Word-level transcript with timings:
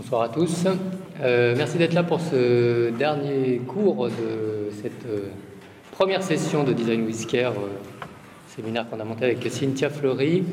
Bonsoir 0.00 0.22
à 0.22 0.28
tous. 0.28 0.64
Euh, 1.20 1.54
merci 1.56 1.76
d'être 1.76 1.92
là 1.92 2.04
pour 2.04 2.20
ce 2.20 2.90
dernier 2.90 3.60
cours 3.66 4.06
de 4.06 4.70
cette 4.80 5.04
euh, 5.08 5.30
première 5.90 6.22
session 6.22 6.62
de 6.62 6.72
Design 6.72 7.04
with 7.04 7.26
Care, 7.26 7.50
euh, 7.50 8.06
séminaire 8.46 8.88
qu'on 8.88 9.00
a 9.00 9.04
monté 9.04 9.24
avec 9.24 9.42
Cynthia 9.50 9.90
Fleury. 9.90 10.44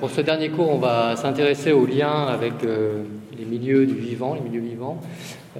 pour 0.00 0.10
ce 0.10 0.20
dernier 0.20 0.50
cours, 0.50 0.68
on 0.68 0.76
va 0.76 1.16
s'intéresser 1.16 1.72
aux 1.72 1.86
liens 1.86 2.26
avec 2.26 2.52
les 2.62 3.44
milieux 3.46 3.86
du 3.86 3.94
vivant, 3.94 4.34
les 4.34 4.42
milieux 4.42 4.60
vivants. 4.60 5.00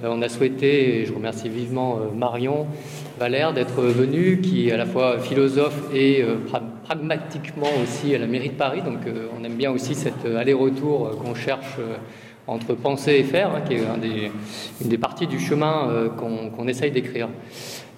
on 0.03 0.21
a 0.21 0.29
souhaité, 0.29 0.99
et 0.99 1.05
je 1.07 1.13
remercie 1.13 1.49
vivement 1.49 1.97
Marion 2.15 2.67
Valère 3.19 3.53
d'être 3.53 3.81
venue, 3.81 4.39
qui 4.41 4.69
est 4.69 4.71
à 4.71 4.77
la 4.77 4.85
fois 4.85 5.19
philosophe 5.19 5.81
et 5.93 6.23
pragmatiquement 6.83 7.69
aussi 7.81 8.13
à 8.15 8.19
la 8.19 8.27
mairie 8.27 8.49
de 8.49 8.55
Paris. 8.55 8.81
Donc 8.81 8.99
on 9.39 9.43
aime 9.43 9.55
bien 9.55 9.71
aussi 9.71 9.95
cet 9.95 10.25
aller-retour 10.25 11.17
qu'on 11.17 11.35
cherche 11.35 11.77
entre 12.47 12.73
penser 12.73 13.13
et 13.13 13.23
faire, 13.23 13.55
hein, 13.55 13.61
qui 13.61 13.75
est 13.75 13.83
une 14.81 14.89
des 14.89 14.97
parties 14.97 15.27
du 15.27 15.39
chemin 15.39 15.89
euh, 15.89 16.09
qu'on 16.09 16.67
essaye 16.67 16.91
d'écrire. 16.91 17.29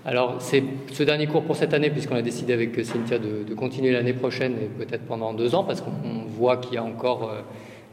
Alors, 0.05 0.35
c'est 0.39 0.63
ce 0.91 1.01
dernier 1.01 1.25
cours 1.25 1.43
pour 1.43 1.55
cette 1.55 1.73
année, 1.73 1.89
puisqu'on 1.89 2.15
a 2.15 2.21
décidé 2.21 2.53
avec 2.53 2.75
Cynthia 2.85 3.17
de, 3.17 3.53
continuer 3.55 3.91
l'année 3.91 4.13
prochaine 4.13 4.53
et 4.53 4.85
peut-être 4.85 5.05
pendant 5.05 5.33
deux 5.33 5.55
ans, 5.55 5.63
parce 5.63 5.81
qu'on 5.81 6.25
voit 6.27 6.57
qu'il 6.57 6.75
y 6.75 6.77
a 6.77 6.83
encore 6.83 7.23
euh, 7.23 7.41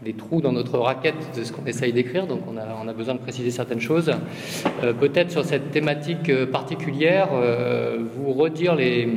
des 0.05 0.13
trous 0.13 0.43
dans 0.43 0.53
notre 0.53 0.79
raquette 0.79 1.15
de 1.37 1.43
ce 1.43 1.53
qu'on 1.53 1.65
essaye 1.65 1.93
d'écrire, 1.93 2.27
donc 2.27 2.41
on 2.47 2.57
a, 2.59 2.93
besoin 2.93 3.15
de 3.15 3.21
préciser 3.21 3.51
certaines 3.51 3.81
choses. 3.81 4.13
Euh, 4.83 4.93
peut-être 4.93 5.31
sur 5.31 5.45
cette 5.45 5.71
thématique 5.71 6.31
particulière, 6.47 7.29
vous 8.15 8.33
redire 8.33 8.75
les, 8.75 9.09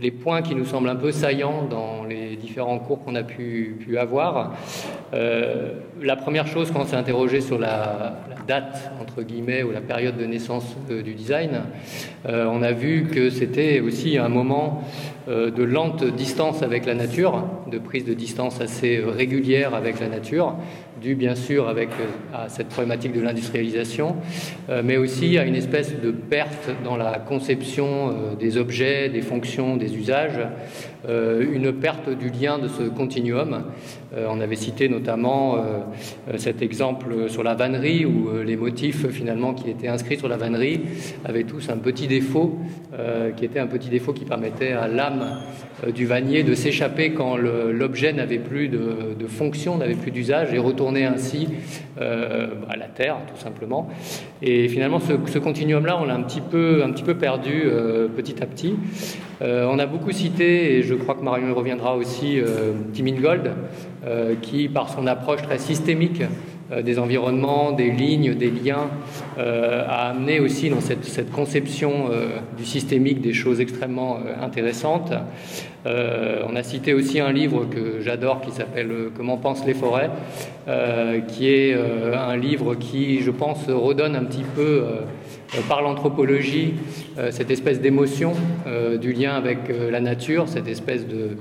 les, 0.00 0.10
points 0.10 0.42
qui 0.42 0.54
nous 0.54 0.64
semblent 0.64 0.88
un 0.88 0.96
peu 0.96 1.12
saillants 1.12 1.64
dans 1.68 2.04
les 2.04 2.36
différents 2.36 2.78
cours 2.78 3.04
qu'on 3.04 3.14
a 3.14 3.22
pu, 3.22 3.76
avoir. 3.98 4.54
Euh, 5.12 5.74
la 6.00 6.16
première 6.16 6.46
chose, 6.46 6.70
quand 6.70 6.80
on 6.80 6.84
s'est 6.84 6.96
interrogé 6.96 7.40
sur 7.40 7.58
la, 7.58 8.16
date, 8.46 8.90
entre 9.00 9.22
guillemets, 9.22 9.62
ou 9.62 9.70
la 9.70 9.80
période 9.80 10.16
de 10.16 10.24
naissance 10.24 10.76
euh, 10.90 11.02
du 11.02 11.14
design, 11.14 11.62
euh, 12.26 12.46
on 12.50 12.62
a 12.62 12.72
vu 12.72 13.04
que 13.04 13.30
c'était 13.30 13.80
aussi 13.80 14.18
un 14.18 14.28
moment 14.28 14.82
de 15.28 15.62
lente 15.62 16.02
distance 16.02 16.62
avec 16.62 16.86
la 16.86 16.94
nature, 16.94 17.44
de 17.70 17.78
prise 17.78 18.04
de 18.04 18.14
distance 18.14 18.60
assez 18.60 19.00
régulière 19.06 19.74
avec 19.76 20.00
la 20.00 20.08
nature, 20.08 20.56
dû 21.00 21.14
bien 21.14 21.34
sûr 21.34 21.68
avec, 21.68 21.88
à 22.32 22.48
cette 22.48 22.68
problématique 22.68 23.12
de 23.12 23.20
l'industrialisation, 23.20 24.16
mais 24.84 24.96
aussi 24.96 25.38
à 25.38 25.44
une 25.44 25.54
espèce 25.54 25.94
de 26.00 26.10
perte 26.10 26.70
dans 26.84 26.96
la 26.96 27.18
conception 27.18 28.34
des 28.38 28.56
objets, 28.56 29.08
des 29.08 29.22
fonctions, 29.22 29.76
des 29.76 29.96
usages, 29.96 30.40
une 31.08 31.72
perte 31.72 32.10
du 32.10 32.30
lien 32.30 32.58
de 32.58 32.68
ce 32.68 32.82
continuum. 32.82 33.64
On 34.16 34.40
avait 34.40 34.56
cité 34.56 34.88
notamment 34.88 35.56
euh, 36.28 36.38
cet 36.38 36.62
exemple 36.62 37.28
sur 37.28 37.42
la 37.42 37.54
vannerie 37.54 38.04
où 38.04 38.28
euh, 38.28 38.44
les 38.44 38.56
motifs 38.56 39.08
finalement 39.08 39.54
qui 39.54 39.70
étaient 39.70 39.88
inscrits 39.88 40.18
sur 40.18 40.28
la 40.28 40.36
vannerie 40.36 40.80
avaient 41.24 41.44
tous 41.44 41.70
un 41.70 41.76
petit 41.76 42.06
défaut 42.06 42.58
euh, 42.98 43.30
qui 43.30 43.44
était 43.44 43.58
un 43.58 43.66
petit 43.66 43.88
défaut 43.88 44.12
qui 44.12 44.24
permettait 44.24 44.72
à 44.72 44.88
l'âme 44.88 45.40
du 45.94 46.06
vannier 46.06 46.42
de 46.42 46.54
s'échapper 46.54 47.12
quand 47.12 47.36
l'objet 47.38 48.12
n'avait 48.12 48.38
plus 48.38 48.68
de, 48.68 49.26
fonction, 49.26 49.78
n'avait 49.78 49.94
plus 49.94 50.10
d'usage 50.10 50.52
et 50.52 50.58
retourner 50.58 51.06
ainsi 51.06 51.48
à 51.98 52.76
la 52.76 52.84
terre 52.86 53.16
tout 53.26 53.40
simplement. 53.40 53.88
Et 54.42 54.68
finalement 54.68 55.00
ce, 55.00 55.38
continuum-là 55.38 55.98
on 55.98 56.04
l'a 56.04 56.14
un 56.14 56.22
petit 56.22 56.42
peu, 56.42 56.84
perdu 57.18 57.64
petit 58.14 58.42
à 58.42 58.46
petit. 58.46 58.76
on 59.40 59.78
a 59.78 59.86
beaucoup 59.86 60.12
cité, 60.12 60.76
et 60.76 60.82
je 60.82 60.94
crois 60.94 61.14
que 61.14 61.22
Marion 61.22 61.54
reviendra 61.54 61.96
aussi, 61.96 62.38
Tim 62.92 63.06
Ingold, 63.06 63.50
qui 64.42 64.68
par 64.68 64.88
son 64.88 65.06
approche 65.06 65.42
très 65.42 65.58
systémique 65.58 66.22
euh, 66.72 66.82
des 66.82 66.98
environnements, 66.98 67.72
des 67.72 67.90
lignes, 67.90 68.34
des 68.34 68.50
liens, 68.50 68.90
euh, 69.38 69.84
a 69.86 70.10
amené 70.10 70.38
aussi 70.38 70.70
dans 70.70 70.80
cette, 70.80 71.30
conception 71.32 72.10
euh, 72.10 72.38
du 72.56 72.64
systémique 72.64 73.20
des 73.20 73.32
choses 73.32 73.60
extrêmement 73.60 74.18
intéressantes. 74.40 75.12
on 75.84 76.56
a 76.56 76.62
cité 76.62 76.94
aussi 76.94 77.20
un 77.20 77.32
livre 77.32 77.64
que 77.64 78.00
j'adore 78.00 78.40
qui 78.40 78.52
s'appelle 78.52 78.90
Comment 79.16 79.38
pensent 79.38 79.64
les 79.64 79.74
forêts, 79.74 80.10
qui 81.28 81.48
est 81.48 81.74
un 81.74 82.36
livre 82.36 82.74
qui, 82.74 83.20
je 83.20 83.30
pense, 83.30 83.66
redonne 83.66 84.14
un 84.14 84.24
petit 84.24 84.44
peu 84.54 84.84
par 85.68 85.80
l'anthropologie 85.80 86.74
cette 87.30 87.50
espèce 87.50 87.80
d'émotion 87.80 88.32
du 89.00 89.12
lien 89.12 89.32
avec 89.34 89.58
la 89.90 90.00
nature, 90.00 90.48
cette 90.48 90.68
espèce 90.68 91.06
de 91.06 91.36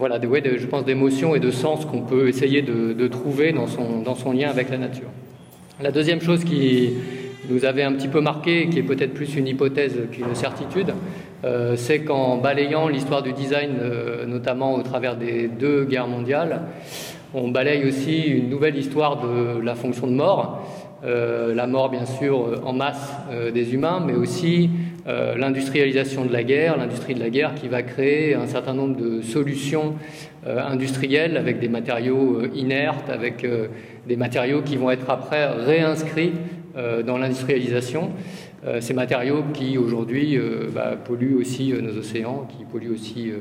voilà, 0.00 0.18
des, 0.18 0.26
ouais, 0.26 0.42
je 0.56 0.66
pense, 0.66 0.86
d'émotions 0.86 1.36
et 1.36 1.40
de 1.40 1.50
sens 1.50 1.84
qu'on 1.84 2.00
peut 2.00 2.26
essayer 2.26 2.62
de, 2.62 3.06
trouver 3.08 3.52
dans 3.52 3.66
son, 3.66 4.00
dans 4.00 4.14
son 4.14 4.32
lien 4.32 4.48
avec 4.48 4.70
la 4.70 4.78
nature. 4.78 5.08
La 5.80 5.92
deuxième 5.92 6.22
chose 6.22 6.42
qui 6.42 6.94
nous 7.50 7.66
avait 7.66 7.82
un 7.82 7.92
petit 7.92 8.08
peu 8.08 8.22
marqué, 8.22 8.70
qui 8.70 8.78
est 8.78 8.82
peut-être 8.82 9.12
plus 9.12 9.36
une 9.36 9.46
hypothèse 9.46 9.94
qu'une 10.10 10.34
certitude, 10.34 10.94
euh, 11.44 11.76
c'est 11.76 12.00
qu'en 12.00 12.38
balayant 12.38 12.88
l'histoire 12.88 13.22
du 13.22 13.34
design, 13.34 13.72
euh, 13.78 14.24
notamment 14.24 14.74
au 14.74 14.82
travers 14.82 15.16
des 15.16 15.48
deux 15.48 15.84
guerres 15.84 16.08
mondiales, 16.08 16.62
on 17.34 17.48
balaye 17.48 17.86
aussi 17.86 18.22
une 18.22 18.48
nouvelle 18.48 18.76
histoire 18.76 19.20
de 19.20 19.60
la 19.60 19.74
fonction 19.74 20.06
de 20.06 20.14
mort, 20.14 20.66
euh, 21.04 21.54
la 21.54 21.66
mort 21.66 21.90
bien 21.90 22.06
sûr 22.06 22.62
en 22.64 22.72
masse 22.72 23.12
des 23.52 23.74
humains, 23.74 24.02
mais 24.04 24.14
aussi 24.14 24.70
euh, 25.06 25.34
l'industrialisation 25.36 26.26
de 26.26 26.32
la 26.32 26.42
guerre, 26.42 26.76
l'industrie 26.76 27.14
de 27.14 27.20
la 27.20 27.30
guerre 27.30 27.54
qui 27.54 27.68
va 27.68 27.82
créer 27.82 28.34
un 28.34 28.46
certain 28.46 28.74
nombre 28.74 28.96
de 28.96 29.22
solutions 29.22 29.94
euh, 30.46 30.62
industrielles 30.62 31.38
avec 31.38 31.58
des 31.58 31.68
matériaux 31.68 32.40
euh, 32.40 32.50
inertes, 32.54 33.08
avec 33.08 33.46
des 34.06 34.16
matériaux 34.16 34.62
qui 34.62 34.76
vont 34.76 34.90
être 34.90 35.08
après 35.08 35.46
réinscrits 35.46 36.32
dans 37.04 37.18
l'industrialisation. 37.18 38.10
ces 38.80 38.94
matériaux 38.94 39.42
qui 39.52 39.76
aujourd'hui 39.76 40.38
bah, 40.72 40.92
polluent 41.04 41.34
aussi 41.34 41.72
nos 41.72 41.98
océans, 41.98 42.46
qui 42.48 42.64
polluent 42.64 42.92
aussi 42.92 43.32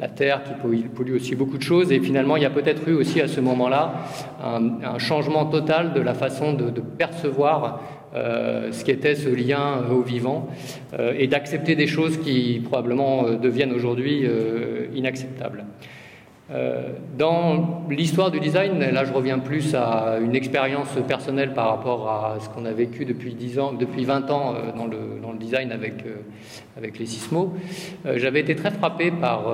la 0.00 0.08
terre, 0.08 0.42
qui 0.42 0.54
polluent, 0.54 1.14
aussi 1.14 1.34
beaucoup 1.34 1.58
de 1.58 1.62
choses. 1.62 1.92
Et 1.92 2.00
finalement, 2.00 2.36
il 2.36 2.42
y 2.42 2.46
a 2.46 2.50
peut-être 2.50 2.88
eu 2.88 2.94
aussi 2.94 3.20
à 3.20 3.28
ce 3.28 3.40
moment-là 3.40 4.06
un, 4.42 4.98
changement 4.98 5.44
total 5.44 5.92
de 5.92 6.00
la 6.00 6.14
façon 6.14 6.54
de, 6.54 6.70
de 6.70 6.80
percevoir 6.80 7.80
ce 8.14 8.84
qui 8.84 8.90
était 8.90 9.14
ce 9.14 9.28
lien 9.28 9.84
au 9.90 10.02
vivant 10.02 10.48
euh, 10.92 11.14
et 11.18 11.26
d'accepter 11.26 11.74
des 11.76 11.86
choses 11.86 12.18
qui 12.18 12.60
probablement 12.62 13.26
euh, 13.26 13.36
deviennent 13.36 13.72
aujourd'hui 13.72 14.24
inacceptables. 14.94 15.64
dans 17.16 17.84
l'histoire 17.88 18.30
du 18.30 18.38
design, 18.38 18.78
là 18.78 19.04
je 19.04 19.12
reviens 19.12 19.38
plus 19.38 19.74
à 19.74 20.18
une 20.22 20.34
expérience 20.34 20.90
personnelle 21.08 21.54
par 21.54 21.68
rapport 21.70 22.10
à 22.10 22.40
ce 22.40 22.48
qu'on 22.50 22.66
a 22.66 22.72
vécu 22.72 23.06
depuis, 23.06 23.34
10 23.34 23.58
ans, 23.58 23.72
depuis 23.72 24.04
20 24.04 24.30
ans 24.30 24.54
dans 24.76 24.86
le, 24.86 25.20
dans, 25.22 25.32
le, 25.32 25.38
design 25.38 25.72
avec, 25.72 26.04
avec 26.76 26.98
les 26.98 27.06
sismos. 27.06 27.52
J'avais 28.16 28.40
été 28.40 28.54
très 28.54 28.70
frappé 28.70 29.10
par 29.10 29.46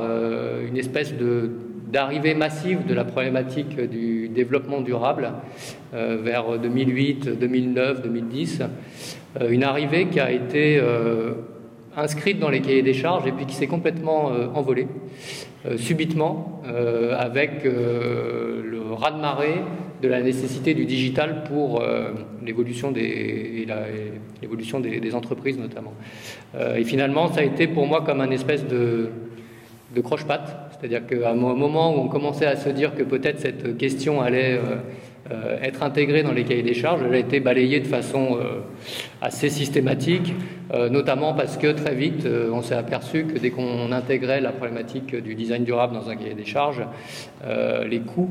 une 0.69 0.77
espèce 0.77 1.15
de 1.15 1.68
d'arrivée 1.91 2.34
massive 2.34 2.87
de 2.87 2.94
la 2.94 3.04
problématique 3.04 3.81
du 3.81 4.28
développement 4.28 4.81
durable 4.81 5.32
euh, 5.94 6.19
vers 6.22 6.59
2008, 6.59 7.38
2009, 7.38 8.03
2010. 8.03 8.62
une 9.49 9.65
arrivée 9.65 10.06
qui 10.09 10.21
a 10.21 10.31
été 10.31 10.78
euh, 10.78 11.32
inscrite 11.97 12.38
dans 12.38 12.50
les 12.50 12.60
cahiers 12.60 12.82
des 12.82 12.94
charges 12.94 13.26
et 13.26 13.32
puis 13.32 13.47
qui 13.47 13.54
s'est 13.54 13.66
complètement 13.66 14.31
euh, 14.32 14.47
envolée 14.54 14.87
subitement 15.76 16.62
avec 17.19 17.65
le 17.65 18.81
raz-de-marée 18.93 19.60
de 20.00 20.09
la 20.09 20.22
nécessité 20.22 20.72
du 20.72 20.87
digital 20.87 21.43
pour 21.43 21.82
l'évolution 22.47 22.93
des, 22.93 23.66
entreprises 25.15 25.59
notamment. 25.59 25.93
et 26.76 26.84
finalement, 26.84 27.32
ça 27.32 27.41
a 27.41 27.43
été 27.43 27.66
pour 27.66 27.87
moi 27.87 28.03
comme 28.03 28.20
un 28.20 28.31
espèce 28.31 28.66
de, 28.66 29.10
de 29.97 30.00
croche-patte 30.00 30.68
c'est-à-dire 30.78 31.06
qu'à 31.06 31.31
un 31.31 31.34
moment 31.34 31.94
où 31.94 32.00
on 32.05 32.09
commençait 32.09 32.47
à 32.47 32.56
se 32.56 32.69
dire 32.69 32.94
que 32.94 33.03
peut-être 33.03 33.41
cette 33.41 33.77
question 33.78 34.21
allait 34.21 34.55
euh, 34.55 34.77
euh, 35.33 35.59
être 35.61 35.83
intégrée 35.83 36.23
dans 36.23 36.32
les 36.32 36.44
cahiers 36.44 36.62
des 36.62 36.75
charges, 36.75 37.00
elle 37.05 37.14
a 37.14 37.19
été 37.19 37.41
balayée 37.41 37.81
de 37.81 37.87
façon 37.87 38.37
euh, 38.37 38.61
assez 39.20 39.50
systématique, 39.50 40.35
notamment 40.91 41.32
parce 41.32 41.56
que 41.56 41.73
très 41.73 41.94
vite, 41.94 42.29
on 42.53 42.61
s'est 42.61 42.75
aperçu 42.75 43.25
que 43.25 43.38
dès 43.38 43.50
qu'on 43.50 43.91
intégrait 43.91 44.41
la 44.43 44.53
problématique 44.53 45.17
du 45.17 45.35
design 45.35 45.64
durable 45.64 45.94
dans 45.94 46.11
un 46.11 46.17
cahier 46.17 46.35
des 46.35 46.44
charges, 46.44 46.82
les 47.88 48.00
coûts 48.00 48.29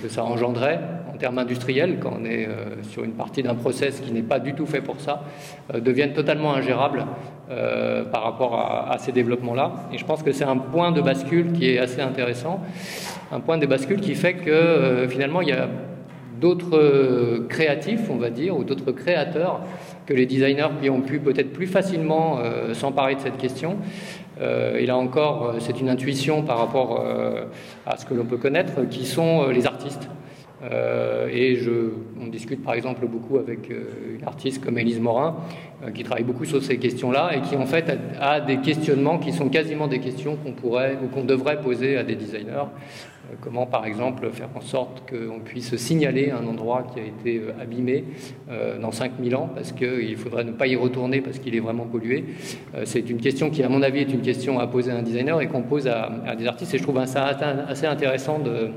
que 0.00 0.08
ça 0.08 0.22
engendrait 0.22 0.78
en 1.12 1.16
termes 1.16 1.38
industriels, 1.38 1.98
quand 2.00 2.16
on 2.20 2.24
est 2.24 2.48
sur 2.82 3.02
une 3.02 3.14
partie 3.14 3.42
d'un 3.42 3.56
process 3.56 3.98
qui 3.98 4.12
n'est 4.12 4.22
pas 4.22 4.38
du 4.38 4.54
tout 4.54 4.64
fait 4.64 4.80
pour 4.80 5.00
ça, 5.00 5.24
deviennent 5.74 6.12
totalement 6.12 6.54
ingérables 6.54 7.04
euh, 7.50 8.04
par 8.04 8.22
rapport 8.22 8.54
à, 8.58 8.96
ces 8.96 9.12
développements-là. 9.12 9.72
Et 9.92 9.98
je 9.98 10.04
pense 10.06 10.22
que 10.22 10.32
c'est 10.32 10.44
un 10.44 10.56
point 10.56 10.92
de 10.92 11.02
bascule 11.02 11.52
qui 11.52 11.68
est 11.68 11.78
assez 11.78 12.00
intéressant, 12.00 12.62
un 13.30 13.40
point 13.40 13.58
de 13.58 13.66
bascule 13.66 14.00
qui 14.00 14.14
fait 14.14 14.32
que 14.32 14.50
euh, 14.50 15.06
finalement 15.06 15.42
il 15.42 15.48
y 15.48 15.52
a 15.52 15.68
d'autres 16.40 17.44
créatifs, 17.50 18.08
on 18.08 18.16
va 18.16 18.30
dire, 18.30 18.56
ou 18.56 18.64
d'autres 18.64 18.92
créateurs 18.92 19.60
que 20.06 20.14
les 20.14 20.24
designers 20.24 20.70
qui 20.80 20.88
ont 20.88 21.02
pu 21.02 21.18
peut-être 21.18 21.52
plus 21.52 21.66
facilement 21.66 22.38
euh, 22.38 22.72
s'emparer 22.72 23.16
de 23.16 23.20
cette 23.20 23.36
question. 23.36 23.76
et 24.40 24.86
là 24.86 24.96
encore, 24.96 25.56
c'est 25.58 25.78
une 25.80 25.90
intuition 25.90 26.42
par 26.42 26.58
rapport 26.58 27.04
à 27.86 27.96
ce 27.98 28.06
que 28.06 28.14
l'on 28.14 28.24
peut 28.24 28.38
connaître, 28.38 28.88
qui 28.88 29.04
sont 29.04 29.48
les 29.48 29.66
artistes. 29.66 30.08
Euh, 30.62 31.28
et 31.32 31.58
on 32.20 32.28
discute 32.28 32.62
par 32.62 32.74
exemple 32.74 33.06
beaucoup 33.06 33.38
avec 33.38 33.70
euh, 33.70 34.16
une 34.18 34.24
artiste 34.24 34.64
comme 34.64 34.78
Élise 34.78 35.00
Morin, 35.00 35.36
euh, 35.84 35.90
qui 35.90 36.04
travaille 36.04 36.24
beaucoup 36.24 36.44
sur 36.44 36.62
ces 36.62 36.78
questions-là 36.78 37.36
et 37.36 37.40
qui 37.40 37.56
en 37.56 37.66
fait 37.66 37.92
a, 38.20 38.40
des 38.40 38.58
questionnements 38.58 39.18
qui 39.18 39.32
sont 39.32 39.48
quasiment 39.48 39.88
des 39.88 39.98
questions 39.98 40.36
qu'on 40.36 40.52
pourrait 40.52 40.96
ou 41.02 41.08
qu'on 41.08 41.24
devrait 41.24 41.60
poser 41.60 41.96
à 41.96 42.04
des 42.04 42.14
designers. 42.14 42.68
comment 43.40 43.66
par 43.66 43.84
exemple 43.84 44.30
faire 44.30 44.48
en 44.54 44.60
sorte 44.60 45.10
qu'on 45.10 45.40
puisse 45.40 45.74
signaler 45.76 46.30
un 46.30 46.46
endroit 46.46 46.86
qui 46.92 47.00
a 47.00 47.04
été 47.04 47.42
abîmé 47.60 48.04
dans 48.80 48.92
5000 48.92 49.34
ans 49.34 49.50
parce 49.54 49.72
qu'il 49.72 50.16
faudrait 50.16 50.44
ne 50.44 50.52
pas 50.52 50.66
y 50.66 50.76
retourner 50.76 51.20
parce 51.20 51.38
qu'il 51.38 51.54
est 51.56 51.60
vraiment 51.60 51.86
pollué. 51.86 52.24
C'est 52.84 53.08
une 53.08 53.20
question 53.20 53.50
qui 53.50 53.62
à 53.62 53.68
mon 53.68 53.82
avis 53.82 54.00
est 54.00 54.12
une 54.12 54.20
question 54.20 54.60
à 54.60 54.66
poser 54.66 54.92
à 54.92 54.96
un 54.96 55.02
designer 55.02 55.40
et 55.40 55.48
qu'on 55.48 55.62
pose 55.62 55.88
à, 55.88 56.36
des 56.38 56.46
artistes 56.46 56.74
et 56.74 56.78
je 56.78 56.82
trouve 56.82 57.04
ça 57.06 57.24
assez 57.66 57.86
intéressant 57.86 58.38
de 58.38 58.70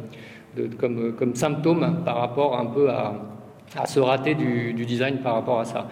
comme, 0.79 1.13
comme, 1.13 1.35
symptôme 1.35 2.01
par 2.03 2.17
rapport 2.17 2.59
un 2.59 2.65
peu 2.65 2.89
à, 2.89 3.13
à 3.75 3.85
ce 3.85 3.99
raté 3.99 4.35
du, 4.35 4.73
design 4.85 5.17
par 5.17 5.35
rapport 5.35 5.59
à 5.59 5.65
ça. 5.65 5.87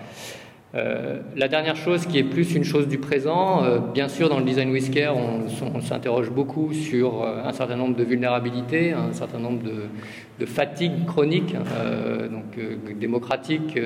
Euh, 0.73 1.21
la 1.37 1.47
dernière 1.47 1.77
chose 1.77 2.05
qui 2.05 2.17
est 2.17 2.23
plus 2.23 2.53
une 2.53 2.65
chose 2.65 2.87
du 2.89 2.97
présent, 2.97 3.63
euh, 3.63 3.79
bien 3.79 4.09
sûr 4.09 4.27
dans 4.27 4.39
le 4.39 4.43
design 4.43 4.71
whisker 4.71 5.09
on, 5.09 5.79
s'interroge 5.79 6.29
beaucoup 6.31 6.73
sur 6.73 7.23
euh, 7.23 7.43
un 7.45 7.53
certain 7.53 7.77
nombre 7.77 7.95
de 7.95 8.03
vulnérabilités, 8.03 8.91
un 8.91 9.13
certain 9.13 9.39
nombre 9.39 9.63
de, 9.63 9.83
de 10.39 10.45
fatigues 10.45 11.05
chroniques, 11.05 11.55
donc 11.55 12.59
démocratiques, 12.99 13.79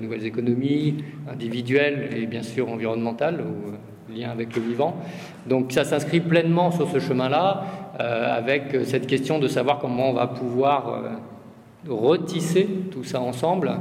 nouvelles 0.00 0.26
économies, 0.26 1.04
individuelles 1.30 2.10
et 2.14 2.26
bien 2.26 2.42
sûr 2.42 2.70
environnementales, 2.70 3.40
ou 3.40 3.72
lien 4.14 4.30
avec 4.30 4.54
le 4.54 4.62
vivant. 4.62 4.96
Donc 5.46 5.72
ça 5.72 5.84
s'inscrit 5.84 6.20
pleinement 6.20 6.70
sur 6.70 6.88
ce 6.90 6.98
chemin-là. 6.98 7.64
Euh, 7.98 8.36
avec 8.36 8.76
cette 8.84 9.06
question 9.06 9.38
de 9.38 9.48
savoir 9.48 9.78
comment 9.78 10.10
on 10.10 10.12
va 10.12 10.26
pouvoir 10.26 10.88
euh, 10.88 11.08
retisser 11.88 12.68
tout 12.90 13.04
ça 13.04 13.20
ensemble. 13.20 13.72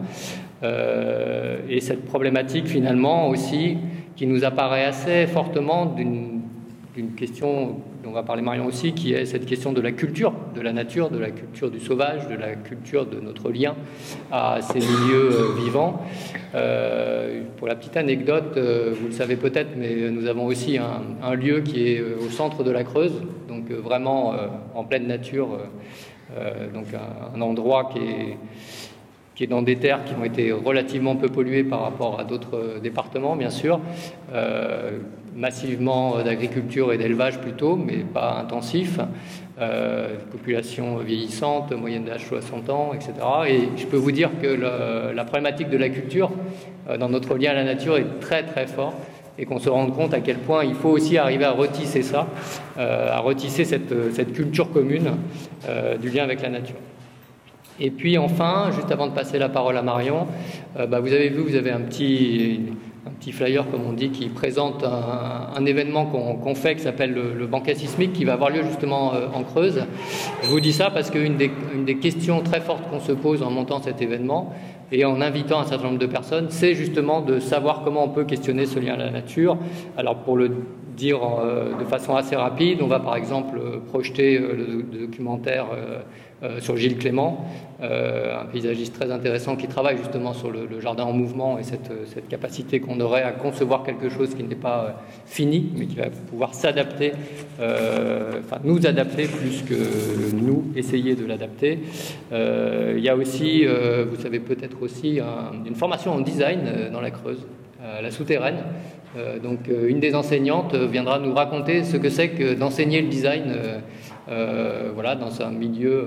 Euh, 0.63 1.57
et 1.67 1.81
cette 1.81 2.06
problématique 2.06 2.67
finalement 2.67 3.27
aussi 3.27 3.77
qui 4.15 4.25
nous 4.25 4.45
apparaît 4.45 4.85
assez 4.85 5.27
fortement 5.27 5.85
d'une 5.85 6.41
question 7.17 7.75
dont 8.06 8.12
va 8.12 8.24
parler 8.24 8.42
Marion 8.42 8.66
aussi, 8.66 8.94
qui 8.94 9.13
est 9.13 9.25
cette 9.25 9.46
question 9.46 9.74
de 9.74 9.81
la 9.81 9.92
culture, 9.92 10.34
de 10.56 10.62
la 10.62 10.72
nature, 10.72 11.10
de 11.10 11.18
la 11.18 11.31
culture 11.31 11.69
du 11.69 11.80
sauvage, 11.80 12.28
de 12.30 12.36
la 12.36 12.56
culture 12.56 13.06
de 13.06 13.19
notre 13.19 13.52
lien 13.52 13.75
à 14.31 14.60
ces 14.62 14.80
milieux 14.80 15.54
vivants. 15.57 16.02
pour 17.57 17.68
la 17.68 17.75
petite 17.75 17.98
anecdote, 17.98 18.57
vous 18.57 19.07
le 19.07 19.12
savez 19.12 19.36
peut-être, 19.36 19.72
mais 19.75 20.10
nous 20.12 20.28
avons 20.28 20.46
aussi 20.46 20.78
un, 20.78 21.36
lieu 21.36 21.62
qui 21.62 21.90
est 21.90 22.02
au 22.02 22.30
centre 22.30 22.63
de 22.63 22.72
la 22.72 22.84
Creuse, 22.84 23.22
donc 23.48 23.72
euh, 23.72 23.80
vraiment 23.81 24.34
euh, 24.34 24.48
en 24.74 24.84
pleine 24.84 25.07
nature, 25.07 25.57
euh, 26.38 26.68
donc 26.74 26.88
un, 26.94 27.42
endroit 27.42 27.90
qui 29.36 29.44
est 29.44 29.48
dans 29.48 29.62
des 29.62 29.78
terres 29.78 30.04
qui 30.06 30.13
ont 30.13 30.24
été 30.24 30.52
relativement 30.52 31.16
peu 31.16 31.28
polluées 31.28 31.63
par 31.63 31.81
rapport 31.81 32.19
à 32.19 32.24
d'autres 32.24 32.80
départements, 32.81 33.36
bien 33.36 33.50
sûr, 33.50 33.80
massivement 35.35 36.23
d'agriculture 36.23 36.93
et 36.93 36.97
d'élevage 36.97 37.39
plutôt, 37.39 37.75
mais 37.75 37.97
pas 37.97 38.39
intensif, 38.39 38.99
population 40.31 40.97
vieillissante, 40.97 41.71
moyenne 41.73 42.05
d'âge 42.05 42.25
60 42.25 42.69
ans, 42.69 42.91
etc. 42.93 43.13
Et 43.47 43.59
je 43.77 43.85
peux 43.85 43.97
vous 43.97 44.11
dire 44.11 44.29
que 44.41 44.47
la 45.13 45.25
problématique 45.25 45.69
de 45.69 45.77
la 45.77 45.89
culture 45.89 46.31
dans 46.99 47.09
notre 47.09 47.35
lien 47.35 47.51
à 47.51 47.53
la 47.55 47.63
nature 47.63 47.97
est 47.97 48.19
très 48.19 48.43
très 48.43 48.67
forte 48.67 48.95
et 49.37 49.45
qu'on 49.45 49.59
se 49.59 49.69
rende 49.69 49.93
compte 49.93 50.13
à 50.13 50.19
quel 50.19 50.37
point 50.37 50.63
il 50.63 50.75
faut 50.75 50.89
aussi 50.89 51.17
arriver 51.17 51.45
à 51.45 51.51
retisser 51.51 52.01
ça, 52.01 52.27
euh, 52.77 53.11
à 53.11 53.19
retisser 53.19 53.65
cette, 53.65 54.13
cette 54.13 54.33
culture 54.33 54.71
commune 54.71 55.11
euh, 55.67 55.97
du 55.97 56.09
lien 56.09 56.23
avec 56.23 56.41
la 56.41 56.49
nature. 56.49 56.75
Et 57.79 57.91
puis 57.91 58.17
enfin, 58.17 58.71
juste 58.73 58.91
avant 58.91 59.07
de 59.07 59.11
passer 59.11 59.37
la 59.37 59.49
parole 59.49 59.75
à 59.75 59.81
Marion, 59.81 60.27
euh, 60.77 60.87
bah, 60.87 61.01
vous 61.01 61.11
avez 61.11 61.29
vu, 61.29 61.41
vous 61.41 61.55
avez 61.55 61.71
un 61.71 61.81
petit, 61.81 62.61
un 63.07 63.12
petit 63.12 63.31
flyer, 63.31 63.69
comme 63.69 63.86
on 63.88 63.94
dit, 63.94 64.10
qui 64.10 64.30
présente 64.30 64.84
un, 64.84 65.66
événement 65.66 66.06
qu'on 66.06 66.56
fait 66.56 66.75
qui 66.75 66.81
s'appelle 66.81 67.13
le, 67.13 67.48
banquet 67.48 67.75
sismique, 67.75 68.13
qui 68.13 68.25
va 68.25 68.34
avoir 68.34 68.50
lieu 68.50 68.63
justement 68.63 69.13
en 69.34 69.44
Creuse. 69.44 69.84
Je 70.44 70.48
vous 70.48 70.60
dis 70.60 70.74
ça 70.74 70.90
parce 70.90 71.10
qu'une 71.10 71.38
des, 71.38 71.52
une 71.74 71.86
des 71.86 71.98
questions 71.98 72.42
très 72.42 72.62
fortes 72.62 72.88
qu'on 72.90 73.00
se 73.00 73.12
pose 73.12 73.42
en 73.44 73.52
montant 73.52 73.81
cet 73.81 74.02
événement, 74.02 74.54
et 74.92 75.06
en 75.06 75.22
invitant 75.22 75.60
un 75.60 75.66
certain 75.66 75.86
nombre 75.86 76.00
de 76.00 76.06
personnes, 76.06 76.48
c'est 76.50 76.75
justement 76.75 77.22
de 77.22 77.40
savoir 77.40 77.81
comment 77.84 78.04
on 78.04 78.10
peut 78.10 78.24
questionner 78.24 78.66
ce 78.66 78.80
lien 78.80 78.94
à 78.94 78.98
la 78.98 79.12
nature. 79.12 79.57
Alors 79.98 80.18
pour 80.18 80.38
le 80.38 80.52
dire 80.96 81.19
euh, 81.24 81.78
de 81.78 81.84
façon 81.84 82.16
assez 82.16 82.36
rapide, 82.36 82.81
on 82.81 82.88
va 82.88 83.00
par 83.00 83.16
exemple 83.16 83.60
projeter 83.88 84.38
euh, 84.38 84.84
le 84.92 85.07
documentaire 85.07 85.66
euh, 86.43 86.59
sur 86.59 86.77
Gilles 86.77 86.97
Clément, 86.97 87.45
un 87.81 88.45
paysagiste 88.45 88.95
très 88.95 89.11
intéressant 89.11 89.57
qui 89.57 89.67
travaille 89.67 89.97
justement 89.97 90.33
sur 90.33 90.49
le, 90.49 90.79
jardin 90.79 91.03
en 91.03 91.11
mouvement 91.11 91.59
et 91.59 91.63
cette, 91.63 91.91
cette 92.07 92.27
capacité 92.29 92.79
qu'on 92.79 92.99
aurait 93.01 93.21
à 93.21 93.31
concevoir 93.31 93.83
quelque 93.83 94.09
chose 94.09 94.33
qui 94.33 94.43
n'est 94.43 94.55
pas 94.55 95.03
fini, 95.25 95.71
mais 95.77 95.85
qui 95.85 95.97
va 95.97 96.05
pouvoir 96.29 96.53
s'adapter, 96.53 97.11
enfin 97.59 98.59
nous 98.63 98.87
adapter 98.87 99.27
plus 99.27 99.61
que 99.63 99.75
nous 100.33 100.71
essayer 100.75 101.15
de 101.15 101.25
l'adapter. 101.25 101.79
il 102.31 103.03
y 103.03 103.09
a 103.09 103.15
aussi, 103.15 103.65
vous 103.65 104.21
savez 104.21 104.39
peut-être 104.39 104.81
aussi, 104.81 105.19
une 105.65 105.75
formation 105.75 106.13
en 106.13 106.21
design 106.21 106.89
dans 106.93 107.01
la 107.01 107.11
Creuse, 107.11 107.45
la 108.01 108.09
souterraine, 108.09 108.63
euh, 109.17 109.39
donc 109.39 109.69
euh, 109.69 109.87
une 109.87 109.99
des 109.99 110.13
enseignantes 110.13 110.75
viendra 110.75 111.19
nous 111.19 111.33
raconter 111.33 111.83
ce 111.83 111.95
que 111.95 112.09
c'est 112.09 112.29
que 112.29 112.53
d'enseigner 112.53 113.01
le 113.01 113.07
design 113.07 113.43
euh, 113.47 113.79
voilà, 114.27 115.16
dans 115.16 115.42
un 115.42 115.51
milieu 115.51 116.06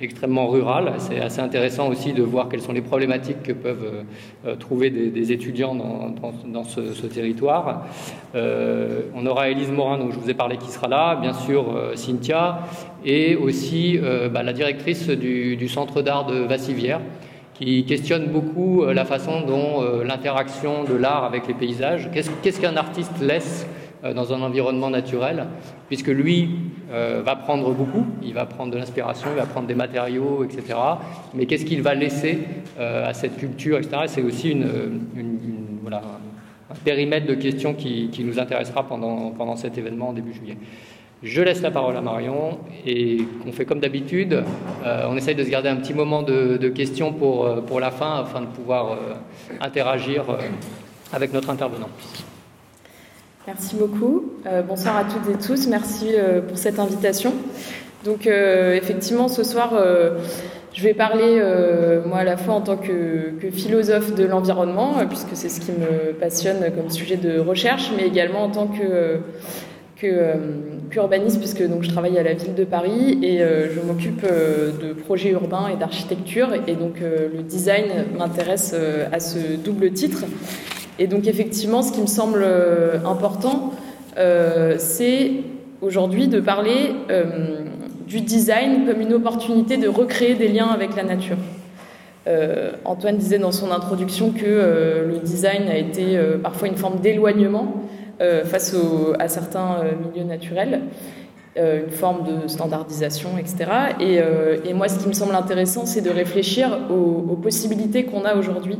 extrêmement 0.00 0.46
rural. 0.46 0.94
C'est 0.98 1.20
assez 1.20 1.40
intéressant 1.40 1.88
aussi 1.88 2.12
de 2.12 2.22
voir 2.22 2.48
quelles 2.48 2.60
sont 2.60 2.72
les 2.72 2.82
problématiques 2.82 3.42
que 3.42 3.52
peuvent 3.52 4.04
trouver 4.60 4.90
des, 4.90 5.32
étudiants 5.32 5.74
dans, 5.74 6.64
ce, 6.64 7.06
territoire. 7.06 7.86
on 8.34 9.26
aura 9.26 9.48
Élise 9.48 9.70
Morin, 9.70 9.98
dont 9.98 10.10
je 10.10 10.18
vous 10.18 10.30
ai 10.30 10.34
parlé, 10.34 10.56
qui 10.56 10.70
sera 10.70 10.88
là, 10.88 11.16
bien 11.16 11.32
sûr 11.32 11.64
Cynthia, 11.94 12.60
et 13.04 13.34
aussi 13.34 13.98
bah, 14.32 14.42
la 14.42 14.52
directrice 14.52 15.08
du, 15.08 15.56
du 15.56 15.68
centre 15.68 16.02
d'art 16.02 16.26
de 16.26 16.40
Vassivière, 16.40 17.00
qui 17.54 17.84
questionne 17.84 18.26
beaucoup 18.26 18.82
euh, 18.82 18.92
la 18.92 19.04
façon 19.04 19.42
dont 19.42 19.82
euh, 19.82 20.04
l'interaction 20.04 20.84
de 20.84 20.94
l'art 20.94 21.24
avec 21.24 21.46
les 21.46 21.54
paysages, 21.54 22.10
qu'est-ce 22.12 22.60
qu'un 22.60 22.76
artiste 22.76 23.20
laisse 23.20 23.66
euh, 23.66 23.83
dans 24.14 24.34
un 24.34 24.42
environnement 24.42 24.90
naturel, 24.90 25.46
puisque 25.88 26.08
lui 26.08 26.50
va 26.90 27.36
prendre 27.36 27.72
beaucoup, 27.72 28.04
il 28.22 28.34
va 28.34 28.44
prendre 28.44 28.72
de 28.72 28.76
l'inspiration, 28.76 29.28
il 29.34 29.38
va 29.38 29.46
prendre 29.46 29.66
des 29.66 29.74
matériaux, 29.74 30.44
etc. 30.44 30.78
Mais 31.32 31.46
qu'est-ce 31.46 31.64
qu'il 31.64 31.80
va 31.80 31.94
laisser 31.94 32.40
à 32.78 33.14
cette 33.14 33.38
culture, 33.38 33.78
etc. 33.78 34.02
C'est 34.06 34.22
aussi 34.22 34.52
un 34.52 34.90
périmètre 36.84 37.26
de 37.26 37.34
questions 37.34 37.74
qui, 37.74 38.10
nous 38.18 38.38
intéressera 38.38 38.86
pendant, 38.86 39.30
pendant 39.30 39.56
cet 39.56 39.78
événement 39.78 40.08
en 40.08 40.12
début 40.12 40.34
juillet. 40.34 40.58
Je 41.24 41.40
laisse 41.40 41.62
la 41.62 41.70
parole 41.70 41.96
à 41.96 42.02
Marion 42.02 42.58
et 42.84 43.16
on 43.46 43.52
fait 43.52 43.64
comme 43.64 43.80
d'habitude. 43.80 44.44
Euh, 44.84 45.06
on 45.08 45.16
essaye 45.16 45.34
de 45.34 45.42
se 45.42 45.48
garder 45.48 45.70
un 45.70 45.76
petit 45.76 45.94
moment 45.94 46.22
de, 46.22 46.68
questions 46.68 47.14
pour, 47.14 47.46
euh, 47.46 47.62
pour 47.62 47.80
la 47.80 47.90
fin 47.90 48.20
afin 48.20 48.42
de 48.42 48.46
pouvoir 48.46 48.92
euh, 48.92 49.14
interagir 49.60 50.24
avec 51.12 51.32
notre 51.32 51.48
intervenant. 51.48 51.88
Merci 53.46 53.76
beaucoup. 53.76 54.32
bonsoir 54.66 54.96
à 54.96 55.04
toutes 55.04 55.28
et 55.34 55.38
tous. 55.38 55.66
Merci 55.66 56.12
pour 56.48 56.56
cette 56.56 56.78
invitation. 56.78 57.34
Donc 58.04 58.26
effectivement, 58.26 59.28
ce 59.28 59.44
soir, 59.44 59.74
je 60.72 60.82
vais 60.82 60.94
parler, 60.94 61.42
moi, 62.06 62.18
à 62.18 62.24
la 62.24 62.36
fois 62.36 62.54
en 62.54 62.62
tant 62.62 62.76
que, 62.76 63.34
philosophe 63.52 64.14
de 64.14 64.24
l'environnement, 64.24 64.94
puisque 65.08 65.34
c'est 65.34 65.50
ce 65.50 65.60
qui 65.60 65.72
me 65.72 66.12
passionne 66.14 66.72
comme 66.74 66.90
sujet 66.90 67.16
de 67.16 67.38
recherche, 67.38 67.90
mais 67.96 68.06
également 68.06 68.44
en 68.44 68.50
tant 68.50 68.66
que 68.66 69.20
euh, 70.04 70.34
qu'urbaniste, 70.90 71.38
puisque 71.38 71.66
donc, 71.66 71.82
je 71.82 71.88
travaille 71.88 72.18
à 72.18 72.22
la 72.22 72.34
ville 72.34 72.54
de 72.54 72.64
Paris 72.64 73.18
et 73.22 73.42
euh, 73.42 73.68
je 73.74 73.80
m'occupe 73.80 74.24
euh, 74.24 74.70
de 74.70 74.92
projets 74.92 75.30
urbains 75.30 75.68
et 75.68 75.76
d'architecture. 75.76 76.48
Et 76.68 76.74
donc 76.74 77.00
le 77.00 77.42
design 77.42 77.86
m'intéresse 78.16 78.74
à 79.10 79.18
ce 79.18 79.56
double 79.56 79.92
titre. 79.92 80.24
Et 80.98 81.06
donc 81.06 81.26
effectivement, 81.26 81.82
ce 81.82 81.92
qui 81.92 82.00
me 82.00 82.06
semble 82.06 82.46
important, 83.04 83.72
c'est 84.78 85.30
aujourd'hui 85.80 86.28
de 86.28 86.40
parler 86.40 86.92
du 88.06 88.20
design 88.20 88.86
comme 88.86 89.00
une 89.00 89.14
opportunité 89.14 89.76
de 89.76 89.88
recréer 89.88 90.34
des 90.34 90.48
liens 90.48 90.68
avec 90.68 90.94
la 90.94 91.02
nature. 91.02 91.36
Antoine 92.84 93.16
disait 93.16 93.38
dans 93.38 93.50
son 93.50 93.72
introduction 93.72 94.30
que 94.30 95.04
le 95.08 95.18
design 95.18 95.68
a 95.68 95.76
été 95.76 96.16
parfois 96.42 96.68
une 96.68 96.76
forme 96.76 97.00
d'éloignement 97.00 97.84
euh, 98.20 98.44
face 98.44 98.76
à 99.18 99.26
certains 99.26 99.78
euh, 99.82 99.90
milieux 99.96 100.22
naturels, 100.22 100.82
euh, 101.56 101.84
une 101.84 101.90
forme 101.90 102.22
de 102.22 102.46
standardisation, 102.46 103.30
etc. 103.38 103.66
Et, 103.98 104.72
moi, 104.72 104.86
ce 104.86 105.00
qui 105.00 105.08
me 105.08 105.12
semble 105.12 105.34
intéressant, 105.34 105.84
c'est 105.84 106.00
de 106.00 106.10
réfléchir 106.10 106.78
aux, 106.90 107.34
possibilités 107.34 108.04
qu'on 108.04 108.24
a 108.24 108.36
aujourd'hui 108.36 108.78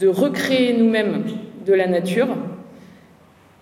de 0.00 0.08
recréer 0.08 0.76
nous-mêmes 0.76 1.24
de 1.66 1.72
la 1.72 1.86
nature, 1.86 2.28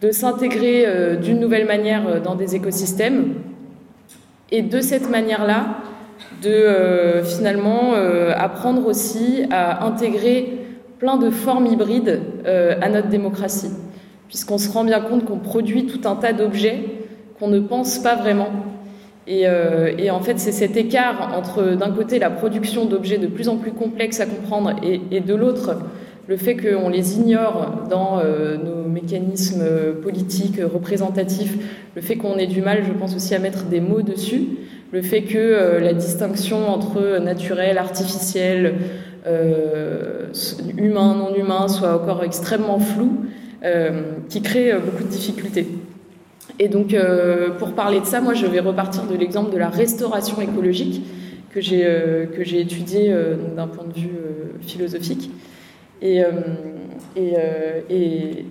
de 0.00 0.10
s'intégrer 0.10 0.86
d'une 1.22 1.38
nouvelle 1.38 1.66
manière 1.66 2.20
dans 2.22 2.34
des 2.34 2.56
écosystèmes, 2.56 3.34
et 4.50 4.62
de 4.62 4.80
cette 4.80 5.08
manière-là, 5.10 5.78
de 6.42 7.22
finalement 7.22 7.92
apprendre 8.36 8.86
aussi 8.86 9.44
à 9.50 9.84
intégrer 9.86 10.58
plein 10.98 11.16
de 11.16 11.30
formes 11.30 11.66
hybrides 11.66 12.20
à 12.44 12.88
notre 12.88 13.08
démocratie, 13.08 13.70
puisqu'on 14.28 14.58
se 14.58 14.70
rend 14.70 14.84
bien 14.84 15.00
compte 15.00 15.24
qu'on 15.24 15.38
produit 15.38 15.86
tout 15.86 16.06
un 16.08 16.16
tas 16.16 16.32
d'objets 16.32 16.84
qu'on 17.38 17.48
ne 17.48 17.60
pense 17.60 17.98
pas 17.98 18.16
vraiment. 18.16 18.50
Et, 19.26 19.46
en 20.10 20.20
fait, 20.20 20.38
c'est 20.38 20.52
cet 20.52 20.76
écart 20.76 21.32
entre, 21.36 21.76
d'un 21.76 21.90
côté, 21.92 22.18
la 22.18 22.30
production 22.30 22.86
d'objets 22.86 23.18
de 23.18 23.28
plus 23.28 23.48
en 23.48 23.56
plus 23.56 23.72
complexes 23.72 24.20
à 24.20 24.26
comprendre 24.26 24.72
et, 24.82 25.00
et 25.10 25.20
de 25.20 25.34
l'autre, 25.34 25.76
le 26.28 26.36
fait 26.36 26.56
qu'on 26.56 26.88
les 26.88 27.16
ignore 27.18 27.84
dans 27.90 28.20
euh, 28.20 28.56
nos 28.56 28.88
mécanismes 28.88 29.64
politiques 30.02 30.60
représentatifs, 30.62 31.56
le 31.96 32.02
fait 32.02 32.16
qu'on 32.16 32.36
ait 32.36 32.46
du 32.46 32.62
mal, 32.62 32.84
je 32.86 32.92
pense 32.92 33.16
aussi 33.16 33.34
à 33.34 33.38
mettre 33.38 33.64
des 33.64 33.80
mots 33.80 34.02
dessus, 34.02 34.44
le 34.92 35.02
fait 35.02 35.22
que 35.22 35.38
euh, 35.38 35.80
la 35.80 35.94
distinction 35.94 36.68
entre 36.68 37.18
naturel, 37.18 37.78
artificiel, 37.78 38.74
euh, 39.26 40.26
humain, 40.76 41.14
non 41.16 41.34
humain 41.34 41.68
soit 41.68 41.94
encore 41.94 42.24
extrêmement 42.24 42.78
floue, 42.78 43.26
qui 44.28 44.42
crée 44.42 44.72
beaucoup 44.74 45.04
de 45.04 45.08
difficultés. 45.08 45.68
Et 46.58 46.66
donc, 46.66 46.96
pour 47.58 47.74
parler 47.74 48.00
de 48.00 48.06
ça, 48.06 48.20
moi, 48.20 48.34
je 48.34 48.44
vais 48.44 48.58
repartir 48.58 49.04
de 49.04 49.14
l'exemple 49.14 49.52
de 49.52 49.56
la 49.56 49.68
restauration 49.68 50.40
écologique 50.40 51.04
que 51.50 51.60
j'ai 51.60 52.60
étudié 52.60 53.14
d'un 53.54 53.68
point 53.68 53.84
de 53.84 53.94
vue 53.94 54.10
philosophique. 54.62 55.30
Euh, 56.02 56.30
euh, 57.16 57.80
et, 57.90 58.44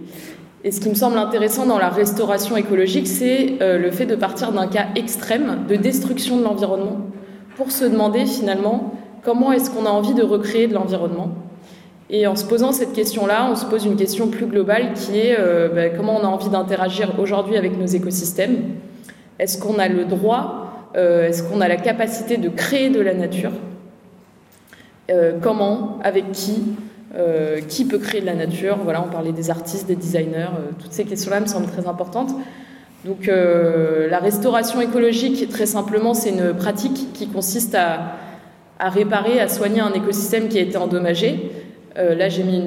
ce 0.71 0.79
qui 0.79 0.89
me 0.89 0.95
semble 0.95 1.17
intéressant 1.17 1.65
dans 1.65 1.79
la 1.79 1.89
restauration 1.89 2.55
écologique, 2.55 3.07
c'est 3.07 3.55
euh, 3.61 3.79
le 3.79 3.91
fait 3.91 4.05
de 4.05 4.15
partir 4.15 4.51
d'un 4.51 4.67
cas 4.67 4.87
extrême 4.95 5.65
de 5.67 5.75
destruction 5.75 6.37
de 6.37 6.43
l'environnement 6.43 7.07
pour 7.55 7.71
se 7.71 7.83
demander 7.83 8.25
finalement 8.25 8.93
comment 9.23 9.51
est-ce 9.51 9.71
qu'on 9.71 9.85
a 9.85 9.89
envie 9.89 10.13
de 10.13 10.23
recréer 10.23 10.67
de 10.67 10.75
l'environnement. 10.75 11.29
Et 12.11 12.27
en 12.27 12.35
se 12.35 12.45
posant 12.45 12.73
cette 12.73 12.93
question-là, 12.93 13.49
on 13.51 13.55
se 13.55 13.65
pose 13.65 13.85
une 13.85 13.95
question 13.95 14.27
plus 14.27 14.45
globale 14.45 14.93
qui 14.93 15.17
est 15.17 15.37
ben, 15.73 15.93
comment 15.95 16.17
on 16.17 16.23
a 16.23 16.27
envie 16.27 16.49
d'interagir 16.49 17.17
aujourd'hui 17.19 17.55
avec 17.55 17.77
nos 17.79 17.85
écosystèmes? 17.85 18.63
Est-ce 19.39 19.57
qu'on 19.57 19.79
a 19.79 19.87
le 19.87 20.03
droit, 20.03 20.89
est-ce 20.93 21.41
qu'on 21.41 21.61
a 21.61 21.69
la 21.69 21.77
capacité 21.77 22.35
de 22.35 22.49
créer 22.49 22.89
de 22.89 22.99
la 22.99 23.13
nature? 23.13 23.53
Comment 25.41 25.99
Avec 26.03 26.33
qui 26.33 26.63
euh, 27.13 27.59
qui 27.59 27.83
peut 27.83 27.97
créer 27.97 28.21
de 28.21 28.25
la 28.25 28.35
nature 28.35 28.77
Voilà, 28.85 29.03
on 29.03 29.09
parlait 29.09 29.33
des 29.33 29.49
artistes, 29.49 29.85
des 29.85 29.97
designers. 29.97 30.47
Euh, 30.55 30.71
toutes 30.79 30.93
ces 30.93 31.03
questions-là 31.03 31.41
me 31.41 31.45
semblent 31.45 31.69
très 31.69 31.85
importantes. 31.85 32.33
Donc, 33.03 33.27
euh, 33.27 34.09
la 34.09 34.19
restauration 34.19 34.79
écologique, 34.79 35.49
très 35.49 35.65
simplement, 35.65 36.13
c'est 36.13 36.29
une 36.29 36.53
pratique 36.53 37.11
qui 37.13 37.27
consiste 37.27 37.75
à, 37.75 38.15
réparer, 38.79 39.41
à 39.41 39.49
soigner 39.49 39.81
un 39.81 39.91
écosystème 39.91 40.47
qui 40.47 40.57
a 40.57 40.61
été 40.61 40.77
endommagé. 40.77 41.51
là, 41.97 42.29
j'ai 42.29 42.43
mis 42.43 42.63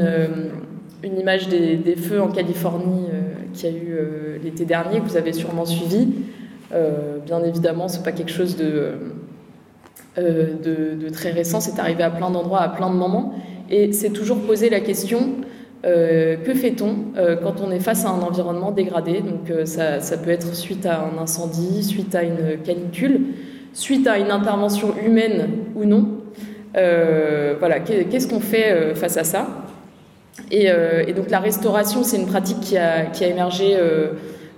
une, 1.03 1.19
image 1.19 1.49
des, 1.49 1.97
feux 1.97 2.21
en 2.21 2.29
Californie 2.29 3.07
qui 3.55 3.67
a 3.67 3.71
eu 3.71 3.97
l'été 4.43 4.65
dernier, 4.65 5.01
que 5.01 5.07
vous 5.07 5.17
avez 5.17 5.33
sûrement 5.33 5.65
suivi. 5.65 6.09
bien 7.27 7.43
évidemment, 7.43 7.89
ce 7.89 7.97
n'est 7.97 8.05
pas 8.05 8.13
quelque 8.13 8.31
chose 8.31 8.57
de 8.57 8.93
très 11.13 11.31
récent, 11.31 11.61
c'est 11.61 11.81
arrivé 11.81 12.05
à 12.05 12.11
plein 12.11 12.31
d'endroits, 12.31 12.61
à 12.61 12.69
plein 12.69 12.91
de 12.91 12.97
moments. 12.97 13.35
Et 13.71 13.93
c'est 13.93 14.11
toujours 14.11 14.41
poser 14.41 14.71
la 14.71 14.81
question 14.81 15.35
euh, 15.85 16.37
que 16.37 16.55
fait-on 16.55 16.97
euh, 17.19 17.37
quand 17.37 17.61
on 17.61 17.71
est 17.71 17.79
face 17.79 18.07
à 18.07 18.09
un 18.09 18.23
environnement 18.23 18.71
dégradé? 18.71 19.21
Donc 19.21 19.51
euh, 19.51 19.67
ça, 19.67 20.01
ça, 20.01 20.17
peut 20.17 20.31
être 20.31 20.55
suite 20.55 20.87
à 20.87 21.01
un 21.01 21.23
incendie, 21.23 21.83
suite 21.83 22.15
à 22.15 22.23
une 22.23 22.59
canicule, 22.65 23.21
suite 23.75 24.07
à 24.07 24.19
une 24.19 24.31
intervention 24.31 24.95
humaine 25.05 25.49
ou 25.75 25.85
non. 25.85 26.09
voilà, 26.75 27.81
qu'est-ce 27.81 28.29
qu'on 28.29 28.41
fait 28.41 28.95
face 28.95 29.17
à 29.17 29.25
ça? 29.25 29.47
Et, 30.51 30.67
et, 31.07 31.13
donc 31.13 31.31
la 31.31 31.39
restauration, 31.39 32.03
c'est 32.03 32.17
une 32.17 32.27
pratique 32.27 32.61
qui 32.61 32.77
a, 32.77 33.07
qui 33.07 33.25
a 33.25 33.29
émergé 33.29 33.77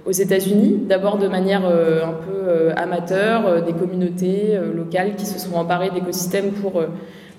aux 0.07 0.13
États-Unis, 0.13 0.81
d'abord 0.89 1.19
de 1.19 1.29
manière 1.29 1.65
un 1.67 2.15
peu 2.27 2.71
amateur, 2.77 3.63
des 3.63 3.73
communautés 3.73 4.59
locales 4.75 5.17
qui 5.17 5.27
se 5.27 5.39
sont 5.39 5.57
emparées 5.57 5.91
d'écosystèmes 5.91 6.53
pour 6.53 6.83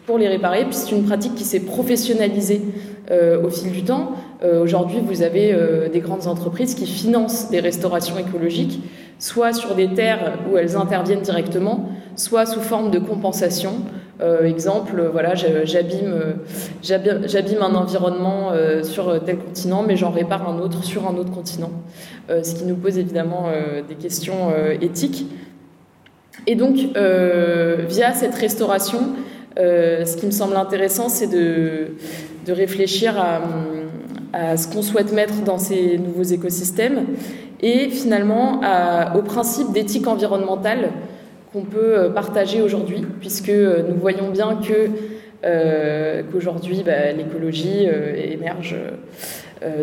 pour 0.07 0.17
les 0.17 0.27
réparer. 0.27 0.63
Puis 0.63 0.73
c'est 0.73 0.95
une 0.95 1.03
pratique 1.03 1.35
qui 1.35 1.43
s'est 1.43 1.59
professionnalisée 1.59 2.61
euh, 3.11 3.43
au 3.43 3.49
fil 3.49 3.71
du 3.71 3.83
temps. 3.83 4.13
Euh, 4.43 4.63
aujourd'hui, 4.63 4.99
vous 5.05 5.21
avez 5.21 5.53
euh, 5.53 5.89
des 5.89 5.99
grandes 5.99 6.27
entreprises 6.27 6.73
qui 6.73 6.87
financent 6.87 7.51
des 7.51 7.59
restaurations 7.59 8.17
écologiques, 8.17 8.81
soit 9.19 9.53
sur 9.53 9.75
des 9.75 9.93
terres 9.93 10.39
où 10.49 10.57
elles 10.57 10.77
interviennent 10.77 11.21
directement, 11.21 11.89
soit 12.15 12.45
sous 12.45 12.61
forme 12.61 12.89
de 12.89 12.99
compensation. 12.99 13.73
exemple, 14.43 15.09
voilà, 15.11 15.35
j'abîme, 15.35 16.13
un 17.61 17.75
environnement 17.75 18.51
sur 18.83 19.23
tel 19.23 19.37
continent, 19.37 19.83
mais 19.87 19.95
j'en 19.95 20.11
répare 20.11 20.49
un 20.49 20.59
autre 20.59 20.83
sur 20.83 21.07
un 21.07 21.15
autre 21.17 21.31
continent, 21.31 21.71
ce 22.29 22.55
qui 22.55 22.63
nous 22.65 22.75
pose 22.75 22.97
évidemment 22.97 23.45
des 23.87 23.95
questions 23.95 24.51
éthiques. 24.81 25.27
Et 26.47 26.55
donc, 26.55 26.75
via 26.75 28.13
cette 28.13 28.35
restauration, 28.35 29.01
euh, 29.57 30.05
ce 30.05 30.17
qui 30.17 30.25
me 30.25 30.31
semble 30.31 30.55
intéressant, 30.55 31.09
c'est 31.09 31.27
de, 31.27 31.87
réfléchir 32.47 33.15
à, 33.19 34.55
ce 34.55 34.67
qu'on 34.67 34.81
souhaite 34.81 35.11
mettre 35.11 35.41
dans 35.43 35.57
ces 35.57 35.97
nouveaux 35.97 36.23
écosystèmes 36.23 37.05
et 37.61 37.89
finalement 37.89 38.61
au 39.15 39.21
principe 39.21 39.71
d'éthique 39.73 40.07
environnementale 40.07 40.91
qu'on 41.51 41.63
peut 41.63 41.97
euh, 41.97 42.09
partager 42.09 42.61
aujourd'hui, 42.61 43.05
puisque 43.19 43.49
euh, 43.49 43.83
nous 43.89 43.95
voyons 43.95 44.29
bien 44.29 44.59
que 44.61 44.89
qu'aujourd'hui 46.31 46.83
bah, 46.85 47.11
l'écologie 47.15 47.87
émerge 48.33 48.75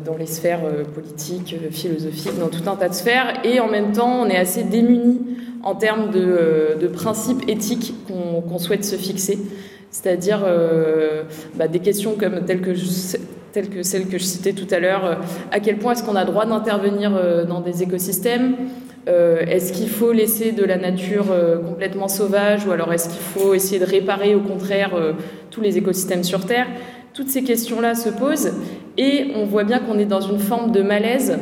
dans 0.04 0.16
les 0.16 0.26
sphères 0.26 0.62
politiques, 0.94 1.56
philosophiques, 1.70 2.38
dans 2.38 2.48
tout 2.48 2.68
un 2.68 2.76
tas 2.76 2.88
de 2.88 2.94
sphères, 2.94 3.40
et 3.44 3.60
en 3.60 3.68
même 3.68 3.92
temps 3.92 4.22
on 4.22 4.26
est 4.26 4.36
assez 4.36 4.62
démunis 4.62 5.20
en 5.64 5.74
termes 5.74 6.10
de, 6.10 6.86
principes 6.88 7.48
éthiques 7.48 7.94
qu'on 8.06 8.58
souhaite 8.58 8.84
se 8.84 8.96
fixer. 8.96 9.38
C'est-à-dire 9.90 10.42
euh, 10.44 11.22
bah, 11.54 11.68
des 11.68 11.78
questions 11.78 12.16
comme 12.18 12.44
telles 12.44 12.60
que, 12.60 12.72
telles 13.52 13.68
que 13.68 13.84
celles 13.84 14.08
que 14.08 14.18
je 14.18 14.24
citais 14.24 14.52
tout 14.52 14.66
à 14.72 14.80
l'heure, 14.80 15.04
euh, 15.04 15.14
à 15.52 15.60
quel 15.60 15.78
point 15.78 15.92
est-ce 15.92 16.02
qu'on 16.02 16.16
a 16.16 16.24
droit 16.24 16.46
d'intervenir 16.46 17.12
euh, 17.14 17.44
dans 17.44 17.60
des 17.60 17.82
écosystèmes? 17.82 18.56
Est-ce 19.06 19.74
qu'il 19.74 19.90
faut 19.90 20.12
laisser 20.12 20.52
de 20.52 20.64
la 20.64 20.78
nature 20.78 21.26
complètement 21.68 22.08
sauvage? 22.08 22.66
Ou 22.66 22.70
alors 22.70 22.90
est-ce 22.90 23.10
qu'il 23.10 23.20
faut 23.20 23.52
essayer 23.52 23.78
de 23.78 23.84
réparer 23.84 24.34
au 24.34 24.40
contraire 24.40 24.92
tous 25.50 25.60
les 25.60 25.76
écosystèmes 25.76 26.24
sur 26.24 26.46
Terre? 26.46 26.66
Toutes 27.12 27.28
ces 27.28 27.44
questions-là 27.44 27.96
se 27.96 28.08
posent 28.08 28.54
et 28.96 29.32
on 29.36 29.44
voit 29.44 29.64
bien 29.64 29.80
qu'on 29.80 29.98
est 29.98 30.04
dans 30.04 30.20
une 30.20 30.38
forme 30.38 30.70
de 30.70 30.82
malaise 30.82 31.38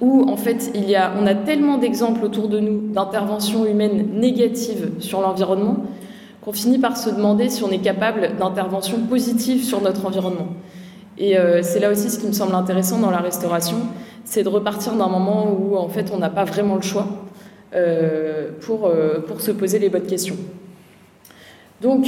où 0.00 0.28
en 0.28 0.36
fait 0.36 0.70
il 0.74 0.88
y 0.88 0.96
a, 0.96 1.12
on 1.20 1.26
a 1.26 1.34
tellement 1.34 1.78
d'exemples 1.78 2.24
autour 2.24 2.48
de 2.48 2.58
nous 2.58 2.92
d'interventions 2.92 3.66
humaines 3.66 4.08
négatives 4.14 4.90
sur 4.98 5.20
l'environnement 5.20 5.84
qu'on 6.44 6.52
finit 6.52 6.78
par 6.78 6.96
se 6.96 7.10
demander 7.10 7.48
si 7.48 7.64
on 7.64 7.70
est 7.70 7.78
capable 7.82 8.36
d'intervention 8.38 8.98
positive 9.08 9.64
sur 9.64 9.80
notre 9.82 10.06
environnement. 10.06 10.48
Et 11.18 11.38
euh, 11.38 11.60
c'est 11.62 11.80
là 11.80 11.90
aussi 11.90 12.08
ce 12.08 12.18
qui 12.20 12.26
me 12.26 12.32
semble 12.32 12.54
intéressant 12.54 12.98
dans 12.98 13.10
la 13.10 13.18
restauration, 13.18 13.78
c'est 14.24 14.42
de 14.42 14.48
repartir 14.48 14.94
d'un 14.94 15.08
moment 15.08 15.50
où 15.50 15.76
en 15.76 15.88
fait 15.88 16.12
on 16.12 16.18
n'a 16.18 16.30
pas 16.30 16.44
vraiment 16.44 16.76
le 16.76 16.82
choix 16.82 17.06
euh, 17.74 18.50
pour, 18.60 18.86
euh, 18.86 19.18
pour 19.26 19.40
se 19.40 19.50
poser 19.50 19.78
les 19.78 19.88
bonnes 19.88 20.06
questions. 20.06 20.36
Donc 21.82 22.06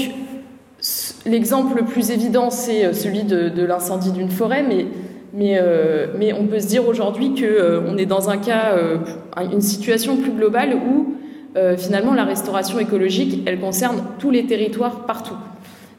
l'exemple 1.26 1.76
le 1.78 1.84
plus 1.84 2.10
évident 2.10 2.50
c'est 2.50 2.92
celui 2.92 3.24
de, 3.24 3.64
l'incendie 3.64 4.12
d'une 4.12 4.30
forêt, 4.30 4.62
mais, 4.62 4.86
mais, 5.34 6.32
on 6.32 6.46
peut 6.46 6.60
se 6.60 6.66
dire 6.66 6.86
aujourd'hui 6.86 7.34
qu'on 7.34 7.96
est 7.96 8.06
dans 8.06 8.30
un 8.30 8.38
cas, 8.38 8.76
une 9.36 9.60
situation 9.60 10.16
plus 10.16 10.32
globale 10.32 10.74
où 10.74 11.14
euh, 11.58 11.76
finalement, 11.76 12.14
la 12.14 12.24
restauration 12.24 12.78
écologique, 12.78 13.42
elle 13.46 13.58
concerne 13.58 14.02
tous 14.18 14.30
les 14.30 14.46
territoires 14.46 15.06
partout. 15.06 15.36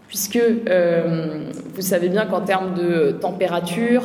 Puisque 0.07 0.37
euh, 0.37 1.49
vous 1.75 1.81
savez 1.81 2.09
bien 2.09 2.25
qu'en 2.25 2.41
termes 2.41 2.73
de 2.73 3.11
température, 3.11 4.03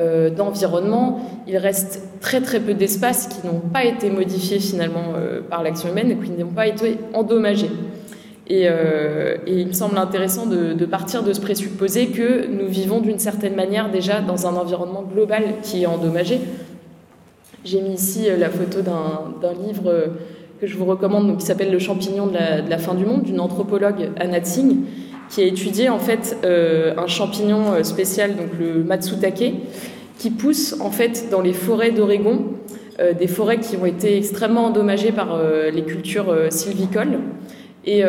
euh, 0.00 0.30
d'environnement, 0.30 1.42
il 1.46 1.56
reste 1.56 2.02
très 2.20 2.40
très 2.40 2.60
peu 2.60 2.74
d'espaces 2.74 3.26
qui 3.26 3.46
n'ont 3.46 3.60
pas 3.60 3.84
été 3.84 4.10
modifiés 4.10 4.60
finalement 4.60 5.14
par 5.50 5.62
l'action 5.62 5.90
humaine 5.90 6.12
et 6.12 6.16
qui 6.16 6.30
n'ont 6.30 6.46
pas 6.50 6.66
été 6.66 6.98
endommagés. 7.14 7.70
Et, 8.48 8.66
il 9.46 9.66
me 9.66 9.72
semble 9.72 9.96
intéressant 9.96 10.46
de, 10.46 10.84
partir 10.84 11.22
de 11.22 11.32
ce 11.32 11.40
présupposé 11.40 12.08
que 12.08 12.46
nous 12.46 12.68
vivons 12.68 13.00
d'une 13.00 13.18
certaine 13.18 13.54
manière 13.54 13.90
déjà 13.90 14.20
dans 14.20 14.46
un 14.46 14.56
environnement 14.56 15.02
global 15.02 15.44
qui 15.62 15.82
est 15.82 15.86
endommagé. 15.86 16.40
J'ai 17.64 17.80
mis 17.80 17.94
ici 17.94 18.26
la 18.36 18.50
photo 18.50 18.80
d'un 18.82 19.52
livre 19.66 20.10
que 20.62 20.68
je 20.68 20.76
vous 20.76 20.84
recommande, 20.84 21.26
donc, 21.26 21.38
qui 21.38 21.46
s'appelle 21.46 21.72
Le 21.72 21.80
champignon 21.80 22.28
de 22.28 22.34
la, 22.70 22.78
fin 22.78 22.94
du 22.94 23.04
monde, 23.04 23.24
d'une 23.24 23.40
anthropologue, 23.40 24.10
Anna 24.20 24.38
Tsing, 24.38 24.84
qui 25.28 25.42
a 25.42 25.44
étudié 25.44 25.88
en 25.88 25.98
fait 25.98 26.36
euh, 26.44 26.94
un 26.96 27.08
champignon 27.08 27.72
euh, 27.72 27.82
spécial, 27.82 28.36
donc 28.36 28.46
le 28.60 28.84
matsutake, 28.84 29.54
qui 30.18 30.30
pousse 30.30 30.76
en 30.80 30.92
fait 30.92 31.28
dans 31.32 31.40
les 31.40 31.52
forêts 31.52 31.90
d'Oregon, 31.90 32.44
euh, 33.00 33.12
des 33.12 33.26
forêts 33.26 33.58
qui 33.58 33.76
ont 33.76 33.86
été 33.86 34.16
extrêmement 34.16 34.66
endommagées 34.66 35.10
par 35.10 35.36
les 35.72 35.82
cultures 35.82 36.32
sylvicoles. 36.50 37.18
Et, 37.84 38.02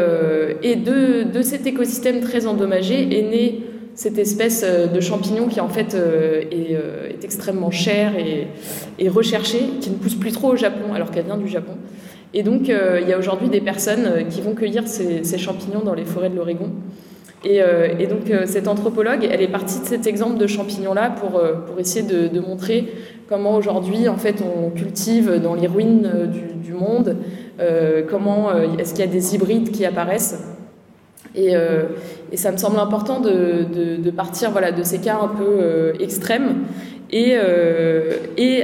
et 0.61 0.75
de, 0.75 1.41
cet 1.41 1.65
écosystème 1.65 2.21
très 2.21 2.45
endommagé 2.45 3.17
est 3.17 3.23
née 3.23 3.63
cette 3.95 4.17
espèce 4.17 4.63
de 4.63 4.99
champignon 4.99 5.47
qui 5.47 5.59
en 5.59 5.69
fait 5.69 5.95
est, 5.95 6.73
est 6.73 7.23
extrêmement 7.23 7.71
chère 7.71 8.15
et, 8.15 8.47
et, 8.99 9.09
recherchée, 9.09 9.63
qui 9.81 9.89
ne 9.89 9.95
pousse 9.95 10.15
plus 10.15 10.31
trop 10.31 10.53
au 10.53 10.55
Japon 10.55 10.93
alors 10.93 11.09
qu'elle 11.09 11.25
vient 11.25 11.37
du 11.37 11.47
Japon. 11.47 11.73
Et 12.35 12.43
donc 12.43 12.67
il 12.67 13.07
y 13.07 13.13
a 13.13 13.17
aujourd'hui 13.17 13.49
des 13.49 13.61
personnes 13.61 14.27
qui 14.29 14.41
vont 14.41 14.53
cueillir 14.53 14.87
ces, 14.87 15.37
champignons 15.37 15.81
dans 15.81 15.95
les 15.95 16.05
forêts 16.05 16.29
de 16.29 16.35
l'Oregon. 16.35 16.69
Et, 17.43 17.61
donc 18.07 18.31
cette 18.45 18.67
anthropologue, 18.67 19.27
elle 19.29 19.41
est 19.41 19.51
partie 19.51 19.79
de 19.79 19.85
cet 19.85 20.05
exemple 20.05 20.37
de 20.37 20.45
champignon-là 20.45 21.09
pour, 21.09 21.41
pour 21.67 21.79
essayer 21.79 22.05
de, 22.05 22.39
montrer 22.39 22.93
comment 23.33 23.55
aujourd'hui 23.55 24.07
en 24.07 24.17
fait 24.17 24.43
on 24.43 24.69
cultive 24.69 25.39
dans 25.41 25.55
les 25.55 25.67
ruines 25.67 26.09
euh, 26.13 26.27
du, 26.27 26.73
monde, 26.73 27.09
euh, 27.09 27.13
comment 28.09 28.49
euh, 28.49 28.77
est-ce 28.77 28.93
qu'il 28.93 29.05
y 29.05 29.07
a 29.07 29.11
des 29.11 29.35
hybrides 29.35 29.71
qui 29.71 29.85
apparaissent? 29.85 30.43
Et, 31.35 31.53
et 32.31 32.37
ça 32.37 32.51
me 32.51 32.57
semble 32.57 32.77
important 32.77 33.19
de, 33.19 34.11
partir 34.11 34.51
voilà, 34.51 34.71
de 34.71 34.83
ces 34.83 34.99
cas 34.99 35.17
un 35.19 35.29
peu 35.29 35.93
extrêmes 35.99 36.65
et, 37.11 37.35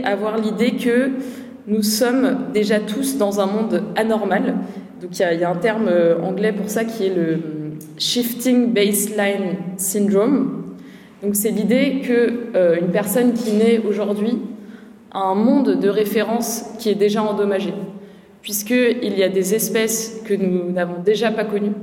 avoir 0.03 0.37
l'idée 0.37 0.73
que 0.73 1.09
nous 1.65 1.81
sommes 1.81 2.37
déjà 2.53 2.79
tous 2.79 3.17
dans 3.17 3.39
un 3.39 3.47
monde 3.47 3.81
anormal. 3.95 4.53
Donc 5.01 5.17
il 5.17 5.35
y, 5.35 5.39
y 5.39 5.43
a 5.43 5.49
un 5.49 5.55
terme 5.55 5.89
anglais 6.21 6.53
pour 6.53 6.69
ça 6.69 6.85
qui 6.85 7.07
est 7.07 7.15
le 7.15 7.39
Shifting 7.97 8.71
Baseline 8.71 9.57
Syndrome. 9.77 10.59
Donc 11.21 11.35
c'est 11.35 11.51
l'idée 11.51 12.01
que 12.05 12.55
euh, 12.55 12.79
une 12.79 12.89
personne 12.89 13.33
qui 13.33 13.51
naît 13.51 13.81
aujourd'hui 13.87 14.39
a 15.11 15.19
un 15.19 15.35
monde 15.35 15.79
de 15.79 15.89
référence 15.89 16.65
qui 16.79 16.89
est 16.89 16.95
déjà 16.95 17.23
endommagé, 17.23 17.73
puisqu'il 18.41 19.17
y 19.17 19.23
a 19.23 19.29
des 19.29 19.53
espèces 19.53 20.21
que 20.25 20.33
nous 20.33 20.71
n'avons 20.71 21.01
déjà 21.03 21.31
pas 21.31 21.45
connues, 21.45 21.73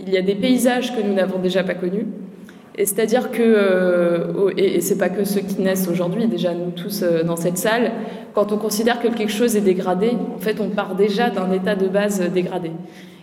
il 0.00 0.10
y 0.10 0.16
a 0.16 0.22
des 0.22 0.34
paysages 0.34 0.94
que 0.96 1.02
nous 1.02 1.14
n'avons 1.14 1.38
déjà 1.38 1.64
pas 1.64 1.74
connus, 1.74 2.06
et 2.78 2.86
c'est-à-dire 2.86 3.32
que, 3.32 3.42
euh, 3.42 4.50
et, 4.56 4.80
c'est 4.80 4.98
pas 4.98 5.08
que 5.08 5.24
ceux 5.24 5.40
qui 5.40 5.60
naissent 5.60 5.88
aujourd'hui, 5.88 6.28
déjà 6.28 6.54
nous 6.54 6.70
tous 6.70 7.02
euh, 7.02 7.24
dans 7.24 7.34
cette 7.34 7.58
salle, 7.58 7.90
quand 8.34 8.52
on 8.52 8.56
considère 8.56 9.00
que 9.00 9.08
quelque 9.08 9.32
chose 9.32 9.56
est 9.56 9.62
dégradé, 9.62 10.12
en 10.36 10.38
fait 10.38 10.60
on 10.60 10.68
part 10.68 10.94
déjà 10.94 11.28
d'un 11.28 11.50
état 11.50 11.74
de 11.74 11.88
base 11.88 12.20
dégradé. 12.32 12.70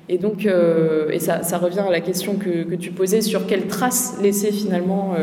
Et 0.10 0.18
donc, 0.18 0.46
euh, 0.46 1.10
et 1.10 1.20
ça, 1.20 1.58
revient 1.58 1.80
à 1.88 1.90
la 1.90 2.02
question 2.02 2.36
que, 2.36 2.64
que, 2.64 2.76
tu 2.76 2.92
posais 2.92 3.22
sur 3.22 3.48
quelles 3.48 3.68
traces 3.68 4.20
laisser 4.22 4.52
finalement 4.52 5.16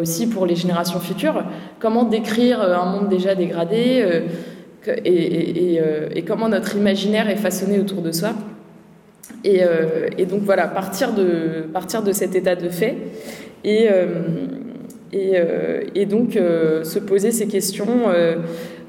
aussi 0.00 0.28
pour 0.28 0.46
les 0.46 0.56
générations 0.56 1.00
futures. 1.00 1.44
Comment 1.80 2.04
décrire 2.04 2.60
un 2.60 2.86
monde 2.86 3.08
déjà 3.08 3.34
dégradé 3.34 4.24
et, 4.88 5.80
et, 6.14 6.22
comment 6.22 6.48
notre 6.48 6.76
imaginaire 6.76 7.28
est 7.28 7.36
façonné 7.36 7.78
autour 7.78 8.02
de 8.02 8.12
soi. 8.12 8.34
Et, 9.44 9.62
donc 10.26 10.42
voilà, 10.42 10.66
partir 10.66 11.12
de, 11.12 11.66
partir 11.72 12.02
de 12.02 12.12
cet 12.12 12.34
état 12.34 12.54
de 12.54 12.68
fait 12.68 12.96
et, 13.64 13.88
et, 15.12 16.06
donc 16.06 16.32
se 16.34 16.98
poser 16.98 17.30
ces 17.30 17.46
questions 17.46 18.10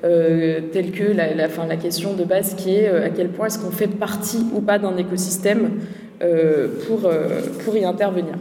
euh, 0.06 0.60
telle 0.72 0.92
que 0.92 1.04
la, 1.04 1.48
fin, 1.48 1.66
la, 1.66 1.78
question 1.78 2.14
de 2.14 2.24
base 2.24 2.54
qui 2.56 2.75
est 2.75 2.88
euh, 2.88 3.06
à 3.06 3.10
quel 3.10 3.30
point 3.30 3.48
est-ce 3.48 3.58
qu'on 3.58 3.72
fait 3.72 3.88
partie 3.88 4.46
ou 4.54 4.62
pas 4.62 4.78
d'un 4.78 4.98
écosystème 4.98 5.72
euh, 6.22 6.68
pour, 6.88 7.06
euh, 7.06 7.42
pour 7.64 7.75
y 7.75 7.86
intervenir. 7.86 8.36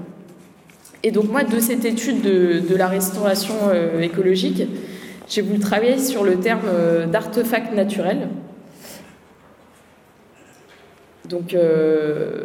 Et 1.02 1.10
donc 1.10 1.30
moi, 1.30 1.44
de 1.44 1.58
cette 1.60 1.84
étude 1.84 2.22
de, 2.22 2.60
de 2.68 2.76
la 2.76 2.88
restauration 2.88 3.54
euh, 3.72 4.00
écologique, 4.00 4.62
j'ai 5.28 5.42
voulu 5.42 5.58
travailler 5.58 5.98
sur 5.98 6.24
le 6.24 6.36
terme 6.36 6.68
d'artefact 7.10 7.74
naturel. 7.74 8.28
Donc, 11.28 11.54
euh, 11.54 12.44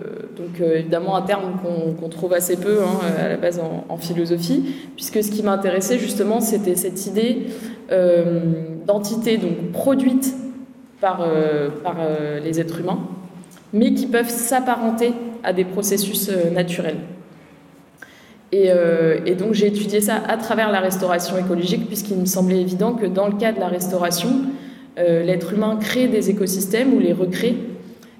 euh, 0.61 0.79
évidemment 0.79 1.15
un 1.15 1.21
terme 1.21 1.59
qu'on 1.61 1.93
qu 1.93 2.09
trouve 2.09 2.33
assez 2.33 2.57
peu 2.57 2.79
hein, 2.81 2.99
à 3.19 3.29
la 3.29 3.37
base 3.37 3.59
en, 3.59 3.97
philosophie, 3.97 4.75
puisque 4.95 5.23
ce 5.23 5.31
qui 5.31 5.43
m'intéressait 5.43 5.99
justement 5.99 6.39
c'était 6.39 6.75
cette 6.75 7.05
idée 7.05 7.47
euh, 7.91 8.41
d'entité 8.85 9.39
produite 9.73 10.33
par, 11.01 11.21
euh, 11.21 11.69
euh, 11.85 12.39
les 12.39 12.59
êtres 12.59 12.79
humains, 12.79 12.99
mais 13.73 13.93
qui 13.93 14.07
peuvent 14.07 14.29
s'apparenter 14.29 15.13
à 15.43 15.53
des 15.53 15.65
processus 15.65 16.29
euh, 16.29 16.49
naturels. 16.49 16.97
Et, 18.51 18.69
et 19.27 19.35
donc 19.35 19.53
j'ai 19.53 19.67
étudié 19.67 20.01
ça 20.01 20.15
à 20.27 20.35
travers 20.35 20.71
la 20.71 20.79
restauration 20.79 21.37
écologique, 21.37 21.87
puisqu'il 21.87 22.17
me 22.17 22.25
semblait 22.25 22.59
évident 22.59 22.93
que 22.93 23.05
dans 23.05 23.27
le 23.27 23.33
cas 23.33 23.51
de 23.51 23.59
la 23.59 23.67
restauration, 23.67 24.29
l'être 24.97 25.53
humain 25.53 25.77
crée 25.79 26.07
des 26.07 26.31
écosystèmes 26.31 26.93
ou 26.93 26.99
les 26.99 27.13
recrée 27.13 27.55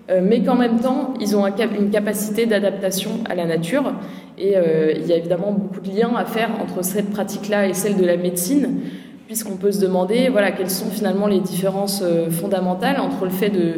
euh, 0.09 0.21
mais 0.23 0.41
qu'en 0.41 0.55
même 0.55 0.79
temps, 0.79 1.13
ils 1.19 1.35
ont 1.35 1.45
une 1.45 1.91
capacité 1.91 2.45
d'adaptation 2.45 3.11
à 3.29 3.35
la 3.35 3.45
nature. 3.45 3.93
Et 4.37 4.57
euh, 4.57 4.93
il 4.95 5.05
y 5.05 5.13
a 5.13 5.17
évidemment 5.17 5.51
beaucoup 5.51 5.81
de 5.81 5.95
liens 5.95 6.15
à 6.15 6.25
faire 6.25 6.49
entre 6.61 6.83
cette 6.83 7.11
pratique-là 7.11 7.67
et 7.67 7.73
celle 7.73 7.97
de 7.97 8.05
la 8.05 8.17
médecine, 8.17 8.79
puisqu'on 9.27 9.57
peut 9.57 9.71
se 9.71 9.81
demander 9.81 10.29
voilà, 10.29 10.51
quelles 10.51 10.69
sont 10.69 10.89
finalement 10.89 11.27
les 11.27 11.39
différences 11.39 12.01
euh, 12.03 12.31
fondamentales 12.31 12.99
entre 12.99 13.25
le 13.25 13.31
fait 13.31 13.49
de, 13.49 13.73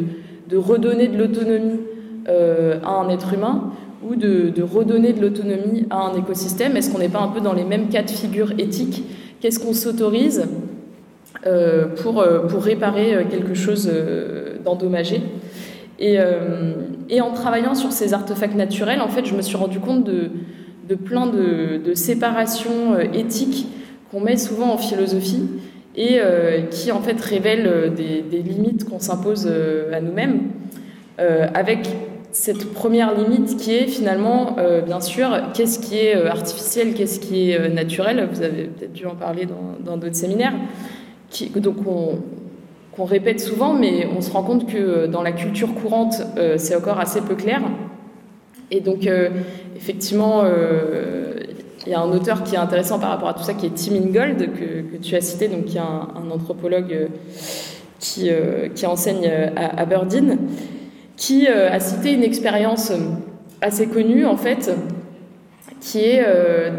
redonner 0.54 1.08
de 1.08 1.16
l'autonomie 1.16 1.80
euh, 2.28 2.78
à 2.84 2.90
un 2.90 3.08
être 3.08 3.32
humain 3.32 3.72
ou 4.08 4.16
de, 4.16 4.52
redonner 4.62 5.12
de 5.12 5.20
l'autonomie 5.20 5.86
à 5.90 6.06
un 6.06 6.14
écosystème. 6.14 6.76
Est-ce 6.76 6.90
qu'on 6.90 6.98
n'est 6.98 7.08
pas 7.08 7.20
un 7.20 7.28
peu 7.28 7.40
dans 7.40 7.52
les 7.52 7.64
mêmes 7.64 7.88
cas 7.88 8.02
de 8.02 8.10
figure 8.10 8.52
éthiques? 8.58 9.04
Qu'est-ce 9.40 9.58
qu'on 9.58 9.72
s'autorise 9.72 10.46
euh, 11.46 11.86
pour, 12.02 12.24
pour 12.48 12.62
réparer 12.62 13.26
quelque 13.30 13.54
chose 13.54 13.90
d'endommagé? 14.64 15.22
Et, 16.02 16.18
euh, 16.18 16.72
en 17.20 17.32
travaillant 17.32 17.74
sur 17.74 17.92
ces 17.92 18.14
artefacts 18.14 18.56
naturels, 18.56 19.00
en 19.00 19.08
fait, 19.08 19.24
je 19.24 19.34
me 19.34 19.42
suis 19.42 19.56
rendu 19.56 19.78
compte 19.78 20.04
de, 20.04 20.94
plein 20.96 21.26
de, 21.26 21.94
séparations 21.94 22.94
euh, 22.94 23.04
éthiques 23.14 23.66
qu'on 24.10 24.20
met 24.20 24.36
souvent 24.36 24.72
en 24.72 24.78
philosophie 24.78 25.46
et 25.94 26.18
euh, 26.18 26.62
qui 26.62 26.90
en 26.90 27.00
fait 27.00 27.20
révèlent 27.20 27.66
euh, 27.66 27.88
des, 27.88 28.42
limites 28.42 28.88
qu'on 28.88 28.98
s'impose 28.98 29.46
à 29.92 30.00
nous-mêmes, 30.00 30.40
euh, 31.20 31.46
avec 31.54 31.88
cette 32.32 32.72
première 32.72 33.14
limite 33.14 33.56
qui 33.56 33.74
est 33.74 33.86
finalement, 33.86 34.56
euh, 34.58 34.80
bien 34.80 35.00
sûr, 35.00 35.30
qu'est-ce 35.54 35.78
qui 35.78 35.98
est 35.98 36.14
artificiel, 36.14 36.94
qu'est-ce 36.94 37.20
qui 37.20 37.50
est 37.50 37.68
naturel. 37.68 38.28
Vous 38.32 38.42
avez 38.42 38.64
peut-être 38.64 38.92
dû 38.92 39.06
en 39.06 39.14
parler 39.14 39.46
dans 39.84 39.96
d'autres 39.96 40.16
séminaires. 40.16 40.54
Donc 41.56 41.76
on, 41.86 42.18
qu'on 42.92 43.04
répète 43.04 43.40
souvent, 43.40 43.72
mais 43.72 44.06
on 44.16 44.20
se 44.20 44.30
rend 44.30 44.42
compte 44.42 44.66
que 44.66 44.76
euh, 44.76 45.06
dans 45.06 45.22
la 45.22 45.32
culture 45.32 45.74
courante, 45.74 46.22
euh, 46.36 46.56
c'est 46.58 46.76
encore 46.76 47.00
assez 47.00 47.20
peu 47.22 47.34
clair. 47.34 47.62
Et 48.70 48.80
donc, 48.80 49.06
euh, 49.06 49.30
effectivement, 49.76 50.42
euh, 50.44 51.34
il 51.86 51.92
y 51.92 51.94
a 51.94 52.00
un 52.00 52.10
auteur 52.12 52.42
qui 52.42 52.54
est 52.54 52.58
intéressant 52.58 52.98
par 52.98 53.10
rapport 53.10 53.28
à 53.28 53.34
tout 53.34 53.42
ça, 53.42 53.54
qui 53.54 53.66
est 53.66 53.74
Tim 53.74 53.94
Ingold, 53.96 54.50
que, 54.52 54.96
tu 54.98 55.16
as 55.16 55.20
cité, 55.20 55.48
donc 55.48 55.66
qui 55.66 55.78
est 55.78 55.80
un, 55.80 56.30
anthropologue 56.30 56.92
euh, 56.92 57.06
qui, 57.98 58.30
euh, 58.30 58.68
qui, 58.68 58.86
enseigne 58.86 59.30
à 59.56 59.80
Aberdeen, 59.80 60.38
qui 61.16 61.46
a 61.48 61.78
cité 61.78 62.12
une 62.12 62.22
expérience 62.22 62.92
assez 63.60 63.86
connue, 63.86 64.26
en 64.26 64.36
fait, 64.36 64.74
qui 65.80 66.00
est 66.00 66.24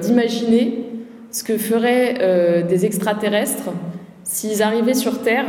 d'imaginer 0.02 0.86
ce 1.32 1.44
que 1.44 1.58
feraient 1.58 2.64
des 2.68 2.86
extraterrestres 2.86 3.72
s'ils 4.24 4.64
arrivaient 4.64 4.94
sur 4.94 5.22
Terre 5.22 5.46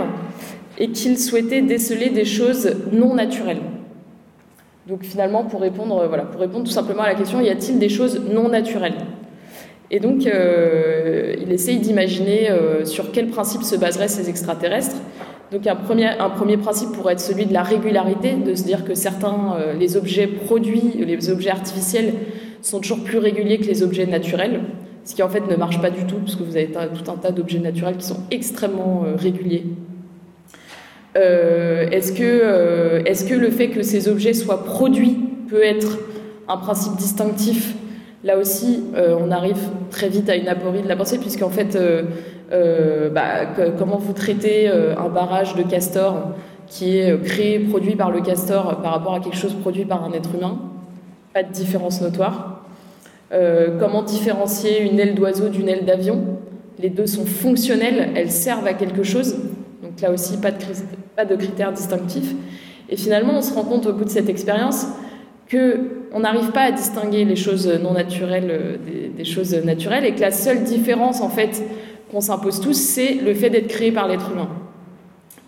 et 0.78 0.90
qu'ils 0.90 1.18
souhaitaient 1.18 1.62
déceler 1.62 2.10
des 2.10 2.24
choses 2.24 2.76
non 2.92 3.14
naturelles. 3.14 3.62
Donc 4.86 5.02
finalement, 5.02 5.44
pour 5.44 5.60
répondre, 5.60 6.06
tout 6.64 6.70
simplement 6.70 7.02
à 7.02 7.08
la 7.08 7.14
question, 7.14 7.40
y 7.40 7.48
a-t-il 7.48 7.78
des 7.78 7.88
choses 7.88 8.20
non 8.30 8.48
naturelles? 8.48 8.98
Et 9.90 10.00
donc, 10.00 10.26
euh, 10.26 11.34
il 11.40 11.52
essaye 11.52 11.78
d'imaginer 11.78 12.50
euh, 12.50 12.84
sur 12.84 13.12
quel 13.12 13.28
principe 13.28 13.62
se 13.62 13.76
baseraient 13.76 14.08
ces 14.08 14.28
extraterrestres. 14.28 14.96
Donc 15.54 15.68
un 15.68 15.76
premier, 15.76 16.56
principe 16.56 16.90
pourrait 16.90 17.12
être 17.12 17.20
celui 17.20 17.46
de 17.46 17.54
la 17.54 17.62
régularité, 17.62 18.34
de 18.34 18.56
se 18.56 18.64
dire 18.64 18.84
que 18.84 18.96
certains, 18.96 19.54
euh, 19.56 19.72
les 19.72 19.96
objets 19.96 20.26
produits, 20.26 20.94
les 20.98 21.30
objets 21.30 21.50
artificiels, 21.50 22.12
sont 22.60 22.80
toujours 22.80 23.04
plus 23.04 23.18
réguliers 23.18 23.58
que 23.58 23.66
les 23.66 23.84
objets 23.84 24.04
naturels, 24.04 24.62
ce 25.04 25.14
qui 25.14 25.22
en 25.22 25.28
fait 25.28 25.46
ne 25.48 25.54
marche 25.54 25.80
pas 25.80 25.90
du 25.90 26.06
tout, 26.06 26.16
parce 26.16 26.34
que 26.34 26.42
vous 26.42 26.56
avez 26.56 26.66
tout 26.66 27.08
un 27.08 27.14
tas 27.14 27.30
d'objets 27.30 27.60
naturels 27.60 27.96
qui 27.96 28.06
sont 28.06 28.18
extrêmement 28.32 29.04
euh, 29.06 29.14
réguliers. 29.14 29.64
Euh, 31.16 31.88
Est-ce 31.88 32.12
que, 32.12 32.24
euh, 32.24 33.04
est 33.04 33.28
que 33.28 33.34
le 33.34 33.50
fait 33.50 33.68
que 33.68 33.82
ces 33.82 34.08
objets 34.08 34.34
soient 34.34 34.64
produits 34.64 35.20
peut 35.48 35.62
être 35.62 36.00
un 36.48 36.56
principe 36.56 36.96
distinctif? 36.96 37.76
Là 38.24 38.38
aussi, 38.38 38.82
on 38.96 39.30
arrive 39.30 39.58
très 39.90 40.08
vite 40.08 40.30
à 40.30 40.34
une 40.34 40.48
aporie 40.48 40.80
de 40.80 40.88
la 40.88 40.96
pensée, 40.96 41.18
puisqu'en 41.18 41.50
fait, 41.50 41.76
euh, 42.52 43.06
euh, 43.06 43.10
bah, 43.10 43.46
que, 43.46 43.70
comment 43.78 43.96
vous 43.96 44.12
traitez 44.12 44.68
un 44.68 45.08
barrage 45.08 45.54
de 45.54 45.62
castor 45.62 46.34
qui 46.66 46.98
est 46.98 47.22
créé, 47.22 47.58
produit 47.58 47.96
par 47.96 48.10
le 48.10 48.20
castor 48.20 48.80
par 48.82 48.92
rapport 48.92 49.14
à 49.14 49.20
quelque 49.20 49.36
chose 49.36 49.54
produit 49.54 49.84
par 49.84 50.04
un 50.04 50.12
être 50.12 50.34
humain? 50.34 50.58
Pas 51.32 51.42
de 51.42 51.52
différence 51.52 52.00
notoire. 52.00 52.64
comment 53.80 54.02
différencier 54.02 54.82
une 54.82 54.98
aile 55.00 55.14
d'oiseau 55.14 55.48
d'une 55.48 55.68
aile 55.68 55.84
d'avion? 55.84 56.38
Les 56.78 56.90
deux 56.90 57.06
sont 57.06 57.24
fonctionnelles, 57.24 58.10
elles 58.16 58.32
servent 58.32 58.66
à 58.66 58.74
quelque 58.74 59.02
chose. 59.02 59.36
Donc 59.82 60.00
là 60.00 60.10
aussi, 60.10 60.36
pas 60.38 60.50
de, 60.50 60.56
pas 61.16 61.24
de 61.24 61.36
critères 61.36 61.72
distinctifs. 61.72 62.34
Et 62.88 62.96
finalement, 62.96 63.34
on 63.36 63.42
se 63.42 63.54
rend 63.54 63.64
compte 63.64 63.86
au 63.86 63.92
bout 63.92 64.04
de 64.04 64.10
cette 64.10 64.28
expérience 64.28 64.86
qu'on 65.50 66.20
n'arrive 66.20 66.50
pas 66.52 66.62
à 66.62 66.72
distinguer 66.72 67.24
les 67.24 67.36
choses 67.36 67.68
non 67.82 67.92
naturelles 67.92 68.78
des, 69.16 69.24
choses 69.24 69.54
naturelles 69.64 70.04
et 70.04 70.14
que 70.14 70.20
la 70.20 70.30
seule 70.30 70.64
différence 70.64 71.20
en 71.20 71.28
fait 71.28 71.62
qu'on 72.14 72.20
s'impose 72.20 72.60
tous, 72.60 72.74
c'est 72.74 73.14
le 73.14 73.34
fait 73.34 73.50
d'être 73.50 73.66
créé 73.66 73.90
par 73.90 74.06
l'être 74.06 74.30
humain. 74.30 74.48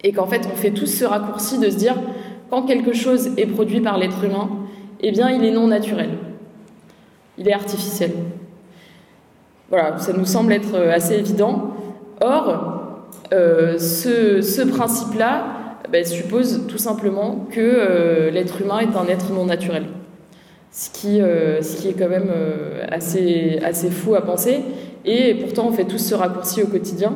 Et 0.02 0.12
qu'en 0.12 0.26
fait, 0.26 0.48
on 0.52 0.56
fait 0.56 0.72
tous 0.72 0.86
ce 0.86 1.04
raccourci 1.04 1.58
de 1.58 1.70
se 1.70 1.76
dire 1.76 1.94
quand 2.50 2.62
quelque 2.62 2.92
chose 2.92 3.30
est 3.36 3.46
produit 3.46 3.80
par 3.80 3.98
l'être 3.98 4.24
humain, 4.24 4.48
eh 5.00 5.12
bien, 5.12 5.30
il 5.30 5.44
est 5.44 5.52
non 5.52 5.68
naturel. 5.68 6.10
Il 7.38 7.48
est 7.48 7.52
artificiel. 7.52 8.10
Voilà, 9.70 9.98
ça 9.98 10.12
nous 10.12 10.24
semble 10.24 10.52
être 10.52 10.76
assez 10.76 11.14
évident. 11.14 11.74
Or, 12.20 13.06
euh, 13.32 13.78
ce, 13.78 14.62
principe-là 14.62 15.44
ben, 15.92 16.04
suppose 16.04 16.66
tout 16.66 16.78
simplement 16.78 17.46
que 17.50 17.60
euh, 17.60 18.30
l'être 18.30 18.60
humain 18.60 18.80
est 18.80 18.96
un 18.96 19.06
être 19.06 19.32
non 19.32 19.44
naturel. 19.44 19.84
Ce 20.72 20.90
qui, 20.90 21.20
euh, 21.20 21.62
ce 21.62 21.76
qui 21.76 21.88
est 21.88 21.92
quand 21.92 22.08
même 22.08 22.30
assez, 22.90 23.60
assez 23.62 23.90
fou 23.90 24.16
à 24.16 24.22
penser. 24.22 24.62
Et 25.06 25.34
pourtant, 25.34 25.68
on 25.68 25.72
fait 25.72 25.84
tous 25.84 25.98
ce 25.98 26.14
raccourci 26.14 26.62
au 26.62 26.66
quotidien. 26.66 27.14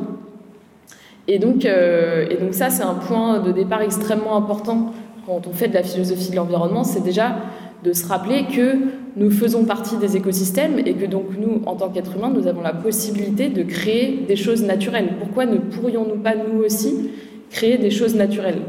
Et 1.28 1.38
donc, 1.38 1.64
et 1.64 2.36
donc 2.40 2.54
ça, 2.54 2.70
c'est 2.70 2.82
un 2.82 2.94
point 2.94 3.40
de 3.40 3.52
départ 3.52 3.82
extrêmement 3.82 4.36
important 4.36 4.92
quand 5.26 5.46
on 5.46 5.52
fait 5.52 5.68
de 5.68 5.74
la 5.74 5.82
philosophie 5.82 6.30
de 6.30 6.36
l'environnement, 6.36 6.82
c'est 6.82 7.02
déjà 7.02 7.36
de 7.84 7.92
se 7.92 8.06
rappeler 8.06 8.44
que 8.44 8.78
nous 9.16 9.30
faisons 9.30 9.64
partie 9.64 9.96
des 9.96 10.16
écosystèmes 10.16 10.78
et 10.84 10.94
que 10.94 11.06
donc 11.06 11.26
nous, 11.38 11.62
en 11.66 11.76
tant 11.76 11.88
qu'êtres 11.88 12.16
humains, 12.16 12.30
nous 12.34 12.46
avons 12.46 12.62
la 12.62 12.74
possibilité 12.74 13.48
de 13.48 13.62
créer 13.62 14.24
des 14.26 14.36
choses 14.36 14.62
naturelles. 14.62 15.10
Pourquoi 15.18 15.46
ne 15.46 15.58
pourrions-nous 15.58 16.20
pas, 16.20 16.34
nous 16.34 16.62
aussi, 16.62 17.10
créer 17.50 17.78
des 17.78 17.90
choses 17.90 18.14
naturelles? 18.14 18.60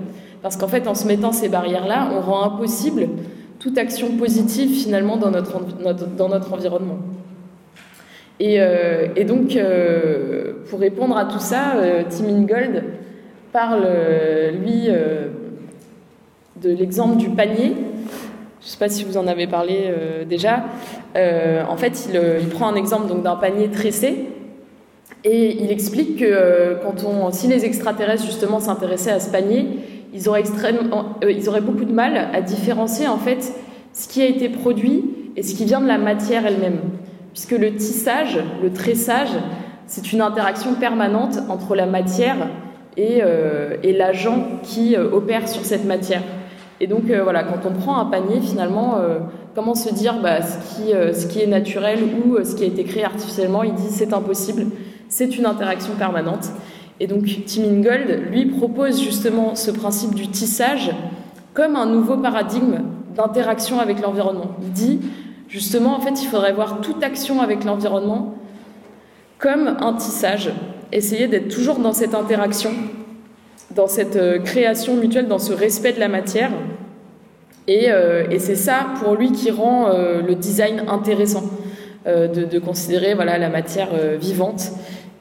Parce 0.41 0.55
qu'en 0.55 0.67
fait, 0.67 0.87
en 0.87 0.95
se 0.95 1.07
mettant 1.07 1.31
ces 1.31 1.49
barrières-là, 1.49 2.09
on 2.15 2.21
rend 2.21 2.43
impossible 2.43 3.07
toute 3.59 3.77
action 3.77 4.11
positive 4.17 4.69
finalement 4.69 5.17
dans 5.17 5.31
notre 5.31 6.53
environnement. 6.53 6.97
Et, 8.41 8.55
euh, 8.59 9.05
donc, 9.27 9.55
euh, 9.55 10.53
pour 10.67 10.79
répondre 10.79 11.15
à 11.15 11.25
tout 11.25 11.39
ça, 11.39 11.75
euh, 11.75 12.01
Tim 12.09 12.25
Ingold 12.27 12.83
parle, 13.53 13.85
lui, 14.63 14.87
de 16.61 16.69
l'exemple 16.71 17.17
du 17.17 17.29
panier. 17.29 17.73
Je 18.61 18.65
ne 18.65 18.69
sais 18.69 18.79
pas 18.79 18.89
si 18.89 19.03
vous 19.03 19.17
en 19.17 19.27
avez 19.27 19.45
parlé 19.45 19.93
déjà. 20.27 20.63
En 21.15 21.75
fait, 21.75 22.07
il, 22.41 22.47
prend 22.47 22.69
un 22.69 22.75
exemple 22.75 23.13
d'un 23.21 23.35
panier 23.35 23.67
tressé 23.67 24.29
et 25.25 25.61
il 25.61 25.69
explique 25.69 26.19
que 26.19 26.77
quand 26.81 27.03
on, 27.03 27.29
si 27.31 27.47
les 27.47 27.65
extraterrestres 27.65 28.25
justement 28.25 28.61
s'intéressaient 28.61 29.11
à 29.11 29.19
ce 29.19 29.29
panier, 29.29 29.67
ils 30.13 30.29
auraient, 30.29 30.43
ils 31.29 31.49
auraient 31.49 31.59
beaucoup 31.59 31.85
de 31.85 31.93
mal 31.93 32.29
à 32.33 32.39
différencier 32.39 33.09
en 33.09 33.17
fait 33.17 33.53
ce 33.91 34.07
qui 34.07 34.21
a 34.21 34.27
été 34.27 34.47
produit 34.47 35.03
et 35.35 35.43
ce 35.43 35.55
qui 35.55 35.65
vient 35.65 35.81
de 35.81 35.87
la 35.87 35.97
matière 35.97 36.45
elle-même, 36.45 36.79
puisque 37.33 37.51
le 37.51 37.75
tissage, 37.75 38.39
le 38.61 38.71
tressage, 38.71 39.31
c'est 39.87 40.13
une 40.13 40.21
interaction 40.21 40.75
permanente 40.75 41.37
entre 41.49 41.75
la 41.75 41.85
matière 41.85 42.47
et, 42.97 43.21
et 43.83 43.93
l'agent 43.93 44.59
qui 44.63 44.95
opère 44.97 45.47
sur 45.47 45.65
cette 45.65 45.85
matière. 45.85 46.21
Et 46.81 46.87
donc 46.87 47.11
euh, 47.11 47.21
voilà, 47.21 47.43
quand 47.43 47.69
on 47.69 47.73
prend 47.73 47.99
un 47.99 48.05
panier, 48.05 48.41
finalement, 48.41 48.97
euh, 48.97 49.19
comment 49.53 49.75
se 49.75 49.93
dire 49.93 50.19
bah, 50.19 50.41
ce, 50.41 50.57
qui, 50.75 50.93
euh, 50.93 51.13
ce 51.13 51.27
qui 51.27 51.39
est 51.39 51.47
naturel 51.47 51.99
ou 52.03 52.43
ce 52.43 52.55
qui 52.55 52.63
a 52.63 52.65
été 52.65 52.83
créé 52.83 53.05
artificiellement 53.05 53.61
Il 53.61 53.75
dit 53.75 53.89
c'est 53.91 54.13
impossible, 54.13 54.65
c'est 55.07 55.37
une 55.37 55.45
interaction 55.45 55.93
permanente. 55.93 56.49
Et 56.99 57.05
donc 57.05 57.25
Tim 57.45 57.65
Ingold, 57.65 58.23
lui, 58.31 58.47
propose 58.47 58.99
justement 58.99 59.53
ce 59.53 59.69
principe 59.69 60.15
du 60.15 60.27
tissage 60.29 60.91
comme 61.53 61.75
un 61.75 61.85
nouveau 61.85 62.17
paradigme 62.17 62.79
d'interaction 63.15 63.79
avec 63.79 64.01
l'environnement. 64.01 64.55
Il 64.63 64.71
dit 64.71 65.01
justement, 65.51 65.95
en 65.95 65.99
fait, 65.99 66.23
il 66.23 66.27
faudrait 66.27 66.53
voir 66.53 66.81
toute 66.81 67.03
action 67.03 67.41
avec 67.41 67.63
l'environnement 67.63 68.33
comme 69.37 69.67
un 69.67 69.93
tissage, 69.93 70.51
essayer 70.91 71.27
d'être 71.27 71.47
toujours 71.47 71.77
dans 71.79 71.93
cette 71.93 72.15
interaction 72.15 72.71
dans 73.75 73.87
cette 73.87 74.15
euh, 74.15 74.39
création 74.39 74.95
mutuelle, 74.95 75.27
dans 75.27 75.39
ce 75.39 75.53
respect 75.53 75.93
de 75.93 75.99
la 75.99 76.07
matière. 76.07 76.51
Et, 77.67 77.91
euh, 77.91 78.25
c'est 78.39 78.55
ça, 78.55 78.87
pour 79.01 79.15
lui, 79.15 79.31
qui 79.31 79.51
rend 79.51 79.87
euh, 79.87 80.21
le 80.21 80.35
design 80.35 80.83
intéressant, 80.87 81.43
de, 82.05 82.57
considérer 82.57 83.13
voilà, 83.13 83.37
la 83.37 83.49
matière 83.49 83.89
vivante 84.19 84.71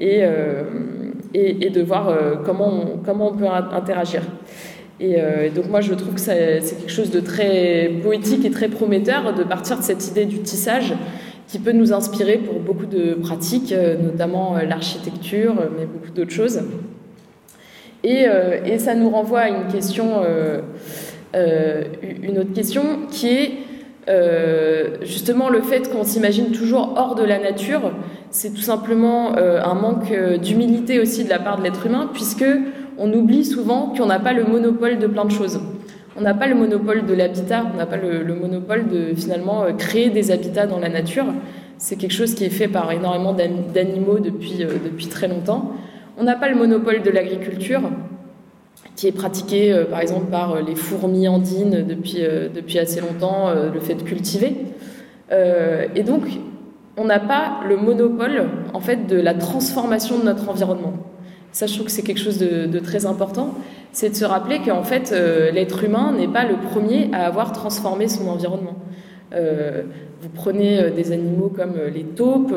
et, 0.01 0.23
de 0.23 1.83
voir 1.83 2.11
comment 2.43 2.97
on 3.05 3.37
peut 3.37 3.47
interagir. 3.47 4.23
Et 5.01 5.17
donc 5.55 5.71
moi, 5.71 5.81
je 5.81 5.95
trouve 5.95 6.15
que 6.15 6.21
c'est 6.21 6.61
quelque 6.61 6.93
chose 6.93 7.11
de 7.11 7.21
très 7.21 7.91
poétique 8.03 8.45
et 8.45 8.51
très 8.51 8.69
prometteur 8.69 9.33
de 9.35 9.45
partir 9.45 9.79
de 9.79 9.83
cette 9.83 10.07
idée 10.09 10.27
du 10.27 10.41
tissage 10.41 10.93
qui 11.49 11.59
peut 11.59 11.73
nous 11.73 11.95
inspirer 11.95 12.37
pour 12.37 12.61
beaucoup 12.61 12.85
de 12.85 13.15
pratiques, 13.15 13.75
notamment 14.03 14.59
l'architecture, 14.59 15.55
mais 15.79 15.87
beaucoup 15.87 16.11
d'autres 16.15 16.33
choses. 16.33 16.61
Euh, 18.07 18.59
et, 18.65 18.79
ça 18.79 18.95
nous 18.95 19.11
renvoie 19.11 19.41
à 19.41 19.49
une 19.49 19.67
question, 19.71 20.23
euh, 20.25 20.61
euh, 21.35 21.85
une 22.23 22.39
autre 22.39 22.53
question, 22.53 22.83
qui 23.11 23.29
est 23.29 23.53
justement 25.03 25.51
le 25.51 25.63
fait 25.63 25.89
qu'on 25.89 26.03
s'imagine 26.03 26.51
toujours 26.51 26.95
hors 26.97 27.15
de 27.15 27.23
la 27.23 27.39
nature. 27.39 27.93
C'est 28.31 28.53
tout 28.53 28.61
simplement 28.61 29.37
un 29.37 29.75
manque 29.75 30.13
d'humilité 30.43 30.99
aussi 30.99 31.23
de 31.23 31.29
la 31.31 31.39
part 31.39 31.59
de 31.59 31.63
l'être 31.63 31.87
humain, 31.87 32.11
puisque 32.13 32.45
on 33.01 33.13
oublie 33.13 33.45
souvent 33.45 33.93
qu'on 33.97 34.07
n'a 34.07 34.21
pas 34.21 34.33
le 34.33 34.45
monopole 34.45 34.99
de 35.01 35.09
plein 35.09 35.25
de 35.25 35.33
choses. 35.33 35.61
On 36.17 36.21
n'a 36.21 36.35
pas 36.35 36.47
le 36.47 36.55
monopole 36.55 37.07
de 37.07 37.15
l'habitat, 37.15 37.65
on 37.73 37.77
n'a 37.77 37.87
pas 37.87 37.97
le, 37.97 38.23
le, 38.23 38.35
monopole 38.35 38.89
de 38.89 39.15
finalement 39.17 39.65
créer 39.77 40.11
des 40.11 40.31
habitats 40.31 40.67
dans 40.67 40.79
la 40.79 40.89
nature. 40.89 41.25
C'est 41.79 41.97
quelque 41.97 42.13
chose 42.13 42.35
qui 42.35 42.45
est 42.45 42.51
fait 42.51 42.69
par 42.69 42.93
énormément 42.93 43.33
d'animaux 43.33 44.19
depuis, 44.19 44.59
depuis 44.85 45.07
très 45.07 45.27
longtemps. 45.27 45.73
On 46.19 46.25
n'a 46.25 46.37
pas 46.37 46.49
le 46.51 46.57
monopole 46.57 47.03
de 47.03 47.11
l'agriculture, 47.11 47.81
qui 48.97 49.07
est 49.07 49.13
pratiqué 49.13 49.73
euh, 49.73 49.85
par 49.87 50.01
exemple 50.01 50.27
par 50.27 50.53
euh, 50.53 50.61
les 50.61 50.75
fourmis 50.75 51.27
andines 51.27 51.87
depuis, 51.89 52.19
euh, 52.19 52.49
depuis 52.55 52.79
assez 52.79 53.01
longtemps, 53.01 53.51
le 53.73 53.81
fait 53.81 53.95
de 53.95 54.03
cultiver. 54.03 54.55
et 55.95 56.03
donc, 56.03 56.25
on 56.97 57.05
n'a 57.05 57.21
pas 57.21 57.61
le 57.67 57.77
monopole 57.77 58.49
en 58.75 58.81
fait 58.81 59.07
de 59.07 59.17
la 59.17 59.33
transformation 59.33 60.19
de 60.19 60.25
notre 60.25 60.49
environnement. 60.51 60.93
Ça, 61.53 61.67
je 61.67 61.75
trouve 61.75 61.87
que 61.87 61.93
c'est 61.93 62.03
quelque 62.03 62.21
chose 62.21 62.39
de, 62.39 62.79
très 62.79 63.07
important, 63.07 63.55
c'est 63.93 64.11
de 64.11 64.15
se 64.15 64.25
rappeler 64.25 64.61
qu'en 64.61 64.85
fait, 64.85 65.11
l'être 65.53 65.83
humain 65.83 66.13
n'est 66.17 66.29
pas 66.29 66.45
le 66.45 66.57
premier 66.57 67.11
à 67.13 67.27
avoir 67.27 67.53
transformé 67.53 68.07
son 68.09 68.29
environnement. 68.29 68.77
vous 69.33 70.29
prenez 70.35 70.91
des 70.91 71.11
animaux 71.13 71.53
comme 71.55 71.75
les 71.93 72.05
taupes, 72.05 72.55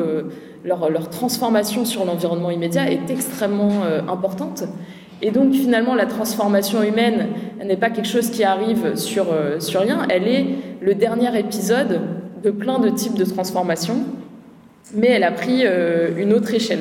leur, 0.64 1.10
transformation 1.10 1.84
sur 1.84 2.04
l'environnement 2.04 2.50
immédiat 2.50 2.90
est 2.90 3.10
extrêmement 3.10 3.84
euh, 3.84 4.00
importante. 4.08 4.64
Et 5.22 5.30
donc 5.30 5.52
finalement, 5.52 5.94
la 5.94 6.06
transformation 6.06 6.82
humaine 6.82 7.28
n'est 7.64 7.76
pas 7.76 7.90
quelque 7.90 8.08
chose 8.08 8.30
qui 8.30 8.44
arrive 8.44 8.96
sur, 8.96 9.26
euh, 9.32 9.60
sur 9.60 9.82
rien, 9.82 10.06
elle 10.10 10.26
est 10.26 10.46
le 10.80 10.94
dernier 10.94 11.38
épisode 11.38 12.00
de 12.42 12.50
plein 12.50 12.78
de 12.78 12.90
types 12.90 13.14
de 13.14 13.24
transformations, 13.24 14.00
mais 14.94 15.08
elle 15.08 15.24
a 15.24 15.32
pris 15.32 15.62
euh, 15.64 16.10
une 16.18 16.32
autre 16.32 16.52
échelle. 16.52 16.80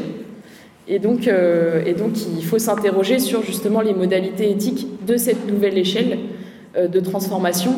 Et 0.88 1.00
donc, 1.00 1.28
et 1.28 1.94
donc 1.94 2.12
il 2.38 2.44
faut 2.44 2.60
s'interroger 2.60 3.20
sur 3.20 3.42
justement 3.42 3.80
les 3.80 3.94
modalités 3.94 4.52
éthiques 4.52 4.88
de 5.08 5.16
cette 5.16 5.48
nouvelle 5.48 5.78
échelle 5.78 6.20
de 6.76 7.00
transformation 7.00 7.72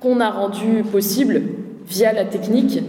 qu'on 0.00 0.20
a 0.20 0.30
rendue 0.30 0.84
possible 0.90 1.42
via 1.88 2.12
la 2.12 2.24
technique 2.24 2.80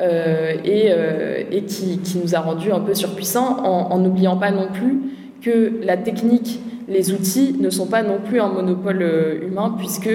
euh, 0.00 0.54
et, 0.64 0.86
euh, 0.88 1.42
qui, 1.66 2.18
nous 2.22 2.34
a 2.34 2.40
rendu 2.40 2.72
un 2.72 2.80
peu 2.80 2.94
surpuissants 2.94 3.58
en 3.64 3.98
n'oubliant 3.98 4.36
pas 4.36 4.50
non 4.50 4.68
plus 4.72 4.98
que 5.40 5.72
la 5.82 5.96
technique, 5.96 6.60
les 6.88 7.12
outils 7.12 7.54
ne 7.60 7.70
sont 7.70 7.86
pas 7.86 8.02
non 8.02 8.18
plus 8.24 8.40
un 8.40 8.48
monopole 8.48 9.02
euh, 9.02 9.46
humain 9.46 9.74
puisque 9.78 10.10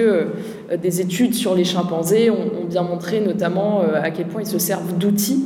des 0.80 1.00
études 1.00 1.34
sur 1.34 1.54
les 1.54 1.64
chimpanzés 1.64 2.30
ont, 2.30 2.64
bien 2.68 2.82
montré 2.82 3.20
notamment 3.20 3.80
à 3.80 4.10
quel 4.10 4.26
point 4.26 4.42
ils 4.42 4.46
se 4.46 4.58
servent 4.58 4.96
d'outils 4.96 5.42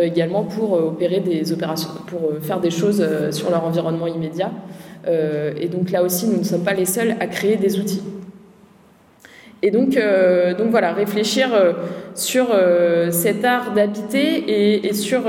également 0.00 0.44
pour 0.44 0.72
opérer 0.72 1.20
des 1.20 1.52
opérations, 1.52 1.90
pour 2.06 2.20
faire 2.40 2.60
des 2.60 2.70
choses 2.70 3.04
sur 3.30 3.50
leur 3.50 3.64
environnement 3.64 4.06
immédiat. 4.06 4.50
et 5.06 5.68
donc 5.68 5.90
là 5.90 6.02
aussi, 6.02 6.26
nous 6.28 6.38
ne 6.38 6.44
sommes 6.44 6.64
pas 6.64 6.74
les 6.74 6.86
seuls 6.86 7.16
à 7.20 7.26
créer 7.26 7.56
des 7.56 7.78
outils. 7.78 8.02
Et 9.62 9.70
donc, 9.70 9.96
euh, 9.96 10.54
donc 10.54 10.70
voilà, 10.70 10.92
réfléchir 10.92 11.54
euh, 11.54 11.72
sur 12.14 12.48
euh, 12.52 13.10
cet 13.12 13.44
art 13.44 13.72
d'habiter 13.72 14.86
et, 14.86 14.92
sur... 14.92 15.22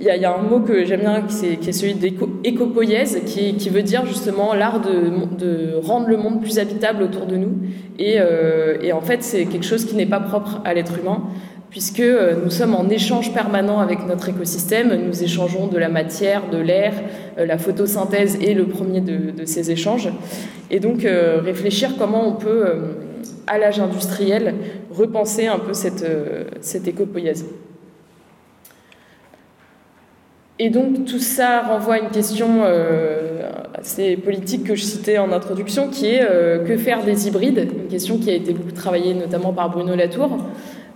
Il 0.00 0.02
y, 0.02 0.24
a 0.24 0.34
un 0.34 0.40
mot 0.40 0.60
que 0.60 0.86
j'aime 0.86 1.00
bien 1.00 1.20
qui 1.20 1.44
est, 1.44 1.56
qui 1.56 1.68
est 1.68 1.72
celui 1.72 1.92
d'écopoïèse, 1.92 3.20
qui, 3.26 3.68
veut 3.68 3.82
dire 3.82 4.06
justement 4.06 4.54
l'art 4.54 4.80
de, 4.80 5.76
rendre 5.82 6.08
le 6.08 6.16
monde 6.16 6.40
plus 6.40 6.58
habitable 6.58 7.02
autour 7.02 7.26
de 7.26 7.36
nous. 7.36 7.52
Et 7.98 8.18
en 8.92 9.02
fait, 9.02 9.22
c'est 9.22 9.44
quelque 9.44 9.66
chose 9.66 9.84
qui 9.84 9.94
n'est 9.94 10.06
pas 10.06 10.20
propre 10.20 10.62
à 10.64 10.72
l'être 10.72 10.98
humain 10.98 11.24
puisque 11.74 11.98
euh, 11.98 12.36
nous 12.40 12.50
sommes 12.50 12.76
en 12.76 12.88
échange 12.88 13.34
permanent 13.34 13.80
avec 13.80 14.06
notre 14.06 14.28
écosystème. 14.28 14.94
Nous 14.94 15.24
échangeons 15.24 15.66
de 15.66 15.76
la 15.76 15.88
matière, 15.88 16.48
de 16.48 16.58
l'air, 16.58 16.92
euh, 17.36 17.46
la 17.46 17.58
photosynthèse 17.58 18.38
est 18.40 18.54
le 18.54 18.66
premier 18.66 19.00
de, 19.00 19.44
ces 19.44 19.72
échanges. 19.72 20.08
Et 20.70 20.78
donc 20.78 21.04
euh, 21.04 21.40
réfléchir 21.42 21.96
comment 21.98 22.28
on 22.28 22.34
peut, 22.34 22.64
à 23.48 23.58
l'âge 23.58 23.80
industriel, 23.80 24.54
repenser 24.92 25.48
un 25.48 25.58
peu 25.58 25.72
cette, 25.72 26.06
cette 26.60 26.86
écopoïèse. 26.86 27.44
Et 30.60 30.70
donc 30.70 31.06
tout 31.06 31.18
ça 31.18 31.62
renvoie 31.62 31.94
à 31.94 31.98
une 31.98 32.10
question 32.10 32.62
assez 33.74 34.16
politique 34.16 34.62
que 34.62 34.76
je 34.76 34.84
citais 34.84 35.18
en 35.18 35.32
introduction, 35.32 35.88
qui 35.88 36.06
est 36.06 36.24
que 36.64 36.76
faire 36.76 37.02
des 37.02 37.26
hybrides? 37.26 37.68
Une 37.82 37.88
question 37.88 38.18
qui 38.18 38.30
a 38.30 38.34
été 38.34 38.52
beaucoup 38.52 38.70
travaillée 38.70 39.14
notamment 39.14 39.52
par 39.52 39.70
Bruno 39.70 39.96
Latour, 39.96 40.38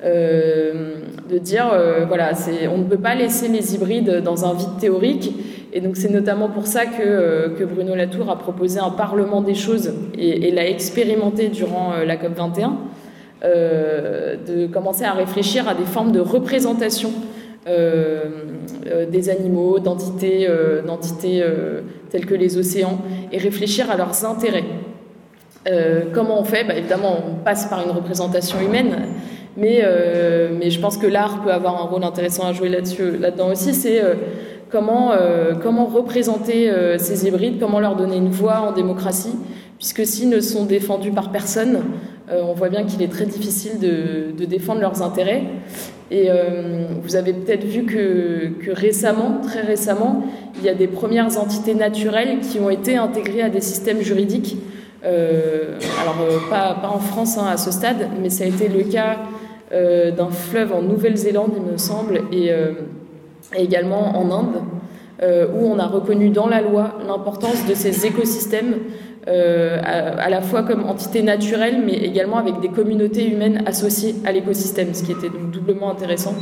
de 0.04 1.38
dire 1.38 1.66
voilà, 2.06 2.30
on 2.72 2.78
ne 2.78 2.84
peut 2.84 2.98
pas 2.98 3.14
laisser 3.14 3.48
les 3.48 3.74
hybrides 3.74 4.22
dans 4.22 4.44
un 4.44 4.54
vide 4.54 4.76
théorique. 4.78 5.34
Et 5.72 5.80
donc 5.80 5.96
c'est 5.96 6.10
notamment 6.10 6.48
pour 6.48 6.66
ça 6.66 6.86
que, 6.86 7.48
que, 7.58 7.64
Bruno 7.64 7.94
Latour 7.94 8.30
a 8.30 8.38
proposé 8.38 8.80
un 8.80 8.90
parlement 8.90 9.42
des 9.42 9.54
choses 9.54 9.92
et, 10.16 10.50
l'a 10.50 10.66
expérimenté 10.66 11.48
durant 11.48 11.92
la 12.06 12.16
COP 12.16 12.34
21, 12.36 12.78
de 13.42 14.66
commencer 14.68 15.04
à 15.04 15.12
réfléchir 15.12 15.68
à 15.68 15.74
des 15.74 15.84
formes 15.84 16.12
de 16.12 16.20
représentation 16.20 17.10
euh, 17.68 18.24
euh, 18.86 19.04
des 19.04 19.28
animaux, 19.28 19.78
d'entités, 19.80 20.46
euh, 20.48 20.80
d'entités 20.80 21.44
telles 22.08 22.24
que 22.24 22.34
les 22.34 22.56
océans, 22.56 22.98
et 23.32 23.38
réfléchir 23.38 23.90
à 23.90 23.96
leurs 23.96 24.24
intérêts. 24.24 24.64
comment 26.14 26.40
on 26.40 26.44
fait? 26.44 26.64
Bah, 26.64 26.74
Évidemment, 26.74 27.18
on 27.28 27.44
passe 27.44 27.66
par 27.66 27.84
une 27.84 27.90
représentation 27.90 28.60
humaine, 28.60 29.08
mais, 29.58 29.82
mais 30.58 30.70
je 30.70 30.80
pense 30.80 30.96
que 30.96 31.06
l'art 31.06 31.42
peut 31.42 31.52
avoir 31.52 31.82
un 31.82 31.86
rôle 31.86 32.04
intéressant 32.04 32.46
à 32.46 32.52
jouer 32.52 32.68
là-dessus, 32.68 33.18
là-dedans 33.18 33.50
aussi. 33.50 33.74
C'est 33.74 34.00
comment, 34.70 35.12
comment 35.62 35.86
représenter 35.86 36.72
ces 36.98 37.26
hybrides, 37.26 37.58
comment 37.60 37.80
leur 37.80 37.96
donner 37.96 38.16
une 38.16 38.30
voix 38.30 38.60
en 38.60 38.72
démocratie, 38.72 39.34
puisque 39.78 40.06
s'ils 40.06 40.28
ne 40.28 40.40
sont 40.40 40.64
défendus 40.64 41.12
par 41.12 41.32
personne, 41.32 41.82
on 42.30 42.52
voit 42.52 42.68
bien 42.68 42.84
qu'il 42.84 43.02
est 43.02 43.08
très 43.08 43.26
difficile 43.26 43.78
de, 43.80 44.44
défendre 44.46 44.80
leurs 44.80 45.02
intérêts. 45.02 45.42
Et 46.10 46.26
euh, 46.28 46.86
vous 47.02 47.16
avez 47.16 47.34
peut-être 47.34 47.64
vu 47.64 47.84
que, 47.84 48.72
récemment, 48.72 49.40
très 49.42 49.60
récemment, 49.60 50.24
il 50.58 50.64
y 50.64 50.68
a 50.68 50.74
des 50.74 50.86
premières 50.86 51.38
entités 51.38 51.74
naturelles 51.74 52.38
qui 52.40 52.58
ont 52.60 52.70
été 52.70 52.96
intégrées 52.96 53.42
à 53.42 53.50
des 53.50 53.60
systèmes 53.60 54.00
juridiques. 54.00 54.56
Euh, 55.04 55.78
alors, 56.00 56.16
euh, 56.22 56.38
pas, 56.50 56.78
pas, 56.80 56.88
en 56.88 56.98
France 56.98 57.36
hein, 57.38 57.46
à 57.46 57.56
ce 57.56 57.70
stade, 57.70 58.08
mais 58.22 58.30
ça 58.30 58.44
a 58.44 58.46
été 58.46 58.68
le 58.68 58.84
cas 58.84 59.16
d'un 59.70 60.30
fleuve 60.30 60.72
en 60.72 60.82
Nouvelle-Zélande, 60.82 61.52
il 61.56 61.72
me 61.72 61.76
semble, 61.76 62.22
et, 62.32 62.50
également 63.54 64.18
en 64.18 64.30
Inde, 64.30 64.62
où 65.22 65.66
on 65.66 65.78
a 65.78 65.86
reconnu 65.86 66.30
dans 66.30 66.46
la 66.46 66.62
loi 66.62 66.94
l'importance 67.06 67.66
de 67.66 67.74
ces 67.74 68.06
écosystèmes 68.06 68.74
euh, 69.28 69.78
à, 69.84 70.30
la 70.30 70.40
fois 70.40 70.62
comme 70.62 70.88
entité 70.88 71.22
naturelle, 71.22 71.82
mais 71.84 71.92
également 71.92 72.38
avec 72.38 72.60
des 72.60 72.68
communautés 72.68 73.30
humaines 73.30 73.62
associées 73.66 74.14
à 74.24 74.32
l'écosystème, 74.32 74.94
ce 74.94 75.02
qui 75.02 75.12
était 75.12 75.28
donc 75.28 75.50
doublement 75.50 75.90
intéressant, 75.90 76.34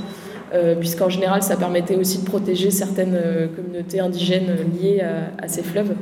euh, 0.54 0.76
puisqu'en 0.76 1.08
général, 1.08 1.42
ça 1.42 1.56
permettait 1.56 1.96
aussi 1.96 2.18
de 2.18 2.24
protéger 2.24 2.70
certaines 2.70 3.16
euh, 3.16 3.48
communautés 3.48 3.98
indigènes 3.98 4.56
liées 4.80 5.00
à, 5.00 5.48
ces 5.48 5.62
fleuves. 5.62 5.94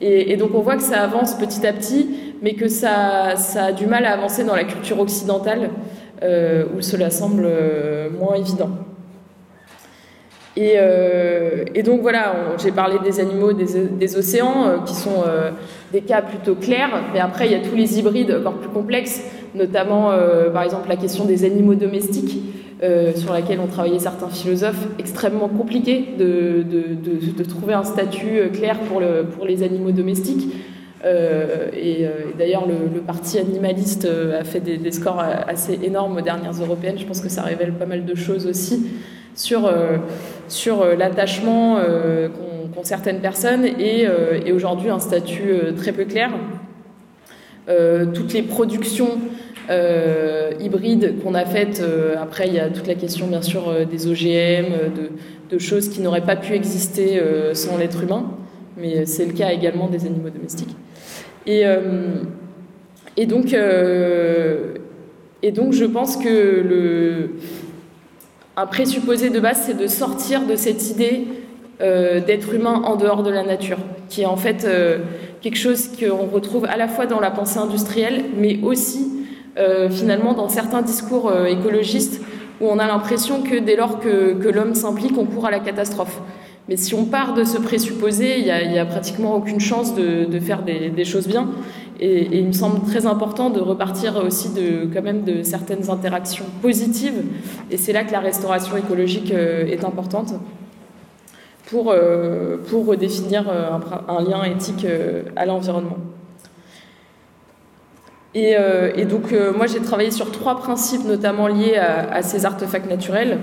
Et, 0.00 0.36
donc 0.36 0.50
on 0.54 0.60
voit 0.60 0.76
que 0.76 0.82
ça 0.82 1.00
avance 1.02 1.34
petit 1.34 1.64
à 1.64 1.72
petit, 1.72 2.08
mais 2.42 2.54
que 2.54 2.66
ça 2.66 3.34
a 3.56 3.72
du 3.72 3.86
mal 3.86 4.04
à 4.04 4.12
avancer 4.12 4.42
dans 4.42 4.56
la 4.56 4.64
culture 4.64 4.98
occidentale, 4.98 5.70
où 6.22 6.80
cela 6.80 7.10
semble 7.10 7.48
moins 8.18 8.34
évident. 8.34 8.70
Euh, 10.58 11.64
et, 11.74 11.82
donc 11.82 12.00
voilà, 12.00 12.34
j'ai 12.58 12.72
parlé 12.72 12.96
des 13.04 13.20
animaux, 13.20 13.52
des, 13.52 14.16
océans, 14.16 14.66
euh, 14.66 14.78
qui 14.86 14.94
sont 14.94 15.22
euh, 15.26 15.50
des 15.92 16.00
cas 16.00 16.22
plutôt 16.22 16.54
clairs, 16.54 16.90
mais 17.12 17.20
après 17.20 17.46
il 17.46 17.52
y 17.52 17.54
a 17.54 17.60
tous 17.60 17.76
les 17.76 17.98
hybrides 17.98 18.34
encore 18.40 18.54
plus 18.54 18.70
complexes, 18.70 19.22
notamment 19.54 20.10
par 20.52 20.62
exemple 20.62 20.88
la 20.88 20.96
question 20.96 21.24
des 21.24 21.44
animaux 21.44 21.74
domestiques, 21.74 22.42
sur 23.14 23.32
laquelle 23.32 23.60
ont 23.60 23.66
travaillé 23.66 23.98
certains 23.98 24.28
philosophes, 24.28 24.86
extrêmement 24.98 25.48
compliqué 25.48 26.04
de, 26.18 27.42
trouver 27.44 27.72
un 27.72 27.84
statut 27.84 28.50
clair 28.52 28.78
pour 28.80 29.46
les 29.46 29.62
animaux 29.62 29.92
domestiques. 29.92 30.48
Et, 31.04 32.06
d'ailleurs, 32.38 32.66
le, 32.66 33.00
parti 33.00 33.38
animaliste 33.38 34.06
a 34.06 34.44
fait 34.44 34.60
des, 34.60 34.90
scores 34.92 35.20
assez 35.20 35.78
énormes 35.82 36.16
aux 36.16 36.22
dernières 36.22 36.60
européennes. 36.60 36.98
Je 36.98 37.06
pense 37.06 37.20
que 37.20 37.28
ça 37.28 37.42
révèle 37.42 37.72
pas 37.72 37.86
mal 37.86 38.04
de 38.04 38.14
choses 38.14 38.46
aussi 38.46 38.86
sur, 39.36 39.66
euh, 39.66 39.98
sur 40.48 40.82
euh, 40.82 40.96
l'attachement 40.96 41.76
euh, 41.78 42.28
qu'ont 42.28 42.82
certaines 42.82 43.20
personnes 43.20 43.64
et, 43.64 44.06
aujourd'hui 44.52 44.90
un 44.90 44.98
statut 44.98 45.54
très 45.76 45.92
peu 45.92 46.04
clair. 46.04 46.30
toutes 48.14 48.32
les 48.32 48.42
productions 48.42 49.18
hybrides 50.60 51.14
qu'on 51.22 51.34
a 51.34 51.44
faites, 51.44 51.82
après 52.20 52.48
il 52.48 52.54
y 52.54 52.60
a 52.60 52.68
toute 52.68 52.86
la 52.86 52.94
question 52.94 53.26
bien 53.26 53.42
sûr 53.42 53.74
des 53.90 54.06
OGM, 54.06 54.92
de 55.50 55.58
choses 55.58 55.88
qui 55.88 56.00
n'auraient 56.00 56.20
pas 56.20 56.36
pu 56.36 56.52
exister 56.52 57.20
sans 57.54 57.76
l'être 57.78 58.02
humain, 58.02 58.30
mais 58.76 59.06
c'est 59.06 59.26
le 59.26 59.32
cas 59.32 59.50
également 59.50 59.88
des 59.88 60.06
animaux 60.06 60.30
domestiques. 60.30 60.76
Et, 61.46 61.64
donc, 63.26 63.54
et 65.42 65.52
donc 65.52 65.72
je 65.72 65.84
pense 65.84 66.16
que 66.16 67.30
un 68.56 68.66
présupposé 68.66 69.28
de 69.28 69.38
base, 69.38 69.64
c'est 69.66 69.76
de 69.76 69.86
sortir 69.86 70.46
de 70.46 70.56
cette 70.56 70.90
idée 70.90 71.26
euh, 71.82 72.20
d'être 72.20 72.54
humain 72.54 72.80
en 72.84 72.96
dehors 72.96 73.22
de 73.22 73.30
la 73.30 73.42
nature, 73.42 73.76
qui 74.08 74.22
est 74.22 74.26
en 74.26 74.38
fait 74.38 74.64
euh, 74.64 75.00
quelque 75.42 75.58
chose 75.58 75.88
qu'on 75.88 76.26
retrouve 76.26 76.64
à 76.64 76.78
la 76.78 76.88
fois 76.88 77.04
dans 77.04 77.20
la 77.20 77.30
pensée 77.30 77.58
industrielle, 77.58 78.24
mais 78.34 78.58
aussi 78.62 79.26
euh, 79.58 79.90
finalement 79.90 80.32
dans 80.32 80.48
certains 80.48 80.80
discours 80.80 81.30
écologistes 81.46 82.22
où 82.62 82.68
on 82.68 82.78
a 82.78 82.86
l'impression 82.86 83.42
que 83.42 83.56
dès 83.56 83.76
lors 83.76 84.00
que, 84.00 84.48
l'homme 84.48 84.74
s'implique, 84.74 85.18
on 85.18 85.26
court 85.26 85.44
à 85.44 85.50
la 85.50 85.60
catastrophe. 85.60 86.22
Mais 86.68 86.76
si 86.76 86.94
on 86.94 87.04
part 87.04 87.34
de 87.34 87.44
ce 87.44 87.58
présupposé, 87.58 88.40
il 88.40 88.44
n'y 88.44 88.78
a, 88.78 88.84
pratiquement 88.84 89.36
aucune 89.36 89.60
chance 89.60 89.94
de, 89.94 90.40
faire 90.40 90.62
des, 90.62 91.04
choses 91.04 91.28
bien. 91.28 91.48
Et, 92.00 92.38
il 92.38 92.46
me 92.46 92.52
semble 92.52 92.84
très 92.86 93.06
important 93.06 93.50
de 93.50 93.60
repartir 93.60 94.16
aussi 94.16 94.52
de, 94.52 94.92
quand 94.92 95.02
même 95.02 95.22
de 95.22 95.44
certaines 95.44 95.90
interactions 95.90 96.46
positives. 96.62 97.22
Et 97.70 97.76
c'est 97.76 97.92
là 97.92 98.02
que 98.02 98.10
la 98.10 98.20
restauration 98.20 98.76
écologique 98.76 99.32
euh, 99.32 99.66
est 99.66 99.84
importante 99.84 100.34
pour, 101.70 101.92
euh, 101.92 102.56
pour 102.68 102.86
redéfinir 102.86 103.48
euh, 103.48 103.70
un, 104.08 104.22
lien 104.24 104.42
éthique 104.42 104.86
à 105.36 105.46
l'environnement. 105.46 105.98
Et, 108.34 108.54
donc, 109.08 109.34
moi, 109.56 109.66
j'ai 109.66 109.80
travaillé 109.80 110.10
sur 110.10 110.30
trois 110.30 110.58
principes, 110.58 111.06
notamment 111.06 111.46
liés 111.46 111.76
à, 111.76 112.20
ces 112.20 112.44
artefacts 112.44 112.90
naturels, 112.90 113.38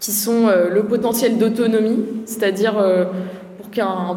qui 0.00 0.12
sont 0.12 0.48
le 0.48 0.82
potentiel 0.84 1.38
d'autonomie, 1.38 2.04
c'est-à-dire 2.24 2.74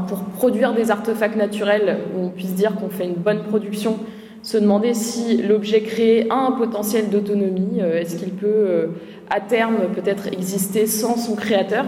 pour 0.07 0.19
produire 0.35 0.73
des 0.73 0.91
artefacts 0.91 1.35
naturels 1.35 1.99
où 2.15 2.25
on 2.25 2.29
puisse 2.29 2.53
dire 2.53 2.75
qu'on 2.75 2.89
fait 2.89 3.05
une 3.05 3.15
bonne 3.15 3.43
production, 3.43 3.99
se 4.41 4.57
demander 4.57 4.93
si 4.93 5.37
l'objet 5.37 5.81
créé 5.81 6.29
a 6.29 6.35
un 6.35 6.51
potentiel 6.51 7.09
d'autonomie, 7.09 7.79
euh, 7.79 7.99
est-ce 7.99 8.17
qu'il 8.17 8.31
peut 8.31 8.47
euh, 8.47 8.87
à 9.29 9.39
terme 9.39 9.77
peut-être 9.95 10.27
exister 10.27 10.85
sans 10.85 11.15
son 11.15 11.35
créateur. 11.35 11.85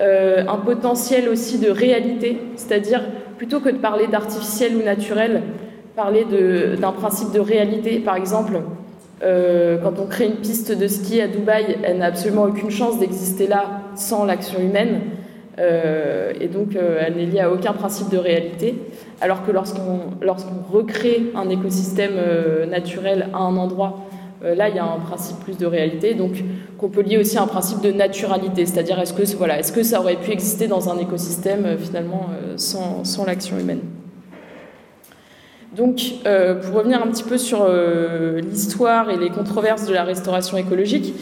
Euh, 0.00 0.44
un 0.48 0.56
potentiel 0.56 1.28
aussi 1.28 1.58
de 1.58 1.70
réalité, 1.70 2.38
c'est-à-dire 2.56 3.02
plutôt 3.36 3.60
que 3.60 3.68
de 3.68 3.76
parler 3.76 4.08
d'artificiel 4.08 4.74
ou 4.74 4.82
naturel, 4.82 5.42
parler 5.94 6.26
d'un 6.80 6.92
principe 6.92 7.30
de 7.32 7.40
réalité. 7.40 8.00
Par 8.00 8.16
exemple, 8.16 8.54
quand 9.22 9.98
on 10.00 10.06
crée 10.06 10.26
une 10.26 10.36
piste 10.36 10.76
de 10.76 10.86
ski 10.88 11.20
à 11.20 11.28
Dubaï, 11.28 11.78
elle 11.84 11.98
n'a 11.98 12.06
absolument 12.06 12.44
aucune 12.44 12.70
chance 12.70 12.98
d'exister 12.98 13.46
là 13.46 13.82
sans 13.94 14.24
l'action 14.24 14.60
humaine. 14.60 15.00
Euh, 15.58 16.32
et 16.40 16.48
donc, 16.48 16.76
euh, 16.76 17.02
elle 17.04 17.16
n'est 17.16 17.26
liée 17.26 17.40
à 17.40 17.52
aucun 17.52 17.72
principe 17.72 18.08
de 18.10 18.18
réalité. 18.18 18.74
Alors 19.20 19.44
que 19.44 19.52
lorsqu'on 19.52 20.00
recrée 20.72 21.24
un 21.34 21.48
écosystème 21.48 22.14
euh, 22.16 22.66
naturel 22.66 23.28
à 23.32 23.38
un 23.38 23.56
endroit, 23.56 24.00
là, 24.42 24.68
il 24.68 24.74
y 24.74 24.80
a 24.80 24.84
un 24.84 24.98
principe 24.98 25.38
plus 25.38 25.56
de 25.56 25.66
réalité. 25.66 26.14
Donc, 26.14 26.42
qu'on 26.76 26.88
peut 26.88 27.02
lier 27.02 27.16
aussi 27.16 27.38
à 27.38 27.42
un 27.42 27.46
principe 27.46 27.80
de 27.80 27.92
naturalité. 27.92 28.66
C'est-à-dire, 28.66 28.98
est-ce 28.98 29.12
que, 29.12 29.22
voilà, 29.36 29.60
est 29.60 29.62
-ce 29.62 29.72
que 29.72 29.84
ça 29.84 30.00
aurait 30.00 30.16
pu 30.16 30.32
exister 30.32 30.66
dans 30.66 30.88
un 30.88 30.98
écosystème, 30.98 31.76
finalement, 31.78 32.30
sans 32.56 33.24
l'action 33.24 33.56
humaine? 33.56 33.91
Donc, 35.76 36.00
pour 36.62 36.74
revenir 36.74 37.02
un 37.02 37.06
petit 37.08 37.24
peu 37.24 37.38
sur 37.38 37.66
l'histoire 38.50 39.10
et 39.10 39.16
les 39.16 39.30
controverses 39.30 39.86
de 39.86 39.94
la 39.94 40.04
restauration 40.04 40.56
écologique, 40.58 41.14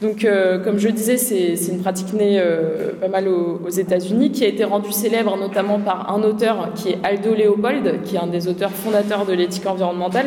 donc, 0.00 0.24
euh, 0.24 0.62
comme 0.62 0.78
je 0.78 0.88
disais, 0.88 1.16
c'est 1.16 1.72
une 1.72 1.80
pratique 1.80 2.12
née 2.12 2.38
euh, 2.38 2.92
pas 3.00 3.08
mal 3.08 3.26
aux, 3.26 3.68
États-Unis, 3.68 4.30
qui 4.30 4.44
a 4.44 4.46
été 4.46 4.62
rendue 4.62 4.92
célèbre 4.92 5.36
notamment 5.36 5.80
par 5.80 6.14
un 6.14 6.22
auteur 6.22 6.72
qui 6.74 6.90
est 6.90 6.98
Aldo 7.02 7.34
Leopold, 7.34 8.02
qui 8.04 8.14
est 8.14 8.18
un 8.18 8.28
des 8.28 8.46
auteurs 8.46 8.70
fondateurs 8.70 9.26
de 9.26 9.32
l'éthique 9.32 9.66
environnementale, 9.66 10.26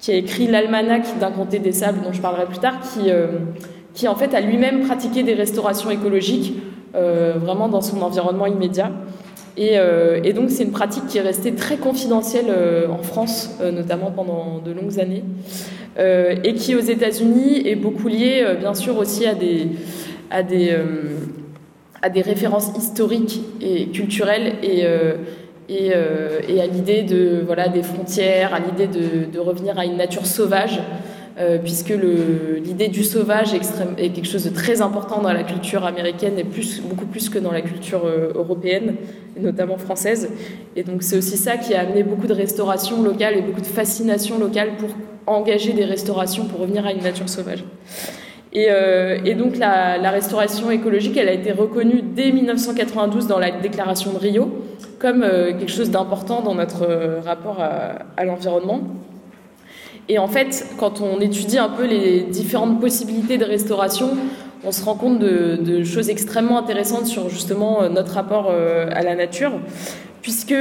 qui 0.00 0.12
a 0.12 0.14
écrit 0.14 0.46
l'Almanach 0.46 1.18
d'un 1.18 1.30
comté 1.30 1.58
des 1.58 1.72
sables, 1.72 2.00
dont 2.02 2.12
je 2.12 2.20
parlerai 2.20 2.44
plus 2.44 2.58
tard, 2.58 2.74
qui, 2.80 3.10
euh, 3.10 3.28
qui 3.94 4.06
en 4.06 4.14
fait 4.14 4.34
a 4.34 4.40
lui-même 4.40 4.86
pratiqué 4.86 5.22
des 5.22 5.34
restaurations 5.34 5.90
écologiques, 5.90 6.54
vraiment 6.92 7.68
dans 7.68 7.82
son 7.82 8.02
environnement 8.02 8.46
immédiat. 8.46 8.90
Et, 9.56 9.76
et 10.24 10.32
donc, 10.32 10.50
c'est 10.50 10.62
une 10.62 10.70
pratique 10.70 11.06
qui 11.08 11.18
est 11.18 11.22
restée 11.22 11.52
très 11.54 11.76
confidentielle 11.76 12.46
en 12.90 13.02
France, 13.02 13.50
notamment 13.60 14.10
pendant 14.10 14.58
de 14.64 14.72
longues 14.72 14.98
années. 15.00 15.24
et 15.98 16.54
qui 16.54 16.74
aux 16.74 16.80
États-Unis 16.80 17.68
est 17.68 17.76
beaucoup 17.76 18.08
lié, 18.08 18.56
bien 18.58 18.74
sûr, 18.74 18.96
aussi 18.96 19.26
à 19.26 19.34
des, 19.34 20.72
références 22.22 22.72
historiques 22.78 23.42
et 23.60 23.88
culturelles 23.88 24.54
et, 24.62 24.86
à 25.92 26.66
l'idée 26.66 27.02
de 27.02 27.42
voilà 27.44 27.68
des 27.68 27.82
frontières, 27.82 28.54
à 28.54 28.60
l'idée 28.60 28.86
de, 28.86 29.38
revenir 29.38 29.78
à 29.78 29.84
une 29.84 29.96
nature 29.96 30.26
sauvage 30.26 30.80
euh, 31.40 31.56
puisque 31.56 31.94
l'idée 32.62 32.88
du 32.88 33.02
sauvage 33.02 33.54
est, 33.54 33.60
quelque 34.10 34.26
chose 34.26 34.44
de 34.44 34.50
très 34.50 34.82
important 34.82 35.22
dans 35.22 35.32
la 35.32 35.42
culture 35.42 35.86
américaine 35.86 36.38
et 36.38 36.44
beaucoup 36.44 37.06
plus 37.06 37.30
que 37.30 37.38
dans 37.38 37.52
la 37.52 37.62
culture 37.62 38.02
euh, 38.04 38.32
européenne, 38.34 38.96
notamment 39.38 39.78
française. 39.78 40.28
Et 40.76 40.82
donc 40.82 41.02
c'est 41.02 41.16
aussi 41.16 41.38
ça 41.38 41.56
qui 41.56 41.74
a 41.74 41.80
amené 41.80 42.02
beaucoup 42.02 42.26
de 42.26 42.34
restauration 42.34 43.02
locale 43.02 43.38
et 43.38 43.40
beaucoup 43.40 43.62
de 43.62 43.66
fascination 43.66 44.38
locale 44.38 44.72
pour 44.76 44.90
engager 45.26 45.72
des 45.72 45.86
restaurations 45.86 46.44
pour 46.44 46.60
revenir 46.60 46.84
à 46.84 46.92
une 46.92 47.02
nature 47.02 47.28
sauvage. 47.28 47.64
Et, 48.52 48.66
euh, 48.68 49.34
donc 49.34 49.56
la, 49.56 50.10
restauration 50.10 50.70
écologique, 50.70 51.16
elle 51.16 51.28
a 51.28 51.32
été 51.32 51.52
reconnue 51.52 52.02
dès 52.02 52.32
1992 52.32 53.28
dans 53.28 53.38
la 53.38 53.50
déclaration 53.50 54.12
de 54.12 54.18
Rio 54.18 54.50
comme 54.98 55.22
quelque 55.22 55.72
chose 55.72 55.90
d'important 55.90 56.42
dans 56.42 56.54
notre 56.54 56.86
rapport 57.24 57.60
à 57.60 58.24
l'environnement. 58.26 58.82
Et 60.10 60.18
en 60.18 60.26
fait, 60.26 60.66
quand 60.76 61.00
on 61.00 61.20
étudie 61.20 61.56
un 61.56 61.68
peu 61.68 61.86
les 61.86 62.22
différentes 62.22 62.80
possibilités 62.80 63.38
de 63.38 63.44
restauration, 63.44 64.08
on 64.64 64.72
se 64.72 64.84
rend 64.84 64.96
compte 64.96 65.20
de, 65.20 65.84
choses 65.84 66.10
extrêmement 66.10 66.58
intéressantes 66.58 67.06
sur 67.06 67.30
justement 67.30 67.82
euh, 67.82 67.88
notre 67.88 68.14
rapport 68.14 68.48
euh, 68.50 68.88
à 68.92 69.02
la 69.02 69.14
nature, 69.14 69.52
puisque 70.20 70.56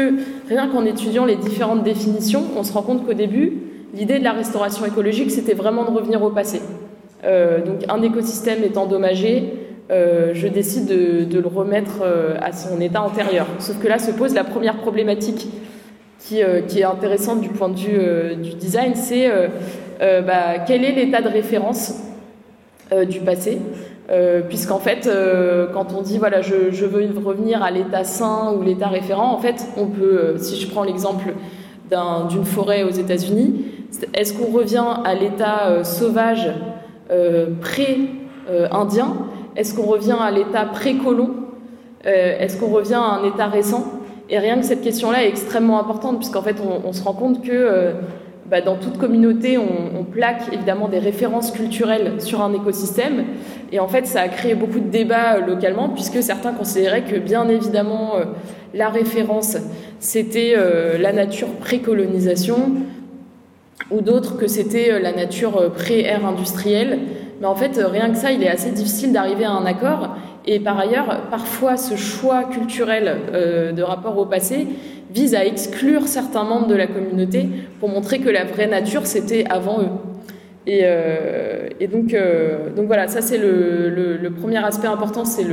rien 0.48 0.68
qu'en 0.68 0.86
étudiant 0.86 1.26
les 1.26 1.36
différentes 1.36 1.84
définitions, 1.84 2.44
on 2.56 2.64
se 2.64 2.72
rend 2.72 2.84
compte 2.84 3.08
qu'au 3.08 3.16
début, 3.16 3.54
l'idée 3.96 4.20
de 4.20 4.24
la 4.24 4.34
restauration 4.34 4.86
écologique, 4.86 5.32
c'était 5.32 5.56
vraiment 5.56 5.84
de 5.84 5.90
revenir 5.98 6.22
au 6.22 6.30
passé. 6.30 6.62
Euh, 7.26 7.66
donc 7.66 7.86
un 7.90 8.04
écosystème 8.04 8.64
est 8.64 8.78
endommagé, 8.78 9.52
je 9.90 10.48
décide 10.48 10.86
de, 10.86 11.24
de 11.24 11.40
le 11.40 11.48
remettre 11.48 12.04
à 12.40 12.52
son 12.52 12.80
état 12.80 13.02
antérieur. 13.02 13.48
Sauf 13.58 13.80
que 13.80 13.88
là 13.88 13.98
se 13.98 14.12
pose 14.12 14.36
la 14.36 14.44
première 14.44 14.78
problématique 14.78 15.48
euh, 16.34 16.62
qui, 16.62 16.82
est 16.82 16.84
intéressante 16.84 17.42
du 17.42 17.50
point 17.50 17.70
de 17.70 17.80
vue 17.80 17.98
euh, 17.98 18.36
du 18.36 18.52
design, 18.52 18.94
c'est 18.94 19.32
euh, 19.32 20.22
bah, 20.22 20.60
quel 20.68 20.84
est 20.84 20.92
l'état 20.92 21.22
de 21.22 21.30
référence 21.30 21.96
du 23.08 23.20
passé. 23.20 23.60
Puisqu'en 24.48 24.80
fait, 24.80 25.08
quand 25.72 25.94
on 25.96 26.02
dit 26.02 26.18
voilà, 26.18 26.42
je, 26.42 26.72
je 26.72 26.86
veux 26.88 27.08
revenir 27.24 27.62
à 27.62 27.70
l'état 27.70 28.04
sain 28.04 28.52
ou 28.58 28.64
l'état 28.64 28.88
référent, 28.88 29.32
en 29.32 29.38
fait, 29.38 29.68
on 29.78 29.86
peut, 29.86 30.34
si 30.38 30.60
je 30.60 30.68
prends 30.68 30.84
l'exemple 30.84 31.36
d'une 32.30 32.44
forêt 32.44 32.82
aux 32.82 32.90
États-Unis, 32.90 33.66
est-ce 34.16 34.34
qu'on 34.34 34.52
revient 34.52 34.88
à 35.06 35.14
l'état 35.14 35.84
sauvage 35.84 36.50
pré-indien 37.62 39.14
Est-ce 39.56 39.76
qu'on 39.76 39.86
revient 39.86 40.18
à 40.20 40.32
l'état 40.32 40.66
pré-colon 40.66 41.30
Est-ce 42.04 42.58
qu'on 42.58 42.72
revient 42.72 42.96
à 42.96 43.20
un 43.20 43.24
état 43.26 43.46
récent? 43.46 43.99
Et 44.30 44.38
rien 44.38 44.58
que 44.60 44.66
cette 44.66 44.82
question-là 44.82 45.24
est 45.24 45.28
extrêmement 45.28 45.80
importante, 45.80 46.18
puisqu'en 46.18 46.44
fait, 46.44 46.58
on, 46.86 46.94
se 46.94 47.04
rend 47.04 47.14
compte 47.14 47.44
que 47.44 47.52
euh, 47.52 47.94
bah, 48.46 48.62
dans 48.62 48.76
toute 48.76 48.98
communauté, 48.98 49.58
on, 49.58 50.04
plaque 50.04 50.42
évidemment 50.52 50.88
des 50.88 51.00
références 51.00 51.52
culturelles 51.52 52.14
sur 52.20 52.42
un 52.42 52.54
écosystème. 52.54 53.26
Et 53.72 53.80
en 53.80 53.88
fait, 53.88 54.08
ça 54.08 54.22
a 54.22 54.28
créé 54.28 54.56
beaucoup 54.56 54.80
de 54.80 54.90
débats 54.90 55.36
euh, 55.36 55.46
localement, 55.46 55.90
puisque 55.90 56.22
certains 56.22 56.54
considéraient 56.54 57.04
que, 57.04 57.16
bien 57.16 57.48
évidemment, 57.48 58.18
euh, 58.18 58.26
la 58.74 58.90
référence, 58.90 59.58
c'était 60.00 60.56
la 61.00 61.12
nature 61.12 61.48
pré-colonisation, 61.60 62.74
ou 63.90 64.02
d'autres 64.02 64.38
que 64.38 64.48
c'était 64.48 65.00
la 65.00 65.12
nature 65.12 65.74
pré-ère 65.74 66.24
industrielle. 66.24 67.00
Mais 67.40 67.48
en 67.48 67.56
fait, 67.56 67.80
rien 67.82 68.10
que 68.10 68.18
ça, 68.18 68.32
il 68.32 68.44
est 68.44 68.50
assez 68.50 68.72
difficile 68.72 69.14
d'arriver 69.14 69.46
à 69.46 69.52
un 69.52 69.66
accord. 69.66 70.16
Et 70.46 70.60
par 70.60 70.80
ailleurs, 70.80 71.22
parfois, 71.30 71.78
ce 71.78 71.96
choix 71.96 72.46
culturel 72.46 73.18
euh, 73.34 73.72
de 73.72 73.82
rapport 73.82 74.18
au 74.18 74.26
passé 74.26 74.68
vise 75.14 75.36
à 75.36 75.46
exclure 75.46 76.08
certains 76.08 76.44
membres 76.44 76.68
de 76.68 76.76
la 76.76 76.88
communauté 76.88 77.50
pour 77.80 77.90
montrer 77.90 78.20
que 78.20 78.30
la 78.30 78.44
vraie 78.44 78.68
nature, 78.68 79.06
c'était 79.06 79.46
avant 79.50 79.82
eux. 79.82 79.90
Et, 80.68 80.82
euh, 80.84 81.70
donc, 81.92 82.14
euh, 82.14 82.70
donc 82.76 82.88
voilà, 82.88 83.08
ça 83.08 83.22
c'est 83.22 83.38
le, 83.38 84.30
premier 84.40 84.64
aspect 84.64 84.88
important, 84.88 85.26
c'est 85.26 85.46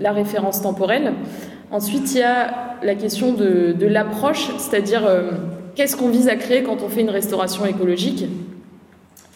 la 0.00 0.12
référence 0.12 0.62
temporelle. 0.62 1.12
Ensuite, 1.70 2.12
il 2.14 2.20
y 2.20 2.22
a 2.22 2.76
la 2.82 2.94
question 2.94 3.34
de, 3.34 3.72
de 3.72 3.86
l'approche, 3.86 4.50
c'est-à-dire 4.58 5.02
qu'est-ce 5.74 5.96
qu'on 5.96 6.08
vise 6.08 6.28
à 6.28 6.36
créer 6.36 6.62
quand 6.62 6.82
on 6.82 6.88
fait 6.88 7.02
une 7.02 7.10
restauration 7.10 7.66
écologique? 7.66 8.24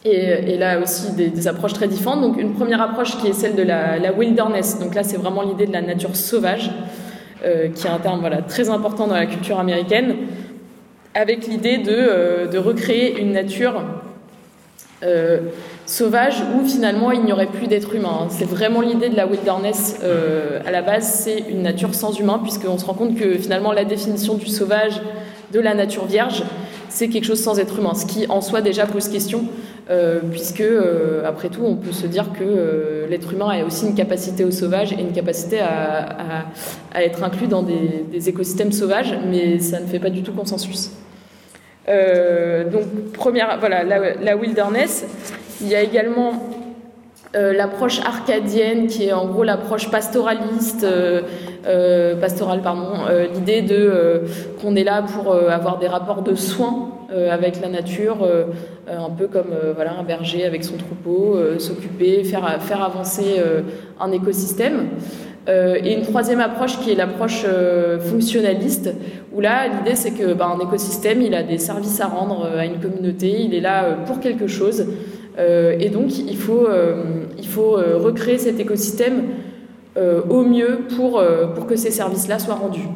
Et, 0.05 0.57
là 0.57 0.81
aussi 0.81 1.12
des, 1.12 1.49
approches 1.49 1.75
très 1.75 1.88
différentes. 1.88 2.21
Donc 2.21 2.41
une 2.41 2.55
première 2.55 2.81
approche 2.81 3.17
qui 3.19 3.29
est 3.29 3.33
celle 3.33 3.55
de 3.55 3.62
la, 3.62 4.12
wilderness. 4.12 4.79
Donc 4.79 4.95
là 4.95 5.03
c'est 5.03 5.17
vraiment 5.17 5.43
l'idée 5.43 5.67
de 5.67 5.73
la 5.73 5.83
nature 5.83 6.17
sauvage, 6.17 6.71
euh, 7.45 7.69
qui 7.69 7.87
est 7.87 7.91
un 7.91 7.99
terme 7.99 8.21
voilà, 8.21 8.43
très 8.43 8.71
important 8.71 9.07
dans 9.07 9.15
la 9.15 9.27
culture 9.27 9.59
américaine, 9.59 10.17
avec 11.15 11.47
l'idée 11.47 11.79
de, 11.79 11.93
euh, 11.93 12.47
de, 12.47 12.59
recréer 12.59 13.21
une 13.21 13.33
nature 13.33 13.83
euh, 15.03 15.41
sauvage 15.85 16.43
où 16.55 16.67
finalement 16.67 17.11
il 17.11 17.23
n'y 17.23 17.33
aurait 17.33 17.47
plus 17.47 17.67
d'êtres 17.67 17.95
humains. 17.95 18.27
C'est 18.31 18.49
vraiment 18.49 18.81
l'idée 18.81 19.09
de 19.09 19.17
la 19.17 19.27
wilderness 19.27 20.01
à 20.65 20.71
la 20.71 20.83
base, 20.83 21.07
c'est 21.25 21.45
une 21.51 21.62
nature 21.62 21.95
sans 21.95 22.19
humain, 22.19 22.41
puisqu'on 22.43 22.79
se 22.79 22.85
rend 22.85 22.95
compte 22.95 23.17
que 23.17 23.37
finalement 23.37 23.73
la 23.73 23.85
définition 23.85 24.35
du 24.35 24.47
sauvage, 24.47 25.01
de 25.53 25.61
la 25.61 25.75
nature 25.75 26.07
vierge, 26.07 26.45
c'est 26.93 27.09
quelque 27.09 27.25
chose 27.25 27.41
sans 27.41 27.59
être 27.59 27.79
humain, 27.79 27.95
ce 27.95 28.07
qui 28.07 28.27
en 28.29 28.41
soi 28.41 28.61
déjà 28.61 28.87
pose 28.87 29.09
question 29.09 29.47
euh, 29.91 30.21
puisque, 30.31 30.61
euh, 30.61 31.23
après 31.27 31.49
tout, 31.49 31.63
on 31.65 31.75
peut 31.75 31.93
se 31.93 32.07
dire 32.07 32.33
que 32.33 32.45
euh, 32.45 33.07
l'être 33.09 33.33
humain 33.33 33.49
a 33.49 33.65
aussi 33.65 33.87
une 33.87 33.95
capacité 33.95 34.45
au 34.45 34.51
sauvage 34.51 34.93
et 34.93 35.01
une 35.01 35.13
capacité 35.13 35.61
à, 35.61 36.45
être 36.95 37.25
inclus 37.25 37.49
dans 37.49 37.63
des, 37.63 38.29
écosystèmes 38.29 38.73
sauvages, 38.73 39.19
mais 39.29 39.59
ça 39.59 39.81
ne 39.81 39.87
fait 39.87 39.99
pas 39.99 40.11
du 40.11 40.23
tout 40.23 40.33
consensus. 40.33 40.91
donc, 41.87 43.13
première, 43.13 43.59
voilà, 43.59 43.83
la, 43.85 44.37
wilderness. 44.37 45.05
Il 45.61 45.69
y 45.69 45.75
a 45.75 45.83
également 45.83 46.51
l'approche 47.35 48.01
arcadienne, 48.01 48.87
qui 48.87 49.07
est 49.07 49.12
en 49.12 49.27
gros 49.27 49.42
l'approche 49.42 49.90
pastoraliste, 49.90 50.87
pastorale, 52.21 52.61
pardon, 52.62 52.90
l'idée 53.33 53.62
de 53.62 54.23
qu'on 54.61 54.77
est 54.77 54.85
là 54.85 55.03
pour 55.03 55.35
avoir 55.35 55.79
des 55.79 55.88
rapports 55.88 56.23
de 56.23 56.35
soins 56.35 56.90
avec 57.31 57.61
la 57.61 57.68
nature, 57.68 58.27
euh, 58.88 58.99
un 58.99 59.11
peu 59.11 59.29
comme 59.29 59.53
euh, 59.53 59.73
voilà, 59.75 59.97
un 59.99 60.03
berger 60.03 60.45
avec 60.45 60.64
son 60.64 60.77
troupeau, 60.77 61.37
euh, 61.37 61.61
s'occuper, 61.61 62.25
faire, 62.25 62.61
faire 62.61 62.83
avancer 62.83 63.40
un 64.01 64.11
écosystème. 64.11 64.88
et 65.49 65.95
une 65.95 66.03
troisième 66.03 66.40
approche 66.40 66.79
qui 66.81 66.92
est 66.92 66.95
l'approche 66.95 67.45
fonctionnaliste, 68.01 68.90
où 69.33 69.40
là, 69.40 69.66
l'idée 69.68 69.97
c'est 69.97 70.12
que 70.12 70.35
ben, 70.35 70.57
un 70.57 70.61
écosystème, 70.61 71.21
il 71.21 71.35
a 71.35 71.42
des 71.42 71.59
services 71.59 72.01
à 72.01 72.07
rendre 72.07 72.49
à 72.57 72.64
une 72.64 72.79
communauté, 72.79 73.42
il 73.42 73.55
est 73.55 73.61
là 73.61 73.97
pour 74.07 74.21
quelque 74.21 74.47
chose, 74.47 74.87
et 75.38 75.88
donc 75.88 76.18
il 76.18 76.37
faut, 76.37 76.68
il 77.38 77.47
faut 77.47 77.73
recréer 77.73 78.38
cet 78.38 78.61
écosystème 78.61 79.25
au 79.97 80.42
mieux 80.42 80.81
pour, 80.97 81.23
que 81.66 81.77
ces 81.77 81.90
services-là 81.90 82.38
soient 82.38 82.57
rendus. 82.57 82.88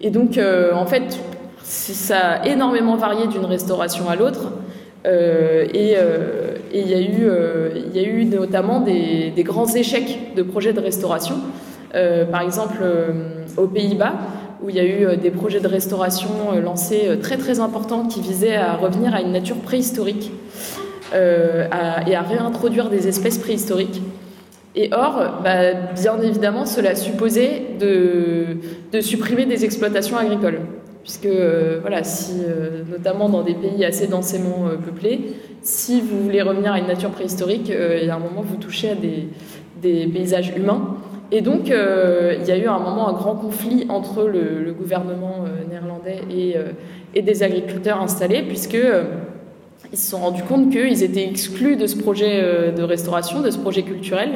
et 0.00 0.10
donc, 0.10 0.38
en 0.72 0.86
fait, 0.86 1.20
ça 1.64 2.18
a 2.18 2.46
énormément 2.46 2.96
varié 2.96 3.26
d'une 3.26 3.44
restauration 3.44 4.08
à 4.08 4.16
l'autre. 4.16 4.52
Euh, 5.06 5.66
euh, 5.74 6.56
et 6.72 6.80
il 6.80 6.94
euh, 7.20 7.68
y 7.92 7.98
a 7.98 8.02
eu 8.02 8.24
notamment 8.24 8.80
des, 8.80 9.32
grands 9.38 9.66
échecs 9.66 10.34
de 10.34 10.42
projets 10.42 10.72
de 10.72 10.80
restauration. 10.80 11.36
par 12.30 12.40
exemple, 12.40 12.82
aux 13.56 13.66
Pays-Bas, 13.66 14.14
où 14.64 14.70
il 14.70 14.76
y 14.76 14.80
a 14.80 14.84
eu 14.84 15.16
des 15.18 15.30
projets 15.30 15.60
de 15.60 15.68
restauration 15.68 16.58
lancés 16.60 17.18
très 17.20 17.36
très 17.36 17.60
importants 17.60 18.06
qui 18.08 18.22
visaient 18.22 18.56
à 18.56 18.76
revenir 18.76 19.14
à 19.14 19.20
une 19.20 19.32
nature 19.32 19.56
préhistorique 19.56 20.32
et 21.12 22.14
à 22.16 22.22
réintroduire 22.22 22.88
des 22.88 23.06
espèces 23.06 23.36
préhistoriques. 23.36 24.00
Et 24.76 24.90
or, 24.92 25.40
bah, 25.44 25.72
bien 25.94 26.20
évidemment, 26.20 26.66
cela 26.66 26.94
supposait 26.96 27.62
de, 27.78 29.00
supprimer 29.00 29.46
des 29.46 29.64
exploitations 29.64 30.16
agricoles 30.16 30.60
puisque 31.04 31.26
euh, 31.26 31.80
voilà, 31.82 32.02
si, 32.02 32.32
euh, 32.48 32.82
notamment 32.90 33.28
dans 33.28 33.42
des 33.42 33.52
pays 33.52 33.84
assez 33.84 34.06
densément 34.06 34.66
euh, 34.66 34.76
peuplés, 34.76 35.34
si 35.60 36.00
vous 36.00 36.22
voulez 36.22 36.40
revenir 36.40 36.72
à 36.72 36.78
une 36.78 36.86
nature 36.86 37.10
préhistorique, 37.10 37.68
il 37.70 38.06
y 38.06 38.10
a 38.10 38.14
un 38.14 38.18
moment 38.18 38.40
vous 38.40 38.56
touchez 38.56 38.90
à 38.90 38.94
des 38.94 40.06
paysages 40.06 40.54
humains. 40.56 40.96
Et 41.36 41.40
donc, 41.40 41.66
il 41.66 42.46
y 42.46 42.52
a 42.52 42.56
eu 42.56 42.66
à 42.66 42.74
un 42.74 42.78
moment 42.78 43.08
un 43.08 43.12
grand 43.12 43.34
conflit 43.34 43.86
entre 43.88 44.22
le, 44.22 44.72
gouvernement 44.72 45.44
néerlandais 45.68 46.20
et, 46.30 46.54
et, 47.12 47.22
des 47.22 47.42
agriculteurs 47.42 48.00
installés, 48.00 48.42
puisque 48.42 48.78
ils 49.92 49.98
se 49.98 50.10
sont 50.12 50.18
rendus 50.18 50.44
compte 50.44 50.70
qu'ils 50.70 51.02
étaient 51.02 51.28
exclus 51.28 51.74
de 51.74 51.88
ce 51.88 51.96
projet 51.96 52.70
de 52.70 52.82
restauration, 52.84 53.40
de 53.40 53.50
ce 53.50 53.58
projet 53.58 53.82
culturel, 53.82 54.30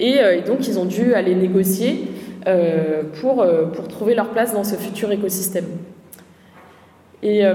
et, 0.00 0.20
donc 0.46 0.66
ils 0.66 0.78
ont 0.78 0.86
dû 0.86 1.12
aller 1.12 1.34
négocier 1.34 2.08
pour, 3.20 3.44
trouver 3.90 4.14
leur 4.14 4.30
place 4.30 4.54
dans 4.54 4.64
ce 4.64 4.76
futur 4.76 5.12
écosystème. 5.12 5.66
Et, 7.22 7.44
euh, 7.44 7.54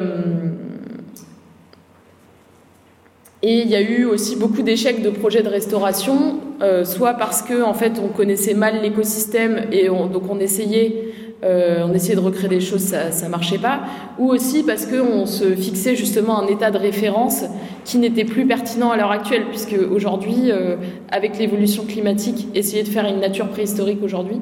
Et 3.44 3.62
il 3.62 3.68
y 3.68 3.76
a 3.76 3.82
eu 3.82 4.06
aussi 4.06 4.36
beaucoup 4.36 4.64
d'échecs 4.64 5.04
de 5.04 5.12
projets 5.12 5.44
de 5.44 5.50
restauration, 5.50 6.40
soit 6.84 7.14
parce 7.14 7.44
que 7.44 7.62
en 7.62 7.76
fait 7.76 8.02
on 8.04 8.08
connaissait 8.08 8.56
mal 8.56 8.82
l'écosystème 8.82 9.68
et 9.72 9.90
donc 9.90 10.24
on 10.28 10.40
essayait 10.40 11.14
euh, 11.44 11.86
on 11.86 11.90
de 11.90 12.20
recréer 12.20 12.50
des 12.50 12.60
choses, 12.60 12.82
ça, 12.82 13.12
ça 13.12 13.30
marchait 13.30 13.60
pas, 13.60 13.82
ou 14.18 14.30
aussi 14.30 14.64
parce 14.64 14.86
qu'on 14.86 15.26
se 15.26 15.56
fixait 15.56 15.96
justement 15.96 16.42
un 16.42 16.48
état 16.48 16.72
de 16.72 16.78
référence 16.78 17.44
qui 17.86 17.98
n'était 18.00 18.26
plus 18.26 18.46
pertinent 18.46 18.92
à 18.92 18.98
l'heure 18.98 19.12
actuelle, 19.12 19.46
puisque 19.50 19.76
aujourd'hui, 19.92 20.52
euh, 20.52 20.78
avec 21.12 21.38
l'évolution 21.38 21.86
climatique, 21.86 22.48
essayer 22.56 22.84
de 22.84 22.90
faire 22.90 23.06
une 23.06 23.20
nature 23.20 23.48
préhistorique 23.50 24.00
aujourd'hui, 24.04 24.40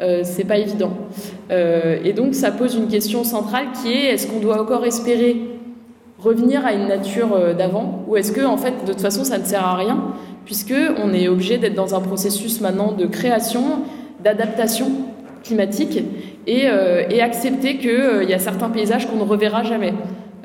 euh, 0.00 0.22
c'est 0.24 0.44
pas 0.44 0.58
évident. 0.58 0.92
Euh, 1.50 1.98
et 2.04 2.12
donc, 2.12 2.34
ça 2.34 2.50
pose 2.50 2.74
une 2.74 2.88
question 2.88 3.22
centrale 3.22 3.66
qui 3.82 3.92
est 3.92 4.06
est-ce 4.14 4.26
qu'on 4.26 4.40
doit 4.40 4.60
encore 4.60 4.84
espérer 4.86 5.36
revenir 6.22 6.64
à 6.66 6.72
une 6.72 6.86
nature 6.86 7.54
d'avant, 7.56 8.04
ou 8.06 8.16
est-ce 8.16 8.32
que 8.32 8.44
en 8.44 8.56
fait, 8.56 8.84
de 8.84 8.92
toute 8.92 9.00
façon, 9.00 9.24
ça 9.24 9.38
ne 9.38 9.44
sert 9.44 9.64
à 9.64 9.76
rien, 9.76 10.14
puisque 10.44 10.74
on 11.02 11.12
est 11.12 11.28
obligé 11.28 11.58
d'être 11.58 11.74
dans 11.74 11.94
un 11.94 12.00
processus 12.00 12.60
maintenant 12.60 12.92
de 12.92 13.06
création, 13.06 13.82
d'adaptation 14.22 14.90
climatique 15.42 16.02
et, 16.46 16.66
euh, 16.66 17.04
accepter 17.22 17.78
qu'il 17.78 17.90
euh, 17.90 18.24
y 18.24 18.34
a 18.34 18.38
certains 18.38 18.70
paysages 18.70 19.06
qu'on 19.06 19.16
ne 19.16 19.28
reverra 19.28 19.62
jamais. 19.62 19.92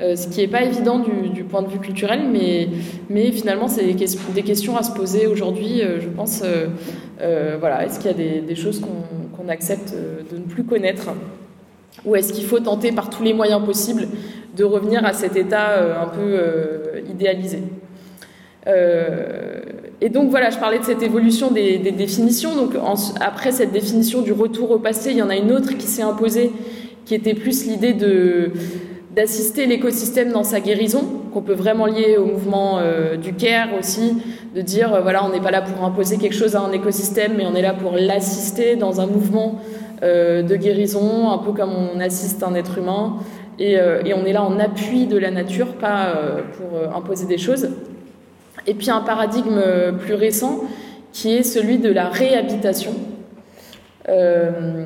Euh, 0.01 0.15
ce 0.15 0.27
qui 0.27 0.41
n'est 0.41 0.47
pas 0.47 0.63
évident 0.63 0.99
du, 0.99 1.43
point 1.45 1.61
de 1.61 1.69
vue 1.69 1.79
culturel, 1.79 2.21
mais, 2.31 3.31
finalement, 3.31 3.67
c'est 3.67 3.85
des, 3.85 4.43
questions 4.43 4.75
à 4.75 4.83
se 4.83 4.91
poser 4.91 5.25
aujourd'hui, 5.27 5.81
je 5.99 6.09
pense. 6.09 6.43
voilà, 7.59 7.85
est-ce 7.85 7.99
qu'il 7.99 8.11
y 8.11 8.13
a 8.13 8.41
des 8.41 8.55
choses 8.55 8.81
qu'on 8.81 9.47
accepte 9.47 9.93
de 10.31 10.37
ne 10.37 10.43
plus 10.43 10.65
connaître? 10.65 11.09
Ou 12.03 12.15
est-ce 12.15 12.33
qu'il 12.33 12.45
faut 12.45 12.59
tenter 12.59 12.91
par 12.91 13.09
tous 13.09 13.23
les 13.23 13.33
moyens 13.33 13.63
possibles 13.63 14.07
de 14.57 14.63
revenir 14.63 15.05
à 15.05 15.13
cet 15.13 15.35
état 15.35 16.01
un 16.01 16.07
peu 16.07 16.39
idéalisé? 17.09 17.59
Et 20.01 20.09
donc 20.09 20.29
voilà, 20.29 20.49
je 20.49 20.57
parlais 20.57 20.79
de 20.79 20.83
cette 20.83 21.01
évolution 21.01 21.51
des, 21.51 21.77
définitions. 21.77 22.55
Donc 22.55 22.73
après 23.21 23.51
cette 23.51 23.71
définition 23.71 24.21
du 24.21 24.33
retour 24.33 24.71
au 24.71 24.79
passé, 24.79 25.11
il 25.11 25.17
y 25.17 25.21
en 25.21 25.29
a 25.29 25.35
une 25.35 25.51
autre 25.51 25.77
qui 25.77 25.87
s'est 25.87 26.01
imposée, 26.01 26.51
qui 27.05 27.15
était 27.15 27.33
plus 27.33 27.65
l'idée 27.65 27.95
d'assister 29.15 29.65
l'écosystème 29.65 30.31
dans 30.31 30.43
sa 30.43 30.59
guérison, 30.59 31.03
qu'on 31.33 31.41
peut 31.41 31.53
vraiment 31.53 31.85
lier 31.85 32.17
au 32.17 32.25
mouvement 32.25 32.79
euh, 32.79 33.15
du 33.15 33.33
CARE 33.33 33.69
aussi, 33.79 34.17
de 34.53 34.61
dire 34.61 34.93
euh, 34.93 35.01
voilà, 35.01 35.25
on 35.25 35.29
n'est 35.29 35.41
pas 35.41 35.51
là 35.51 35.61
pour 35.61 35.85
imposer 35.85 36.17
quelque 36.17 36.35
chose 36.35 36.55
à 36.55 36.61
un 36.61 36.71
écosystème, 36.71 37.33
mais 37.37 37.45
on 37.45 37.55
est 37.55 37.61
là 37.61 37.73
pour 37.73 37.93
l'assister 37.93 38.75
dans 38.75 38.99
un 38.99 39.07
mouvement 39.07 39.55
euh, 39.55 39.84
de 40.01 40.55
guérison, 40.55 41.29
un 41.31 41.37
peu 41.37 41.51
comme 41.51 41.73
on 41.73 41.99
assiste 41.99 42.43
un 42.43 42.55
être 42.55 42.77
humain, 42.77 43.17
et, 43.57 43.79
euh, 43.79 44.01
on 44.15 44.25
est 44.25 44.33
là 44.33 44.43
en 44.43 44.59
appui 44.59 45.07
de 45.07 45.17
la 45.17 45.31
nature, 45.31 45.73
pas 45.75 46.07
euh, 46.07 46.41
pour 46.57 46.95
imposer 46.95 47.25
des 47.25 47.37
choses. 47.37 47.69
Et 48.67 48.73
puis 48.73 48.89
un 48.89 49.01
paradigme 49.01 49.61
plus 49.99 50.15
récent 50.15 50.61
qui 51.13 51.33
est 51.33 51.43
celui 51.43 51.77
de 51.77 51.89
la 51.89 52.09
réhabitation, 52.09 52.93
euh, 54.09 54.85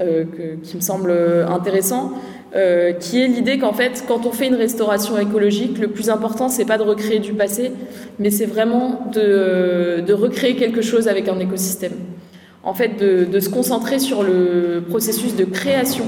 euh, 0.00 0.24
qui 0.62 0.76
me 0.76 0.80
semble 0.80 1.12
intéressant, 1.48 2.12
euh, 2.56 2.92
qui 2.92 3.22
est 3.22 3.28
l'idée 3.28 3.58
qu'en 3.58 3.72
fait, 3.72 4.04
quand 4.08 4.26
on 4.26 4.32
fait 4.32 4.48
une 4.48 4.56
restauration 4.56 5.16
écologique, 5.18 5.78
le 5.78 5.88
plus 5.88 6.10
important, 6.10 6.48
c'est 6.48 6.64
pas 6.64 6.78
de 6.78 6.82
recréer 6.82 7.20
du 7.20 7.32
passé, 7.32 7.70
mais 8.18 8.30
c'est 8.30 8.46
vraiment 8.46 9.06
de, 9.12 10.12
recréer 10.12 10.56
quelque 10.56 10.82
chose 10.82 11.06
avec 11.06 11.28
un 11.28 11.38
écosystème. 11.38 11.92
En 12.62 12.74
fait, 12.74 12.98
de, 12.98 13.40
se 13.40 13.48
concentrer 13.48 13.98
sur 13.98 14.22
le 14.22 14.84
processus 14.86 15.34
de 15.34 15.44
création, 15.44 16.04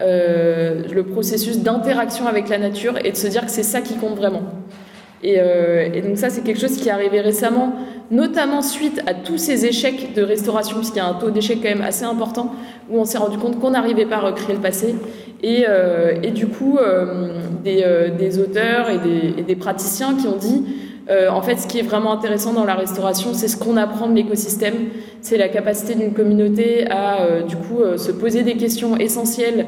euh, 0.00 0.82
le 0.92 1.02
processus 1.02 1.58
d'interaction 1.58 2.28
avec 2.28 2.48
la 2.48 2.58
nature, 2.58 2.94
et 3.04 3.10
de 3.10 3.16
se 3.16 3.26
dire 3.26 3.44
que 3.44 3.50
c'est 3.50 3.64
ça 3.64 3.80
qui 3.80 3.94
compte 3.96 4.16
vraiment. 4.16 4.42
Et, 5.24 5.36
euh, 5.38 5.88
et, 5.92 6.00
donc 6.02 6.18
ça, 6.18 6.30
c'est 6.30 6.42
quelque 6.42 6.60
chose 6.60 6.76
qui 6.76 6.88
est 6.88 6.92
arrivé 6.92 7.20
récemment, 7.20 7.74
notamment 8.12 8.62
suite 8.62 9.02
à 9.06 9.14
tous 9.14 9.38
ces 9.38 9.66
échecs 9.66 10.14
de 10.14 10.22
restauration, 10.22 10.76
puisqu'il 10.76 10.98
y 10.98 11.00
a 11.00 11.06
un 11.06 11.14
taux 11.14 11.30
d'échec 11.30 11.58
quand 11.60 11.68
même 11.68 11.82
assez 11.82 12.04
important, 12.04 12.54
où 12.88 13.00
on 13.00 13.04
s'est 13.04 13.18
rendu 13.18 13.38
compte 13.38 13.58
qu'on 13.58 13.70
n'arrivait 13.70 14.06
pas 14.06 14.16
à 14.16 14.20
recréer 14.20 14.54
le 14.54 14.62
passé. 14.62 14.94
Et, 15.42 15.64
euh, 15.68 16.20
du 16.30 16.46
coup, 16.46 16.78
des, 17.64 18.38
auteurs 18.38 18.88
et 18.88 19.42
des, 19.42 19.56
praticiens 19.56 20.14
qui 20.14 20.28
ont 20.28 20.36
dit, 20.36 20.64
euh, 21.10 21.28
en 21.30 21.42
fait, 21.42 21.56
ce 21.56 21.66
qui 21.66 21.78
est 21.78 21.82
vraiment 21.82 22.12
intéressant 22.12 22.52
dans 22.52 22.64
la 22.64 22.74
restauration, 22.74 23.34
c'est 23.34 23.48
ce 23.48 23.56
qu'on 23.56 23.76
apprend 23.76 24.08
de 24.08 24.14
l'écosystème, 24.14 24.74
c'est 25.20 25.36
la 25.36 25.48
capacité 25.48 25.94
d'une 25.94 26.12
communauté 26.12 26.86
à, 26.90 27.22
euh, 27.22 27.42
du 27.42 27.56
coup, 27.56 27.80
se 27.96 28.12
poser 28.12 28.42
des 28.42 28.56
questions 28.56 28.96
essentielles 28.96 29.66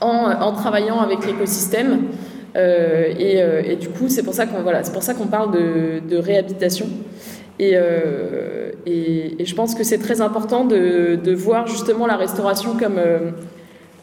en, 0.00 0.52
travaillant 0.52 1.00
avec 1.00 1.26
l'écosystème. 1.26 2.08
Euh, 2.56 3.12
et, 3.18 3.42
euh, 3.42 3.74
du 3.76 3.88
coup, 3.88 4.08
c'est 4.08 4.22
pour 4.22 4.34
ça 4.34 4.46
qu'on 4.46 4.62
voilà, 4.62 4.84
c'est 4.84 4.92
pour 4.92 5.02
ça 5.02 5.14
qu'on 5.14 5.26
parle 5.26 5.50
de, 5.52 6.16
réhabilitation. 6.16 6.86
Et, 7.58 7.72
euh, 7.74 8.70
je 8.86 9.54
pense 9.54 9.74
que 9.74 9.84
c'est 9.84 9.98
très 9.98 10.20
important 10.20 10.64
de, 10.64 11.34
voir 11.34 11.66
justement 11.66 12.06
la 12.06 12.16
restauration 12.16 12.76
comme 12.78 12.98
euh, 12.98 13.30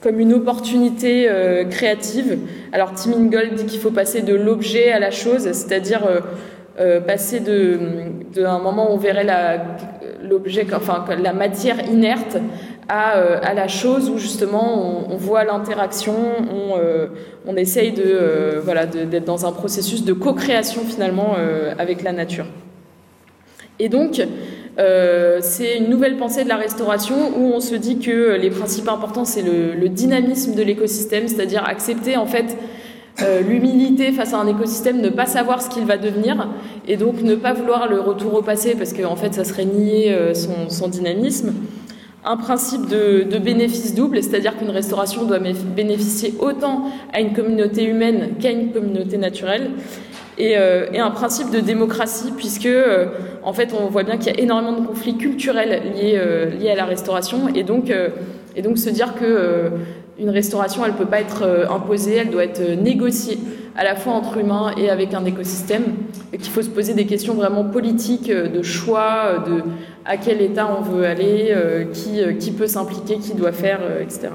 comme 0.02 0.20
une 0.20 0.34
opportunité 0.34 1.30
euh, 1.30 1.64
créative. 1.66 2.40
Alors 2.72 2.94
Tim 2.94 3.14
Ingold 3.14 3.54
dit 3.56 3.66
qu'il 3.66 3.80
faut 3.80 3.92
passer 3.92 4.22
de 4.22 4.36
l'objet 4.36 4.92
à 4.92 5.00
la 5.00 5.12
chose, 5.12 5.44
c'est-à-dire 5.44 6.02
passer 7.06 7.42
de, 7.42 7.78
de 8.34 8.42
moment 8.42 8.90
où 8.90 8.96
on 8.96 8.98
verrait 8.98 9.28
l'objet, 10.24 10.66
enfin 10.74 11.06
la 11.22 11.34
matière 11.34 11.88
inerte 11.88 12.38
à, 12.92 13.18
euh, 13.18 13.40
à, 13.42 13.54
la 13.54 13.68
chose 13.68 14.10
où 14.10 14.18
justement 14.18 15.08
on, 15.10 15.16
voit 15.16 15.44
l'interaction, 15.44 16.14
on, 16.52 16.78
euh, 16.78 17.08
on, 17.46 17.56
essaye 17.56 17.94
de 17.94 18.04
euh, 18.06 18.60
voilà 18.62 18.86
d'être 18.86 19.24
dans 19.24 19.46
un 19.46 19.52
processus 19.52 20.04
de 20.04 20.14
co-création 20.14 20.82
finalement 20.84 21.36
euh, 21.38 21.74
avec 21.78 22.04
la 22.04 22.12
nature. 22.12 22.46
Et 23.80 23.88
donc 23.88 24.22
euh, 24.80 25.40
c'est 25.42 25.78
une 25.78 25.90
nouvelle 25.90 26.18
pensée 26.18 26.44
de 26.44 26.50
la 26.50 26.56
restauration 26.56 27.16
où 27.38 27.52
on 27.54 27.60
se 27.60 27.76
dit 27.76 28.00
que 28.00 28.36
les 28.36 28.50
principes 28.50 28.88
importants 28.88 29.26
c'est 29.26 29.42
le, 29.42 29.90
dynamisme 29.90 30.56
de 30.56 30.64
l'écosystème, 30.64 31.28
c'est-à-dire 31.28 31.64
accepter 31.66 32.16
en 32.16 32.26
fait 32.26 32.58
euh, 33.22 33.42
l'humilité 33.42 34.12
face 34.14 34.34
à 34.34 34.38
un 34.38 34.48
écosystème, 34.48 35.02
ne 35.02 35.10
pas 35.10 35.26
savoir 35.26 35.62
ce 35.62 35.70
qu'il 35.70 35.86
va 35.86 35.98
devenir 35.98 36.48
et 36.88 36.96
donc 36.96 37.22
ne 37.22 37.36
pas 37.36 37.54
vouloir 37.54 37.90
le 37.90 38.00
retour 38.00 38.34
au 38.34 38.42
passé 38.42 38.76
parce 38.76 38.94
qu'en 38.94 39.12
en 39.12 39.16
fait 39.16 39.34
ça 39.34 39.44
serait 39.44 39.66
nier 39.66 40.16
son, 40.34 40.70
son 40.70 40.88
dynamisme. 40.88 41.54
Un 42.24 42.38
principe 42.38 42.88
de 42.88 43.38
bénéfice 43.40 43.96
double, 43.96 44.22
c'est-à-dire 44.22 44.56
qu'une 44.56 44.70
restauration 44.70 45.26
doit 45.26 45.40
bénéficier 45.40 46.36
autant 46.40 46.86
à 47.12 47.20
une 47.20 47.34
communauté 47.34 47.84
humaine 47.84 48.36
qu'à 48.40 48.52
une 48.52 48.72
communauté 48.72 49.18
naturelle, 49.18 49.72
et, 50.38 50.58
euh, 50.58 50.88
et, 50.94 51.00
un 51.00 51.12
principe 51.12 51.52
de 51.52 51.60
démocratie, 51.60 52.32
puisque 52.36 52.66
euh, 52.66 53.08
en 53.44 53.54
fait 53.54 53.74
on 53.74 53.88
voit 53.88 54.04
bien 54.04 54.18
qu'il 54.18 54.34
y 54.34 54.38
a 54.38 54.40
énormément 54.40 54.80
de 54.80 54.88
conflits 54.88 55.18
culturels 55.18 55.82
liés, 55.96 56.16
euh, 56.16 56.50
liés 56.50 56.70
à 56.70 56.76
la 56.76 56.86
restauration, 56.86 57.48
et 57.54 57.64
donc, 57.64 57.92
et 58.56 58.62
donc 58.62 58.78
se 58.78 58.90
dire 58.90 59.16
que 59.16 59.72
une 60.20 60.30
restauration 60.30 60.86
elle 60.86 60.94
peut 60.94 61.06
pas 61.06 61.20
être 61.20 61.68
imposée, 61.70 62.16
elle 62.16 62.30
doit 62.30 62.44
être 62.44 62.62
négociée 62.62 63.40
à 63.76 63.84
la 63.84 63.96
fois 63.96 64.14
entre 64.14 64.38
humains 64.38 64.74
et 64.78 64.90
avec 64.90 65.14
un 65.14 65.26
écosystème, 65.26 65.84
et 66.34 66.38
qu'il 66.38 66.52
faut 66.52 66.62
se 66.62 66.70
poser 66.70 66.94
des 66.94 67.06
questions 67.06 67.34
vraiment 67.34 67.64
politiques, 67.64 68.32
de 68.32 68.62
choix, 68.62 69.44
de 69.46 69.64
à 70.06 70.18
quel 70.18 70.42
état 70.42 70.70
on 70.78 70.82
veut 70.82 71.06
aller, 71.06 71.56
qui, 71.94 72.22
qui 72.40 72.52
peut 72.52 72.68
s'impliquer, 72.68 73.18
qui 73.18 73.34
doit 73.34 73.52
faire, 73.52 73.80
etc. 74.02 74.30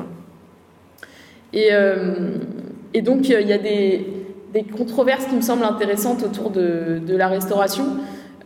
Et, 1.53 1.71
et 2.95 3.03
donc 3.03 3.29
il 3.29 3.47
y 3.47 3.53
a 3.53 3.59
des, 3.59 4.07
des, 4.53 4.63
controverses 4.63 5.27
qui 5.27 5.37
me 5.37 5.43
semblent 5.43 5.65
intéressantes 5.65 6.23
autour 6.23 6.51
de, 6.51 7.01
la 7.09 7.29
restauration. 7.29 7.85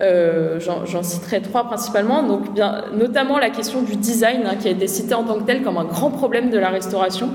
J'en 0.00 1.02
citerai 1.02 1.42
trois 1.42 1.64
principalement, 1.64 2.22
donc 2.22 2.52
bien, 2.54 2.84
notamment 2.94 3.38
la 3.38 3.50
question 3.50 3.82
du 3.82 3.96
design 3.96 4.42
hein, 4.46 4.56
qui 4.58 4.68
a 4.68 4.70
été 4.70 4.86
citée 4.86 5.14
en 5.14 5.24
tant 5.24 5.38
que 5.38 5.44
tel 5.44 5.62
comme 5.62 5.76
un 5.76 5.84
grand 5.84 6.10
problème 6.10 6.50
de 6.50 6.58
la 6.58 6.70
restauration 6.70 7.30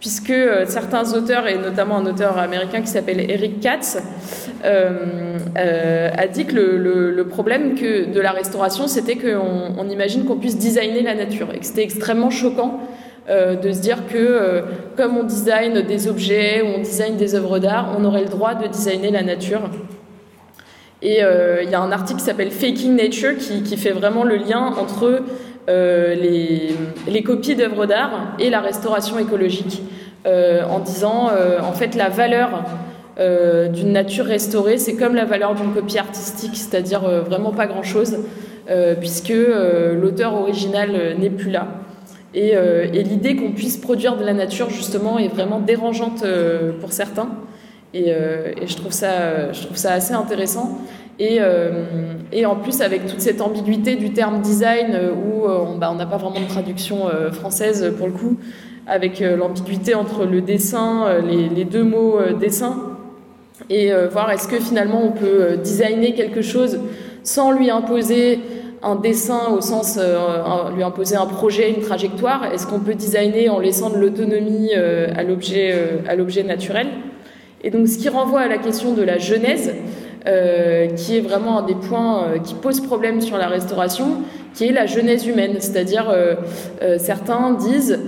puisque 0.00 0.30
euh, 0.30 0.64
certains 0.66 1.14
auteurs, 1.14 1.46
et 1.46 1.58
notamment 1.58 1.96
un 1.96 2.06
auteur 2.06 2.38
américain 2.38 2.80
qui 2.80 2.88
s'appelle 2.88 3.30
Eric 3.30 3.60
Katz, 3.60 3.98
euh, 4.64 5.38
euh, 5.58 6.10
a 6.16 6.26
dit 6.26 6.44
que 6.44 6.54
le, 6.54 7.24
problème 7.28 7.74
de 7.74 8.20
la 8.20 8.30
restauration, 8.30 8.86
c'était 8.86 9.16
qu'on 9.16 9.74
on 9.76 9.88
imagine 9.88 10.24
qu'on 10.24 10.36
puisse 10.36 10.58
designer 10.58 11.02
la 11.02 11.14
nature, 11.14 11.48
et 11.54 11.58
que 11.58 11.66
c'était 11.66 11.82
extrêmement 11.82 12.30
choquant 12.30 12.80
euh, 13.28 13.56
de 13.56 13.72
se 13.72 13.80
dire 13.80 14.06
que 14.06 14.16
euh, 14.16 14.62
comme 14.96 15.16
on 15.16 15.24
design 15.24 15.82
des 15.82 16.06
objets 16.06 16.62
ou 16.62 16.78
on 16.78 16.78
design 16.78 17.16
des 17.16 17.34
œuvres 17.34 17.58
d'art, 17.58 17.96
on 17.98 18.04
aurait 18.04 18.22
le 18.22 18.28
droit 18.28 18.54
de 18.54 18.68
designer 18.68 19.10
la 19.10 19.24
nature. 19.24 19.62
Et 21.02 21.24
euh, 21.24 21.64
il 21.64 21.68
y 21.68 21.74
a 21.74 21.80
un 21.80 21.90
article 21.90 22.20
qui 22.20 22.24
s'appelle 22.24 22.52
Faking 22.52 22.94
Nature 22.94 23.36
qui, 23.36 23.76
fait 23.76 23.90
vraiment 23.90 24.22
le 24.22 24.36
lien 24.36 24.72
entre 24.78 25.22
les, 25.66 27.22
copies 27.24 27.56
d'œuvres 27.56 27.86
d'art 27.86 28.36
et 28.38 28.48
la 28.48 28.60
restauration 28.60 29.18
écologique, 29.18 29.82
en 30.24 30.78
disant 30.78 31.30
en 31.60 31.72
fait 31.72 31.96
la 31.96 32.08
valeur 32.08 32.62
d'une 33.18 33.92
nature 33.92 34.24
restaurée, 34.24 34.78
c'est 34.78 34.94
comme 34.94 35.16
la 35.16 35.24
valeur 35.24 35.54
d'une 35.54 35.74
copie 35.74 35.98
artistique, 35.98 36.54
c'est-à-dire 36.54 37.00
vraiment 37.26 37.50
pas 37.50 37.66
grand-chose, 37.66 38.18
puisque 39.00 39.34
l'auteur 40.00 40.34
original 40.34 41.16
n'est 41.18 41.30
plus 41.30 41.50
là. 41.50 41.66
Et, 42.36 42.50
et 42.50 43.02
l'idée 43.02 43.34
qu'on 43.34 43.52
puisse 43.52 43.78
produire 43.78 44.16
de 44.16 44.22
la 44.24 44.34
nature 44.34 44.68
justement 44.68 45.18
est 45.18 45.28
vraiment 45.28 45.58
dérangeante 45.58 46.22
pour 46.80 46.92
certains. 46.92 47.30
Et, 47.94 48.12
je, 48.66 48.76
trouve 48.76 48.92
ça, 48.92 49.52
je 49.52 49.62
trouve 49.62 49.78
ça 49.78 49.94
assez 49.94 50.12
intéressant. 50.12 50.78
Et, 51.18 51.40
en 52.44 52.56
plus, 52.56 52.82
avec 52.82 53.06
toute 53.06 53.20
cette 53.20 53.40
ambiguïté 53.40 53.96
du 53.96 54.12
terme 54.12 54.42
design, 54.42 54.98
où 55.16 55.48
bah, 55.78 55.88
on 55.90 55.94
n'a 55.94 56.04
pas 56.04 56.18
vraiment 56.18 56.40
de 56.40 56.46
traduction 56.46 57.08
française 57.32 57.94
pour 57.96 58.06
le 58.06 58.12
coup, 58.12 58.36
avec 58.86 59.20
l'ambiguïté 59.20 59.94
entre 59.94 60.26
le 60.26 60.42
dessin, 60.42 61.06
les 61.26 61.64
deux 61.64 61.84
mots 61.84 62.18
dessin, 62.38 62.76
et 63.70 63.90
voir 64.12 64.30
est-ce 64.30 64.46
que 64.46 64.60
finalement 64.60 65.02
on 65.02 65.12
peut 65.12 65.56
designer 65.56 66.12
quelque 66.12 66.42
chose 66.42 66.80
sans 67.22 67.50
lui 67.50 67.70
imposer 67.70 68.40
un 68.82 68.96
dessin 68.96 69.50
au 69.56 69.60
sens 69.60 69.98
euh, 69.98 70.70
lui 70.74 70.82
imposer 70.82 71.16
un 71.16 71.26
projet, 71.26 71.70
une 71.70 71.80
trajectoire 71.80 72.52
Est-ce 72.52 72.66
qu'on 72.66 72.80
peut 72.80 72.94
designer 72.94 73.48
en 73.48 73.58
laissant 73.58 73.90
de 73.90 73.98
l'autonomie 73.98 74.70
euh, 74.76 75.08
à 75.16 75.22
l'objet 75.22 75.72
euh, 75.72 75.98
à 76.08 76.14
l'objet 76.14 76.42
naturel? 76.42 76.88
Et 77.62 77.70
donc 77.70 77.88
ce 77.88 77.98
qui 77.98 78.08
renvoie 78.08 78.40
à 78.40 78.48
la 78.48 78.58
question 78.58 78.94
de 78.94 79.02
la 79.02 79.18
genèse, 79.18 79.74
qui 80.96 81.16
est 81.16 81.20
vraiment 81.20 81.60
un 81.60 81.62
des 81.62 81.74
points 81.74 82.38
qui 82.44 82.54
pose 82.54 82.80
problème 82.80 83.20
sur 83.20 83.38
la 83.38 83.46
restauration, 83.46 84.22
qui 84.54 84.66
est 84.66 84.72
la 84.72 84.86
genèse 84.86 85.26
humaine. 85.26 85.54
C'est-à-dire, 85.60 86.14
certains 86.98 87.52
disent, 87.52 87.98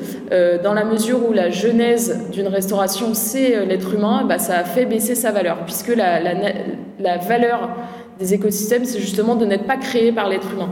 dans 0.62 0.74
la 0.74 0.84
mesure 0.84 1.28
où 1.28 1.32
la 1.32 1.50
genèse 1.50 2.28
d'une 2.32 2.48
restauration, 2.48 3.14
c'est 3.14 3.64
l'être 3.64 3.94
humain, 3.94 4.24
bah, 4.28 4.38
ça 4.38 4.58
a 4.58 4.64
fait 4.64 4.84
baisser 4.84 5.14
sa 5.14 5.30
valeur, 5.32 5.58
puisque 5.64 5.94
la, 5.96 7.16
valeur 7.18 7.70
des 8.18 8.34
écosystèmes, 8.34 8.84
c'est 8.84 9.00
justement 9.00 9.36
de 9.36 9.44
n'être 9.44 9.66
pas 9.66 9.76
créé 9.76 10.12
par 10.12 10.28
l'être 10.28 10.52
humain. 10.52 10.70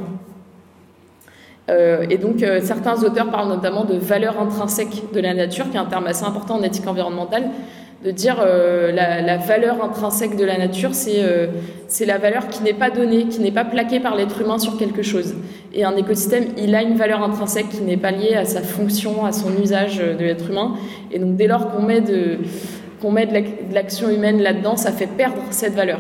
Euh, 1.69 2.07
et 2.11 2.19
donc, 2.19 2.43
euh, 2.43 2.61
certains 2.63 3.03
auteurs 3.03 3.31
parlent 3.31 3.49
notamment 3.49 3.85
de 3.85 3.97
valeur 3.97 4.41
intrinsèque 4.41 5.13
de 5.13 5.21
la 5.21 5.35
nature, 5.35 5.69
qui 5.71 5.77
est 5.77 5.81
un 5.81 5.87
terme 5.87 6.07
assez 6.07 6.25
important 6.25 6.57
en 6.57 6.63
éthique 6.63 6.87
environnementale, 6.87 7.51
de 8.05 8.11
dire 8.11 8.37
euh, 8.41 8.93
la, 8.93 9.37
valeur 9.39 9.83
intrinsèque 9.83 10.37
de 10.37 10.45
la 10.45 10.59
nature, 10.59 10.91
c'est 10.95 12.07
la 12.07 12.19
valeur 12.19 12.49
qui 12.49 12.63
n'est 12.63 12.75
pas 12.75 12.91
donnée, 12.91 13.27
qui 13.27 13.41
n'est 13.41 13.51
pas 13.51 13.65
plaquée 13.65 13.99
par 14.01 14.15
l'être 14.15 14.41
humain 14.41 14.59
sur 14.59 14.77
quelque 14.77 15.03
chose. 15.03 15.35
Et 15.73 15.83
un 15.83 15.97
écosystème, 15.97 16.45
il 16.57 16.75
a 16.75 16.83
une 16.83 16.97
valeur 16.97 17.23
intrinsèque 17.23 17.69
qui 17.71 17.83
n'est 17.83 17.97
pas 17.97 18.13
liée 18.13 18.35
à 18.35 18.45
sa 18.45 18.61
fonction, 18.61 19.25
à 19.25 19.33
son 19.33 19.51
usage 19.61 19.99
de 19.99 20.25
l'être 20.25 20.51
humain. 20.51 20.75
Et 21.11 21.19
donc, 21.19 21.37
dès 21.37 21.49
lors 21.49 21.73
qu'on 21.73 21.83
met 21.83 22.01
de, 22.01 22.39
qu'on 23.01 23.11
met 23.11 23.27
de 23.27 23.75
l'action 23.75 24.09
humaine 24.09 24.41
là-dedans, 24.41 24.77
ça 24.77 24.93
fait 24.93 25.09
perdre 25.09 25.43
cette 25.51 25.75
valeur. 25.75 25.99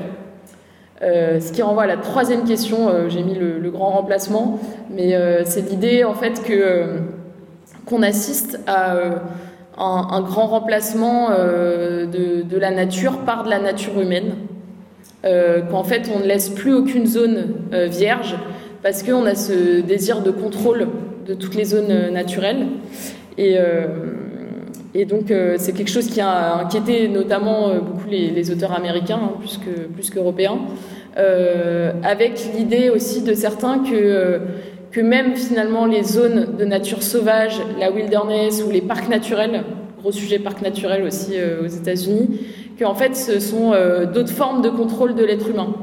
Euh, 1.03 1.41
ce 1.41 1.53
qui 1.53 1.61
renvoie 1.61 1.83
à 1.83 1.87
la 1.87 1.99
troisième 1.99 2.45
question, 2.45 2.89
euh, 2.89 3.09
j'ai 3.09 3.23
mis 3.23 3.35
le, 3.35 3.71
grand 3.71 3.91
remplacement, 3.91 4.59
mais 4.91 5.15
euh, 5.15 5.43
c'est 5.45 5.69
l'idée 5.69 6.05
en 6.05 6.15
fait 6.15 6.43
que 6.43 7.01
qu'on 7.85 8.03
assiste 8.03 8.59
à 8.67 8.97
un, 9.77 10.21
grand 10.23 10.47
remplacement 10.47 11.29
de, 11.31 12.59
la 12.59 12.71
nature 12.73 13.19
par 13.19 13.45
de 13.45 13.51
la 13.51 13.61
nature 13.61 14.01
humaine, 14.01 14.35
qu'en 15.23 15.85
fait 15.85 16.11
on 16.13 16.19
ne 16.19 16.25
laisse 16.25 16.49
plus 16.49 16.75
aucune 16.75 17.07
zone 17.07 17.55
vierge 17.71 18.37
parce 18.83 19.05
qu'on 19.05 19.25
a 19.25 19.37
ce 19.37 19.83
désir 19.83 20.23
de 20.23 20.33
contrôle 20.33 20.89
de 21.29 21.35
toutes 21.35 21.55
les 21.55 21.67
zones 21.67 22.11
naturelles. 22.11 22.67
Et 23.39 23.57
et 24.99 25.05
donc, 25.05 25.33
c'est 25.59 25.75
quelque 25.75 25.91
chose 25.91 26.07
qui 26.07 26.23
a 26.23 26.61
inquiété 26.61 27.07
notamment 27.09 27.75
beaucoup 27.75 28.09
les, 28.09 28.51
auteurs 28.51 28.73
américains, 28.73 29.21
hein, 29.23 29.33
plus, 29.39 29.59
que, 29.59 29.87
plus 29.93 30.09
qu'européens, 30.09 30.59
euh, 31.19 31.93
avec 32.03 32.51
l'idée 32.55 32.91
aussi 32.91 33.23
de 33.23 33.33
certains 33.33 33.79
que, 33.79 33.95
euh, 33.95 34.39
même 35.03 35.35
finalement 35.35 35.85
les 35.85 36.03
zones 36.03 36.57
de 36.59 36.65
nature 36.65 37.03
sauvage, 37.03 37.61
la 37.79 37.91
wilderness 37.91 38.65
ou 38.67 38.71
les 38.71 38.81
parcs 38.81 39.11
naturels, 39.11 39.63
gros 39.99 40.11
sujet 40.11 40.39
parc 40.39 40.63
naturel 40.63 41.05
aussi 41.05 41.33
euh, 41.35 41.63
aux 41.63 41.67
États-Unis, 41.67 42.41
qu'en 42.79 42.95
fait 42.95 43.15
ce 43.15 43.39
sont 43.39 43.73
d'autres 44.13 44.33
formes 44.33 44.63
de 44.63 44.71
contrôle 44.71 45.15
de 45.15 45.25
l'être 45.25 45.49
humain. 45.49 45.75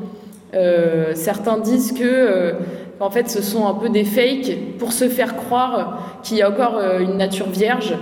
certains 1.15 1.57
disent 1.57 1.91
que 1.91 2.53
en 2.99 3.09
fait 3.09 3.29
ce 3.29 3.41
sont 3.41 3.67
un 3.67 3.73
peu 3.73 3.89
des 3.89 4.03
fakes 4.03 4.55
pour 4.77 4.93
se 4.93 5.09
faire 5.09 5.35
croire 5.35 6.19
qu'il 6.23 6.37
y 6.37 6.43
a 6.43 6.49
encore 6.49 6.79
une 6.99 7.17
nature 7.17 7.49
vierge 7.49 7.95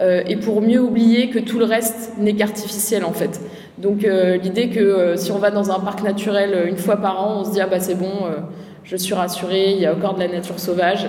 et 0.00 0.36
pour 0.36 0.62
mieux 0.62 0.80
oublier 0.80 1.28
que 1.28 1.38
tout 1.38 1.58
le 1.58 1.66
reste 1.66 2.12
n'est 2.18 2.34
qu'artificiel 2.34 3.04
en 3.04 3.12
fait. 3.12 3.40
Donc 3.80 4.04
euh, 4.04 4.36
l'idée 4.36 4.68
que 4.68 4.80
euh, 4.80 5.16
si 5.16 5.32
on 5.32 5.38
va 5.38 5.50
dans 5.50 5.70
un 5.70 5.80
parc 5.80 6.02
naturel 6.02 6.52
euh, 6.52 6.68
une 6.68 6.76
fois 6.76 6.96
par 6.96 7.22
an, 7.22 7.40
on 7.40 7.44
se 7.44 7.52
dit 7.52 7.60
ah 7.60 7.66
bah 7.66 7.80
c'est 7.80 7.94
bon, 7.94 8.12
je 8.84 8.96
suis 8.96 9.14
rassuré, 9.14 9.72
il 9.72 9.80
y 9.80 9.86
a 9.86 9.94
encore 9.94 10.14
de 10.14 10.20
la 10.20 10.28
nature 10.28 10.58
sauvage, 10.58 11.08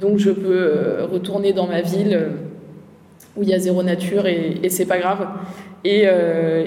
donc 0.00 0.18
je 0.18 0.30
peux 0.30 1.04
retourner 1.10 1.52
dans 1.52 1.66
ma 1.66 1.80
ville 1.80 2.28
où 3.36 3.42
il 3.42 3.48
y 3.48 3.54
a 3.54 3.58
zéro 3.58 3.82
nature 3.82 4.26
et, 4.26 4.60
et 4.62 4.68
c'est 4.68 4.86
pas 4.86 4.98
grave. 4.98 5.26
Et, 5.84 6.06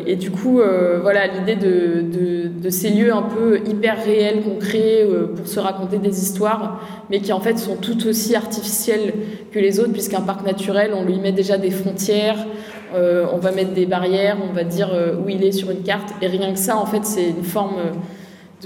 et, 0.05 0.15
du 0.15 0.30
coup, 0.30 0.61
voilà, 1.01 1.26
l'idée 1.26 1.55
de, 1.55 2.70
ces 2.70 2.91
lieux 2.91 3.11
un 3.11 3.24
peu 3.24 3.59
hyper 3.65 4.03
réels 4.03 4.43
qu'on 4.43 4.57
crée 4.59 5.07
pour 5.36 5.47
se 5.47 5.59
raconter 5.59 5.97
des 5.97 6.22
histoires, 6.22 6.82
mais 7.09 7.20
qui 7.20 7.34
en 7.34 7.39
fait 7.39 7.57
sont 7.57 7.78
tout 7.78 8.07
aussi 8.07 8.36
artificielles 8.36 9.13
que 9.51 9.57
les 9.57 9.80
autres, 9.80 9.91
puisqu'un 9.91 10.22
parc 10.22 10.45
naturel, 10.45 10.91
on 10.93 11.03
lui 11.03 11.18
met 11.18 11.32
déjà 11.32 11.57
des 11.57 11.72
frontières, 11.72 12.45
euh, 12.93 13.26
on 13.34 13.38
va 13.38 13.51
mettre 13.51 13.74
des 13.74 13.86
barrières, 13.86 14.38
on 14.41 14.53
va 14.53 14.63
dire 14.63 14.93
euh, 14.93 15.15
où 15.18 15.30
il 15.30 15.43
est 15.43 15.51
sur 15.51 15.72
une 15.72 15.84
carte, 15.84 16.13
et 16.22 16.28
rien 16.28 16.53
que 16.53 16.59
ça, 16.59 16.78
en 16.78 16.86
fait, 16.86 17.05
c'est 17.05 17.30
une 17.30 17.43
forme 17.43 17.78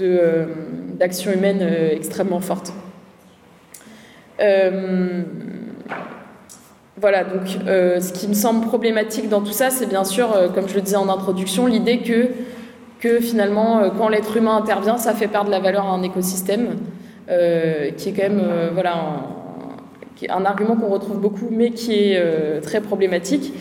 euh, 0.00 0.46
d'action 0.98 1.32
humaine 1.32 1.66
extrêmement 1.90 2.40
forte. 2.40 2.72
Voilà, 7.02 7.24
donc 7.24 7.46
ce 7.46 8.12
qui 8.12 8.28
me 8.28 8.34
semble 8.34 8.66
problématique 8.66 9.28
dans 9.28 9.42
tout 9.42 9.52
ça, 9.52 9.68
c'est 9.68 9.86
bien 9.86 10.04
sûr, 10.04 10.28
comme 10.54 10.68
je 10.68 10.74
le 10.74 10.80
disais 10.80 10.96
en 10.96 11.08
introduction, 11.10 11.66
l'idée 11.66 11.98
que, 11.98 12.28
que 13.00 13.20
finalement, 13.20 13.90
quand 13.98 14.08
l'être 14.08 14.36
humain 14.36 14.56
intervient, 14.56 14.96
ça 14.96 15.12
fait 15.12 15.28
perdre 15.28 15.50
la 15.50 15.60
valeur 15.60 15.84
à 15.84 15.90
un 15.90 16.02
écosystème, 16.02 16.76
qui 17.28 18.08
est 18.08 18.12
quand 18.16 18.22
même 18.22 18.42
voilà, 18.72 18.94
un 20.30 20.44
argument 20.44 20.76
qu'on 20.76 20.88
retrouve 20.88 21.18
beaucoup, 21.18 21.48
mais 21.50 21.70
qui 21.70 21.92
est 21.92 22.16
euh, 22.16 22.60
très 22.60 22.80
problématique. 22.80 23.52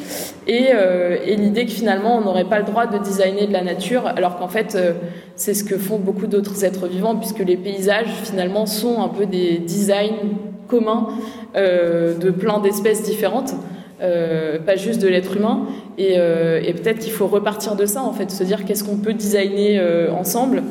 Euh, 0.50 1.18
et, 1.26 1.36
l'idée 1.36 1.66
que 1.66 1.72
finalement, 1.72 2.18
on 2.18 2.22
n'aurait 2.22 2.46
pas 2.46 2.60
le 2.60 2.66
droit 2.66 2.88
de 2.88 2.98
designer 2.98 3.48
de 3.48 3.54
la 3.54 3.64
nature, 3.64 4.08
alors 4.08 4.38
qu'en 4.38 4.48
fait, 4.48 4.76
euh, 4.76 4.94
c'est 5.36 5.54
ce 5.54 5.64
que 5.64 5.78
font 5.78 5.98
beaucoup 5.98 6.28
d'autres 6.28 6.64
êtres 6.64 6.88
vivants, 6.88 7.16
puisque 7.16 7.40
les 7.40 7.58
paysages, 7.58 8.12
finalement, 8.24 8.66
sont 8.66 9.02
un 9.02 9.08
peu 9.08 9.26
des 9.26 9.60
designs 9.60 10.36
communs 10.72 11.10
de 11.56 12.32
plein 12.32 12.60
d'espèces 12.60 13.04
différentes. 13.04 13.54
pas 14.00 14.76
juste 14.78 15.02
de 15.02 15.08
l'être 15.08 15.38
humain. 15.38 15.68
Et, 15.98 16.14
et 16.14 16.74
peut-être 16.74 17.00
qu'il 17.00 17.12
faut 17.12 17.28
repartir 17.28 17.76
de 17.76 17.86
ça, 17.86 18.02
en 18.02 18.14
fait, 18.14 18.32
se 18.32 18.44
dire 18.44 18.66
qu'est-ce 18.66 18.84
qu'on 18.84 18.98
peut 18.98 19.14
designer 19.14 19.80
ensemble 20.12 20.64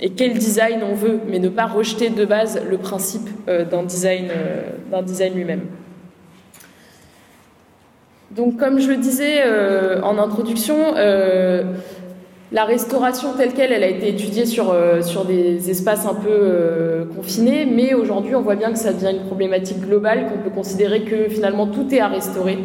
et 0.00 0.10
quel 0.10 0.34
design 0.34 0.80
on 0.82 0.94
veut, 0.94 1.20
mais 1.28 1.38
ne 1.38 1.48
pas 1.48 1.66
rejeter 1.66 2.08
de 2.08 2.24
base 2.24 2.60
le 2.68 2.78
principe 2.78 3.28
euh, 3.48 3.64
d'un 3.64 3.82
design, 3.82 4.28
euh, 4.30 5.34
lui-même. 5.34 5.62
Donc, 8.30 8.56
comme 8.56 8.80
je 8.80 8.88
le 8.88 8.96
disais 8.96 9.42
euh, 9.44 10.00
en 10.02 10.16
introduction, 10.18 10.94
la 12.52 12.64
restauration 12.64 13.34
telle 13.36 13.52
qu'elle, 13.52 13.72
elle 13.72 13.84
a 13.84 13.88
été 13.88 14.08
étudiée 14.08 14.44
sur, 14.44 14.74
sur 15.02 15.24
des 15.24 15.70
espaces 15.70 16.04
un 16.06 16.14
peu 16.14 17.06
confinés, 17.14 17.64
mais 17.64 17.94
aujourd'hui, 17.94 18.34
on 18.34 18.42
voit 18.42 18.56
bien 18.56 18.72
que 18.72 18.78
ça 18.78 18.92
devient 18.92 19.16
une 19.16 19.26
problématique 19.26 19.80
globale, 19.80 20.26
qu'on 20.26 20.38
peut 20.38 20.54
considérer 20.54 21.02
que 21.02 21.28
finalement 21.28 21.68
tout 21.68 21.94
est 21.94 22.00
à 22.00 22.08
restaurer. 22.08 22.58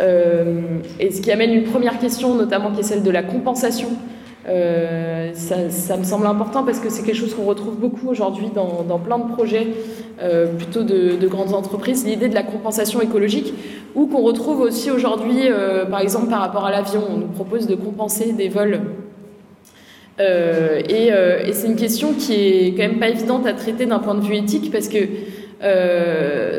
et 0.00 1.10
ce 1.12 1.20
qui 1.20 1.30
amène 1.30 1.52
une 1.52 1.64
première 1.64 2.00
question, 2.00 2.34
notamment 2.34 2.72
qui 2.72 2.80
est 2.80 2.84
celle 2.84 3.04
de 3.04 3.10
la 3.10 3.22
compensation 3.22 3.90
euh, 4.48 5.30
ça, 5.34 5.96
me 5.96 6.02
semble 6.02 6.26
important 6.26 6.64
parce 6.64 6.80
que 6.80 6.90
c'est 6.90 7.04
quelque 7.04 7.16
chose 7.16 7.34
qu'on 7.34 7.44
retrouve 7.44 7.76
beaucoup 7.76 8.08
aujourd'hui 8.08 8.48
dans, 8.54 8.98
plein 8.98 9.18
de 9.18 9.32
projets, 9.32 9.68
euh, 10.20 10.46
plutôt 10.46 10.82
de, 10.82 11.26
grandes 11.28 11.54
entreprises, 11.54 12.04
l'idée 12.04 12.28
de 12.28 12.34
la 12.34 12.42
compensation 12.42 13.00
écologique, 13.00 13.54
ou 13.94 14.06
qu'on 14.06 14.22
retrouve 14.22 14.60
aussi 14.60 14.90
aujourd'hui, 14.90 15.48
euh, 15.48 15.86
par 15.86 16.00
exemple 16.00 16.28
par 16.28 16.40
rapport 16.40 16.64
à 16.64 16.70
l'avion, 16.70 17.02
on 17.08 17.18
nous 17.18 17.28
propose 17.28 17.66
de 17.66 17.74
compenser 17.74 18.32
des 18.32 18.48
vols. 18.48 18.80
Et, 20.88 21.08
et 21.08 21.52
c'est 21.52 21.66
une 21.66 21.76
question 21.76 22.12
qui 22.12 22.34
est 22.34 22.74
quand 22.76 22.82
même 22.82 22.98
pas 22.98 23.08
évidente 23.08 23.46
à 23.46 23.52
traiter 23.52 23.86
d'un 23.86 23.98
point 23.98 24.14
de 24.14 24.20
vue 24.20 24.36
éthique 24.36 24.70
parce 24.70 24.88
que 24.88 24.98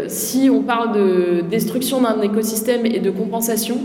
si 0.07 0.49
on 0.49 0.61
parle 0.61 0.93
de 0.93 1.41
destruction 1.49 2.01
d'un 2.01 2.21
écosystème 2.21 2.85
et 2.85 2.99
de 2.99 3.09
compensation, 3.09 3.77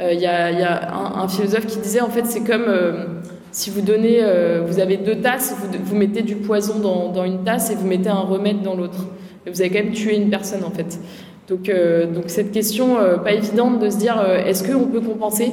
il 0.00 0.20
y, 0.20 0.26
a, 0.26 0.94
un, 0.94 1.28
philosophe 1.28 1.66
qui 1.66 1.78
disait 1.78 2.00
en 2.00 2.10
fait 2.10 2.26
c'est 2.26 2.44
comme 2.44 2.66
si 3.52 3.68
vous 3.68 3.82
donnez, 3.82 4.20
euh, 4.22 4.62
vous 4.66 4.80
avez 4.80 4.96
deux 4.96 5.16
tasses, 5.16 5.54
vous, 5.84 5.94
mettez 5.94 6.22
du 6.22 6.36
poison 6.36 6.78
dans, 6.78 7.24
une 7.24 7.44
tasse 7.44 7.70
et 7.70 7.74
vous 7.74 7.86
mettez 7.86 8.08
un 8.08 8.20
remède 8.20 8.62
dans 8.62 8.74
l'autre. 8.74 9.06
Vous 9.46 9.60
avez 9.60 9.68
quand 9.68 9.84
même 9.84 9.92
tué 9.92 10.16
une 10.16 10.30
personne 10.30 10.64
en 10.64 10.70
fait. 10.70 10.98
Donc, 11.48 11.68
euh, 11.68 12.06
donc 12.06 12.24
cette 12.28 12.50
question, 12.50 12.98
euh, 12.98 13.18
pas 13.18 13.32
évidente 13.32 13.78
de 13.78 13.90
se 13.90 13.98
dire 13.98 14.18
est-ce 14.46 14.64
qu'on 14.64 14.86
peut 14.86 15.02
compenser 15.02 15.52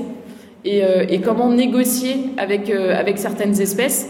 et, 0.66 1.22
comment 1.22 1.50
négocier 1.50 2.18
avec, 2.38 2.70
avec 2.70 3.18
certaines 3.18 3.60
espèces. 3.62 4.10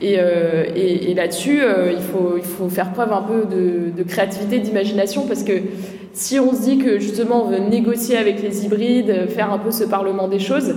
Et, 0.00 0.14
et, 0.14 1.14
là-dessus, 1.14 1.62
il, 1.90 2.42
faut, 2.42 2.68
faire 2.68 2.92
preuve 2.92 3.12
un 3.12 3.22
peu 3.22 3.44
de, 3.44 3.96
de 3.96 4.02
créativité, 4.02 4.58
d'imagination, 4.58 5.26
parce 5.26 5.44
que 5.44 5.52
si 6.12 6.38
on 6.38 6.52
se 6.52 6.62
dit 6.62 6.78
que 6.78 6.98
justement 6.98 7.44
on 7.44 7.48
veut 7.48 7.58
négocier 7.58 8.16
avec 8.16 8.42
les 8.42 8.64
hybrides, 8.64 9.28
faire 9.28 9.52
un 9.52 9.58
peu 9.58 9.70
ce 9.70 9.84
parlement 9.84 10.28
des 10.28 10.38
choses, 10.38 10.74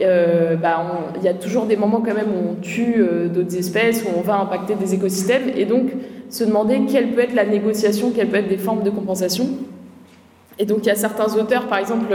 bah, 0.00 1.12
il 1.16 1.24
y 1.24 1.28
a 1.28 1.34
toujours 1.34 1.66
des 1.66 1.76
moments 1.76 2.00
quand 2.00 2.14
même 2.14 2.28
où 2.28 2.50
on 2.50 2.54
tue 2.60 3.04
d'autres 3.32 3.56
espèces, 3.56 4.04
où 4.04 4.08
on 4.16 4.22
va 4.22 4.38
impacter 4.40 4.74
des 4.74 4.94
écosystèmes, 4.94 5.50
et 5.56 5.64
donc 5.64 5.90
se 6.30 6.44
demander 6.44 6.82
quelle 6.90 7.12
peut 7.12 7.22
être 7.22 7.34
la 7.34 7.46
négociation, 7.46 8.10
quelles 8.14 8.28
peuvent 8.28 8.40
être 8.40 8.48
des 8.48 8.58
formes 8.58 8.82
de 8.82 8.90
compensation. 8.90 9.48
Et 10.58 10.66
donc 10.66 10.78
il 10.82 10.86
y 10.86 10.90
a 10.90 10.96
certains 10.96 11.34
auteurs, 11.36 11.66
par 11.68 11.78
exemple 11.78 12.14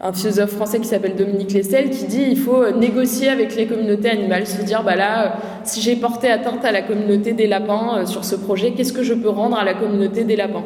un 0.00 0.12
philosophe 0.12 0.50
français 0.50 0.78
qui 0.78 0.86
s'appelle 0.86 1.16
Dominique 1.16 1.52
Lestel 1.52 1.90
qui 1.90 2.04
dit 2.04 2.24
il 2.30 2.38
faut 2.38 2.70
négocier 2.70 3.28
avec 3.28 3.56
les 3.56 3.66
communautés 3.66 4.10
animales, 4.10 4.46
se 4.46 4.62
dire 4.62 4.82
bah 4.82 4.94
là 4.94 5.36
si 5.64 5.80
j'ai 5.80 5.96
porté 5.96 6.28
atteinte 6.30 6.64
à 6.64 6.72
la 6.72 6.82
communauté 6.82 7.32
des 7.32 7.46
lapins 7.46 7.98
euh, 7.98 8.06
sur 8.06 8.24
ce 8.24 8.36
projet, 8.36 8.72
qu'est-ce 8.72 8.92
que 8.92 9.02
je 9.02 9.14
peux 9.14 9.30
rendre 9.30 9.56
à 9.56 9.64
la 9.64 9.74
communauté 9.74 10.24
des 10.24 10.36
lapins? 10.36 10.64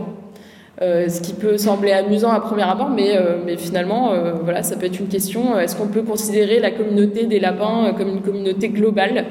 Euh, 0.83 1.09
ce 1.09 1.21
qui 1.21 1.35
peut 1.35 1.59
sembler 1.59 1.93
amusant 1.93 2.31
à 2.31 2.41
premier 2.41 2.63
abord, 2.63 2.89
mais, 2.89 3.15
euh, 3.15 3.57
finalement, 3.59 4.13
voilà, 4.43 4.63
ça 4.63 4.77
peut 4.77 4.87
être 4.87 4.99
une 4.99 5.09
question. 5.09 5.59
Est-ce 5.59 5.77
qu'on 5.77 5.89
peut 5.89 6.01
considérer 6.01 6.59
la 6.59 6.71
communauté 6.71 7.27
des 7.27 7.39
lapins 7.39 7.93
comme 7.97 8.09
une 8.09 8.23
communauté 8.23 8.71
globale 8.71 9.27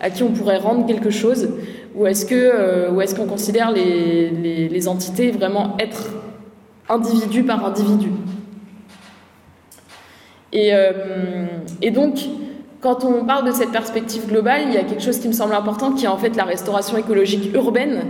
à 0.00 0.10
qui 0.10 0.22
on 0.22 0.30
pourrait 0.30 0.58
rendre 0.58 0.86
quelque 0.86 1.10
chose? 1.10 1.48
Ou 1.96 2.06
est-ce 2.06 3.14
qu'on 3.16 3.26
considère 3.26 3.72
les 3.72 4.88
entités 4.88 5.32
vraiment 5.32 5.76
être 5.80 6.10
individu 6.88 7.42
par 7.42 7.64
individu? 7.66 8.10
Euh, 10.56 10.92
et, 11.82 11.90
donc, 11.90 12.18
quand 12.80 13.04
on 13.04 13.24
parle 13.24 13.46
de 13.46 13.52
cette 13.52 13.70
perspective 13.70 14.26
globale, 14.28 14.62
il 14.68 14.74
y 14.74 14.76
a 14.76 14.84
quelque 14.84 15.02
chose 15.02 15.18
qui 15.18 15.28
me 15.28 15.32
semble 15.32 15.54
important, 15.54 15.92
qui 15.92 16.04
est 16.04 16.08
en 16.08 16.16
fait 16.16 16.36
la 16.36 16.44
restauration 16.44 16.96
écologique 16.96 17.54
urbaine, 17.54 18.02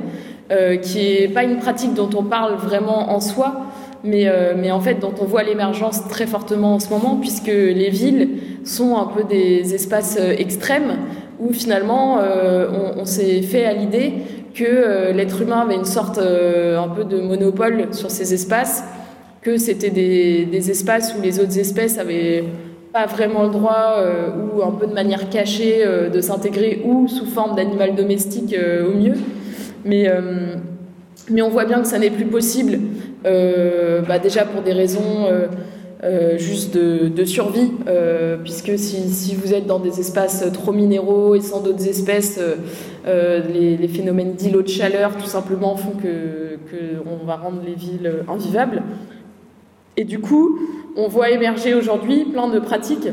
euh, 0.53 0.77
qui 0.77 1.21
n'est 1.21 1.29
pas 1.29 1.45
une 1.45 1.59
pratique 1.59 1.95
dont 1.95 2.11
on 2.17 2.25
parle 2.25 2.57
vraiment 2.57 3.13
en 3.13 3.21
soi, 3.21 3.67
mais, 4.03 4.25
euh, 4.27 4.55
mais 4.57 4.71
en 4.71 4.81
fait 4.81 4.97
dont 4.97 5.15
on 5.21 5.25
voit 5.25 5.43
l'émergence 5.43 6.07
très 6.09 6.27
fortement 6.27 6.75
en 6.75 6.81
ce 6.81 6.91
moment, 6.91 7.17
puisque 7.17 7.47
les 7.47 7.89
villes 7.89 8.29
sont 8.65 8.97
un 8.97 9.07
peu 9.07 9.25
des 9.25 9.75
espaces 9.75 10.19
extrêmes 10.19 10.97
où 11.41 11.53
finalement 11.53 12.19
on, 12.19 13.01
on 13.01 13.05
s'est 13.05 13.43
fait 13.43 13.65
à 13.65 13.73
l'idée 13.73 14.15
que 14.55 15.11
l'être 15.13 15.43
humain 15.43 15.63
avait 15.63 15.75
une 15.75 15.85
sorte 15.85 16.19
un 16.19 16.89
peu 16.89 17.05
de 17.05 17.21
monopole 17.21 17.89
sur 17.93 18.11
ces 18.11 18.33
espaces 18.33 18.85
que 19.45 19.59
c'était 19.59 19.91
des, 19.91 20.71
espaces 20.71 21.15
où 21.17 21.23
les 21.23 21.39
autres 21.39 21.59
espèces 21.59 21.99
avaient 21.99 22.45
pas 22.93 23.07
vraiment 23.07 23.43
le 23.43 23.51
droit 23.51 23.97
euh, 23.99 24.31
ou 24.31 24.63
un 24.63 24.71
peu 24.71 24.87
de 24.87 24.95
manière 24.95 25.29
cachée 25.29 25.85
euh, 25.85 26.09
de 26.09 26.21
s'intégrer 26.21 26.81
ou 26.85 27.09
sous 27.09 27.27
forme 27.27 27.55
d'animal 27.55 27.95
domestique 27.95 28.55
euh, 28.55 28.89
au 28.89 28.95
mieux. 28.95 29.15
Mais, 29.85 30.09
mais 31.29 31.43
on 31.43 31.51
voit 31.51 31.67
bien 31.67 31.83
que 31.83 31.87
ça 31.87 31.99
n'est 31.99 32.11
plus 32.11 32.25
possible, 32.25 32.79
bah, 33.23 34.19
déjà 34.19 34.47
pour 34.47 34.63
des 34.63 34.73
raisons 34.73 35.29
juste 36.39 36.75
de, 36.75 37.25
survie, 37.27 37.71
puisque 38.43 38.79
si, 38.79 39.11
si, 39.11 39.35
vous 39.35 39.53
êtes 39.53 39.67
dans 39.67 39.81
des 39.81 40.01
espaces 40.01 40.43
trop 40.55 40.73
minéraux 40.73 41.35
et 41.35 41.43
sans 41.43 41.61
d'autres 41.61 41.87
espèces, 41.87 42.41
les, 43.05 43.77
les, 43.77 43.89
phénomènes 43.89 44.33
d'îlots 44.33 44.63
de 44.63 44.69
chaleur 44.69 45.15
tout 45.19 45.29
simplement 45.29 45.77
font 45.77 45.93
que, 46.03 46.57
que 46.71 47.27
va 47.27 47.37
rendre 47.37 47.61
les 47.67 47.75
villes 47.75 48.11
invivables. 48.27 48.83
Et 49.97 50.05
du 50.05 50.21
coup, 50.21 50.59
on 50.97 51.09
voit 51.09 51.31
émerger 51.31 51.75
aujourd'hui 51.75 52.25
plein 52.25 52.49
de 52.49 52.59
pratiques 52.59 53.09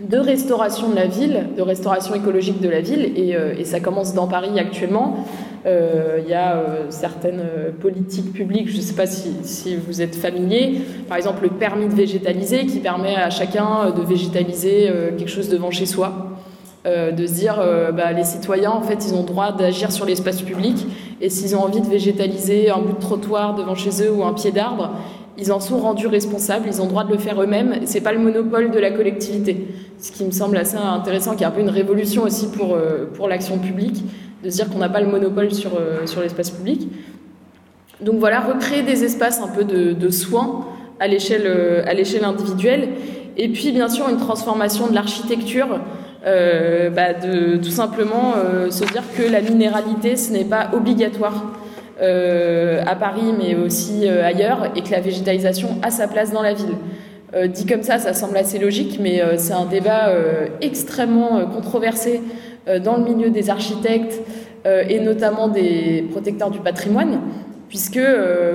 de 0.00 0.18
restauration 0.18 0.90
de 0.90 0.94
la 0.94 1.06
ville, 1.06 1.46
de 1.56 1.62
restauration 1.62 2.14
écologique 2.14 2.60
de 2.60 2.68
la 2.68 2.80
ville, 2.80 3.12
et, 3.16 3.34
euh, 3.34 3.64
ça 3.64 3.80
commence 3.80 4.14
dans 4.14 4.26
Paris 4.26 4.58
actuellement. 4.58 5.24
Euh, 5.64 6.20
il 6.22 6.30
y 6.30 6.34
a 6.34 6.56
euh, 6.56 6.86
certaines 6.90 7.42
politiques 7.80 8.32
publiques, 8.32 8.68
je 8.68 8.76
ne 8.76 8.82
sais 8.82 8.94
pas 8.94 9.06
si, 9.06 9.76
vous 9.76 10.02
êtes 10.02 10.14
familier, 10.14 10.80
par 11.08 11.16
exemple 11.16 11.44
le 11.44 11.48
permis 11.48 11.88
de 11.88 11.94
végétaliser 11.94 12.66
qui 12.66 12.78
permet 12.80 13.16
à 13.16 13.30
chacun 13.30 13.90
de 13.96 14.02
végétaliser 14.02 14.90
quelque 15.16 15.30
chose 15.30 15.48
devant 15.48 15.70
chez 15.70 15.86
soi. 15.86 16.36
de 16.84 17.26
se 17.26 17.32
dire 17.32 17.60
bah, 17.96 18.12
les 18.12 18.22
citoyens 18.22 18.70
en 18.70 18.82
fait 18.82 19.04
ils 19.06 19.14
ont 19.14 19.24
droit 19.24 19.50
d'agir 19.50 19.90
sur 19.90 20.06
l'espace 20.06 20.42
public 20.42 20.86
et 21.20 21.30
s'ils 21.30 21.56
ont 21.56 21.64
envie 21.64 21.80
de 21.80 21.88
végétaliser 21.88 22.70
un 22.70 22.78
bout 22.78 22.92
de 22.92 23.00
trottoir 23.00 23.56
devant 23.56 23.74
chez 23.74 24.04
eux 24.04 24.12
ou 24.12 24.22
un 24.22 24.34
pied 24.34 24.52
d'arbre 24.52 24.92
ils 25.38 25.52
en 25.52 25.60
sont 25.60 25.78
rendus 25.78 26.06
responsables, 26.06 26.66
ils 26.66 26.80
ont 26.80 26.84
le 26.84 26.90
droit 26.90 27.04
de 27.04 27.12
le 27.12 27.18
faire 27.18 27.40
eux-mêmes. 27.40 27.80
C'est 27.84 28.00
pas 28.00 28.12
le 28.12 28.18
monopole 28.18 28.70
de 28.70 28.78
la 28.78 28.90
collectivité, 28.90 29.68
ce 29.98 30.10
qui 30.12 30.24
me 30.24 30.30
semble 30.30 30.56
assez 30.56 30.76
intéressant, 30.76 31.36
qui 31.36 31.42
est 31.44 31.46
un 31.46 31.50
peu 31.50 31.60
une 31.60 31.70
révolution 31.70 32.22
aussi 32.22 32.48
pour 32.48 32.74
euh, 32.74 33.06
pour 33.12 33.28
l'action 33.28 33.58
publique, 33.58 34.02
de 34.42 34.50
se 34.50 34.56
dire 34.56 34.70
qu'on 34.70 34.78
n'a 34.78 34.88
pas 34.88 35.00
le 35.00 35.08
monopole 35.08 35.52
sur 35.52 35.72
euh, 35.76 36.06
sur 36.06 36.22
l'espace 36.22 36.50
public. 36.50 36.88
Donc 38.00 38.18
voilà, 38.18 38.40
recréer 38.40 38.82
des 38.82 39.04
espaces 39.04 39.40
un 39.40 39.48
peu 39.48 39.64
de, 39.64 40.10
soins 40.10 40.66
à 41.00 41.06
l'échelle 41.06 41.44
euh, 41.46 41.82
à 41.86 41.94
l'échelle 41.94 42.24
individuelle, 42.24 42.88
et 43.36 43.48
puis 43.48 43.72
bien 43.72 43.88
sûr 43.88 44.08
une 44.08 44.18
transformation 44.18 44.86
de 44.88 44.94
l'architecture. 44.94 45.80
bah 46.96 47.12
de 47.12 47.56
tout 47.58 47.70
simplement 47.70 48.34
se 48.68 48.84
dire 48.92 49.04
que 49.16 49.22
la 49.30 49.40
minéralité 49.40 50.16
ce 50.16 50.32
n'est 50.32 50.48
pas 50.56 50.70
obligatoire 50.72 51.52
à 52.00 52.94
Paris, 52.94 53.32
mais 53.38 53.54
aussi 53.54 54.02
euh, 54.04 54.24
ailleurs, 54.24 54.70
et 54.76 54.82
que 54.82 54.90
la 54.90 55.00
végétalisation 55.00 55.68
a 55.82 55.90
sa 55.90 56.06
place 56.06 56.32
dans 56.32 56.42
la 56.42 56.54
ville. 56.54 56.74
Euh, 57.34 57.46
dit 57.46 57.66
comme 57.66 57.82
ça, 57.82 57.98
ça 57.98 58.14
semble 58.14 58.36
assez 58.36 58.58
logique, 58.58 58.98
mais 59.00 59.22
c'est 59.36 59.52
un 59.52 59.64
débat 59.64 60.10
extrêmement 60.60 61.44
controversé 61.46 62.22
dans 62.84 62.96
le 62.96 63.04
milieu 63.04 63.30
des 63.30 63.50
architectes 63.50 64.20
et 64.64 65.00
notamment 65.00 65.48
des 65.48 66.06
protecteurs 66.10 66.50
du 66.50 66.58
patrimoine, 66.60 67.20
puisque 67.68 68.00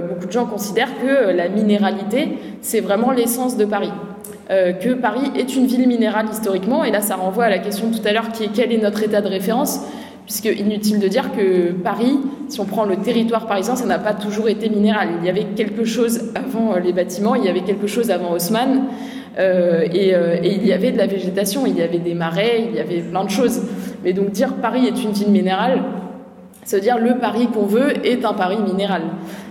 beaucoup 0.10 0.26
de 0.26 0.32
gens 0.32 0.46
considèrent 0.46 0.92
que 1.02 1.32
la 1.32 1.48
minéralité, 1.50 2.38
c'est 2.62 2.80
vraiment 2.80 3.12
l'essence 3.12 3.58
de 3.58 3.66
Paris. 3.66 3.92
que 4.50 4.94
Paris 4.94 5.32
est 5.38 5.56
une 5.56 5.68
ville 5.68 5.88
minérale 5.88 6.28
historiquement, 6.32 6.84
et 6.84 6.92
là 6.92 7.02
ça 7.02 7.16
renvoie 7.16 7.46
à 7.46 7.50
la 7.50 7.60
question 7.60 7.92
tout 7.92 8.06
à 8.06 8.14
l'heure 8.14 8.32
qui 8.32 8.46
est 8.46 8.50
quel 8.54 8.72
est 8.72 8.82
notre 8.82 9.04
état 9.04 9.22
de 9.22 9.28
référence? 9.28 9.82
Puisque 10.32 10.58
inutile 10.58 11.00
de 11.00 11.10
dire 11.10 11.34
que 11.34 11.74
Paris, 11.74 12.18
si 12.48 12.62
on 12.62 12.66
prend 12.66 12.86
le 12.86 12.96
territoire 12.96 13.48
parisien, 13.48 13.76
ça 13.76 13.86
n'a 13.86 14.00
pas 14.00 14.14
toujours 14.14 14.48
été 14.48 14.70
minéral. 14.70 15.10
Il 15.20 15.26
y 15.26 15.30
avait 15.30 15.44
quelque 15.44 15.84
chose 15.84 16.32
avant 16.36 16.74
euh, 16.74 16.80
les 16.80 16.94
bâtiments, 16.94 17.36
il 17.36 17.44
y 17.44 17.50
avait 17.50 17.64
quelque 17.64 17.86
chose 17.86 18.12
avant 18.12 18.32
Haussmann, 18.32 18.84
euh, 19.38 19.86
euh, 19.94 20.38
et, 20.42 20.56
il 20.56 20.66
y 20.66 20.72
avait 20.72 20.94
de 20.94 20.98
la 20.98 21.06
végétation, 21.06 21.66
il 21.68 21.78
y 21.78 21.82
avait 21.82 22.00
des 22.00 22.14
marais, 22.14 22.64
il 22.70 22.74
y 22.74 22.80
avait 22.80 23.02
plein 23.02 23.26
de 23.26 23.30
choses. 23.30 23.62
Mais 24.06 24.14
donc 24.14 24.32
dire 24.32 24.54
Paris 24.54 24.88
est 24.88 25.04
une 25.04 25.12
ville 25.12 25.32
minérale, 25.32 25.82
veut 26.66 26.80
dire 26.80 26.98
le 26.98 27.18
Paris 27.18 27.50
qu'on 27.54 27.66
veut 27.66 27.92
est 28.06 28.24
un 28.24 28.34
Paris 28.34 28.60
minéral. 28.66 29.02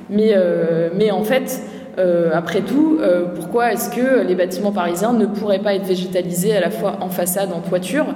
Mais, 0.09 0.35
mais 0.97 1.11
en 1.11 1.22
fait, 1.22 1.62
après 2.33 2.62
tout, 2.62 2.99
pourquoi 3.35 3.72
est-ce 3.72 3.91
que 3.91 4.26
les 4.26 4.35
bâtiments 4.35 4.72
parisiens 4.72 5.12
ne 5.12 5.26
pourraient 5.26 5.61
pas 5.61 5.74
être 5.74 5.85
végétalisés 5.85 6.57
à 6.57 6.61
la 6.61 6.70
fois 6.70 6.97
en 7.03 7.11
façade, 7.11 7.51
en 7.53 7.61
toiture? 7.61 8.07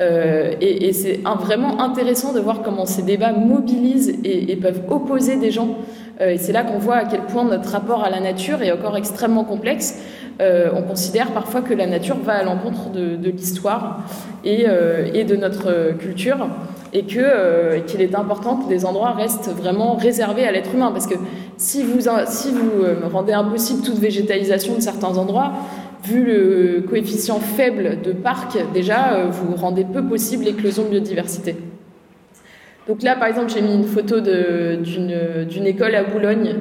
Euh, 0.00 0.54
et, 0.60 0.92
c'est 0.92 1.20
vraiment 1.40 1.80
intéressant 1.80 2.32
de 2.32 2.40
voir 2.40 2.62
comment 2.62 2.86
ces 2.86 3.02
débats 3.02 3.32
mobilisent 3.32 4.14
et, 4.24 4.56
peuvent 4.56 4.82
opposer 4.90 5.36
des 5.36 5.50
gens. 5.50 5.76
Euh, 6.20 6.30
et 6.30 6.38
c'est 6.38 6.52
là 6.52 6.62
qu'on 6.62 6.78
voit 6.78 6.96
à 6.96 7.04
quel 7.04 7.22
point 7.22 7.44
notre 7.44 7.70
rapport 7.70 8.04
à 8.04 8.10
la 8.10 8.20
nature 8.20 8.62
est 8.62 8.72
encore 8.72 8.96
extrêmement 8.96 9.44
complexe. 9.44 10.00
Euh, 10.40 10.70
on 10.74 10.82
considère 10.82 11.32
parfois 11.32 11.62
que 11.62 11.74
la 11.74 11.86
nature 11.86 12.16
va 12.16 12.34
à 12.34 12.44
l'encontre 12.44 12.90
de, 12.90 13.30
l'histoire 13.30 14.04
et, 14.44 14.64
de 14.66 15.36
notre 15.36 15.96
culture 15.98 16.48
et 16.92 17.02
qu'il 17.02 18.00
est 18.00 18.14
important 18.14 18.56
que 18.56 18.68
des 18.68 18.84
endroits 18.84 19.10
restent 19.10 19.50
vraiment 19.50 19.94
réservés 19.94 20.46
à 20.46 20.52
l'être 20.52 20.72
humain 20.74 20.90
parce 20.92 21.08
que 21.08 21.16
si 21.56 21.82
vous 21.82 22.08
si 22.26 22.52
vous 22.52 23.08
rendez 23.12 23.32
impossible 23.32 23.82
toute 23.82 23.98
végétalisation 23.98 24.76
de 24.76 24.80
certains 24.80 25.18
endroits 25.18 25.52
vu 26.04 26.24
le 26.24 26.84
coefficient 26.88 27.40
faible 27.40 28.00
de 28.02 28.12
parcs, 28.12 28.58
déjà, 28.72 29.14
euh, 29.14 29.26
vous 29.30 29.54
rendez 29.56 29.84
peu 29.84 30.04
possible 30.04 30.44
l'éclosion 30.44 30.84
de 30.84 30.90
biodiversité. 30.90 31.56
Donc 32.86 33.02
là, 33.02 33.16
par 33.16 33.28
exemple, 33.28 33.50
j'ai 33.52 33.60
mis 33.60 33.74
une 33.74 33.84
photo 33.84 34.20
d'une 34.20 35.66
école 35.66 35.94
à 35.94 36.04
Boulogne 36.04 36.56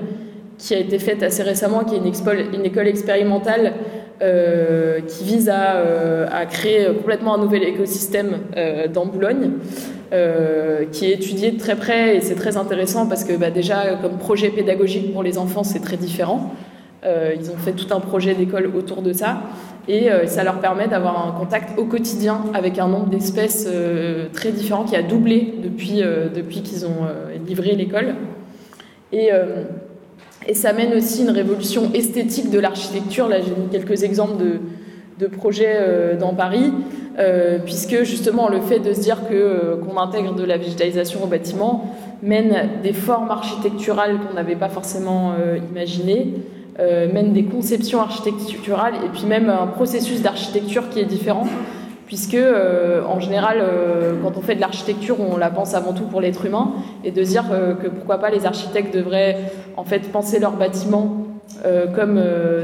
qui 0.58 0.74
a 0.74 0.80
été 0.80 1.00
faite 1.00 1.24
assez 1.24 1.44
récemment, 1.44 1.84
qui 1.84 1.96
est 1.96 2.00
une, 2.00 2.56
une 2.56 2.66
école 2.66 2.88
expérimentale 2.88 3.74
euh, 4.22 5.00
qui 5.02 5.24
vise 5.24 5.52
euh, 5.54 6.28
à, 6.30 6.46
créer 6.48 6.88
complètement 6.88 7.36
un 7.36 7.38
nouvel 7.38 7.64
écosystème 7.64 8.40
dans 8.94 9.06
Boulogne, 9.06 9.52
qui 10.92 11.06
est 11.06 11.14
étudié 11.14 11.52
de 11.52 11.60
très 11.60 11.76
près 11.76 12.18
et 12.18 12.22
c'est 12.22 12.36
très 12.36 12.58
intéressant 12.58 13.08
parce 13.08 13.24
que 13.24 13.34
bah, 13.38 13.52
déjà, 13.52 13.98
comme 14.02 14.18
projet 14.18 14.50
pédagogique 14.50 15.14
pour 15.14 15.24
les 15.24 15.38
enfants, 15.38 15.64
c'est 15.64 15.82
très 15.82 15.98
différent. 15.98 16.52
Euh, 17.06 17.36
ils 17.40 17.52
ont 17.52 17.58
fait 17.58 17.74
tout 17.74 17.94
un 17.94 18.00
projet 18.00 18.34
d'école 18.34 18.72
autour 18.76 19.04
de 19.04 19.14
ça 19.14 19.44
et 19.88 20.12
euh, 20.12 20.26
ça 20.26 20.44
leur 20.44 20.60
permet 20.60 20.88
d'avoir 20.88 21.28
un 21.28 21.32
contact 21.32 21.78
au 21.78 21.86
quotidien 21.86 22.42
avec 22.56 22.80
un 22.80 22.88
nombre 22.88 23.06
d'espèces 23.06 23.68
euh, 23.72 24.26
très 24.34 24.52
différents 24.52 24.84
qui 24.84 24.96
a 24.96 25.04
doublé 25.04 25.54
depuis, 25.64 26.02
depuis 26.34 26.62
qu'ils 26.62 26.86
ont 26.86 27.08
livré 27.46 27.76
l'école. 27.76 28.16
Et, 29.14 29.30
et, 30.48 30.54
ça 30.54 30.74
mène 30.74 30.94
aussi 30.94 31.22
une 31.22 31.30
révolution 31.30 31.92
esthétique 31.94 32.50
de 32.50 32.60
l'architecture. 32.60 33.30
Là, 33.30 33.38
j'ai 33.40 33.52
mis 33.52 33.70
quelques 33.72 34.04
exemples 34.04 34.38
de, 34.38 34.60
de 35.18 35.28
projets 35.28 36.18
dans 36.20 36.34
Paris, 36.34 36.74
puisque 37.64 38.04
justement 38.04 38.50
le 38.50 38.60
fait 38.60 38.80
de 38.80 38.92
se 38.92 39.00
dire 39.00 39.30
que 39.30 39.76
qu'on 39.76 39.98
intègre 39.98 40.36
de 40.36 40.44
la 40.44 40.58
végétalisation 40.58 41.24
au 41.24 41.28
bâtiment 41.28 41.96
mène 42.22 42.82
des 42.84 42.92
formes 42.92 43.32
architecturales 43.32 44.18
qu'on 44.20 44.34
n'avait 44.34 44.58
pas 44.58 44.70
forcément 44.70 45.36
imaginées. 45.72 46.34
Mène 46.80 47.34
des 47.34 47.44
conceptions 47.44 48.02
architecturales 48.02 48.94
et 49.04 49.10
puis 49.10 49.26
même 49.26 49.50
un 49.50 49.66
processus 49.66 50.22
d'architecture 50.22 50.90
qui 50.90 51.00
est 51.00 51.06
différent 51.06 51.48
puisque 52.08 52.36
euh, 52.36 53.04
en 53.06 53.20
général, 53.20 53.58
euh, 53.60 54.14
quand 54.24 54.38
on 54.38 54.42
fait 54.42 54.56
de 54.56 54.62
l'architecture, 54.62 55.18
on 55.20 55.38
la 55.38 55.50
pense 55.50 55.76
avant 55.76 55.94
tout 55.94 56.06
pour 56.06 56.22
l'être 56.22 56.46
humain, 56.46 56.72
et 57.04 57.12
de 57.12 57.22
dire 57.22 57.44
euh, 57.52 57.76
que 57.76 57.88
pourquoi 57.88 58.18
pas 58.18 58.32
les 58.32 58.46
architectes 58.46 58.96
devraient 58.96 59.52
en 59.76 59.84
fait 59.84 60.10
penser 60.12 60.40
leurs 60.40 60.56
bâtiments 60.56 61.24
comme, 61.96 62.22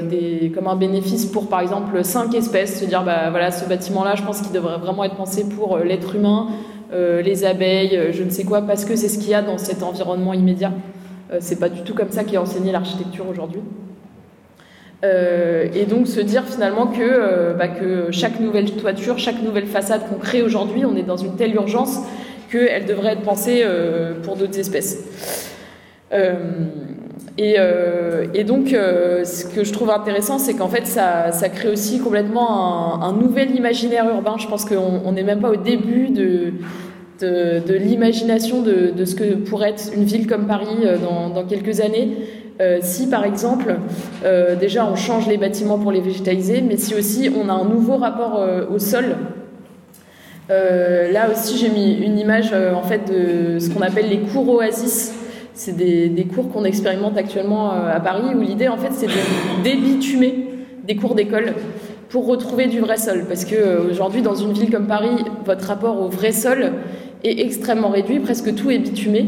des, 0.10 0.52
comme 0.54 0.68
un 0.68 0.76
bénéfice 0.76 1.26
pour 1.26 1.48
par 1.48 1.62
exemple 1.62 2.04
cinq 2.04 2.36
espèces, 2.36 2.80
se 2.80 2.86
dire 2.86 3.04
bah 3.04 3.30
voilà 3.32 3.50
ce 3.50 3.68
bâtiment-là, 3.68 4.16
je 4.16 4.24
pense 4.24 4.42
qu'il 4.42 4.52
devrait 4.52 4.78
vraiment 4.78 5.04
être 5.04 5.16
pensé 5.16 5.48
pour 5.50 5.78
l'être 5.78 6.16
humain, 6.16 6.50
les 6.92 7.44
abeilles, 7.44 8.12
je 8.12 8.24
ne 8.24 8.30
sais 8.30 8.44
quoi, 8.44 8.62
parce 8.62 8.86
que 8.86 8.96
c'est 8.96 9.08
ce 9.08 9.18
qu'il 9.18 9.30
y 9.30 9.34
a 9.34 9.42
dans 9.42 9.58
cet 9.58 9.84
environnement 9.84 10.34
immédiat. 10.34 10.74
c'est 11.40 11.60
pas 11.60 11.70
du 11.70 11.82
tout 11.82 11.96
comme 11.96 12.12
ça 12.12 12.24
qu'est 12.24 12.38
enseignée 12.38 12.72
l'architecture 12.72 13.26
aujourd'hui. 13.28 13.62
Euh, 15.04 15.68
et 15.76 15.86
donc 15.86 16.08
se 16.08 16.22
dire 16.22 16.46
finalement 16.46 16.88
que, 16.88 17.02
euh, 17.02 17.54
bah, 17.54 17.68
que 17.68 18.12
chaque 18.12 18.40
nouvelle 18.40 18.72
toiture, 18.72 19.20
chaque 19.20 19.42
nouvelle 19.42 19.66
façade 19.66 20.08
qu'on 20.08 20.16
crée 20.16 20.42
aujourd'hui, 20.42 20.86
on 20.86 20.96
est 20.96 21.04
dans 21.04 21.18
une 21.18 21.36
telle 21.36 21.54
urgence 21.56 22.00
qu'elle 22.50 22.86
devrait 22.86 23.14
être 23.14 23.22
pensée 23.22 23.64
euh, 23.66 24.14
pour 24.22 24.38
d'autres 24.38 24.58
espèces. 24.58 25.04
Et, 27.40 28.44
donc, 28.44 28.68
ce 28.70 29.46
que 29.46 29.64
je 29.64 29.74
trouve 29.74 29.90
intéressant, 29.90 30.38
c'est 30.38 30.54
qu'en 30.54 30.70
fait, 30.70 30.86
ça, 30.86 31.32
crée 31.50 31.70
aussi 31.70 32.00
complètement 32.00 33.04
un, 33.04 33.14
nouvel 33.14 33.56
imaginaire 33.56 34.08
urbain. 34.08 34.36
Je 34.38 34.48
pense 34.48 34.64
qu'on 34.64 35.12
n'est 35.12 35.24
même 35.24 35.42
pas 35.42 35.50
au 35.50 35.56
début 35.56 36.10
de, 36.10 36.54
l'imagination 37.68 38.62
de, 38.62 39.06
ce 39.06 39.16
que 39.16 39.34
pourrait 39.34 39.72
être 39.72 39.92
une 39.96 40.04
ville 40.04 40.28
comme 40.28 40.46
Paris 40.46 40.86
dans 41.02 41.44
quelques 41.46 41.82
années. 41.82 42.10
Euh, 42.62 42.80
si 42.82 43.08
par 43.08 43.26
exemple, 43.26 43.76
euh, 44.24 44.56
déjà 44.56 44.86
on 44.86 44.96
change 44.96 45.28
les 45.28 45.38
bâtiments 45.38 45.80
pour 45.80 45.92
les 45.92 46.02
végétaliser, 46.02 46.62
mais 46.62 46.78
si 46.78 46.94
aussi 46.94 47.30
on 47.36 47.50
a 47.50 47.54
un 47.54 47.66
nouveau 47.66 47.98
rapport 47.98 48.38
euh, 48.38 48.66
au 48.74 48.80
sol. 48.80 49.16
là 50.50 51.32
aussi 51.32 51.58
j'ai 51.58 51.70
mis 51.70 51.94
une 51.94 52.20
image 52.20 52.54
en 52.54 52.84
fait 52.84 53.02
de 53.12 53.60
ce 53.60 53.70
qu'on 53.70 53.82
appelle 53.82 54.10
les 54.10 54.20
cours 54.20 54.48
oasis. 54.50 55.14
C'est 55.56 55.76
des, 55.76 56.10
des, 56.10 56.26
cours 56.26 56.52
qu'on 56.52 56.64
expérimente 56.64 57.16
actuellement 57.16 57.72
à 57.72 58.00
Paris 58.00 58.36
où 58.36 58.42
l'idée 58.42 58.68
en 58.68 58.78
fait 58.78 58.92
c'est 58.92 59.08
de 59.08 59.64
débitumer 59.64 60.50
des 60.84 60.96
cours 60.96 61.14
d'école 61.14 61.54
pour 62.10 62.28
retrouver 62.28 62.68
du 62.68 62.80
vrai 62.80 62.98
sol. 62.98 63.26
Parce 63.28 63.46
que 63.46 63.90
aujourd'hui 63.90 64.22
dans 64.22 64.36
une 64.36 64.54
ville 64.54 64.70
comme 64.70 64.88
Paris, 64.88 65.24
votre 65.46 65.66
rapport 65.68 66.00
au 66.02 66.08
vrai 66.08 66.32
sol 66.32 66.74
est 67.24 67.40
extrêmement 67.40 67.90
réduit, 67.90 68.20
presque 68.20 68.54
tout 68.54 68.70
est 68.70 68.80
bitumé. 68.80 69.26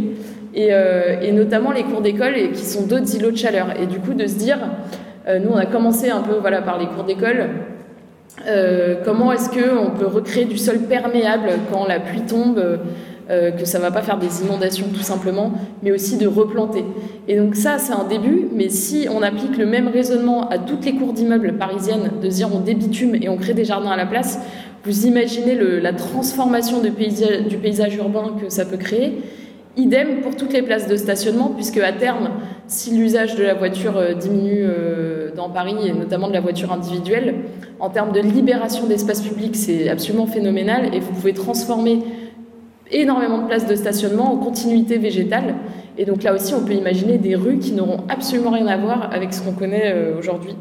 Euh, 0.58 1.20
et, 1.22 1.32
notamment 1.32 1.72
les 1.72 1.84
cours 1.84 2.02
d'école 2.02 2.34
qui 2.54 2.64
sont 2.64 2.86
d'autres 2.86 3.14
îlots 3.16 3.32
de 3.32 3.38
chaleur. 3.38 3.68
Et 3.82 3.88
du 3.88 4.00
coup, 4.00 4.14
de 4.14 4.26
se 4.26 4.36
dire, 4.36 4.58
euh, 5.28 5.40
nous 5.40 5.50
on 5.52 5.58
a 5.58 5.66
commencé 5.66 6.10
un 6.10 6.22
peu 6.22 6.36
voilà, 6.40 6.62
par 6.62 6.80
les 6.80 6.86
cours 6.86 7.04
d'école, 7.04 7.50
euh, 8.48 8.96
comment 9.04 9.32
est-ce 9.32 9.50
qu'on 9.50 9.92
peut 9.92 10.08
recréer 10.08 10.46
du 10.46 10.58
sol 10.58 10.80
perméable 10.80 11.50
quand 11.72 11.86
la 11.86 12.00
pluie 12.00 12.22
tombe 12.22 12.80
que 13.28 13.66
ça 13.66 13.80
va 13.80 13.90
pas 13.90 14.04
faire 14.04 14.20
des 14.20 14.44
inondations 14.44 14.86
tout 14.94 15.02
simplement, 15.02 15.52
mais 15.82 15.92
aussi 15.92 16.16
de 16.18 16.28
replanter. 16.28 16.86
Et 17.28 17.38
donc 17.38 17.56
ça, 17.56 17.80
c'est 17.80 17.94
un 17.94 18.04
début, 18.04 18.50
mais 18.54 18.70
si 18.70 19.08
on 19.12 19.24
applique 19.24 19.58
le 19.58 19.66
même 19.66 19.88
raisonnement 19.88 20.48
à 20.48 20.60
toutes 20.60 20.86
les 20.86 20.94
cours 20.94 21.12
d'immeubles 21.12 21.54
parisiennes, 21.54 22.12
de 22.22 22.28
dire 22.28 22.50
on 22.54 22.60
débitume 22.60 23.16
et 23.16 23.28
on 23.28 23.38
crée 23.38 23.56
des 23.56 23.66
jardins 23.66 23.90
à 23.90 23.98
la 23.98 24.06
place, 24.06 24.40
vous 24.84 25.08
imaginez 25.08 25.56
la 25.82 25.92
transformation 25.94 26.82
du 26.82 26.92
paysage 26.92 27.96
urbain 27.96 28.36
que 28.40 28.50
ça 28.50 28.64
peut 28.64 28.78
créer. 28.78 29.24
Idem 29.78 30.22
pour 30.22 30.38
toutes 30.38 30.54
les 30.54 30.62
places 30.62 30.88
de 30.88 30.96
stationnement, 30.96 31.50
puisque 31.50 31.78
à 31.78 31.92
terme, 31.92 32.30
si 32.68 32.96
l'usage 32.96 33.36
de 33.36 33.44
la 33.44 33.54
voiture 33.54 33.98
euh, 33.98 34.14
diminue 34.14 34.64
euh, 34.64 35.32
dans 35.36 35.50
Paris, 35.50 35.76
et 35.86 35.92
notamment 35.92 36.30
de 36.30 36.34
la 36.34 36.40
voiture 36.40 36.72
individuelle, 36.72 37.36
en 37.82 37.90
termes 37.90 38.14
de 38.14 38.22
libération 38.22 38.88
d'espace 38.88 39.22
public, 39.22 39.54
c'est 39.54 39.90
absolument 39.90 40.28
phénoménal, 40.28 40.96
et 40.96 41.02
vous 41.02 41.12
pouvez 41.12 41.34
transformer 41.34 42.00
énormément 42.90 43.40
de 43.40 43.48
places 43.48 43.68
de 43.68 43.76
stationnement 43.76 44.32
en 44.32 44.38
continuité 44.38 44.98
végétale. 44.98 45.56
Et 45.98 46.06
donc 46.06 46.24
là 46.24 46.34
aussi, 46.34 46.54
on 46.54 46.64
peut 46.64 46.74
imaginer 46.74 47.18
des 47.18 47.36
rues 47.36 47.58
qui 47.58 47.74
n'auront 47.74 48.00
absolument 48.08 48.52
rien 48.52 48.68
à 48.68 48.78
voir 48.78 49.10
avec 49.12 49.34
ce 49.34 49.42
qu'on 49.42 49.54
connaît 49.54 49.92
euh, 49.94 50.18
aujourd'hui. 50.18 50.56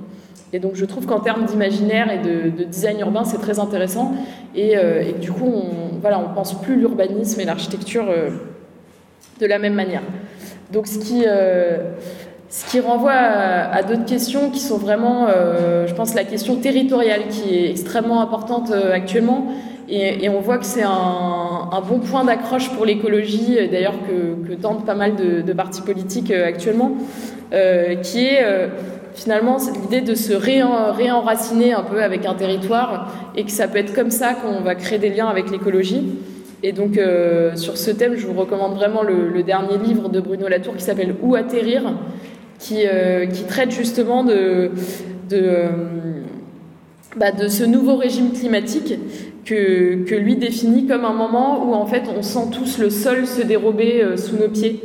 Et 0.52 0.58
donc 0.58 0.74
je 0.74 0.84
trouve 0.84 1.06
qu'en 1.06 1.20
termes 1.20 1.44
d'imaginaire 1.44 2.10
et 2.10 2.18
de, 2.18 2.64
design 2.64 2.98
urbain, 2.98 3.22
c'est 3.24 3.40
très 3.40 3.60
intéressant. 3.60 4.12
Et, 4.56 4.76
du 5.20 5.32
coup, 5.32 5.46
on, 5.46 5.98
voilà, 6.00 6.18
on 6.20 6.32
pense 6.32 6.60
plus 6.60 6.76
l'urbanisme 6.76 7.40
et 7.40 7.44
l'architecture 7.44 8.04
de 9.40 9.46
la 9.46 9.58
même 9.58 9.74
manière. 9.74 10.02
Donc 10.72 10.86
ce 10.86 10.98
qui, 10.98 11.24
euh, 11.26 11.78
ce 12.48 12.70
qui 12.70 12.80
renvoie 12.80 13.12
à, 13.12 13.82
d'autres 13.82 14.04
questions 14.04 14.50
qui 14.50 14.60
sont 14.60 14.78
vraiment, 14.78 15.26
euh, 15.28 15.86
je 15.86 15.94
pense, 15.94 16.14
la 16.14 16.24
question 16.24 16.56
territoriale 16.56 17.28
qui 17.28 17.54
est 17.54 17.70
extrêmement 17.70 18.20
importante 18.20 18.70
euh, 18.70 18.92
actuellement. 18.92 19.46
Et, 19.88 20.28
on 20.30 20.40
voit 20.40 20.56
que 20.56 20.64
c'est 20.64 20.82
un, 20.82 21.82
bon 21.86 21.98
point 21.98 22.24
d'accroche 22.24 22.70
pour 22.70 22.86
l'écologie, 22.86 23.58
d'ailleurs 23.70 23.98
que, 24.08 24.48
que, 24.48 24.54
tentent 24.54 24.86
pas 24.86 24.94
mal 24.94 25.12
de, 25.14 25.52
partis 25.52 25.82
politiques 25.82 26.30
actuellement, 26.30 26.92
qui 28.02 28.24
est 28.24 28.70
finalement 29.14 29.58
l'idée 29.82 30.00
de 30.00 30.14
se 30.14 30.32
réenraciner 30.32 31.74
un 31.74 31.82
peu 31.82 32.02
avec 32.02 32.24
un 32.24 32.32
territoire 32.32 33.12
et 33.36 33.44
que 33.44 33.50
ça 33.50 33.68
peut 33.68 33.76
être 33.76 33.94
comme 33.94 34.10
ça 34.10 34.32
qu'on 34.32 34.62
va 34.62 34.74
créer 34.74 34.98
des 34.98 35.10
liens 35.10 35.28
avec 35.28 35.50
l'écologie. 35.50 36.02
Et 36.66 36.72
donc, 36.72 36.96
euh, 36.96 37.54
sur 37.56 37.76
ce 37.76 37.90
thème, 37.90 38.14
je 38.16 38.26
vous 38.26 38.32
recommande 38.32 38.74
vraiment 38.76 39.02
le, 39.02 39.42
dernier 39.42 39.76
livre 39.76 40.08
de 40.08 40.18
Bruno 40.18 40.48
Latour 40.48 40.74
qui 40.74 40.82
s'appelle 40.82 41.14
Où 41.22 41.34
atterrir, 41.34 41.82
qui, 42.58 42.86
euh, 42.86 43.26
traite 43.46 43.70
justement 43.70 44.24
euh, 44.30 44.70
bah, 47.18 47.32
de, 47.32 47.48
ce 47.48 47.64
nouveau 47.64 47.96
régime 47.96 48.32
climatique 48.32 48.98
que, 49.44 50.04
que, 50.04 50.14
lui 50.14 50.36
définit 50.36 50.86
comme 50.86 51.04
un 51.04 51.12
moment 51.12 51.68
où 51.68 51.74
en 51.74 51.84
fait 51.84 52.04
on 52.16 52.22
sent 52.22 52.46
tous 52.50 52.78
le 52.78 52.88
sol 52.88 53.26
se 53.26 53.42
dérober 53.42 54.02
sous 54.16 54.38
nos 54.38 54.48
pieds. 54.48 54.80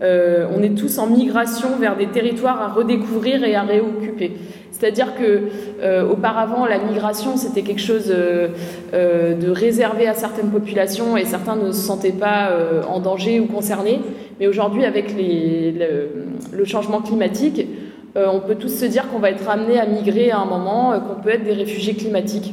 on 0.00 0.62
est 0.62 0.78
tous 0.78 0.98
en 0.98 1.08
migration 1.08 1.70
vers 1.80 1.96
des 1.96 2.06
territoires 2.06 2.62
à 2.62 2.68
redécouvrir 2.68 3.42
et 3.42 3.56
à 3.56 3.62
réoccuper. 3.62 4.36
C'est-à-dire 4.84 5.14
que 5.14 5.44
euh, 5.82 6.06
auparavant, 6.06 6.66
la 6.66 6.78
migration 6.78 7.38
c'était 7.38 7.62
quelque 7.62 7.80
chose 7.80 8.10
euh, 8.10 8.48
euh, 8.92 9.34
de 9.34 9.50
réservé 9.50 10.06
à 10.06 10.12
certaines 10.12 10.50
populations 10.50 11.16
et 11.16 11.24
certains 11.24 11.56
ne 11.56 11.72
se 11.72 11.80
sentaient 11.80 12.12
pas 12.12 12.50
en 12.86 13.00
danger 13.00 13.40
ou 13.40 13.46
concernés. 13.46 14.00
Mais 14.38 14.46
aujourd'hui, 14.46 14.84
avec 14.84 15.14
le, 15.16 16.64
changement 16.66 17.00
climatique, 17.00 17.66
on 18.14 18.40
peut 18.40 18.56
tous 18.56 18.68
se 18.68 18.84
dire 18.84 19.08
qu'on 19.08 19.20
va 19.20 19.30
être 19.30 19.48
amené 19.48 19.78
à 19.78 19.86
migrer 19.86 20.30
à 20.30 20.40
un 20.40 20.44
moment, 20.44 20.92
qu'on 21.00 21.22
peut 21.22 21.30
être 21.30 21.44
des 21.44 21.52
réfugiés 21.52 21.94
climatiques. 21.94 22.52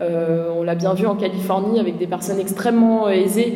on 0.00 0.62
l'a 0.62 0.76
bien 0.76 0.94
vu 0.94 1.06
en 1.06 1.16
Californie 1.16 1.80
avec 1.80 1.98
des 1.98 2.06
personnes 2.06 2.38
extrêmement 2.38 3.08
aisées 3.08 3.54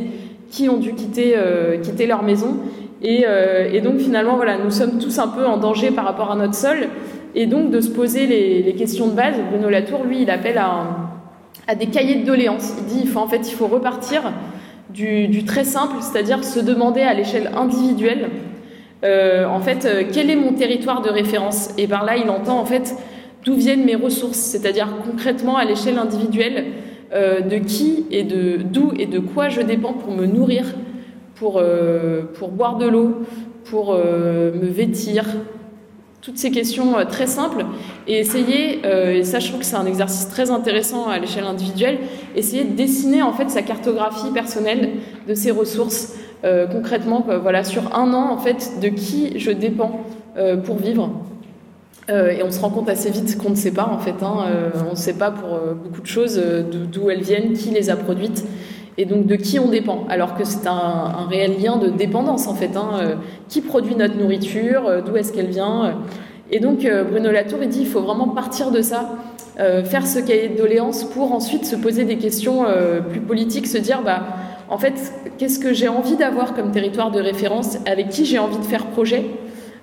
qui 0.51 0.69
ont 0.69 0.79
dû 0.79 0.95
quitter, 0.95 1.37
quitter 1.83 2.07
leur 2.07 2.23
maison. 2.25 2.57
Et, 3.03 3.25
et, 3.73 3.81
donc 3.81 3.99
finalement, 3.99 4.37
voilà, 4.37 4.59
nous 4.59 4.71
sommes 4.71 4.99
tous 4.99 5.19
un 5.19 5.29
peu 5.29 5.47
en 5.47 5.59
danger 5.59 5.91
par 5.91 6.05
rapport 6.05 6.33
à 6.33 6.37
notre 6.37 6.55
sol 6.55 6.89
et 7.35 7.47
donc 7.47 7.71
de 7.71 7.81
se 7.81 7.91
poser 7.91 8.27
les, 8.27 8.75
questions 8.75 9.09
de 9.09 9.15
base. 9.15 9.37
Bruno 9.51 9.69
Latour, 9.69 10.05
lui, 10.05 10.23
il 10.23 10.31
appelle 10.31 10.59
à, 10.59 11.75
des 11.75 11.87
cahiers 11.87 12.17
de 12.17 12.27
doléances. 12.27 12.75
Il 12.79 12.85
dit, 12.85 13.01
il 13.03 13.09
faut, 13.09 13.21
en 13.21 13.27
fait, 13.27 13.49
il 13.49 13.55
faut 13.55 13.67
repartir 13.67 14.23
du, 14.91 15.45
très 15.45 15.65
simple, 15.65 15.97
c'est-à-dire 16.01 16.45
se 16.45 16.61
demander 16.61 17.03
à 17.03 17.15
l'échelle 17.15 17.51
individuelle, 17.55 18.31
euh, 19.05 19.47
en 19.47 19.61
fait, 19.61 19.85
euh, 19.85 20.05
quel 20.11 20.31
est 20.31 20.37
mon 20.37 20.53
territoire 20.53 21.03
de 21.03 21.11
référence? 21.11 21.71
Et 21.77 21.87
par 21.87 22.05
là, 22.05 22.17
il 22.17 22.31
entend 22.31 22.59
en 22.59 22.65
fait 22.65 22.97
d'où 23.45 23.55
viennent 23.55 23.85
mes 23.85 23.95
ressources, 23.95 24.39
c'est-à-dire 24.39 24.89
concrètement 25.05 25.57
à 25.57 25.65
l'échelle 25.65 25.99
individuelle, 25.99 26.65
euh, 27.13 27.41
de 27.41 27.59
qui 27.59 28.07
et 28.11 28.25
de 28.25 28.57
d'où 28.57 28.93
et 28.99 29.07
de 29.07 29.19
quoi 29.19 29.49
je 29.49 29.61
dépends 29.61 29.93
pour 29.93 30.13
me 30.13 30.27
nourrir, 30.27 30.65
pour, 31.35 31.63
pour 32.39 32.49
boire 32.49 32.79
de 32.79 32.87
l'eau, 32.87 33.19
pour 33.65 33.95
me 33.95 34.67
vêtir, 34.71 35.27
toutes 36.27 36.39
ces 36.39 36.51
questions 36.51 36.99
euh, 36.99 37.05
très 37.05 37.29
simples 37.29 37.65
et 38.09 38.19
essayer, 38.19 38.81
euh, 38.85 39.13
et 39.13 39.23
ça 39.23 39.39
je 39.39 39.47
trouve 39.47 39.61
que 39.61 39.65
c'est 39.65 39.77
un 39.77 39.87
exercice 39.87 40.29
très 40.29 40.51
intéressant 40.51 41.07
à 41.09 41.21
l'échelle 41.21 41.45
individuelle, 41.45 41.99
essayer 42.35 42.65
de 42.65 42.75
dessiner 42.75 43.23
en 43.23 43.33
fait 43.33 43.49
sa 43.49 43.63
cartographie 43.63 44.33
personnelle 44.35 44.91
de 45.29 45.35
ses 45.35 45.53
ressources 45.53 46.15
euh, 46.45 46.67
concrètement, 46.67 47.25
voilà, 47.41 47.63
sur 47.63 47.97
un 47.97 48.13
an 48.13 48.29
en 48.33 48.39
fait 48.39 48.81
de 48.83 48.89
qui 48.89 49.39
je 49.39 49.53
dépends 49.53 50.01
pour 50.65 50.77
vivre. 50.77 51.11
et 52.11 52.43
on 52.45 52.51
se 52.51 52.61
rend 52.61 52.69
compte 52.69 52.91
assez 52.91 53.11
vite 53.11 53.39
qu'on 53.39 53.51
ne 53.51 53.55
sait 53.55 53.71
pas 53.71 53.89
en 53.91 53.99
fait, 53.99 54.23
hein, 54.23 54.45
on 54.87 54.91
ne 54.91 54.97
sait 54.97 55.15
pas 55.15 55.31
pour 55.31 55.59
beaucoup 55.83 56.03
de 56.03 56.07
choses 56.07 56.39
d'où 56.93 57.09
elles 57.09 57.23
viennent, 57.23 57.55
qui 57.55 57.71
les 57.71 57.89
a 57.89 57.97
produites 57.97 58.45
et 58.99 59.05
donc 59.05 59.27
de 59.27 59.37
qui 59.37 59.59
on 59.59 59.69
dépend, 59.69 60.05
alors 60.09 60.37
que 60.37 60.45
c'est 60.45 60.67
un, 60.67 61.27
réel 61.29 61.57
lien 61.63 61.77
de 61.77 61.89
dépendance 61.89 62.47
en 62.47 62.55
fait. 62.55 62.77
Hein, 62.77 62.91
euh, 63.01 63.15
qui 63.49 63.61
produit 63.61 63.95
notre 63.95 64.17
nourriture, 64.17 64.87
euh, 64.87 65.01
d'où 65.01 65.17
est-ce 65.17 65.33
qu'elle 65.33 65.49
vient 65.49 65.85
euh. 65.85 65.93
Et 66.51 66.61
donc 66.61 66.87
Bruno 67.11 67.33
Latour, 67.33 67.59
il 67.63 67.69
dit 67.69 67.81
il 67.81 67.89
faut 67.89 68.03
vraiment 68.03 68.29
partir 68.29 68.71
de 68.71 68.81
ça, 68.81 69.17
faire 69.57 70.07
ce 70.07 70.21
cahier 70.21 70.49
de 70.49 70.57
doléances 70.57 71.03
pour 71.03 71.33
ensuite 71.33 71.67
se 71.67 71.75
poser 71.75 72.05
des 72.05 72.19
questions 72.19 72.65
plus 73.11 73.19
politiques, 73.19 73.67
se 73.67 73.79
dire 73.79 74.03
bah 74.05 74.23
en 74.71 74.79
fait 74.79 75.13
qu'est-ce 75.39 75.59
que 75.59 75.73
j'ai 75.73 75.89
envie 75.89 76.15
d'avoir 76.15 76.55
comme 76.55 76.71
territoire 76.71 77.11
de 77.11 77.21
référence, 77.21 77.79
avec 77.85 78.11
qui 78.11 78.25
j'ai 78.25 78.39
envie 78.39 78.59
de 78.59 78.65
faire 78.65 78.87
projet, 78.87 79.25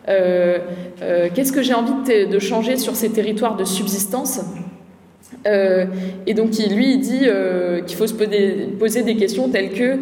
Qu'est-ce 0.08 1.52
que 1.52 1.62
j'ai 1.62 1.74
envie 1.74 2.26
de, 2.28 2.40
changer 2.40 2.78
sur 2.78 2.96
ces 2.96 3.12
territoires 3.12 3.58
de 3.58 3.66
subsistance 3.66 4.40
et 5.46 6.34
donc 6.34 6.52
lui, 6.58 6.94
il 6.94 7.00
dit 7.00 7.28
qu'il 7.86 7.98
faut 7.98 8.08
se 8.08 8.14
poser, 8.14 9.04
des 9.04 9.16
questions 9.16 9.50
telles 9.50 9.72
que 9.72 10.00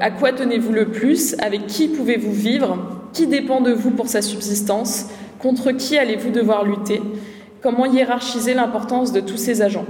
à 0.00 0.10
quoi 0.10 0.32
tenez-vous 0.32 0.72
le 0.72 0.86
plus? 0.86 1.36
Avec 1.40 1.66
qui 1.66 1.88
pouvez-vous 1.88 2.32
vivre? 2.32 2.78
Qui 3.12 3.26
dépend 3.26 3.60
de 3.60 3.72
vous 3.72 3.90
pour 3.90 4.08
sa 4.08 4.22
subsistance? 4.22 5.06
Contre 5.38 5.72
qui 5.72 5.96
allez-vous 5.96 6.30
devoir 6.30 6.64
lutter? 6.64 7.00
Comment 7.62 7.86
hiérarchiser 7.86 8.54
l'importance 8.54 9.12
de 9.12 9.20
tous 9.20 9.36
ces 9.36 9.62
agents? 9.62 9.86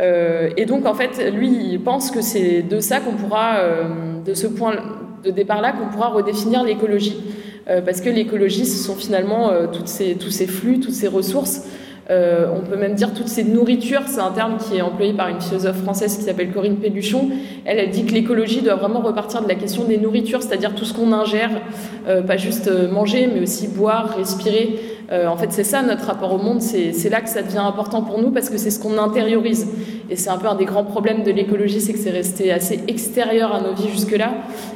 Euh, 0.00 0.50
Et 0.56 0.64
donc, 0.64 0.86
en 0.86 0.94
fait, 0.94 1.30
lui, 1.32 1.48
il 1.72 1.80
pense 1.80 2.10
que 2.10 2.20
c'est 2.20 2.62
de 2.62 2.80
ça 2.80 3.00
qu'on 3.00 3.12
pourra, 3.12 3.58
euh, 3.58 3.84
de 4.24 4.34
ce 4.34 4.46
point 4.46 4.74
de 5.24 5.30
départ-là, 5.30 5.72
qu'on 5.72 5.88
pourra 5.88 6.08
redéfinir 6.08 6.64
l'écologie. 6.64 7.16
Euh, 7.68 7.80
parce 7.80 8.00
que 8.00 8.10
l'écologie, 8.10 8.66
ce 8.66 8.76
sont 8.76 8.94
finalement 8.94 9.50
toutes 9.72 9.88
ces, 9.88 10.16
tous 10.16 10.30
ces 10.30 10.46
flux, 10.46 10.80
toutes 10.80 10.94
ces 10.94 11.08
ressources. 11.08 11.62
On 12.10 12.60
peut 12.60 12.76
même 12.76 12.94
dire 12.94 13.14
toutes 13.14 13.28
ces 13.28 13.44
nourritures, 13.44 14.02
c'est 14.06 14.20
un 14.20 14.30
terme 14.30 14.56
qui 14.58 14.76
est 14.76 14.82
employé 14.82 15.12
par 15.12 15.28
une 15.28 15.40
philosophe 15.40 15.82
française 15.82 16.16
qui 16.16 16.22
s'appelle 16.22 16.52
Corinne 16.52 16.76
Péluchon. 16.76 17.30
Elle, 17.64 17.78
elle 17.78 17.90
dit 17.90 18.04
que 18.04 18.12
l'écologie 18.12 18.62
doit 18.62 18.76
vraiment 18.76 19.00
repartir 19.00 19.42
de 19.42 19.48
la 19.48 19.54
question 19.54 19.84
des 19.84 19.96
nourritures, 19.96 20.42
c'est-à-dire 20.42 20.74
tout 20.74 20.84
ce 20.84 20.92
qu'on 20.92 21.12
ingère, 21.12 21.50
pas 22.26 22.36
juste 22.36 22.70
manger, 22.90 23.28
mais 23.32 23.40
aussi 23.40 23.68
boire, 23.68 24.14
respirer. 24.16 24.78
Euh, 25.12 25.26
en 25.26 25.36
fait, 25.36 25.52
c'est 25.52 25.64
ça 25.64 25.82
notre 25.82 26.06
rapport 26.06 26.32
au 26.32 26.38
monde, 26.38 26.60
c'est 26.62 27.08
là 27.10 27.20
que 27.20 27.28
ça 27.28 27.42
devient 27.42 27.58
important 27.58 28.02
pour 28.02 28.20
nous 28.20 28.30
parce 28.30 28.48
que 28.48 28.56
c'est 28.56 28.70
ce 28.70 28.80
qu'on 28.80 28.98
intériorise. 28.98 29.66
Et 30.10 30.16
c'est 30.16 30.30
un 30.30 30.38
peu 30.38 30.48
un 30.48 30.54
des 30.54 30.64
grands 30.64 30.84
problèmes 30.84 31.22
de 31.22 31.30
l'écologie, 31.30 31.80
c'est 31.80 31.92
que 31.92 31.98
c'est 31.98 32.10
resté 32.10 32.52
assez 32.52 32.80
extérieur 32.88 33.54
à 33.54 33.60
nos 33.60 33.74
vies 33.74 33.88
jusque-là. 33.90 34.32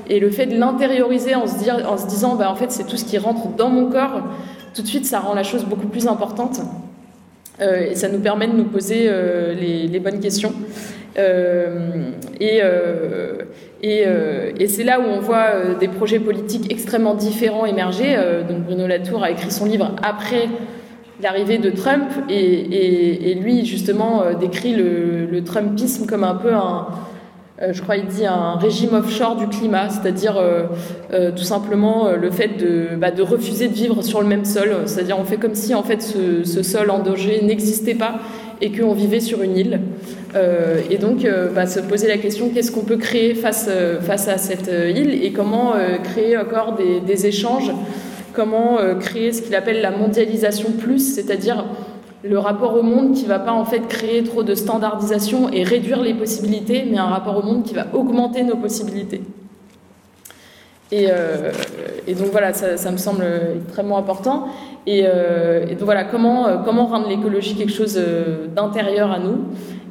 Et 0.09 0.20
le 0.20 0.31
fait 0.31 0.47
de 0.47 0.57
l'intérioriser 0.57 1.35
en, 1.35 1.47
se 1.47 1.70
en 1.87 1.97
se 1.97 2.07
disant, 2.07 2.35
bah, 2.37 2.51
en 2.51 2.55
fait, 2.55 2.70
c'est 2.70 2.87
tout 2.87 2.97
ce 2.97 3.05
qui 3.05 3.18
rentre 3.18 3.49
dans 3.57 3.70
mon 3.70 3.91
corps, 3.91 4.22
tout 4.74 4.83
de 4.83 4.87
suite, 4.87 5.07
ça 5.07 5.20
rend 5.20 5.35
la 5.35 5.43
chose 5.43 5.64
beaucoup 5.64 5.89
plus 5.89 6.07
importante. 6.07 6.61
Euh, 7.61 7.90
et 7.90 7.94
ça 7.94 8.09
nous 8.09 8.20
permet 8.20 8.46
de 8.46 8.52
nous 8.52 8.64
poser 8.64 9.06
euh, 9.09 9.54
les, 9.54 9.98
bonnes 9.98 10.20
questions. 10.20 10.52
et, 11.16 12.61
euh, 12.62 13.42
et, 13.82 14.68
c'est 14.68 14.84
là 14.84 15.00
où 15.00 15.04
on 15.04 15.20
voit 15.20 15.74
des 15.80 15.88
projets 15.88 16.20
politiques 16.20 16.70
extrêmement 16.70 17.14
différents 17.14 17.66
émerger. 17.66 18.16
Donc 18.48 18.64
Bruno 18.64 18.86
Latour 18.86 19.24
a 19.24 19.30
écrit 19.30 19.50
son 19.50 19.64
livre 19.64 19.90
après 20.02 20.48
l'arrivée 21.20 21.59
de 21.59 21.70
Trump 21.70 22.09
et, 22.28 23.34
lui 23.42 23.64
justement 23.64 24.22
décrit 24.38 24.74
le, 24.74 25.42
Trumpisme 25.44 26.06
comme 26.06 26.24
un 26.24 26.34
peu 26.34 26.54
un, 26.54 26.86
je 27.70 27.82
crois 27.82 27.96
il 27.96 28.06
dit 28.06 28.24
un 28.24 28.54
régime 28.54 28.94
offshore 28.94 29.36
du 29.36 29.48
climat, 29.48 29.88
c'est-à-dire 29.88 30.40
tout 31.11 31.42
simplement 31.42 32.12
le 32.12 32.30
fait 32.30 32.56
de, 32.56 32.96
bah, 32.96 33.11
de, 33.11 33.22
refuser 33.22 33.68
de 33.68 33.74
vivre 33.74 34.02
sur 34.02 34.20
le 34.20 34.28
même 34.28 34.44
sol, 34.44 34.82
c'est-à-dire 34.86 35.18
on 35.18 35.24
fait 35.24 35.38
comme 35.38 35.54
si 35.54 35.74
en 35.74 35.82
fait 35.82 36.00
ce, 36.00 36.44
ce 36.44 36.62
sol 36.62 36.90
endogé 36.90 37.42
n'existait 37.42 37.94
pas 37.94 38.20
et 38.61 38.72
qu'on 38.72 38.92
vivait 38.92 39.20
sur 39.20 39.42
une 39.42 39.56
île. 39.56 39.80
Euh, 40.34 40.80
et 40.90 40.98
donc, 40.98 41.24
euh, 41.24 41.50
bah, 41.50 41.66
se 41.66 41.80
poser 41.80 42.09
la 42.09 42.18
question 42.18 42.50
qu'est-ce 42.50 42.70
qu'on 42.70 42.84
peut 42.84 42.96
créer 42.96 43.34
face, 43.34 43.66
euh, 43.68 44.00
face 44.00 44.28
à 44.28 44.38
cette 44.38 44.68
île 44.68 45.22
et 45.22 45.32
comment 45.32 45.74
créer 46.02 46.36
encore 46.36 46.74
des, 46.74 47.00
des 47.00 47.26
échanges, 47.26 47.72
comment 48.32 48.78
créer 49.00 49.32
ce 49.32 49.42
qu'il 49.42 49.54
appelle 49.54 49.80
la 49.80 49.90
mondialisation 49.90 50.70
plus, 50.72 51.14
c'est-à-dire 51.14 51.64
le 52.23 52.39
rapport 52.39 52.77
au 52.77 52.83
monde 52.83 53.12
qui 53.12 53.27
va 53.27 53.39
pas 53.39 53.53
en 53.53 53.64
fait 53.64 53.87
créer 53.89 54.25
trop 54.25 54.43
de 54.43 54.55
standardisation 54.55 55.51
et 55.53 55.62
réduire 55.62 56.03
les 56.03 56.14
possibilités, 56.14 56.85
mais 56.91 56.99
un 56.99 57.07
rapport 57.07 57.37
au 57.37 57.43
monde 57.43 57.62
qui 57.62 57.75
va 57.75 57.87
augmenter 57.93 58.43
nos 58.43 58.57
possibilités. 58.57 59.23
Et, 60.91 61.09
et 62.07 62.14
donc 62.14 62.29
voilà, 62.33 62.55
ça, 62.55 62.91
me 62.91 62.97
semble 62.97 63.23
extrêmement 63.57 63.99
important. 63.99 64.49
Et, 64.87 65.01
et 65.01 65.75
donc 65.75 65.83
voilà, 65.83 66.05
comment, 66.05 66.62
comment 66.64 66.87
rendre 66.87 67.09
l'écologie 67.09 67.57
quelque 67.57 67.73
chose 67.73 68.01
d'intérieur 68.57 69.12
à 69.12 69.19
nous 69.19 69.45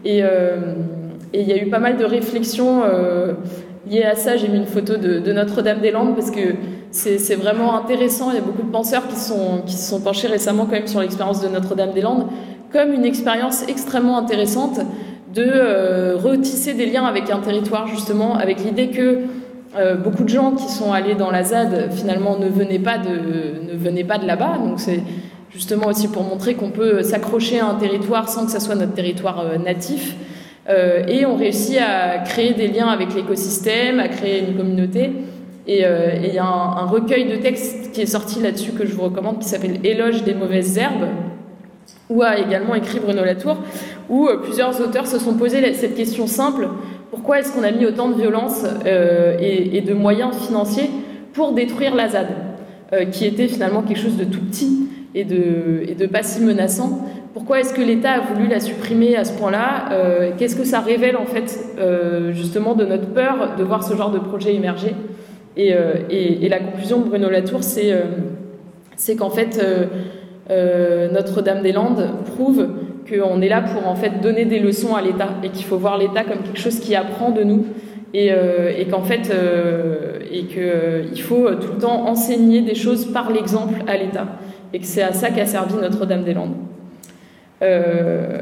euh, 0.08 0.74
et 1.34 1.42
il 1.42 1.48
y 1.48 1.54
a 1.54 1.62
eu 1.62 1.70
pas 1.70 1.80
mal 1.80 1.98
de 1.98 2.06
réflexions 2.06 2.84
euh, 2.84 3.34
liées 3.90 4.04
à 4.04 4.16
ça. 4.16 4.38
J'ai 4.38 4.48
mis 4.48 4.58
une 4.58 4.66
photo 4.66 4.96
de, 4.96 5.32
Notre-Dame-des-Landes 5.32 6.16
parce 6.16 6.32
que 6.32 6.56
c'est 6.92 7.36
vraiment 7.36 7.76
intéressant. 7.76 8.32
Il 8.32 8.36
y 8.36 8.40
a 8.40 8.42
beaucoup 8.42 8.64
de 8.64 8.72
penseurs 8.72 9.08
qui, 9.08 9.16
se 9.16 9.90
sont 9.90 10.02
penchés 10.02 10.28
récemment 10.28 10.66
quand 10.66 10.74
même 10.74 10.88
sur 10.88 11.02
l'expérience 11.02 11.42
de 11.42 11.48
Notre-Dame-des-Landes 11.48 12.28
comme 12.72 12.92
une 12.92 13.06
expérience 13.06 13.64
extrêmement 13.68 14.18
intéressante 14.18 14.80
de 15.34 15.46
euh, 15.46 16.18
retisser 16.18 16.74
des 16.74 16.86
liens 16.86 17.06
avec 17.06 17.30
un 17.30 17.40
territoire, 17.40 17.88
justement, 17.88 18.36
avec 18.36 18.64
l'idée 18.64 18.90
que 18.90 19.20
beaucoup 20.04 20.24
de 20.24 20.30
gens 20.30 20.54
qui 20.54 20.68
sont 20.72 20.92
allés 20.92 21.14
dans 21.14 21.30
la 21.30 21.44
ZAD, 21.44 21.92
finalement, 21.94 22.36
ne 22.40 22.50
venaient 22.50 22.80
pas 22.80 22.98
de, 22.98 23.78
de 23.78 24.26
là-bas. 24.26 24.58
Donc 24.58 24.80
c'est 24.80 25.04
justement 25.58 25.88
aussi 25.88 26.08
pour 26.08 26.24
montrer 26.24 26.54
qu'on 26.54 26.70
peut 26.70 27.02
s'accrocher 27.02 27.60
à 27.60 27.68
un 27.68 27.76
territoire 27.76 28.30
sans 28.30 28.46
que 28.46 28.52
ça 28.52 28.60
soit 28.60 28.76
notre 28.76 28.94
territoire 28.94 29.40
euh, 29.40 29.58
natif. 29.58 30.16
Euh, 30.70 31.06
et 31.08 31.26
on 31.26 31.36
réussit 31.36 31.78
à 31.78 32.20
créer 32.20 32.54
des 32.54 32.68
liens 32.68 32.88
avec 32.88 33.16
l'écosystème, 33.16 34.00
à 34.00 34.08
créer 34.08 34.44
une 34.48 34.56
communauté. 34.56 35.12
Et 35.68 35.86
euh, 35.86 36.12
il 36.24 36.34
y 36.34 36.38
a 36.38 36.46
un, 36.46 36.86
recueil 36.86 37.26
de 37.30 37.36
textes 37.36 37.92
qui 37.92 38.02
est 38.02 38.06
sorti 38.06 38.42
là-dessus 38.42 38.72
que 38.72 38.86
je 38.86 38.94
vous 38.94 39.04
recommande, 39.04 39.40
qui 39.40 39.48
s'appelle 39.48 39.80
Éloge 39.84 40.24
des 40.24 40.34
mauvaises 40.34 40.78
herbes, 40.78 41.08
où 42.10 42.24
a 42.24 42.40
également 42.40 42.76
écrit 42.76 43.00
Bruno 43.00 43.24
Latour, 43.26 43.58
où 44.10 44.30
plusieurs 44.44 44.80
auteurs 44.82 45.08
se 45.08 45.20
sont 45.20 45.34
posé 45.34 45.74
cette 45.74 45.96
question 45.96 46.26
simple. 46.26 46.70
Pourquoi 47.12 47.40
est-ce 47.40 47.52
qu'on 47.52 47.64
a 47.64 47.72
mis 47.72 47.86
autant 47.86 48.10
de 48.10 48.16
violence 48.16 48.64
et, 48.86 49.78
et, 49.78 49.82
de 49.82 49.94
moyens 49.94 50.34
financiers 50.36 50.90
pour 51.34 51.52
détruire 51.52 51.96
la 51.96 52.08
ZAD, 52.08 52.28
qui 53.12 53.26
était 53.26 53.50
finalement 53.50 53.82
quelque 53.82 54.00
chose 54.00 54.16
de 54.16 54.24
tout 54.24 54.40
petit 54.40 54.88
et 55.16 55.26
de, 55.26 55.84
et 55.86 56.08
pas 56.08 56.24
si 56.24 56.42
menaçant? 56.42 57.02
Pourquoi 57.38 57.60
est-ce 57.60 57.72
que 57.72 57.84
l'État 57.84 58.14
a 58.14 58.20
voulu 58.22 58.48
la 58.48 58.60
supprimer 58.60 59.16
à 59.16 59.24
ce 59.24 59.32
point-là? 59.34 59.90
Euh, 59.92 60.32
Qu'est-ce 60.40 60.56
que 60.56 60.64
ça 60.64 60.80
révèle 60.80 61.16
en 61.16 61.28
fait 61.28 61.60
euh, 61.78 62.34
justement 62.34 62.74
de 62.74 62.84
notre 62.84 63.14
peur 63.14 63.56
de 63.56 63.64
voir 63.64 63.84
ce 63.84 63.96
genre 63.96 64.10
de 64.10 64.18
projet 64.18 64.56
émerger? 64.56 64.96
Euh, 65.60 65.96
et, 66.10 66.48
la 66.50 66.60
conclusion 66.60 67.00
de 67.00 67.10
Bruno 67.10 67.30
Latour, 67.30 67.64
c'est 67.64 67.94
c'est 68.96 69.16
qu'en 69.16 69.30
fait 69.30 69.60
Notre-Dame-des-Landes 70.50 72.10
prouve 72.26 72.68
qu'on 73.10 73.42
est 73.42 73.50
là 73.50 73.62
pour 73.62 73.88
en 73.88 73.96
fait 73.96 74.22
donner 74.22 74.46
des 74.46 74.60
leçons 74.60 74.96
à 74.96 75.02
l'État 75.02 75.30
et 75.44 75.50
qu'il 75.50 75.66
faut 75.66 75.78
voir 75.78 75.98
l'État 75.98 76.24
comme 76.24 76.40
quelque 76.40 76.60
chose 76.60 76.80
qui 76.80 76.96
apprend 76.96 77.32
de 77.32 77.44
nous 77.44 77.66
et, 78.14 78.32
qu'en 78.90 79.04
fait 79.04 79.32
et 80.32 80.44
que 80.44 81.04
il 81.14 81.22
faut 81.22 81.50
tout 81.56 81.74
le 81.74 81.80
temps 81.80 82.08
enseigner 82.08 82.62
des 82.62 82.76
choses 82.76 83.06
par 83.06 83.32
l'exemple 83.32 83.84
à 83.88 83.98
l'État 83.98 84.28
et 84.74 84.80
que 84.80 84.86
c'est 84.86 85.04
à 85.04 85.14
ça 85.14 85.30
qu'a 85.30 85.46
servi 85.46 85.76
Notre-Dame-des-Landes. 85.76 86.56
Euh, 87.62 88.42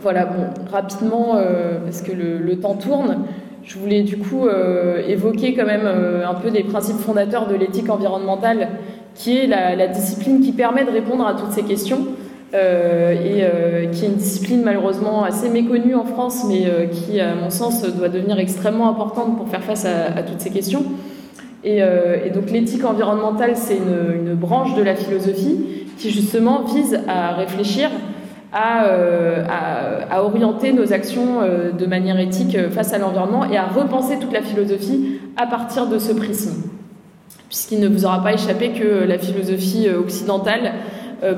voilà, 0.00 0.26
bon, 0.26 0.44
rapidement, 0.70 1.36
euh, 1.36 1.78
parce 1.84 2.02
que 2.02 2.12
le, 2.12 2.56
temps 2.60 2.74
tourne, 2.74 3.24
je 3.68 3.78
voulais 3.78 4.02
du 4.02 4.16
coup 4.16 4.48
euh, 4.48 5.06
évoquer 5.06 5.54
quand 5.54 5.66
même 5.66 5.86
un 5.86 6.34
peu 6.34 6.50
des 6.50 6.64
principes 6.64 6.96
fondateurs 6.96 7.46
de 7.46 7.54
l'éthique 7.54 7.88
environnementale, 7.88 8.68
qui 9.14 9.38
est 9.38 9.46
la, 9.46 9.86
discipline 9.86 10.40
qui 10.40 10.50
permet 10.52 10.84
de 10.84 10.90
répondre 10.90 11.24
à 11.24 11.34
toutes 11.34 11.52
ces 11.52 11.62
questions. 11.62 12.06
et 12.54 13.44
qui 13.92 14.04
est 14.04 14.08
une 14.08 14.14
discipline 14.14 14.62
malheureusement 14.64 15.22
assez 15.22 15.50
méconnue 15.50 15.94
en 15.94 16.04
France, 16.04 16.44
mais 16.48 16.88
qui, 16.90 17.20
à 17.20 17.34
mon 17.34 17.50
sens, 17.50 17.82
doit 17.94 18.08
devenir 18.08 18.38
extrêmement 18.38 18.88
importante 18.88 19.36
pour 19.36 19.48
faire 19.48 19.62
face 19.62 19.84
à 19.84 20.22
toutes 20.22 20.40
ces 20.40 20.50
questions. 20.50 20.84
Euh, 21.66 22.24
et, 22.24 22.30
donc 22.30 22.50
l'éthique 22.50 22.84
environnementale, 22.84 23.56
c'est 23.56 23.76
une, 23.76 24.34
branche 24.34 24.74
de 24.74 24.82
la 24.82 24.94
philosophie 24.94 25.86
qui 25.96 26.10
justement 26.10 26.62
vise 26.62 27.00
à 27.08 27.34
réfléchir, 27.34 27.90
à, 28.52 28.84
euh, 28.86 29.44
orienter 30.18 30.72
nos 30.72 30.92
actions 30.92 31.40
euh, 31.42 31.70
de 31.72 31.86
manière 31.86 32.18
éthique 32.18 32.56
face 32.70 32.92
à 32.92 32.98
l'environnement 32.98 33.44
et 33.44 33.56
à 33.56 33.66
repenser 33.66 34.18
toute 34.18 34.32
la 34.32 34.42
philosophie 34.42 35.20
à 35.36 35.46
partir 35.46 35.86
de 35.86 35.98
ce 35.98 36.12
prisme. 36.12 36.62
Puisqu'il 37.48 37.80
ne 37.80 37.88
vous 37.88 38.04
aura 38.04 38.22
pas 38.22 38.32
échappé 38.34 38.72
que 38.72 39.04
la 39.06 39.18
philosophie 39.18 39.88
occidentale 39.88 40.72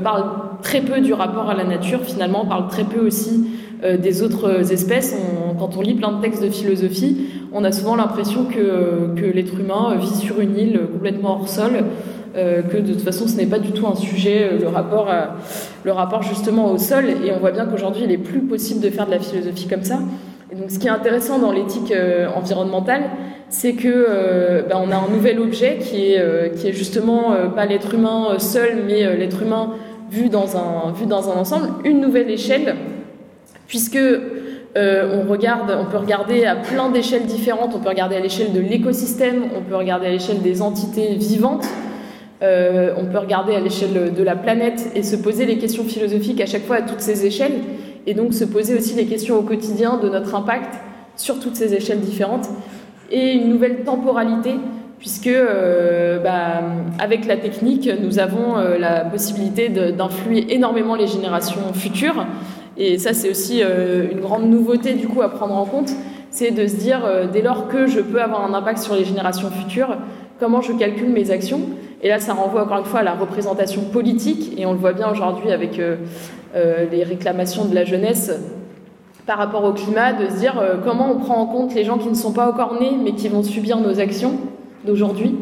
parle 0.03 0.25
très 0.61 0.81
peu 0.81 1.01
du 1.01 1.13
rapport 1.13 1.49
à 1.49 1.55
la 1.55 1.63
nature, 1.63 2.01
finalement 2.03 2.45
parle 2.45 2.67
très 2.67 2.83
peu 2.83 2.99
aussi 2.99 3.49
des 3.81 4.23
autres 4.23 4.73
espèces. 4.73 5.17
quand 5.61 5.77
on 5.77 5.81
lit 5.81 5.95
plein 5.95 6.11
de 6.11 6.21
textes 6.21 6.43
de 6.43 6.49
philosophie, 6.49 7.29
on 7.53 7.63
a 7.63 7.71
souvent 7.71 7.95
l'impression 7.95 8.45
que 8.45 9.25
l'être 9.25 9.61
humain 9.61 9.95
vit 10.01 10.17
sur 10.17 10.41
une 10.41 10.59
île 10.59 10.81
complètement 10.93 11.35
hors 11.35 11.49
sol, 11.49 11.85
euh, 12.37 12.63
que 12.63 12.77
de 12.77 12.93
toute 12.93 13.03
façon 13.03 13.27
ce 13.27 13.37
n'est 13.37 13.47
pas 13.47 13.59
du 13.59 13.73
tout 13.73 13.87
un 13.87 13.95
sujet, 13.95 14.51
euh, 14.53 14.59
le 14.59 14.69
rapport, 14.69 15.09
le 15.85 15.93
rapport 15.93 16.23
justement 16.23 16.71
au 16.71 16.79
sol, 16.79 17.07
et 17.07 17.33
on 17.35 17.39
voit 17.39 17.51
bien 17.51 17.67
qu'aujourd'hui 17.67 18.05
il 18.05 18.13
est 18.13 18.19
plus 18.19 18.41
possible 18.41 18.81
de 18.81 18.91
faire 18.91 19.07
de 19.07 19.11
la 19.11 19.19
philosophie 19.19 19.69
comme 19.69 19.85
ça. 19.85 19.99
Et 20.53 20.57
donc 20.57 20.71
ce 20.71 20.79
qui 20.79 20.87
est 20.87 20.91
intéressant 20.91 21.39
dans 21.39 21.53
l'éthique 21.53 21.93
euh, 21.93 22.29
environnementale, 22.35 23.03
c'est 23.49 23.73
que 23.73 24.65
ben, 24.69 24.77
on 24.81 24.93
a 24.93 24.97
un 24.97 25.09
nouvel 25.13 25.41
objet 25.41 25.79
qui 25.81 26.13
est, 26.13 26.73
justement 26.73 27.35
pas 27.57 27.67
l'être 27.67 27.95
humain 27.95 28.39
seul, 28.39 28.79
mais 28.87 29.17
l'être 29.17 29.43
humain 29.43 29.71
vu 30.09 30.29
dans, 30.29 30.57
un, 30.57 31.37
ensemble, 31.37 31.69
une 31.85 32.01
nouvelle 32.01 32.31
échelle, 32.31 32.77
puisque 33.67 33.99
euh, 34.77 35.21
on 35.21 35.27
peut 35.27 35.97
regarder 35.99 36.45
à 36.45 36.55
plein 36.55 36.91
d'échelles 36.91 37.27
différentes. 37.27 37.73
On 37.75 37.81
peut 37.81 37.89
regarder 37.89 38.17
à 38.17 38.21
l'échelle 38.21 38.53
de 38.53 38.61
l'écosystème, 38.61 39.45
on 39.57 39.63
peut 39.63 39.77
regarder 39.77 40.07
à 40.07 40.11
l'échelle 40.11 40.43
des 40.43 40.63
entités 40.63 41.15
vivantes. 41.15 41.67
On 42.43 43.05
peut 43.07 43.19
regarder 43.19 43.55
à 43.55 43.61
l'échelle 43.61 44.15
de 44.15 44.23
la 44.23 44.35
planète 44.35 44.91
et 44.95 45.03
se 45.03 45.17
poser 45.17 45.45
les 45.47 45.59
questions 45.59 45.85
philosophiques 45.85 46.41
à 46.41 46.47
chaque 46.47 46.65
fois 46.65 46.77
à 46.77 46.83
toutes 46.83 47.01
ces 47.01 47.27
échelles, 47.27 47.61
et 48.07 48.15
donc 48.15 48.33
se 48.33 48.45
poser 48.45 48.77
aussi 48.77 48.95
les 48.95 49.07
questions 49.07 49.39
au 49.39 49.43
quotidien 49.43 49.99
de 49.99 50.09
notre 50.09 50.35
impact 50.35 50.75
sur 51.17 51.39
toutes 51.39 51.57
ces 51.57 51.75
échelles 51.75 52.01
différentes, 52.01 52.49
et 53.11 53.33
une 53.33 53.51
nouvelle 53.51 53.85
temporalité 53.85 54.53
puisque 55.01 55.29
euh, 55.29 56.19
bah, 56.21 56.63
avec 56.99 57.27
la 57.27 57.39
technique, 57.39 57.91
nous 58.01 58.19
avons 58.19 58.59
euh, 58.59 58.79
la 58.79 59.01
possibilité 59.01 59.71
d'influer 59.71 60.55
énormément 60.55 60.95
les 60.95 61.07
générations 61.07 61.73
futures. 61.73 62.27
Et 62.77 62.99
ça, 62.99 63.15
c'est 63.15 63.31
aussi 63.31 63.63
euh, 63.63 64.13
une 64.13 64.21
grande 64.21 64.49
nouveauté 64.49 64.93
du 64.93 65.09
coup 65.09 65.23
à 65.23 65.31
prendre 65.31 65.57
en 65.57 65.65
compte, 65.65 65.91
c'est 66.31 66.51
de 66.51 66.67
se 66.67 66.77
dire 66.77 67.01
dès 67.33 67.43
lors 67.43 67.67
que 67.67 67.89
je 67.89 67.99
peux 67.99 68.23
avoir 68.23 68.45
un 68.45 68.55
impact 68.55 68.79
sur 68.79 68.95
les 68.95 69.05
générations 69.05 69.51
futures, 69.51 69.97
comment 70.39 70.61
je 70.61 70.73
calcule 70.73 71.09
mes 71.09 71.33
actions. 71.33 71.61
Et 72.03 72.09
là, 72.09 72.19
ça 72.19 72.35
renvoie 72.35 72.63
encore 72.65 72.79
une 72.79 72.85
fois 72.85 73.01
à 73.01 73.03
la 73.03 73.15
représentation 73.15 73.83
politique, 73.83 74.59
et 74.59 74.67
on 74.67 74.73
le 74.73 74.79
voit 74.79 74.93
bien 74.93 75.11
aujourd'hui 75.11 75.53
avec 75.53 75.81
les 76.55 77.05
réclamations 77.05 77.67
de 77.67 77.75
la 77.75 77.85
jeunesse 77.85 78.33
par 79.27 79.37
rapport 79.37 79.65
au 79.65 79.73
climat, 79.73 80.15
de 80.15 80.29
se 80.29 80.39
dire 80.39 80.55
comment 80.83 81.13
on 81.13 81.19
prend 81.19 81.37
en 81.37 81.47
compte 81.47 81.75
les 81.75 81.85
gens 81.85 81.99
qui 81.99 82.09
ne 82.09 82.15
sont 82.15 82.33
pas 82.33 82.49
encore 82.49 82.81
nés, 82.81 82.97
mais 83.03 83.13
qui 83.13 83.29
vont 83.29 83.43
subir 83.43 83.79
nos 83.79 84.01
actions 84.01 84.33
d'aujourd'hui, 84.85 85.37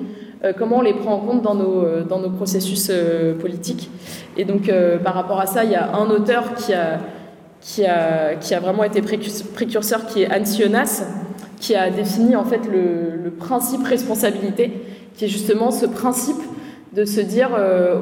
euh, 0.44 0.52
comment 0.56 0.78
on 0.78 0.82
les 0.82 0.94
prend 0.94 1.14
en 1.14 1.18
compte 1.18 1.42
dans 1.42 1.54
nos, 1.54 1.82
euh, 1.82 2.04
dans 2.04 2.20
nos 2.20 2.30
processus 2.30 2.88
euh, 2.90 3.34
politiques. 3.34 3.90
Et 4.36 4.44
donc, 4.44 4.70
par 5.02 5.14
rapport 5.14 5.40
à 5.40 5.46
ça, 5.46 5.64
il 5.64 5.72
y 5.72 5.74
a 5.74 5.96
un 5.96 6.08
auteur 6.10 6.54
qui 6.54 6.72
a, 6.72 7.00
qui 7.60 7.84
a, 7.84 8.36
qui 8.36 8.54
a 8.54 8.60
vraiment 8.60 8.84
été 8.84 9.02
précurseur, 9.02 10.06
qui 10.06 10.22
est 10.22 10.30
Anne 10.30 10.46
Sionas, 10.46 11.02
qui 11.58 11.74
a 11.74 11.90
défini 11.90 12.36
en 12.36 12.44
fait 12.44 12.60
le 12.70 13.30
principe 13.30 13.82
responsabilité, 13.82 14.80
qui 15.18 15.26
est 15.26 15.28
justement 15.28 15.70
ce 15.70 15.84
principe 15.84 16.40
de 16.94 17.04
se 17.04 17.20
dire 17.20 17.50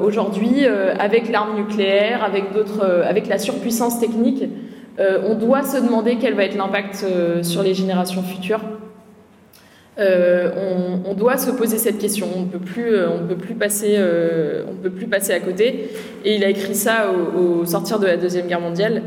aujourd'hui, 0.01 0.65
avec 0.65 1.29
l'arme 1.29 1.57
nucléaire, 1.57 2.23
avec 2.23 2.53
d'autres, 2.53 2.85
avec 3.05 3.27
la 3.27 3.37
surpuissance 3.37 3.99
technique, 3.99 4.45
on 4.97 5.35
doit 5.35 5.63
se 5.63 5.77
demander 5.77 6.17
quel 6.21 6.35
va 6.35 6.45
être 6.45 6.55
l'impact 6.55 7.05
sur 7.41 7.63
les 7.63 7.73
générations 7.73 8.23
futures. 8.23 8.61
Euh, 9.99 10.99
on, 11.05 11.13
doit 11.15 11.37
se 11.37 11.49
poser 11.49 11.77
cette 11.77 11.97
question. 11.97 12.27
On 12.35 12.41
ne 12.41 12.45
peut 12.45 12.59
plus, 12.59 12.93
euh, 12.93 13.09
passer, 13.59 13.95
euh, 13.97 14.63
à 15.29 15.39
côté. 15.39 15.89
Et 16.23 16.35
il 16.35 16.43
a 16.43 16.49
écrit 16.49 16.75
ça 16.75 17.11
au, 17.11 17.65
sortir 17.65 17.97
de 17.97 18.05
la 18.05 18.17
deuxième 18.17 18.47
guerre 18.47 18.61
mondiale. 18.61 19.01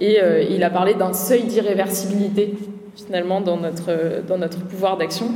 Et 0.00 0.18
il 0.50 0.64
a 0.64 0.70
parlé 0.70 0.94
d'un 0.94 1.12
seuil 1.12 1.44
d'irréversibilité 1.44 2.54
finalement 2.94 3.40
dans 3.40 3.56
notre 3.56 4.22
dans 4.26 4.38
notre 4.38 4.58
pouvoir 4.58 4.96
d'action. 4.96 5.26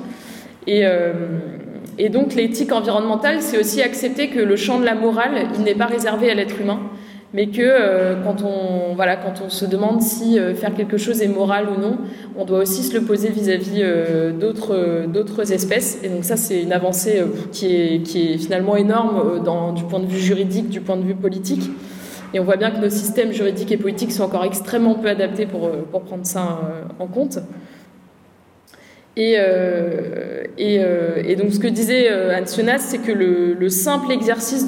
Et 1.99 2.09
donc 2.09 2.35
l'éthique 2.35 2.73
environnementale, 2.73 3.41
c'est 3.41 3.59
aussi 3.59 3.83
accepter 3.83 4.29
que 4.29 4.41
le 4.41 4.57
champ 4.57 4.81
de 4.81 4.85
la 4.85 4.95
morale, 4.95 5.49
il 5.57 5.65
n'est 5.65 5.75
pas 5.75 5.87
réservé 5.87 6.31
à 6.31 6.35
l'être 6.35 6.61
humain 6.61 6.81
mais 7.37 7.49
que 7.49 7.61
euh, 7.61 8.15
quand, 8.25 8.43
on, 8.43 8.95
voilà, 8.95 9.17
quand 9.17 9.43
on 9.45 9.51
se 9.51 9.67
demande 9.67 10.01
si 10.01 10.39
euh, 10.39 10.55
faire 10.55 10.75
quelque 10.75 10.97
chose 10.97 11.21
est 11.21 11.29
moral 11.29 11.67
ou 11.69 11.79
non, 11.79 11.99
on 12.37 12.47
doit 12.47 12.61
aussi 12.61 12.83
se 12.83 12.95
le 12.95 13.05
poser 13.05 13.29
vis-à-vis 13.29 13.81
euh, 13.83 14.33
d'autres, 14.33 15.53
espèces. 15.53 16.01
Et 16.03 16.09
donc 16.09 16.25
ça, 16.25 16.37
c'est 16.37 16.63
une 16.63 16.73
avancée 16.73 17.23
qui, 17.53 17.75
est, 17.77 18.03
qui 18.03 18.33
est 18.33 18.39
finalement 18.39 18.77
énorme 18.77 19.43
dans, 19.45 19.73
du 19.73 19.85
point 19.85 20.01
de 20.01 20.07
vue 20.07 20.19
juridique, 20.19 20.71
du 20.71 20.81
point 20.81 20.97
de 20.97 21.05
vue 21.05 21.15
politique. 21.15 21.71
Et 22.33 22.41
on 22.41 22.45
voit 22.45 22.57
bien 22.57 22.71
que 22.71 22.81
nos 22.81 22.91
systèmes 22.91 23.33
juridiques 23.33 23.71
et 23.71 23.77
politiques 23.77 24.13
sont 24.13 24.25
encore 24.25 24.45
extrêmement 24.45 24.95
peu 24.95 25.09
adaptés 25.09 25.45
pour, 25.47 25.71
pour 25.71 26.03
prendre 26.03 26.25
ça 26.25 26.61
en 26.99 27.07
compte. 27.07 27.39
Et, 29.19 29.37
euh, 29.39 30.45
euh, 30.61 31.23
et, 31.25 31.37
donc 31.37 31.51
ce 31.51 31.59
que 31.59 31.69
disait 31.69 32.09
euh, 32.11 32.37
Anne 32.37 32.45
c'est 32.79 32.99
que 32.99 33.13
le, 33.13 33.55
le, 33.55 33.69
simple 33.71 34.13
exercice 34.13 34.67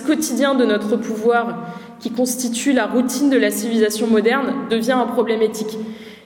quotidien 0.00 0.54
de 0.54 0.64
notre 0.64 0.96
pouvoir, 0.96 1.74
qui 2.00 2.10
constitue 2.10 2.72
la 2.72 2.86
routine 2.86 3.28
de 3.28 3.36
la 3.36 3.50
civilisation 3.50 4.06
moderne, 4.06 4.54
devient 4.70 4.92
un 4.92 5.04
problème 5.04 5.42
éthique. 5.42 5.76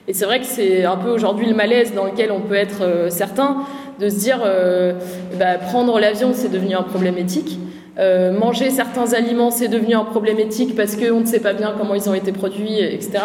Et 0.07 0.13
c'est 0.13 0.23
vrai 0.23 0.39
que 0.39 0.45
c'est 0.45 0.85
un 0.85 0.95
peu 0.95 1.09
aujourd'hui 1.09 1.45
le 1.45 1.55
malaise 1.55 1.93
dans 1.93 2.05
lequel 2.05 2.31
on 2.31 2.39
peut 2.39 2.55
être 2.55 3.07
certain 3.09 3.57
de 3.99 4.07
se 4.07 4.15
dire 4.15 4.39
bah, 5.37 5.57
prendre 5.57 5.99
l'avion 5.99 6.31
c'est 6.33 6.49
devenu 6.49 6.75
un 6.75 6.83
problème 6.83 7.17
éthique. 7.17 7.59
Manger 7.97 8.71
certains 8.71 9.13
aliments, 9.13 9.51
c'est 9.51 9.67
devenu 9.67 9.93
un 9.93 10.05
problème 10.05 10.39
éthique 10.39 10.75
parce 10.75 10.95
qu'on 10.95 11.19
ne 11.19 11.25
sait 11.25 11.41
pas 11.41 11.53
bien 11.53 11.73
comment 11.77 11.93
ils 11.93 12.09
ont 12.09 12.15
été 12.15 12.31
produits, 12.31 12.79
etc. 12.79 13.19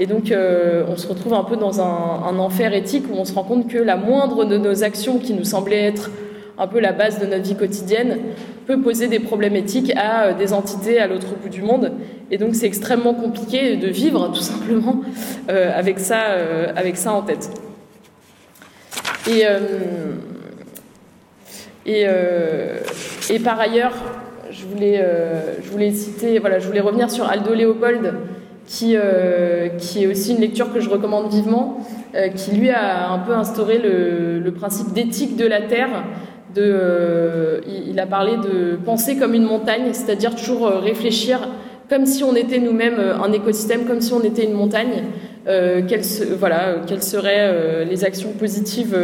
Et 0.00 0.06
donc, 0.06 0.32
euh, 0.32 0.82
on 0.88 0.96
se 0.96 1.06
retrouve 1.06 1.34
un 1.34 1.44
peu 1.44 1.56
dans 1.56 1.82
un, 1.82 2.38
enfer 2.38 2.72
éthique 2.72 3.04
où 3.12 3.16
on 3.18 3.26
se 3.26 3.34
rend 3.34 3.44
compte 3.44 3.68
que 3.68 3.76
la 3.76 3.96
moindre 3.96 4.46
de 4.46 4.56
nos 4.56 4.82
actions 4.82 5.18
qui 5.18 5.34
nous 5.34 5.44
semblait 5.44 5.84
être 5.84 6.10
un 6.56 6.66
peu 6.66 6.80
la 6.80 6.92
base 6.92 7.20
de 7.20 7.26
notre 7.26 7.42
vie 7.42 7.54
quotidienne 7.54 8.18
peut 8.66 8.80
poser 8.80 9.08
des 9.08 9.20
problèmes 9.20 9.56
éthiques 9.56 9.92
à 9.96 10.28
euh, 10.28 10.34
des 10.34 10.54
entités 10.54 10.98
à 10.98 11.06
l'autre 11.06 11.28
bout 11.40 11.50
du 11.50 11.60
monde. 11.60 11.92
Et 12.30 12.38
donc, 12.38 12.54
c'est 12.54 12.66
extrêmement 12.66 13.12
compliqué 13.12 13.76
de 13.76 13.88
vivre, 13.88 14.28
tout 14.28 14.40
simplement, 14.40 15.02
avec, 15.48 15.98
ça, 15.98 16.20
avec 16.76 16.96
ça 16.96 17.12
en 17.12 17.22
tête. 17.22 17.50
Et. 19.28 19.44
Et, 21.86 23.38
par 23.40 23.58
ailleurs, 23.58 23.92
je 24.50 24.64
voulais, 24.66 25.00
euh, 25.02 25.54
je 25.62 25.70
voulais 25.70 25.90
citer, 25.92 26.38
voilà, 26.38 26.58
je 26.58 26.66
voulais 26.66 26.80
revenir 26.80 27.10
sur 27.10 27.28
Aldo 27.28 27.54
Léopold, 27.54 28.14
qui, 28.70 28.94
euh, 28.94 29.68
qui 29.78 30.04
est 30.04 30.06
aussi 30.06 30.32
une 30.32 30.40
lecture 30.40 30.72
que 30.72 30.78
je 30.78 30.88
recommande 30.88 31.28
vivement, 31.28 31.78
euh, 32.14 32.28
qui 32.28 32.52
lui 32.52 32.70
a 32.70 33.10
un 33.10 33.18
peu 33.18 33.34
instauré 33.34 33.78
le, 33.78 34.50
principe 34.52 34.92
d'éthique 34.92 35.36
de 35.36 35.46
la 35.46 35.62
Terre. 35.62 36.04
De, 36.54 37.62
il, 37.88 37.98
a 38.00 38.06
parlé 38.06 38.32
de 38.36 38.76
penser 38.76 39.16
comme 39.16 39.34
une 39.34 39.44
montagne, 39.44 39.92
c'est-à-dire 39.92 40.34
toujours 40.34 40.66
réfléchir 40.66 41.48
comme 41.88 42.06
si 42.06 42.24
on 42.24 42.34
était 42.34 42.58
nous-mêmes 42.58 42.98
un 42.98 43.32
écosystème, 43.32 43.84
comme 43.84 44.00
si 44.00 44.12
on 44.12 44.22
était 44.22 44.44
une 44.44 44.54
montagne. 44.54 45.04
quelles, 45.46 46.04
voilà, 46.38 46.76
quelles 46.86 47.02
seraient 47.02 47.84
les 47.84 48.04
actions 48.04 48.32
positives 48.32 48.96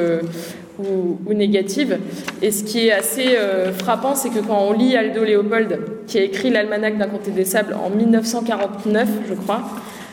ou, 0.79 1.19
ou 1.27 1.35
négatives. 1.35 1.99
Et 2.43 2.51
ce 2.51 2.65
qui 2.65 2.87
est 2.87 2.93
assez 2.93 3.37
euh, 3.37 3.73
frappant, 3.73 4.15
c'est 4.15 4.31
que 4.31 4.41
quand 4.41 4.61
on 4.69 4.73
lit 4.73 4.97
Aldo 4.97 5.25
Léopold, 5.25 5.79
qui 6.07 6.19
a 6.19 6.23
écrit 6.23 6.51
l'Almanach 6.51 6.97
d'un 6.99 7.09
comté 7.09 7.31
des 7.31 7.45
sables 7.45 7.75
en 7.75 7.91
1949, 7.91 9.09
je 9.29 9.35
crois, 9.35 9.63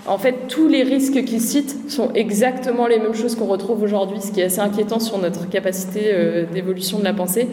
en 0.07 0.18
fait, 0.18 0.47
tous 0.47 0.68
les 0.68 0.84
risques 0.84 1.24
qu'il 1.24 1.41
cite 1.41 1.89
sont 1.89 2.11
exactement 2.14 2.88
les 2.88 2.99
mêmes 2.99 3.14
choses 3.14 3.36
qu'on 3.36 3.45
retrouve 3.45 3.82
aujourd'hui, 3.84 4.20
ce 4.22 4.32
qui 4.32 4.41
est 4.41 4.45
assez 4.45 4.59
inquiétant 4.59 4.99
sur 4.99 5.18
notre 5.18 5.49
capacité 5.49 6.01
euh, 6.05 6.45
d'évolution 6.51 6.99
de 6.99 7.03
la 7.03 7.14
pensée. 7.14 7.47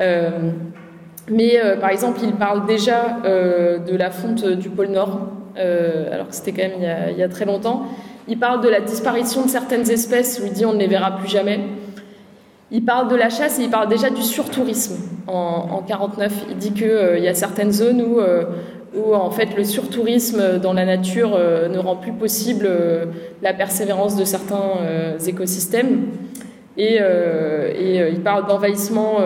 Euh, 0.00 0.50
mais 1.30 1.58
par 1.80 1.88
exemple, 1.88 2.20
il 2.22 2.34
parle 2.34 2.66
déjà 2.66 3.16
de 3.24 3.96
la 3.96 4.10
fonte 4.10 4.44
du 4.44 4.68
pôle 4.68 4.88
Nord, 4.88 5.20
alors 5.56 6.28
que 6.28 6.34
c'était 6.34 6.52
quand 6.52 6.68
même 6.68 7.08
il 7.10 7.18
y, 7.18 7.22
a, 7.22 7.28
très 7.30 7.46
longtemps. 7.46 7.86
Il 8.28 8.38
parle 8.38 8.60
de 8.60 8.68
la 8.68 8.82
disparition 8.82 9.42
de 9.42 9.48
certaines 9.48 9.90
espèces, 9.90 10.38
où 10.42 10.46
il 10.46 10.52
dit 10.52 10.66
on 10.66 10.74
ne 10.74 10.78
les 10.78 10.86
verra 10.86 11.16
plus 11.16 11.30
jamais. 11.30 11.60
Il 12.76 12.84
parle 12.84 13.06
de 13.06 13.14
la 13.14 13.30
chasse 13.30 13.60
et 13.60 13.62
il 13.62 13.70
parle 13.70 13.88
déjà 13.88 14.10
du 14.10 14.22
surtourisme 14.22 14.96
en, 15.28 15.68
en 15.70 15.82
49. 15.82 16.32
Il 16.50 16.56
dit 16.56 16.72
qu'il 16.72 16.90
euh, 16.90 17.18
y 17.20 17.28
a 17.28 17.34
certaines 17.34 17.70
zones 17.70 18.02
où, 18.02 18.18
euh, 18.18 18.46
où 18.96 19.14
en 19.14 19.30
fait 19.30 19.56
le 19.56 19.62
surtourisme 19.62 20.58
dans 20.58 20.72
la 20.72 20.84
nature 20.84 21.36
euh, 21.36 21.68
ne 21.68 21.78
rend 21.78 21.94
plus 21.94 22.12
possible 22.12 22.68
la 23.42 23.54
persévérance 23.54 24.16
de 24.16 24.24
certains 24.24 24.72
écosystèmes. 25.24 26.06
Et, 26.76 26.98
il 26.98 28.20
parle 28.24 28.48
d'envahissement 28.48 29.18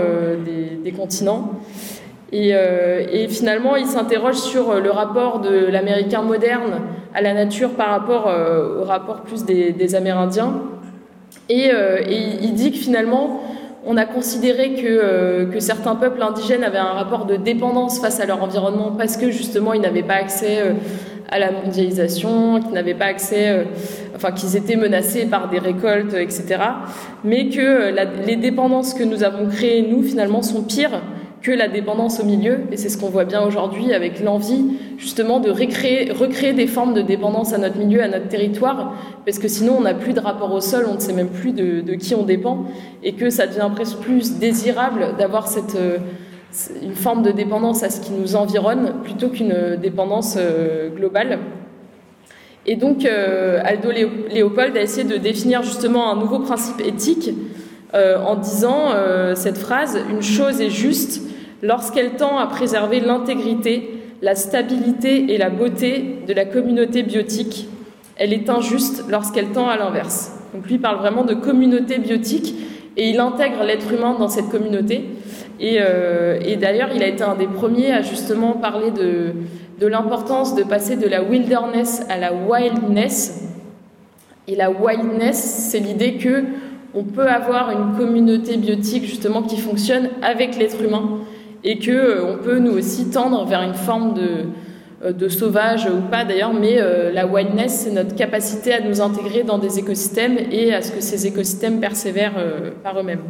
des, 0.84 0.92
continents. 0.92 1.53
Et, 2.32 2.53
finalement, 3.30 3.76
il 3.76 3.86
s'interroge 3.86 4.36
sur 4.36 4.78
le 4.78 4.90
rapport 4.90 5.40
de 5.40 5.66
l'Américain 5.70 6.20
moderne 6.20 6.82
à 7.14 7.22
la 7.22 7.32
nature 7.32 7.70
par 7.70 7.88
rapport 7.88 8.30
au 8.80 8.84
rapport 8.84 9.22
plus 9.22 9.46
des 9.46 9.94
Amérindiens. 9.94 10.53
Euh, 11.51 11.99
et, 12.07 12.45
il 12.45 12.55
dit 12.55 12.72
que 12.72 12.79
finalement, 12.79 13.41
on 13.87 13.97
a 13.97 14.05
considéré 14.05 14.74
que, 14.74 14.83
euh, 14.85 15.47
que, 15.47 15.61
certains 15.61 15.95
peuples 15.95 16.22
indigènes 16.22 16.64
avaient 16.64 16.79
un 16.79 16.93
rapport 16.93 17.24
de 17.24 17.37
dépendance 17.37 18.01
face 18.01 18.20
à 18.20 18.26
leur 18.26 18.43
environnement 18.43 18.93
parce 18.97 19.16
que 19.16 19.31
justement 19.31 19.72
ils 19.72 19.81
n'avaient 19.81 20.03
pas 20.03 20.16
accès 20.16 20.59
euh, 20.61 20.72
à 21.31 21.39
la 21.39 21.51
mondialisation, 21.51 22.61
qu'ils 22.61 22.72
n'avaient 22.72 22.95
pas 22.95 23.07
accès, 23.07 23.66
enfin 24.16 24.33
qu'ils 24.33 24.57
étaient 24.57 24.76
menacés 24.76 25.26
par 25.26 25.51
des 25.51 25.59
récoltes, 25.59 26.14
etc. 26.14 26.57
Mais 27.22 27.51
que 27.51 27.95
les 28.26 28.37
dépendances 28.37 28.95
que 28.95 29.05
nous 29.05 29.22
avons 29.24 29.47
créées, 29.47 29.87
nous, 29.87 30.03
finalement, 30.03 30.41
sont 30.41 30.62
pires 30.62 31.03
que 31.43 31.53
la 31.53 31.68
dépendance 31.68 32.20
au 32.20 32.24
milieu. 32.24 32.61
Et 32.72 32.76
c'est 32.76 32.89
ce 32.89 32.99
qu'on 32.99 33.09
voit 33.09 33.24
bien 33.24 33.43
aujourd'hui 33.43 33.93
avec 33.93 34.20
l'envie 34.20 34.64
justement 34.97 35.41
de 35.41 35.51
recréer, 35.51 36.53
des 36.53 36.66
formes 36.66 36.95
de 36.95 37.03
dépendance 37.03 37.53
à 37.53 37.59
notre 37.59 37.76
milieu, 37.76 38.03
à 38.03 38.09
notre 38.09 38.28
territoire, 38.28 38.95
parce 39.24 39.39
que 39.39 39.49
sinon 39.49 39.76
on 39.78 39.82
n'a 39.82 39.95
plus 39.95 40.12
de 40.12 40.20
rapport 40.20 40.53
au 40.53 40.61
sol, 40.61 40.86
on 40.91 40.95
ne 40.95 41.01
sait 41.01 41.12
même 41.12 41.28
plus 41.28 41.53
de, 41.53 41.80
de, 41.80 41.95
qui 41.95 42.14
on 42.14 42.24
dépend, 42.24 42.64
et 43.03 43.12
que 43.12 43.30
ça 43.30 43.47
devient 43.47 43.70
presque 43.74 43.99
plus 43.99 44.39
désirable 44.39 45.14
d'avoir 45.18 45.47
cette 45.47 45.76
euh, 45.76 45.99
une 46.82 46.95
forme 46.95 47.22
de 47.22 47.30
dépendance 47.30 47.82
à 47.82 47.91
ce 47.91 48.01
qui 48.01 48.11
nous 48.11 48.34
environne 48.34 48.95
plutôt 49.05 49.28
qu'une 49.28 49.76
dépendance 49.80 50.36
euh, 50.39 50.89
globale. 50.89 51.39
Et 52.66 52.76
donc 52.76 53.05
euh, 53.05 53.61
Aldo 53.64 53.91
Léopold 54.30 54.76
a 54.76 54.82
essayé 54.82 55.07
de 55.07 55.16
définir 55.16 55.62
justement 55.62 56.11
un 56.11 56.16
nouveau 56.16 56.41
principe 56.41 56.80
éthique 56.80 57.30
en 57.95 58.36
disant 58.36 58.93
cette 59.34 59.59
phrase 59.59 59.99
Une 60.11 60.22
chose 60.22 60.61
est 60.61 60.70
juste 60.70 61.22
lorsqu'elle 61.62 62.12
tend 62.12 62.39
à 62.39 62.47
préserver 62.47 63.01
l'intégrité, 63.01 63.91
la 64.22 64.34
stabilité 64.34 65.32
et 65.32 65.39
la 65.39 65.51
beauté 65.51 66.18
de 66.26 66.32
la 66.32 66.45
communauté 66.45 67.03
biotique. 67.03 67.68
Elle 68.16 68.32
est 68.32 68.51
injuste 68.51 69.05
lorsqu'elle 69.09 69.49
tend 69.49 69.68
à 69.68 69.76
l'inverse. 69.76 70.32
Donc 70.55 70.66
lui 70.68 70.78
parle 70.78 70.99
vraiment 70.99 71.24
de 71.24 71.34
communauté 71.34 71.99
biotique 71.99 72.55
et 72.97 73.11
il 73.11 73.20
intègre 73.20 73.62
l'être 73.62 73.93
humain 73.93 74.16
dans 74.18 74.28
cette 74.28 74.49
communauté. 74.49 75.05
Et, 75.61 75.78
euh, 75.80 76.39
et 76.45 76.57
d'ailleurs, 76.57 76.91
il 76.95 77.03
a 77.03 77.07
été 77.07 77.22
un 77.22 77.34
des 77.34 77.47
premiers 77.47 77.93
à 77.93 78.03
justement 78.03 78.53
parler 78.53 78.91
de, 78.91 79.32
de 79.80 79.86
l'importance 79.86 80.55
de 80.55 80.62
passer 80.62 80.97
de 80.97 81.07
la 81.07 81.22
wilderness 81.22 82.03
à 82.09 82.18
la 82.18 82.32
wildness. 82.32 83.45
Et 84.49 84.57
la 84.57 84.70
wildness, 84.70 85.68
c'est 85.70 85.78
l'idée 85.78 86.16
que 86.16 86.45
on 86.99 87.05
peut 87.05 87.28
avoir 87.28 87.70
une 87.70 87.96
communauté 87.96 88.57
biotique 88.57 89.05
justement 89.05 89.42
qui 89.42 89.57
fonctionne 89.57 90.09
avec 90.20 90.59
l'être 90.59 90.82
humain 90.82 91.20
et 91.62 91.78
que 91.78 91.92
euh, 91.92 92.36
peut 92.38 92.59
nous 92.59 92.72
aussi 92.72 93.11
tendre 93.11 93.44
vers 93.44 93.62
une 93.62 93.74
forme 93.74 94.14
de, 94.14 94.46
euh, 95.05 95.28
sauvage 95.28 95.86
ou 95.86 96.01
pas 96.11 96.24
d'ailleurs, 96.24 96.53
mais 96.53 96.78
euh, 96.80 97.12
la 97.12 97.24
wildness, 97.26 97.84
c'est 97.84 97.92
notre 97.92 98.16
capacité 98.16 98.72
à 98.72 98.80
nous 98.80 99.01
intégrer 99.01 99.44
dans 99.44 99.59
des 99.59 99.78
écosystèmes 99.78 100.38
et 100.51 100.74
à 100.74 100.82
ce 100.82 100.90
que 100.90 101.01
ces 101.01 101.24
écosystèmes 101.26 101.78
persévèrent 101.78 102.34
par 102.82 102.99
eux-mêmes. 102.99 103.22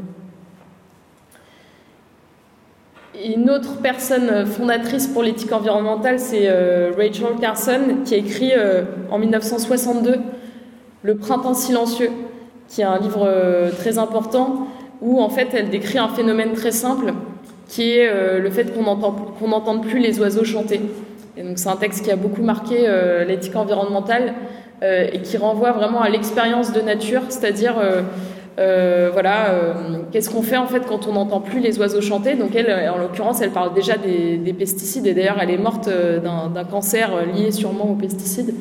Une 3.23 3.51
autre 3.51 3.83
personne 3.83 4.47
fondatrice 4.47 5.09
pour 5.09 5.23
l'éthique 5.23 5.53
environnementale, 5.53 6.21
c'est 6.21 6.49
Rachel 6.97 7.37
Carson, 7.41 7.81
qui 8.05 8.15
a 8.15 8.19
écrit 8.19 8.53
en 9.11 9.19
1962 9.19 10.21
Le 11.03 11.17
Printemps 11.17 11.55
silencieux, 11.55 12.11
qui 12.69 12.83
est 12.83 12.85
un 12.85 12.99
livre 12.99 13.29
très 13.79 13.99
important 13.99 14.69
où 15.01 15.21
en 15.21 15.29
fait 15.29 15.49
elle 15.55 15.71
décrit 15.71 15.99
un 15.99 16.09
phénomène 16.09 16.53
très 16.53 16.73
simple 16.73 17.15
qui 17.69 17.93
est 17.93 18.09
euh, 18.09 18.41
le 18.41 18.51
fait 18.51 18.73
qu'on 18.75 19.49
n'entende 19.49 19.83
plus 19.83 19.99
les 19.99 20.19
oiseaux 20.21 20.45
chanter. 20.45 20.81
Et 21.37 21.43
donc 21.43 21.59
c'est 21.59 21.69
un 21.69 21.77
texte 21.77 22.05
qui 22.05 22.11
a 22.11 22.17
beaucoup 22.17 22.43
marqué 22.43 22.81
euh, 22.81 23.25
l'éthique 23.25 23.55
environnementale 23.55 24.35
euh, 24.83 25.07
et 25.13 25.21
qui 25.21 25.37
renvoie 25.37 25.73
vraiment 25.73 26.01
à 26.01 26.09
l'expérience 26.09 26.73
de 26.73 26.81
nature, 26.81 27.23
c'est-à-dire 27.29 27.75
voilà, 29.13 29.55
qu'est-ce 30.11 30.31
qu'on 30.31 30.43
fait 30.43 30.57
en 30.57 30.67
fait 30.67 30.81
quand 30.81 31.07
on 31.07 31.13
n'entend 31.13 31.41
plus 31.41 31.61
les 31.61 31.79
oiseaux 31.79 32.01
chanter 32.01 32.35
Donc 32.35 32.57
elle, 32.57 32.91
en 32.91 32.99
l'occurrence, 32.99 33.41
elle 33.41 33.51
parle 33.53 33.73
déjà 33.73 33.95
des 33.97 34.53
pesticides 34.53 35.07
et 35.07 35.15
d'ailleurs 35.15 35.37
elle 35.41 35.51
est 35.51 35.59
morte 35.59 35.89
d'un 35.89 36.65
cancer 36.65 37.11
lié 37.33 37.53
sûrement 37.53 37.89
aux 37.93 37.95
pesticides. 37.95 38.55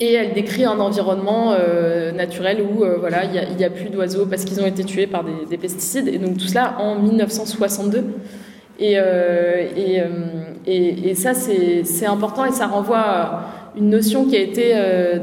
Et 0.00 0.12
elle 0.14 0.32
décrit 0.32 0.64
un 0.64 0.78
environnement 0.78 1.52
euh, 1.52 2.12
naturel 2.12 2.62
où 2.62 2.84
euh, 2.84 2.96
voilà, 3.00 3.24
il 3.24 3.56
n'y 3.56 3.64
a, 3.64 3.70
plus 3.70 3.88
d'oiseaux 3.90 4.26
parce 4.26 4.44
qu'ils 4.44 4.60
ont 4.60 4.66
été 4.66 4.84
tués 4.84 5.08
par 5.08 5.24
des, 5.24 5.58
pesticides. 5.58 6.06
Et 6.06 6.18
donc 6.18 6.38
tout 6.38 6.46
cela 6.46 6.76
en 6.78 6.96
1962. 7.00 8.04
Euh, 8.80 9.66
et, 10.66 11.14
ça, 11.16 11.34
c'est 11.34 12.06
important 12.06 12.44
et 12.44 12.52
ça 12.52 12.68
renvoie 12.68 12.98
à 12.98 13.44
une 13.76 13.90
notion 13.90 14.24
qui 14.26 14.36
a 14.36 14.40
été 14.40 14.72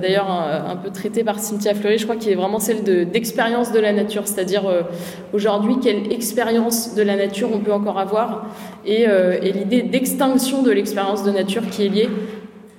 d'ailleurs 0.02 0.30
un, 0.30 0.76
peu 0.76 0.90
traitée 0.90 1.24
par 1.24 1.40
Cynthia 1.40 1.74
Fleury, 1.74 1.98
je 1.98 2.04
crois, 2.04 2.18
qui 2.18 2.32
est 2.32 2.36
vraiment 2.36 2.60
celle 2.60 2.84
d'expérience 3.10 3.72
de, 3.72 3.80
la 3.80 3.94
nature. 3.94 4.28
C'est-à-dire 4.28 4.64
aujourd'hui, 5.34 5.76
quelle 5.82 6.12
expérience 6.12 6.96
de 6.96 7.02
la 7.02 7.16
nature 7.16 7.50
on 7.54 7.60
peut 7.60 7.72
encore 7.72 8.00
avoir 8.00 8.48
et 8.86 9.08
l'idée 9.54 9.84
d'extinction 9.84 10.62
de 10.62 10.72
l'expérience 10.72 11.24
de 11.24 11.32
nature 11.32 11.64
qui 11.70 11.86
est 11.86 11.90
liée 11.90 12.10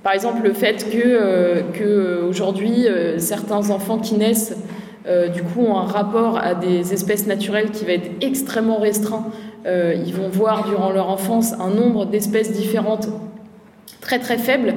par 0.06 0.14
exemple, 0.14 0.42
le 0.44 0.52
fait 0.52 0.88
que, 0.88 0.98
euh, 0.98 1.62
euh, 1.80 2.28
aujourd'hui, 2.28 2.86
euh, 2.86 3.18
certains 3.18 3.70
enfants 3.70 3.98
qui 3.98 4.14
naissent, 4.14 4.54
du 5.34 5.42
coup, 5.42 5.62
ont 5.66 5.76
un 5.76 5.84
rapport 5.84 6.38
à 6.38 6.54
des 6.54 6.92
espèces 6.92 7.26
naturelles 7.26 7.70
qui 7.70 7.84
va 7.84 7.92
être 7.92 8.10
extrêmement 8.20 8.78
restreint. 8.78 9.26
ils 9.64 10.12
vont 10.12 10.28
voir 10.28 10.68
durant 10.68 10.90
leur 10.90 11.10
enfance 11.10 11.54
un 11.60 11.70
nombre 11.70 12.06
d'espèces 12.06 12.50
différentes 12.50 13.08
très 14.00 14.18
très 14.18 14.36
faible. 14.36 14.74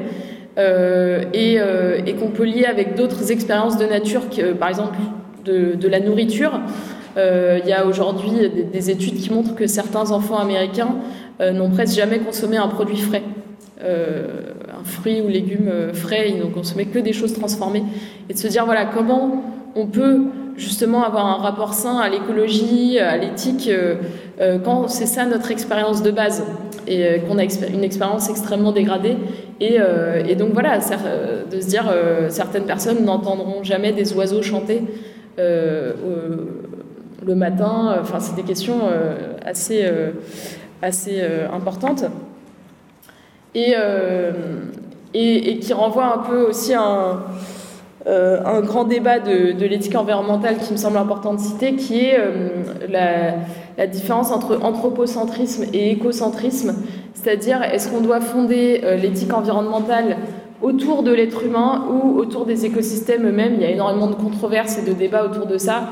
et, 0.57 2.15
qu'on 2.19 2.29
peut 2.29 2.45
lier 2.45 2.65
avec 2.65 2.95
d'autres 2.95 3.31
expériences 3.31 3.77
de 3.77 3.85
nature, 3.85 4.21
par 4.59 4.69
exemple 4.69 4.97
de, 5.45 5.87
la 5.87 5.99
nourriture. 5.99 6.59
Il 7.17 7.67
y 7.67 7.73
a 7.73 7.87
aujourd'hui 7.87 8.31
des, 8.53 8.63
des, 8.63 8.89
études 8.91 9.15
qui 9.15 9.33
montrent 9.33 9.55
que 9.55 9.65
certains 9.65 10.11
enfants 10.11 10.37
américains 10.37 10.93
n'ont 11.39 11.71
presque 11.71 11.95
jamais 11.95 12.19
consommé 12.19 12.57
un 12.57 12.67
produit 12.67 12.97
frais. 12.97 13.23
Euh, 14.89 14.99
un 14.99 15.01
fruit 15.01 15.21
ou 15.21 15.27
légumes 15.27 15.69
euh, 15.69 15.93
frais, 15.93 16.29
ils 16.29 16.39
n'ont 16.39 16.49
consommé 16.49 16.85
que 16.85 16.99
des 16.99 17.13
choses 17.13 17.33
transformées, 17.33 17.83
et 18.29 18.33
de 18.33 18.37
se 18.37 18.47
dire 18.47 18.65
voilà 18.65 18.85
comment 18.85 19.43
on 19.75 19.85
peut 19.87 20.21
justement 20.57 21.03
avoir 21.03 21.25
un 21.25 21.37
rapport 21.37 21.73
sain 21.73 21.97
à 21.99 22.09
l'écologie, 22.09 22.99
à 22.99 23.17
l'éthique, 23.17 23.69
euh, 23.69 24.59
quand 24.63 24.87
c'est 24.87 25.05
ça 25.05 25.25
notre 25.25 25.51
expérience 25.51 26.01
de 26.03 26.11
base 26.11 26.43
et 26.87 27.21
qu'on 27.27 27.37
a 27.37 27.43
une 27.43 27.83
expérience 27.83 28.29
extrêmement 28.29 28.71
dégradée. 28.71 29.15
Et, 29.59 29.77
et 30.27 30.35
donc 30.35 30.53
voilà, 30.53 30.79
de 30.79 31.61
se 31.61 31.67
dire 31.67 31.93
certaines 32.29 32.63
personnes 32.63 33.05
n'entendront 33.05 33.63
jamais 33.63 33.91
des 33.91 34.13
oiseaux 34.13 34.41
chanter 34.41 34.81
le 35.37 37.35
matin. 37.35 37.95
Enfin, 38.01 38.19
c'est 38.19 38.35
des 38.35 38.43
questions 38.43 38.79
assez, 39.45 39.85
assez 40.81 41.21
importantes. 41.53 42.05
Euh, 43.55 44.31
et, 45.13 45.59
qui 45.59 45.73
renvoie 45.73 46.05
un 46.05 46.17
peu 46.19 46.41
aussi 46.47 46.73
un, 46.73 47.23
euh, 48.07 48.39
un 48.45 48.61
grand 48.61 48.83
débat 48.83 49.19
de, 49.19 49.53
l'éthique 49.65 49.95
environnementale 49.95 50.57
qui 50.57 50.71
me 50.71 50.77
semble 50.77 50.97
important 50.97 51.33
de 51.33 51.39
citer, 51.39 51.75
qui 51.75 51.99
est 51.99 52.19
euh, 52.19 52.49
la, 53.77 53.87
différence 53.87 54.31
entre 54.31 54.59
anthropocentrisme 54.61 55.65
et 55.73 55.91
écocentrisme, 55.91 56.75
c'est-à-dire 57.13 57.63
est-ce 57.63 57.89
qu'on 57.89 58.01
doit 58.01 58.19
fonder 58.19 58.81
l'éthique 59.01 59.33
environnementale 59.33 60.17
autour 60.61 61.01
de 61.01 61.13
l'être 61.13 61.43
humain 61.45 61.85
ou 61.89 62.17
autour 62.19 62.45
des 62.45 62.65
écosystèmes 62.65 63.25
eux-mêmes? 63.25 63.53
Il 63.55 63.61
y 63.61 63.65
a 63.65 63.71
énormément 63.71 64.07
de 64.07 64.15
controverses 64.15 64.77
et 64.77 64.85
de 64.85 64.91
débats 64.91 65.23
autour 65.23 65.45
de 65.45 65.57
ça. 65.57 65.83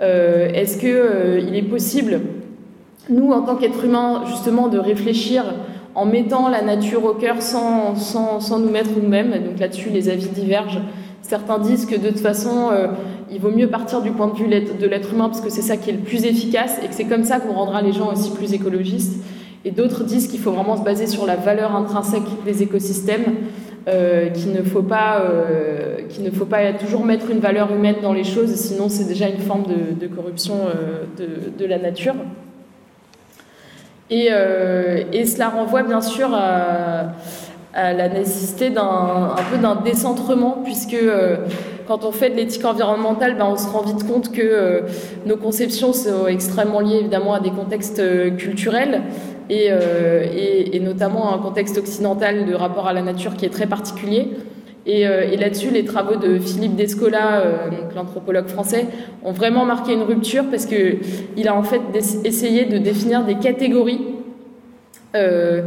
Euh, 0.00 0.48
est-ce 0.52 0.78
qu'il 0.78 1.48
il 1.48 1.56
est 1.56 1.62
possible, 1.62 2.20
nous, 3.08 3.32
en 3.32 3.42
tant 3.42 3.56
qu'être 3.56 3.84
humain, 3.84 4.22
justement, 4.26 4.68
de 4.68 4.78
réfléchir 4.78 5.44
en 5.94 6.06
mettant 6.06 6.48
la 6.48 6.62
nature 6.62 7.04
au 7.04 7.14
cœur 7.14 7.40
sans, 7.40 7.94
sans, 7.94 8.40
sans 8.40 8.58
nous 8.58 8.70
mettre 8.70 8.90
nous-mêmes. 9.00 9.30
Donc 9.30 9.58
là-dessus, 9.58 9.90
les 9.90 10.08
avis 10.08 10.28
divergent. 10.28 10.80
Certains 11.22 11.58
disent 11.58 11.86
que 11.86 11.96
de 11.96 12.08
toute 12.08 12.20
façon, 12.20 12.70
euh, 12.70 12.88
il 13.30 13.40
vaut 13.40 13.50
mieux 13.50 13.68
partir 13.68 14.02
du 14.02 14.10
point 14.10 14.28
de 14.28 14.34
vue 14.34 14.46
de 14.46 14.86
l'être 14.86 15.12
humain 15.12 15.28
parce 15.28 15.40
que 15.40 15.50
c'est 15.50 15.62
ça 15.62 15.76
qui 15.76 15.90
est 15.90 15.94
le 15.94 16.00
plus 16.00 16.26
efficace 16.26 16.78
et 16.84 16.88
que 16.88 16.94
c'est 16.94 17.06
comme 17.06 17.24
ça 17.24 17.40
qu'on 17.40 17.54
rendra 17.54 17.80
les 17.80 17.92
gens 17.92 18.12
aussi 18.12 18.30
plus 18.32 18.52
écologistes. 18.52 19.24
Et 19.64 19.70
d'autres 19.70 20.04
disent 20.04 20.28
qu'il 20.28 20.40
faut 20.40 20.52
vraiment 20.52 20.76
se 20.76 20.82
baser 20.82 21.06
sur 21.06 21.24
la 21.24 21.36
valeur 21.36 21.74
intrinsèque 21.74 22.44
des 22.44 22.62
écosystèmes, 22.62 23.24
euh, 23.88 24.28
qu'il 24.28 24.52
ne 24.52 24.62
faut 24.62 24.82
pas, 24.82 25.20
euh, 25.20 26.02
qu'il 26.10 26.24
ne 26.24 26.30
faut 26.30 26.44
pas 26.44 26.74
toujours 26.74 27.06
mettre 27.06 27.30
une 27.30 27.38
valeur 27.38 27.72
humaine 27.72 27.96
dans 28.02 28.12
les 28.12 28.24
choses, 28.24 28.54
sinon 28.54 28.90
c'est 28.90 29.04
déjà 29.04 29.26
une 29.26 29.38
forme 29.40 29.64
de, 29.98 30.06
corruption 30.06 30.54
de, 31.16 31.64
la 31.64 31.78
nature. 31.78 32.14
Et, 34.10 34.28
euh, 34.30 35.02
et, 35.12 35.24
cela 35.24 35.48
renvoie 35.48 35.82
bien 35.82 36.00
sûr 36.02 36.28
à, 36.34 37.14
la 37.74 38.08
nécessité 38.08 38.70
d'un 38.70 38.82
un 38.82 39.42
peu 39.50 39.58
d'un 39.58 39.74
décentrement, 39.76 40.58
puisque 40.62 40.94
euh, 40.94 41.38
quand 41.88 42.04
on 42.04 42.12
fait 42.12 42.30
de 42.30 42.36
l'éthique 42.36 42.64
environnementale, 42.64 43.36
ben, 43.36 43.46
on 43.46 43.56
se 43.56 43.66
rend 43.66 43.82
vite 43.82 44.06
compte 44.06 44.30
que 44.30 44.42
euh, 44.42 44.80
nos 45.26 45.36
conceptions 45.36 45.92
sont 45.92 46.28
extrêmement 46.28 46.80
liées 46.80 46.98
évidemment 46.98 47.34
à 47.34 47.40
des 47.40 47.50
contextes 47.50 48.00
culturels 48.36 49.02
et, 49.50 49.70
et, 49.70 50.76
et, 50.76 50.80
notamment 50.80 51.32
à 51.32 51.34
un 51.34 51.38
contexte 51.38 51.76
occidental 51.76 52.46
de 52.46 52.54
rapport 52.54 52.86
à 52.86 52.92
la 52.92 53.02
nature 53.02 53.34
qui 53.34 53.44
est 53.44 53.50
très 53.50 53.66
particulier. 53.66 54.30
Et, 54.86 55.06
euh, 55.06 55.30
et 55.30 55.36
là-dessus, 55.36 55.70
les 55.70 55.84
travaux 55.84 56.16
de 56.16 56.38
Philippe 56.38 56.76
Descola, 56.76 57.40
euh, 57.40 57.68
l'anthropologue 57.96 58.48
français, 58.48 58.86
ont 59.22 59.32
vraiment 59.32 59.64
marqué 59.64 59.94
une 59.94 60.02
rupture 60.02 60.44
parce 60.50 60.66
qu'il 60.66 61.48
a 61.48 61.54
en 61.54 61.62
fait 61.62 61.80
essayé 62.24 62.66
de 62.66 62.76
définir 62.76 63.24
des 63.24 63.36
catégories, 63.36 64.02
euh, 65.16 65.62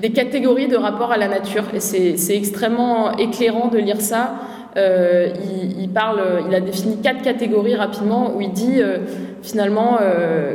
des 0.00 0.10
catégories 0.10 0.68
de 0.68 0.76
rapport 0.76 1.12
à 1.12 1.16
la 1.16 1.28
nature. 1.28 1.64
Et 1.74 1.80
c'est 1.80 2.36
extrêmement 2.36 3.16
éclairant 3.16 3.68
de 3.68 3.78
lire 3.78 4.00
ça. 4.00 4.34
Il, 4.76 5.80
il, 5.80 5.88
parle, 5.88 6.20
il 6.46 6.54
a 6.54 6.60
défini 6.60 6.98
quatre 6.98 7.22
catégories 7.22 7.74
rapidement 7.74 8.36
où 8.36 8.40
il 8.40 8.52
dit 8.52 8.80
finalement 9.42 9.98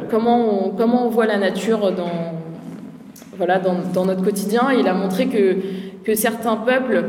comment, 0.10 0.68
on, 0.68 0.70
comment 0.70 1.08
on 1.08 1.10
voit 1.10 1.26
la 1.26 1.38
nature 1.38 1.92
dans, 1.92 2.40
voilà, 3.36 3.60
dans 3.60 4.06
notre 4.06 4.24
quotidien. 4.24 4.72
il 4.72 4.88
a 4.88 4.94
montré 4.94 5.28
que, 5.28 5.58
que 6.06 6.16
certains 6.16 6.56
peuples 6.56 7.04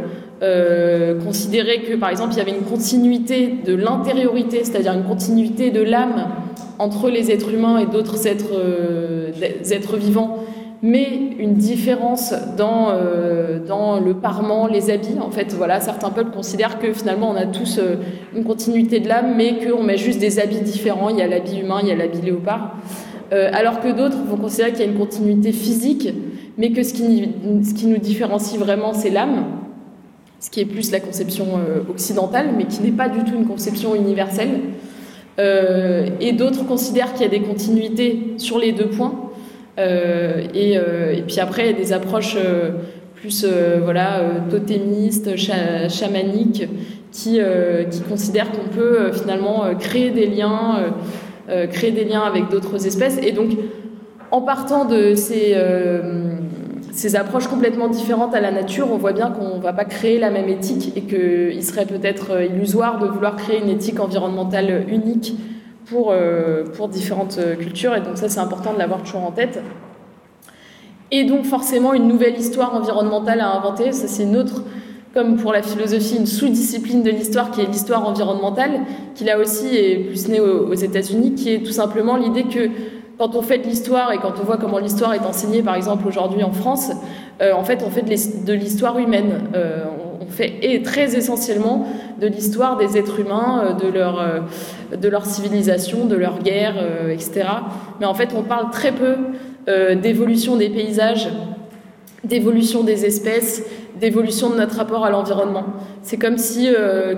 euh, 0.44 1.18
considérer 1.24 1.82
que, 1.82 1.96
par 1.96 2.10
exemple, 2.10 2.34
il 2.34 2.38
y 2.38 2.40
avait 2.40 2.50
une 2.50 2.64
continuité 2.64 3.54
de 3.64 3.74
l'intériorité, 3.74 4.62
c'est-à-dire 4.62 4.92
une 4.92 5.04
continuité 5.04 5.70
de 5.70 5.80
l'âme 5.80 6.26
entre 6.78 7.08
les 7.08 7.30
êtres 7.30 7.54
humains 7.54 7.78
et 7.78 7.86
d'autres 7.86 8.26
êtres, 8.26 8.52
euh, 8.52 9.30
vivants, 9.96 10.38
mais 10.82 11.08
une 11.38 11.54
différence 11.54 12.34
dans, 12.58 12.88
dans 13.66 14.00
le 14.00 14.12
parement, 14.12 14.66
les 14.66 14.90
habits. 14.90 15.18
En 15.18 15.30
fait, 15.30 15.54
voilà, 15.54 15.80
certains 15.80 16.10
peuples 16.10 16.32
considèrent 16.32 16.78
que 16.78 16.92
finalement 16.92 17.30
on 17.30 17.36
a 17.36 17.46
tous 17.46 17.80
une 18.36 18.44
continuité 18.44 19.00
de 19.00 19.08
l'âme, 19.08 19.34
mais 19.34 19.60
qu'on 19.64 19.82
met 19.82 19.96
juste 19.96 20.18
des 20.18 20.38
habits 20.38 20.60
différents. 20.60 21.08
Il 21.08 21.16
y 21.16 21.22
a 21.22 21.26
l'habit 21.26 21.60
humain, 21.60 21.78
il 21.80 21.88
y 21.88 21.92
a 21.92 21.96
l'habit 21.96 22.20
léopard. 22.20 22.76
alors 23.32 23.80
que 23.80 23.96
d'autres 23.96 24.18
vont 24.28 24.36
considérer 24.36 24.72
qu'il 24.72 24.80
y 24.80 24.88
a 24.88 24.90
une 24.90 24.98
continuité 24.98 25.52
physique, 25.52 26.12
mais 26.58 26.72
que 26.72 26.82
ce 26.82 26.92
qui 26.92 27.86
nous 27.86 27.98
différencie 27.98 28.58
vraiment, 28.60 28.92
c'est 28.92 29.10
l'âme 29.10 29.46
ce 30.44 30.50
qui 30.50 30.60
est 30.60 30.66
plus 30.66 30.90
la 30.90 31.00
conception 31.00 31.46
euh, 31.56 31.90
occidentale, 31.90 32.48
mais 32.54 32.66
qui 32.66 32.82
n'est 32.82 32.90
pas 32.90 33.08
du 33.08 33.24
tout 33.24 33.34
une 33.34 33.46
conception 33.46 33.94
universelle. 33.94 34.60
Euh, 35.38 36.10
et 36.20 36.32
d'autres 36.32 36.66
considèrent 36.66 37.14
qu'il 37.14 37.22
y 37.22 37.24
a 37.24 37.30
des 37.30 37.40
continuités 37.40 38.34
sur 38.36 38.58
les 38.58 38.72
deux 38.72 38.88
points. 38.88 39.14
Euh, 39.78 40.44
et, 40.52 41.22
puis 41.26 41.40
après, 41.40 41.62
il 41.62 41.66
y 41.72 41.74
a 41.74 41.78
des 41.78 41.94
approches 41.94 42.36
plus 43.16 43.46
voilà, 43.82 44.22
totémistes, 44.50 45.34
chamaniques, 45.36 46.68
qui, 47.10 47.40
qui 47.90 48.00
considèrent 48.02 48.50
qu'on 48.52 48.68
peut 48.68 49.12
finalement 49.12 49.74
créer 49.80 50.10
des 50.10 50.26
liens, 50.26 50.92
créer 51.70 51.90
des 51.90 52.04
liens 52.04 52.20
avec 52.20 52.50
d'autres 52.50 52.86
espèces. 52.86 53.18
Et 53.22 53.32
donc, 53.32 53.52
en 54.30 54.42
partant 54.42 54.84
de 54.84 55.14
ces 55.14 55.56
ces 56.94 57.16
approches 57.16 57.48
complètement 57.48 57.88
différentes 57.88 58.34
à 58.34 58.40
la 58.40 58.52
nature, 58.52 58.88
on 58.90 58.96
voit 58.96 59.12
bien 59.12 59.30
qu'on 59.30 59.56
ne 59.56 59.60
va 59.60 59.72
pas 59.72 59.84
créer 59.84 60.18
la 60.18 60.30
même 60.30 60.48
éthique 60.48 60.92
et 60.96 61.02
qu'il 61.02 61.62
serait 61.64 61.86
peut-être 61.86 62.30
euh, 62.32 62.44
illusoire 62.44 63.00
de 63.00 63.06
vouloir 63.06 63.36
créer 63.36 63.60
une 63.60 63.68
éthique 63.68 63.98
environnementale 63.98 64.84
unique 64.88 65.34
pour, 65.86 66.12
euh, 66.12 66.64
différentes 66.90 67.38
euh, 67.38 67.56
cultures. 67.56 67.96
Et 67.96 68.00
donc 68.00 68.16
ça, 68.16 68.28
c'est 68.28 68.38
important 68.38 68.72
de 68.72 68.78
l'avoir 68.78 69.02
toujours 69.02 69.24
en 69.24 69.32
tête. 69.32 69.60
Et 71.10 71.24
donc 71.24 71.44
forcément, 71.44 71.94
une 71.94 72.06
nouvelle 72.06 72.38
histoire 72.38 72.74
environnementale 72.74 73.40
à 73.40 73.50
inventer. 73.50 73.90
Ça, 73.92 74.06
c'est 74.06 74.22
une 74.22 74.36
autre, 74.36 74.62
comme 75.14 75.36
pour 75.36 75.52
la 75.52 75.62
philosophie, 75.62 76.16
une 76.16 76.26
sous-discipline 76.26 77.02
de 77.02 77.10
l'histoire 77.10 77.50
qui 77.50 77.60
est 77.60 77.66
l'histoire 77.66 78.08
environnementale, 78.08 78.80
qui 79.16 79.24
là 79.24 79.38
aussi 79.38 79.76
est 79.76 79.96
plus 79.96 80.28
née 80.28 80.40
aux 80.40 80.74
États-Unis, 80.74 81.34
qui 81.34 81.52
est 81.52 81.62
tout 81.64 81.72
simplement 81.72 82.16
l'idée 82.16 82.44
que 82.44 82.70
quand 83.19 83.36
on 83.36 83.43
fait 83.43 83.59
de 83.59 83.65
l'histoire 83.65 84.12
et 84.12 84.19
quand 84.19 84.35
on 84.41 84.45
voit 84.45 84.57
comment 84.57 84.78
l'histoire 84.78 85.15
est 85.15 85.24
enseignée, 85.24 85.62
par 85.62 85.77
exemple 85.77 86.07
aujourd'hui 86.09 86.43
en 86.43 86.53
France, 86.53 86.91
euh, 87.41 87.53
en 87.53 87.65
fait, 87.65 87.82
on 87.86 87.91
fait 87.91 88.03
de 88.03 88.53
l'histoire 88.53 88.99
humaine. 88.99 89.49
Euh, 89.55 89.85
on 90.20 90.27
fait 90.27 90.55
et 90.62 90.82
très 90.82 91.16
essentiellement 91.16 91.86
de 92.20 92.27
l'histoire 92.27 92.77
des 92.77 92.97
êtres 92.97 93.20
humains, 93.20 93.62
euh, 93.65 93.73
de 93.73 93.93
leur, 93.93 94.24
de 94.97 95.09
leur 95.09 95.27
civilisation, 95.27 96.07
de 96.07 96.16
leur 96.16 96.39
guerre, 96.39 96.74
etc. 97.11 97.45
Mais 98.01 98.07
en 98.07 98.15
fait, 98.15 98.31
on 98.36 98.43
parle 98.43 98.70
très 98.70 98.93
peu 98.93 99.16
d'évolution 99.97 100.57
des 100.57 100.69
paysages, 100.69 101.28
d'évolution 102.23 102.85
des 102.85 103.07
espèces, 103.07 103.65
d'évolution 103.99 104.51
de 104.51 104.57
notre 104.57 104.77
rapport 104.77 105.05
à 105.05 105.11
l'environnement. 105.11 105.65
C'est 106.03 106.19
comme 106.19 106.36
si, 106.36 106.69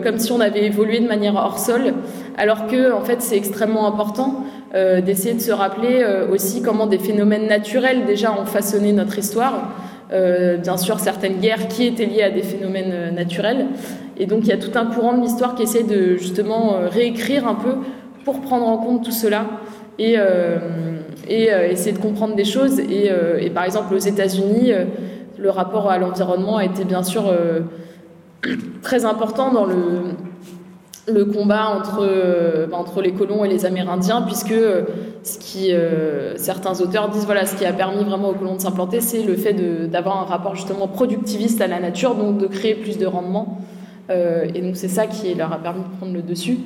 comme 0.05 0.19
si 0.19 0.31
on 0.31 0.41
avait 0.41 0.65
évolué 0.65 1.01
de 1.01 1.09
manière 1.09 1.35
hors 1.35 1.59
sol, 1.59 1.95
alors 2.39 2.67
que 2.67 2.93
en 2.93 3.01
fait 3.01 3.21
c'est 3.21 3.37
extrêmement 3.37 3.89
important 3.89 4.45
euh, 4.77 5.01
d'essayer 5.01 5.33
de 5.33 5.41
se 5.41 5.53
rappeler 5.53 6.03
euh, 6.03 6.29
aussi 6.31 6.61
comment 6.61 6.87
des 6.87 6.99
phénomènes 6.99 7.47
naturels 7.47 8.05
déjà 8.05 8.39
ont 8.39 8.45
façonné 8.45 8.93
notre 8.93 9.19
histoire. 9.19 9.71
Euh, 10.13 10.59
bien 10.59 10.77
sûr, 10.77 11.01
certaines 11.01 11.41
guerres 11.41 11.69
qui 11.69 11.87
étaient 11.87 12.05
liées 12.05 12.23
à 12.23 12.31
des 12.31 12.43
phénomènes 12.43 13.15
naturels. 13.15 13.69
Et 14.19 14.27
donc, 14.27 14.41
il 14.43 14.49
y 14.49 14.53
a 14.53 14.59
tout 14.59 14.73
un 14.75 14.85
courant 14.85 15.17
de 15.17 15.23
l'histoire 15.23 15.55
qui 15.55 15.63
essaie 15.63 15.85
de 15.85 16.17
justement 16.17 16.77
réécrire 16.91 17.49
un 17.49 17.55
peu 17.55 17.77
pour 18.27 18.43
prendre 18.43 18.67
en 18.67 18.77
compte 18.77 19.03
tout 19.03 19.13
cela 19.13 19.47
et, 19.99 20.17
essayer 21.29 21.93
de 21.93 21.99
comprendre 21.99 22.35
des 22.35 22.45
choses. 22.45 22.79
Et, 22.79 23.11
et 23.41 23.51
par 23.51 23.65
exemple, 23.65 23.95
aux 23.95 23.99
États-Unis, 23.99 24.73
le 25.39 25.51
rapport 25.51 25.91
à 25.91 25.97
l'environnement 25.99 26.59
a 26.59 26.65
été 26.65 26.85
bien 26.85 27.03
sûr 27.03 27.33
très 28.83 29.05
important 29.07 29.53
dans 29.53 29.65
le 29.65 29.75
le 31.09 31.25
combat 31.25 31.69
entre, 31.69 32.01
euh, 32.01 32.67
bah, 32.67 32.77
entre 32.77 33.01
les 33.01 33.13
colons 33.13 33.45
et 33.45 33.49
les 33.49 33.65
Amérindiens, 33.65 34.23
puisque 34.23 34.53
euh, 34.53 34.83
ce 35.23 35.39
qui, 35.39 35.73
euh, 35.73 36.37
certains 36.37 36.81
auteurs 36.81 37.09
disent, 37.11 37.27
voilà, 37.27 37.47
ce 37.47 37.57
qui 37.57 37.65
a 37.65 37.73
permis 37.73 38.03
vraiment 38.05 38.31
aux 38.31 38.35
colons 38.35 38.57
de 38.57 38.61
s'implanter, 38.61 39.01
c'est 39.01 39.23
le 39.23 39.37
fait 39.37 39.55
d'avoir 39.89 40.19
un 40.19 40.25
rapport 40.25 40.55
justement 40.55 40.89
productiviste 40.89 41.61
à 41.61 41.67
la 41.67 41.81
nature, 41.81 42.15
donc 42.15 42.39
de 42.39 42.47
créer 42.47 42.75
plus 42.75 42.99
de 42.99 43.07
rendement. 43.07 43.59
et 44.09 44.61
donc 44.61 44.77
c'est 44.77 44.89
ça 44.89 45.07
qui 45.07 45.35
leur 45.35 45.53
a 45.53 45.59
permis 45.59 45.83
de 45.83 45.97
prendre 45.97 46.13
le 46.13 46.23
dessus. 46.23 46.59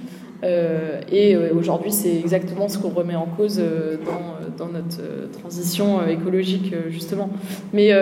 Euh, 0.43 1.01
et 1.11 1.35
euh, 1.35 1.51
aujourd'hui, 1.55 1.93
c'est 1.93 2.17
exactement 2.17 2.69
ce 2.69 2.79
qu'on 2.79 2.89
remet 2.89 3.17
en 3.17 3.27
cause 3.27 3.61
euh, 3.61 3.97
dans, 4.59 4.69
notre 4.69 5.31
transition 5.41 6.07
écologique, 6.07 6.75
justement. 6.91 7.31
Mais, 7.73 7.93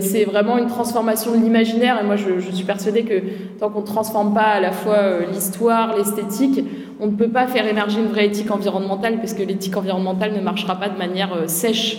c'est 0.00 0.24
vraiment 0.24 0.56
une 0.58 0.66
transformation 0.66 1.32
de 1.32 1.42
l'imaginaire. 1.42 2.00
Et 2.00 2.04
moi, 2.04 2.16
je, 2.16 2.40
suis 2.50 2.64
persuadée 2.64 3.04
que 3.04 3.22
tant 3.58 3.68
qu'on 3.68 3.82
ne 3.82 3.86
transforme 3.86 4.32
pas 4.32 4.40
à 4.40 4.60
la 4.60 4.72
fois 4.72 5.20
l'histoire, 5.30 5.96
l'esthétique, 5.96 6.64
on 6.98 7.06
ne 7.06 7.16
peut 7.16 7.28
pas 7.28 7.46
faire 7.46 7.66
émerger 7.66 8.00
une 8.00 8.06
vraie 8.06 8.26
éthique 8.26 8.50
environnementale, 8.50 9.18
parce 9.18 9.34
que 9.34 9.42
l'éthique 9.42 9.76
environnementale 9.76 10.32
ne 10.32 10.40
marchera 10.40 10.76
pas 10.76 10.88
de 10.88 10.96
manière 10.96 11.30
sèche, 11.46 11.98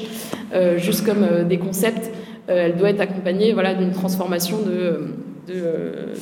juste 0.77 1.05
comme 1.05 1.47
des 1.47 1.59
concepts. 1.59 2.11
elle 2.47 2.75
doit 2.75 2.89
être 2.89 3.01
accompagnée 3.01 3.53
voilà, 3.53 3.75
d'une 3.75 3.91
transformation 3.91 4.57
de, 4.65 5.13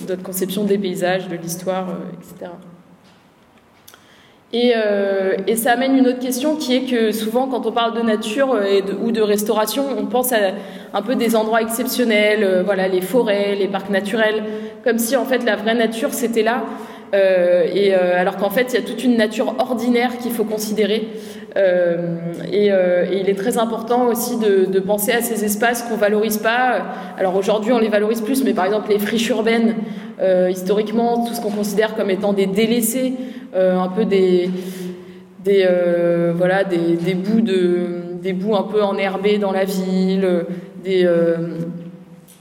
notre 0.09 0.23
conception 0.23 0.65
des 0.65 0.77
paysages, 0.77 1.29
de 1.29 1.37
l'histoire, 1.37 1.87
etc. 2.13 2.51
Et, 4.53 4.73
euh, 4.75 5.35
ça 5.55 5.73
amène 5.73 5.97
une 5.97 6.07
autre 6.07 6.19
question 6.19 6.55
qui 6.55 6.75
est 6.75 6.89
que 6.89 7.11
souvent 7.11 7.47
quand 7.47 7.65
on 7.65 7.71
parle 7.71 7.97
de 7.97 8.01
nature 8.01 8.53
euh, 8.53 8.79
ou 9.03 9.11
de 9.11 9.21
restauration, 9.21 9.85
on 9.97 10.05
pense 10.05 10.31
à 10.31 10.37
un 10.93 11.01
peu 11.01 11.15
des 11.15 11.35
endroits 11.35 11.61
exceptionnels, 11.61 12.43
euh, 12.43 12.63
voilà 12.63 12.87
les 12.87 13.01
forêts, 13.01 13.55
les 13.55 13.67
parcs 13.67 13.89
naturels, 13.89 14.43
comme 14.85 14.99
si 14.99 15.17
en 15.17 15.25
fait 15.25 15.43
la 15.43 15.57
vraie 15.57 15.75
nature 15.75 16.13
c'était 16.13 16.43
là, 16.43 16.63
euh, 17.13 17.67
et 17.73 17.93
alors 17.93 18.37
qu'en 18.37 18.49
fait 18.49 18.67
il 18.71 18.75
y 18.75 18.77
a 18.77 18.81
toute 18.81 19.03
une 19.03 19.17
nature 19.17 19.55
ordinaire 19.59 20.17
qu'il 20.17 20.31
faut 20.31 20.45
considérer. 20.45 21.09
Et, 21.57 22.67
et, 22.67 23.19
il 23.19 23.29
est 23.29 23.37
très 23.37 23.57
important 23.57 24.07
aussi 24.07 24.37
de, 24.37 24.79
penser 24.79 25.11
à 25.11 25.21
ces 25.21 25.43
espaces 25.43 25.81
qu'on 25.83 25.97
valorise 25.97 26.37
pas. 26.37 26.85
Alors 27.17 27.35
aujourd'hui 27.35 27.71
on 27.71 27.79
les 27.79 27.89
valorise 27.89 28.21
plus, 28.21 28.43
mais 28.43 28.53
par 28.53 28.65
exemple 28.65 28.89
les 28.89 28.99
friches 28.99 29.29
urbaines, 29.29 29.75
historiquement 30.49 31.25
tout 31.25 31.33
ce 31.33 31.41
qu'on 31.41 31.51
considère 31.51 31.95
comme 31.95 32.09
étant 32.09 32.33
des 32.33 32.45
délaissés. 32.45 33.13
Euh, 33.55 33.79
un 33.79 33.87
peu 33.87 34.03
des, 34.03 34.49
euh, 35.47 36.33
voilà, 36.35 36.63
des, 36.63 37.13
bouts 37.13 37.41
de, 37.41 37.87
des 38.21 38.33
bouts 38.33 38.55
un 38.55 38.63
peu 38.63 38.83
enherbés 38.83 39.37
dans 39.37 39.53
la 39.53 39.63
ville, 39.63 40.45
des, 40.83 41.05
euh, 41.05 41.57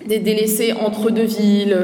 délaissés 0.07 0.75
entre 0.85 1.11
deux 1.11 1.25
villes, 1.25 1.77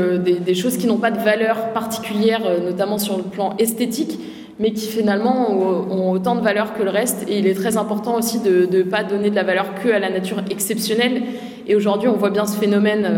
des 0.45 0.55
choses 0.55 0.77
qui 0.77 0.87
n'ont 0.87 0.99
pas 0.99 1.13
de 1.13 1.21
valeur 1.21 1.73
particulière, 1.73 2.41
notamment 2.65 2.99
sur 2.99 3.17
le 3.17 3.23
plan 3.23 3.55
esthétique, 3.59 4.19
mais 4.62 4.72
qui 4.72 4.86
finalement 4.86 5.51
ont, 5.51 6.12
autant 6.12 6.36
de 6.36 6.40
valeur 6.40 6.72
que 6.72 6.84
le 6.84 6.90
reste. 6.90 7.26
Et 7.28 7.40
il 7.40 7.47
est 7.48 7.55
très 7.55 7.76
important 7.76 8.16
aussi 8.16 8.39
de 8.39 8.68
ne 8.70 8.82
pas 8.84 9.02
donner 9.02 9.28
de 9.28 9.34
la 9.34 9.43
valeur 9.43 9.74
que 9.82 9.89
à 9.90 9.98
la 9.98 10.09
nature 10.09 10.39
exceptionnelle. 10.51 11.22
Et 11.66 11.74
aujourd'hui, 11.74 12.09
on 12.09 12.16
voit 12.16 12.30
bien 12.30 12.47
ce 12.47 12.56
phénomène 12.56 13.09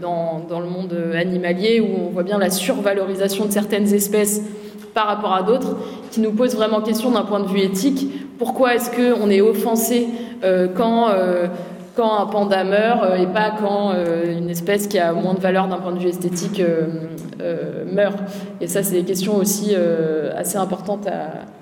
dans, 0.00 0.46
dans, 0.48 0.60
le 0.60 0.66
monde 0.66 0.96
animalier 1.14 1.80
où 1.80 2.06
on 2.06 2.10
voit 2.10 2.22
bien 2.22 2.38
la 2.38 2.50
survalorisation 2.50 3.46
de 3.46 3.50
certaines 3.50 3.92
espèces 3.92 4.42
par 4.94 5.06
rapport 5.06 5.34
à 5.34 5.42
d'autres, 5.42 5.76
qui 6.10 6.20
nous 6.20 6.32
posent 6.32 6.54
vraiment 6.54 6.80
question 6.80 7.10
d'un 7.10 7.22
point 7.22 7.40
de 7.40 7.48
vue 7.48 7.60
éthique. 7.60 8.08
Pourquoi 8.38 8.74
est-ce 8.74 8.90
qu'on 8.90 9.30
est 9.30 9.40
offensé 9.40 10.08
euh, 10.44 10.68
quand, 10.74 11.08
euh, 11.08 11.46
quand 11.94 12.18
un 12.18 12.26
panda 12.26 12.64
meurt 12.64 13.02
euh, 13.04 13.16
et 13.16 13.26
pas 13.26 13.52
quand 13.58 13.92
une 14.26 14.50
espèce 14.50 14.86
qui 14.86 14.98
a 14.98 15.12
moins 15.12 15.34
de 15.34 15.40
valeur 15.40 15.68
d'un 15.68 15.78
point 15.78 15.92
de 15.92 15.98
vue 15.98 16.08
esthétique 16.08 16.62
meurt 17.92 18.18
Et 18.60 18.66
ça, 18.66 18.82
c'est 18.82 18.94
des 18.94 19.04
questions 19.04 19.36
aussi 19.36 19.74
assez 20.36 20.56
importantes 20.56 21.08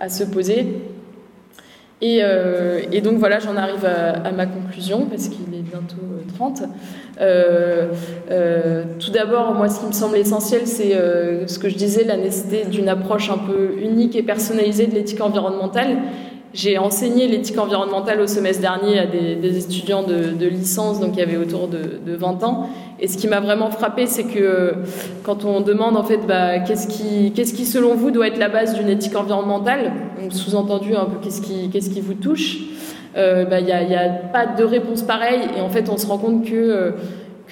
à, 0.01 0.09
se 0.09 0.25
poser. 0.25 0.83
Et, 2.03 2.23
donc 3.03 3.19
voilà, 3.19 3.39
j'en 3.39 3.57
arrive 3.57 3.85
à, 3.85 4.31
ma 4.33 4.47
conclusion 4.47 5.07
parce 5.07 5.29
qu'il 5.29 5.55
est 5.55 5.63
bientôt 5.63 5.97
30. 6.35 6.63
Euh, 7.21 7.89
euh, 8.31 8.85
tout 8.99 9.11
d'abord, 9.11 9.55
moi, 9.55 9.69
ce 9.69 9.81
qui 9.81 9.87
me 9.87 9.93
semble 9.93 10.17
essentiel, 10.17 10.63
c'est 10.67 10.95
euh, 10.95 11.47
ce 11.47 11.59
que 11.59 11.69
je 11.69 11.77
disais, 11.77 12.05
la 12.05 12.17
nécessité 12.17 12.65
d'une 12.65 12.89
approche 12.89 13.31
un 13.31 13.39
peu 13.39 13.75
unique 13.83 14.17
et 14.17 14.23
personnalisée 14.23 14.87
de 14.87 14.95
l'éthique 14.95 15.21
environnementale. 15.21 15.99
J'ai 16.53 16.79
enseigné 16.79 17.29
l'éthique 17.29 17.59
environnementale 17.59 18.21
au 18.21 18.27
semestre 18.27 18.61
dernier 18.61 18.99
à 18.99 19.07
des, 19.07 19.59
étudiants 19.59 20.03
de, 20.03 20.47
licence, 20.47 21.01
donc 21.01 21.11
il 21.15 21.21
y 21.21 21.23
avait 21.23 21.37
autour 21.37 21.69
de, 21.69 22.01
de 22.05 22.17
20 22.17 22.43
ans. 22.43 22.69
Et 23.01 23.09
ce 23.09 23.17
qui 23.17 23.29
m'a 23.29 23.41
vraiment 23.41 23.71
frappé, 23.71 24.07
c'est 24.07 24.25
que 24.25 24.75
quand 25.23 25.45
on 25.45 25.63
demande 25.63 25.97
en 25.97 26.03
fait, 26.03 26.27
bah, 26.27 26.59
qu'est-ce 26.59 26.87
qui, 26.89 27.65
selon 27.65 27.95
vous 27.95 28.11
doit 28.11 28.29
être 28.29 28.39
la 28.39 28.51
base 28.51 28.75
d'une 28.75 28.89
éthique 28.89 29.17
environnementale, 29.17 29.93
sous-entendu 30.29 30.95
un 30.95 31.07
peu 31.07 31.17
qu'est-ce 31.23 31.41
qui, 31.41 32.01
vous 32.01 32.15
touche, 32.15 32.59
il 32.59 32.69
euh, 33.17 33.45
n'y 33.45 33.51
bah, 33.51 33.57
a, 33.57 34.05
a, 34.05 34.09
pas 34.11 34.47
de 34.47 34.65
réponse 34.65 35.03
pareille. 35.03 35.49
Et 35.57 35.61
en 35.63 35.71
fait 35.71 35.89
on 35.89 35.97
se 35.97 36.07
rend 36.07 36.19
compte 36.19 36.45
que, 36.45 36.93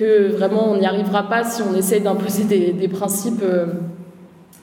euh, 0.00 0.28
vraiment 0.36 0.70
on 0.70 0.76
n'y 0.76 0.86
arrivera 0.86 1.28
pas 1.28 1.44
si 1.44 1.62
on 1.62 1.74
essaye 1.74 2.02
d'imposer 2.02 2.44
des, 2.44 2.88
principes 2.88 3.42
euh, 3.42 3.66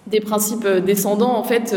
des 0.07 0.19
principes 0.19 0.67
descendants 0.85 1.37
en 1.37 1.43
fait 1.43 1.75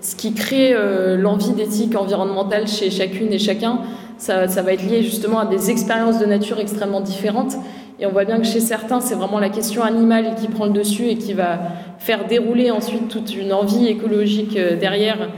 ce 0.00 0.14
qui 0.14 0.32
crée 0.32 0.74
l'envie 1.16 1.52
d'éthique 1.52 1.96
environnementale 1.96 2.68
chez 2.68 2.90
chacune 2.90 3.32
et 3.32 3.38
chacun 3.38 3.80
ça, 4.18 4.46
va 4.46 4.72
être 4.72 4.82
lié 4.82 5.02
justement 5.02 5.40
à 5.40 5.46
des 5.46 5.70
expériences 5.70 6.18
de 6.18 6.26
nature 6.26 6.58
extrêmement 6.58 7.00
différentes. 7.00 7.56
Et 8.00 8.06
on 8.06 8.10
voit 8.10 8.24
bien 8.24 8.38
que 8.38 8.46
chez 8.46 8.60
certains, 8.60 9.00
c'est 9.00 9.14
vraiment 9.14 9.38
la 9.38 9.50
question 9.50 9.82
animale 9.82 10.34
qui 10.40 10.48
prend 10.48 10.66
le 10.66 10.72
dessus 10.72 11.08
et 11.08 11.16
qui 11.16 11.32
va 11.32 11.58
faire 11.98 12.26
dérouler 12.26 12.70
ensuite 12.70 13.08
toute 13.08 13.34
une 13.36 13.52
envie 13.52 13.86
écologique 13.86 14.56
euh, 14.56 14.76
derrière. 14.76 15.30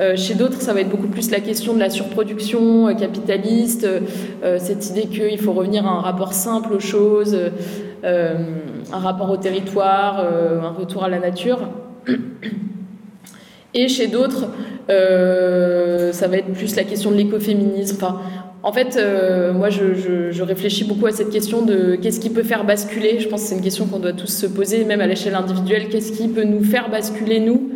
Euh, 0.00 0.16
chez 0.16 0.34
d'autres, 0.34 0.60
ça 0.60 0.72
va 0.72 0.80
être 0.80 0.88
beaucoup 0.88 1.08
plus 1.08 1.30
la 1.30 1.40
question 1.40 1.74
de 1.74 1.80
la 1.80 1.90
surproduction 1.90 2.88
euh, 2.88 2.94
capitaliste, 2.94 3.84
euh, 3.84 4.58
cette 4.58 4.90
idée 4.90 5.06
qu'il 5.06 5.38
faut 5.38 5.52
revenir 5.52 5.86
à 5.86 5.90
un 5.90 6.00
rapport 6.00 6.34
simple 6.34 6.72
aux 6.72 6.80
choses, 6.80 7.36
euh, 8.04 8.34
un 8.92 8.98
rapport 8.98 9.30
au 9.30 9.36
territoire, 9.36 10.20
un 10.20 10.70
retour 10.70 11.04
à 11.04 11.08
la 11.08 11.18
nature. 11.18 11.60
Et 13.74 13.88
chez 13.88 14.06
d'autres, 14.06 14.46
ça 14.88 16.28
va 16.28 16.36
être 16.36 16.52
plus 16.52 16.76
la 16.76 16.84
question 16.84 17.10
de 17.10 17.16
l'écoféminisme. 17.16 17.96
Enfin, 17.96 18.20
en 18.64 18.72
fait, 18.72 18.96
euh, 18.96 19.52
moi, 19.52 19.68
je, 19.68 20.42
réfléchis 20.42 20.84
beaucoup 20.84 21.04
à 21.04 21.12
cette 21.12 21.28
question 21.28 21.60
de 21.60 21.96
qu'est-ce 21.96 22.18
qui 22.18 22.30
peut 22.30 22.42
faire 22.42 22.64
basculer. 22.64 23.20
Je 23.20 23.28
pense 23.28 23.42
que 23.42 23.48
c'est 23.48 23.56
une 23.56 23.60
question 23.60 23.84
qu'on 23.84 23.98
doit 23.98 24.14
tous 24.14 24.34
se 24.34 24.46
poser, 24.46 24.86
même 24.86 25.02
à 25.02 25.06
l'échelle 25.06 25.34
individuelle. 25.34 25.90
Qu'est-ce 25.90 26.12
qui 26.12 26.28
peut 26.28 26.44
nous 26.44 26.64
faire 26.64 26.88
basculer, 26.88 27.40
nous, 27.40 27.72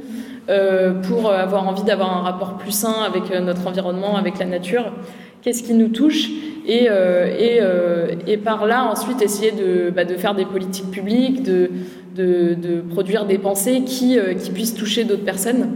euh, 0.49 0.95
pour 0.95 1.31
avoir 1.31 1.69
envie 1.69 1.83
d'avoir 1.83 2.17
un 2.17 2.23
rapport 2.23 2.57
plus 2.57 2.73
sain 2.73 3.03
avec 3.07 3.31
euh, 3.31 3.41
notre 3.41 3.67
environnement, 3.67 4.17
avec 4.17 4.39
la 4.39 4.47
nature? 4.47 4.95
Qu'est-ce 5.43 5.63
qui 5.63 5.75
nous 5.75 5.89
touche 5.89 6.29
et, 6.69 6.87
euh, 6.91 8.15
euh, 8.29 8.37
par 8.45 8.67
là, 8.67 8.85
ensuite, 8.85 9.23
essayer 9.23 9.53
de, 9.53 9.91
bah, 9.91 10.05
de 10.05 10.15
faire 10.15 10.35
des 10.35 10.45
politiques 10.45 10.91
publiques, 10.91 11.43
de, 11.43 11.71
de, 12.15 12.83
produire 12.91 13.25
des 13.25 13.39
pensées 13.39 13.83
qui, 13.87 14.19
euh, 14.19 14.35
qui 14.35 14.51
puissent 14.51 14.75
toucher 14.75 15.05
d'autres 15.05 15.25
personnes. 15.25 15.71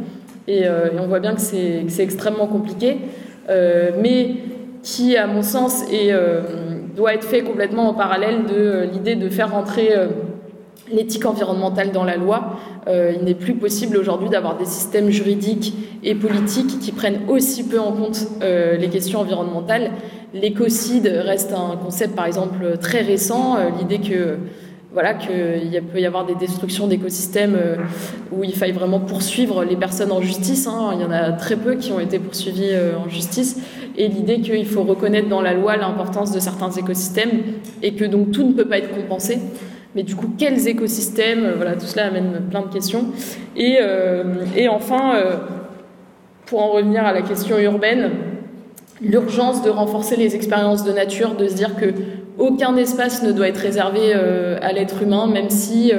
Et, 0.47 0.65
on 0.99 1.07
voit 1.07 1.21
bien 1.21 1.35
que 1.35 1.41
c'est 1.41 2.03
extrêmement 2.03 2.47
compliqué. 2.47 2.99
mais 3.49 4.35
qui, 4.83 5.17
à 5.17 5.27
mon 5.29 5.43
sens, 5.43 5.85
est, 5.93 6.13
doit 6.97 7.15
être 7.15 7.25
fait 7.25 7.43
complètement 7.43 7.89
en 7.89 7.95
parallèle 7.95 8.45
de 8.45 8.89
l'idée 8.93 9.15
de 9.15 9.29
faire 9.29 9.53
rentrer 9.53 9.91
l'éthique 10.95 11.27
environnementale 11.27 11.93
dans 11.93 12.05
la 12.05 12.17
loi. 12.17 12.59
il 12.89 13.25
n'est 13.25 13.35
plus 13.35 13.55
possible 13.55 13.97
aujourd'hui 13.97 14.29
d'avoir 14.29 14.57
des 14.57 14.65
systèmes 14.65 15.11
juridiques 15.11 15.75
et 16.03 16.15
politiques 16.15 16.79
qui 16.81 16.93
prennent 16.93 17.21
aussi 17.29 17.65
peu 17.65 17.79
en 17.79 17.93
compte 17.93 18.27
les 18.41 18.89
questions 18.89 19.21
environnementales. 19.21 19.91
L'écocide 20.35 21.07
reste 21.07 21.53
un 21.53 21.77
concept, 21.77 22.15
par 22.15 22.27
exemple, 22.27 22.79
très 22.81 23.03
récent. 23.03 23.57
L'idée 23.79 23.99
que 23.99 24.39
voilà, 24.93 25.15
qu'il 25.15 25.83
peut 25.91 26.01
y 26.01 26.07
avoir 26.07 26.27
des 26.27 26.35
destructions 26.35 26.87
d'écosystèmes 26.87 27.57
où 28.31 28.45
il 28.45 28.55
faille 28.55 28.73
vraiment 28.73 29.01
poursuivre 29.01 29.65
les 29.65 29.77
personnes 29.77 30.13
en 30.13 30.21
justice. 30.21 30.67
Hein. 30.67 30.91
Il 30.95 31.01
y 31.01 31.05
en 31.05 31.11
a 31.11 31.33
très 31.33 31.57
peu 31.57 31.77
qui 31.77 31.93
ont 31.93 32.01
été 32.01 32.19
poursuivis 32.19 32.73
en 33.03 33.09
justice 33.09 33.59
et 33.97 34.09
l'idée 34.09 34.41
qu'il 34.41 34.67
faut 34.67 34.83
reconnaître 34.83 35.29
dans 35.29 35.43
la 35.43 35.55
loi 35.55 35.77
l'importance 35.77 36.33
de 36.33 36.41
certains 36.41 36.71
écosystèmes 36.71 37.43
et 37.83 37.95
que 37.95 38.05
donc 38.05 38.33
tout 38.33 38.47
ne 38.47 38.53
peut 38.53 38.67
pas 38.67 38.79
être 38.79 38.95
compensé. 38.95 39.39
Mais 39.95 40.03
du 40.03 40.17
coup, 40.17 40.29
quels 40.39 40.69
écosystèmes 40.69 41.53
Voilà, 41.57 41.73
tout 41.73 41.87
cela 41.87 42.07
amène 42.07 42.43
plein 42.51 42.63
de 42.63 42.73
questions. 42.73 43.07
Et, 43.57 43.79
euh, 43.81 44.25
et 44.57 44.69
enfin, 44.69 45.17
euh, 45.17 45.37
pour 46.47 46.63
en 46.63 46.71
revenir 46.71 47.05
à 47.05 47.13
la 47.13 47.23
question 47.23 47.59
urbaine, 47.59 48.11
l'urgence 49.01 49.63
de 49.63 49.71
renforcer 49.71 50.17
les 50.17 50.35
expériences 50.35 50.85
de 50.85 50.93
nature, 50.93 51.35
de 51.35 51.47
se 51.49 51.55
dire 51.55 51.77
que 51.77 51.93
aucun 52.39 52.77
espace 52.77 53.23
ne 53.23 53.33
doit 53.33 53.49
être 53.49 53.59
réservé 53.59 54.13
euh, 54.15 54.59
à 54.63 54.73
l'être 54.73 55.03
humain, 55.03 55.27
même 55.27 55.51
si 55.51 55.93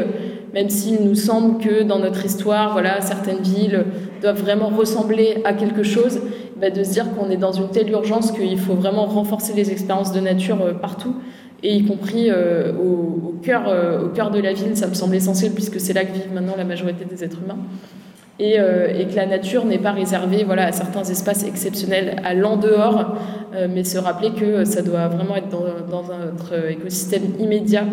même 0.53 0.69
s'il 0.69 1.03
nous 1.03 1.15
semble 1.15 1.57
que 1.57 1.81
dans 1.81 1.97
notre 1.97 2.25
histoire, 2.25 2.73
voilà, 2.73 3.01
certaines 3.01 3.41
villes 3.41 3.85
doivent 4.21 4.39
vraiment 4.39 4.69
ressembler 4.69 5.41
à 5.45 5.53
quelque 5.53 5.81
chose, 5.81 6.21
bah, 6.57 6.69
de 6.69 6.83
se 6.83 6.91
dire 6.91 7.13
qu'on 7.15 7.29
est 7.31 7.37
dans 7.37 7.51
une 7.51 7.69
telle 7.69 7.89
urgence 7.89 8.31
qu'il 8.31 8.59
faut 8.59 8.75
vraiment 8.75 9.05
renforcer 9.05 9.53
les 9.53 9.71
expériences 9.71 10.13
de 10.13 10.19
nature 10.19 10.61
euh, 10.61 10.73
partout, 10.73 11.15
et 11.63 11.75
y 11.75 11.85
compris 11.85 12.29
euh, 12.29 12.73
au, 12.73 13.35
cœur, 13.41 13.63
euh, 13.67 14.05
au 14.05 14.09
cœur 14.09 14.31
de 14.31 14.39
la 14.39 14.53
ville, 14.53 14.75
ça 14.75 14.87
me 14.87 14.93
semble 14.93 15.15
essentiel 15.15 15.51
puisque 15.53 15.79
c'est 15.79 15.93
là 15.93 16.03
que 16.03 16.13
vivent 16.13 16.33
maintenant 16.33 16.55
la 16.57 16.65
majorité 16.65 17.05
des 17.05 17.23
êtres 17.23 17.39
humains. 17.43 17.59
Et, 18.39 18.55
et, 18.55 19.05
que 19.05 19.15
la 19.15 19.27
nature 19.27 19.63
n'est 19.63 19.77
pas 19.77 19.91
réservée 19.91 20.43
voilà, 20.43 20.65
à 20.65 20.71
certains 20.71 21.03
espaces 21.03 21.45
exceptionnels 21.45 22.15
à 22.25 22.33
l'en 22.33 22.57
dehors, 22.57 23.15
mais 23.69 23.83
se 23.83 23.99
rappeler 23.99 24.31
que 24.31 24.65
ça 24.65 24.81
doit 24.81 25.07
vraiment 25.07 25.35
être 25.35 25.49
dans, 25.49 25.61
dans 25.87 26.01
notre 26.01 26.67
écosystème 26.67 27.21
immédiat 27.39 27.85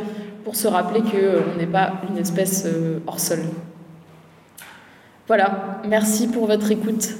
pour 0.42 0.56
se 0.56 0.66
rappeler 0.66 1.02
qu'on 1.02 1.59
n'est 1.60 1.66
pas 1.66 1.92
une 2.09 2.16
espèce 2.16 2.66
hors 3.06 3.20
sol. 3.20 3.40
Voilà, 5.28 5.82
merci 5.86 6.26
pour 6.26 6.47
votre 6.47 6.70
écoute. 6.70 7.10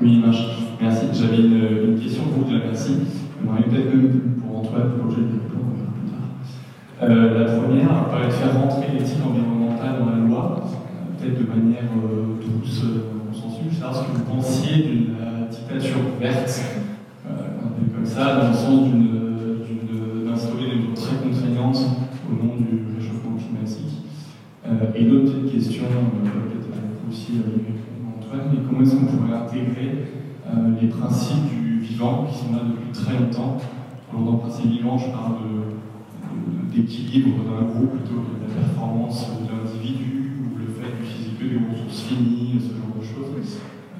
Oui, 0.00 0.22
merci. 0.22 1.06
J'avais 1.12 1.36
une, 1.38 1.98
question 2.00 2.22
pour 2.24 2.46
vous, 2.46 2.54
merci. 2.64 2.92
peut-être 3.42 3.92
même 3.92 4.36
pour 4.40 4.58
Antoine, 4.58 4.92
pour 4.96 5.06
le 5.06 5.16
de 5.16 5.38
plus 5.38 5.50
tard. 6.10 7.02
Euh, 7.02 7.38
la 7.40 7.60
première 7.60 7.88
de 8.24 8.32
faire 8.32 8.54
rentrer 8.54 8.92
l'éthique 8.92 9.18
environnementale 9.26 9.98
dans 9.98 10.10
la 10.10 10.18
loi, 10.18 10.64
peut-être 11.18 11.40
de 11.40 11.48
manière 11.48 11.90
euh, 11.96 12.38
douce, 12.40 12.84
euh, 12.84 13.32
consensus. 13.32 13.76
savoir 13.76 13.96
ce 13.96 14.12
que 14.12 14.16
vous 14.16 14.24
pensiez 14.24 14.84
d'une 14.84 15.16
dictature 15.50 16.02
verte, 16.20 16.62
comme 17.96 18.06
ça, 18.06 18.36
dans 18.36 18.48
le 18.50 18.54
sens 18.54 18.88
d'instaurer 20.24 20.66
des 20.66 20.76
lois 20.86 20.94
très 20.94 21.16
contraignantes 21.16 21.82
au 22.30 22.46
nom 22.46 22.54
du 22.58 22.94
réchauffement 22.96 23.36
climatique. 23.36 24.06
et 24.94 25.02
une 25.02 25.16
autre 25.16 25.50
question, 25.52 25.84
peut-être 26.22 27.10
aussi 27.10 27.32
mais 28.50 28.58
comment 28.66 28.82
est-ce 28.82 28.96
qu'on 28.96 29.06
pourrait 29.06 29.36
intégrer 29.36 30.08
euh, 30.46 30.74
les 30.80 30.88
principes 30.88 31.48
du 31.48 31.80
vivant 31.80 32.26
qui 32.28 32.38
sont 32.38 32.52
là 32.52 32.60
depuis 32.68 32.92
très 32.92 33.18
longtemps? 33.18 33.56
Alors 34.10 34.24
dans 34.32 34.38
principe 34.38 34.70
vivant, 34.70 34.96
je 34.98 35.10
parle 35.10 35.36
d'équilibre 36.72 37.36
d'un 37.44 37.66
groupe 37.66 37.90
plutôt 37.90 38.20
que 38.20 38.44
de 38.44 38.48
la 38.48 38.54
performance 38.54 39.28
de 39.40 39.46
l'individu 39.50 40.32
ou 40.40 40.58
le 40.58 40.66
fait 40.66 40.90
d'utiliser 41.00 41.30
que 41.38 41.44
des 41.44 41.60
ressources 41.70 42.02
finies, 42.02 42.60
ce 42.60 42.74
genre 42.74 42.94
de 42.98 43.04
choses, 43.04 43.58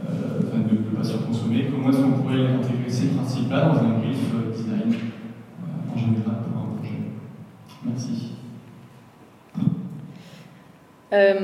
euh, 0.09 0.69
de 0.69 0.75
ne 0.75 0.97
pas 0.97 1.05
surconsommer. 1.05 1.67
Comment 1.71 1.91
est-ce 1.91 2.03
qu'on 2.03 2.23
pourrait 2.23 2.47
intégrer 2.47 2.89
ces 2.91 3.09
principes-là 3.09 3.69
dans 3.69 3.79
un 3.79 3.99
brief 3.99 4.19
euh, 4.35 4.53
design 4.53 4.93
en 5.95 5.99
général 5.99 6.37
pour 6.45 6.63
un 6.63 6.77
projet? 6.77 6.99
Merci. 7.87 8.34
Euh, 11.15 11.35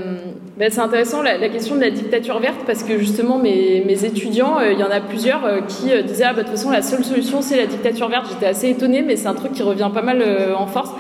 ben 0.57 0.69
c'est 0.71 0.81
intéressant 0.81 1.23
la, 1.23 1.49
question 1.49 1.77
de 1.77 1.81
la 1.81 1.91
dictature 1.91 2.41
verte 2.41 2.61
parce 2.67 2.83
que 2.83 2.99
justement 2.99 3.39
mes, 3.39 4.05
étudiants, 4.05 4.59
euh, 4.59 4.73
il 4.73 4.79
y 4.79 4.83
en 4.83 4.91
a 4.91 5.01
plusieurs 5.01 5.45
euh, 5.45 5.61
qui 5.61 5.91
disaient 6.03 6.25
ah 6.25 6.33
bah, 6.33 6.43
de 6.43 6.49
toute 6.49 6.57
façon 6.57 6.71
la 6.71 6.83
seule 6.83 7.05
solution 7.05 7.41
c'est 7.41 7.57
la 7.57 7.67
dictature 7.67 8.09
verte. 8.09 8.27
J'étais 8.31 8.47
assez 8.47 8.71
étonnée 8.71 9.03
mais 9.03 9.15
c'est 9.15 9.29
un 9.29 9.35
truc 9.35 9.53
qui 9.53 9.63
revient 9.63 9.91
pas 9.93 10.03
mal 10.03 10.25
en 10.57 10.67
force. 10.67 10.91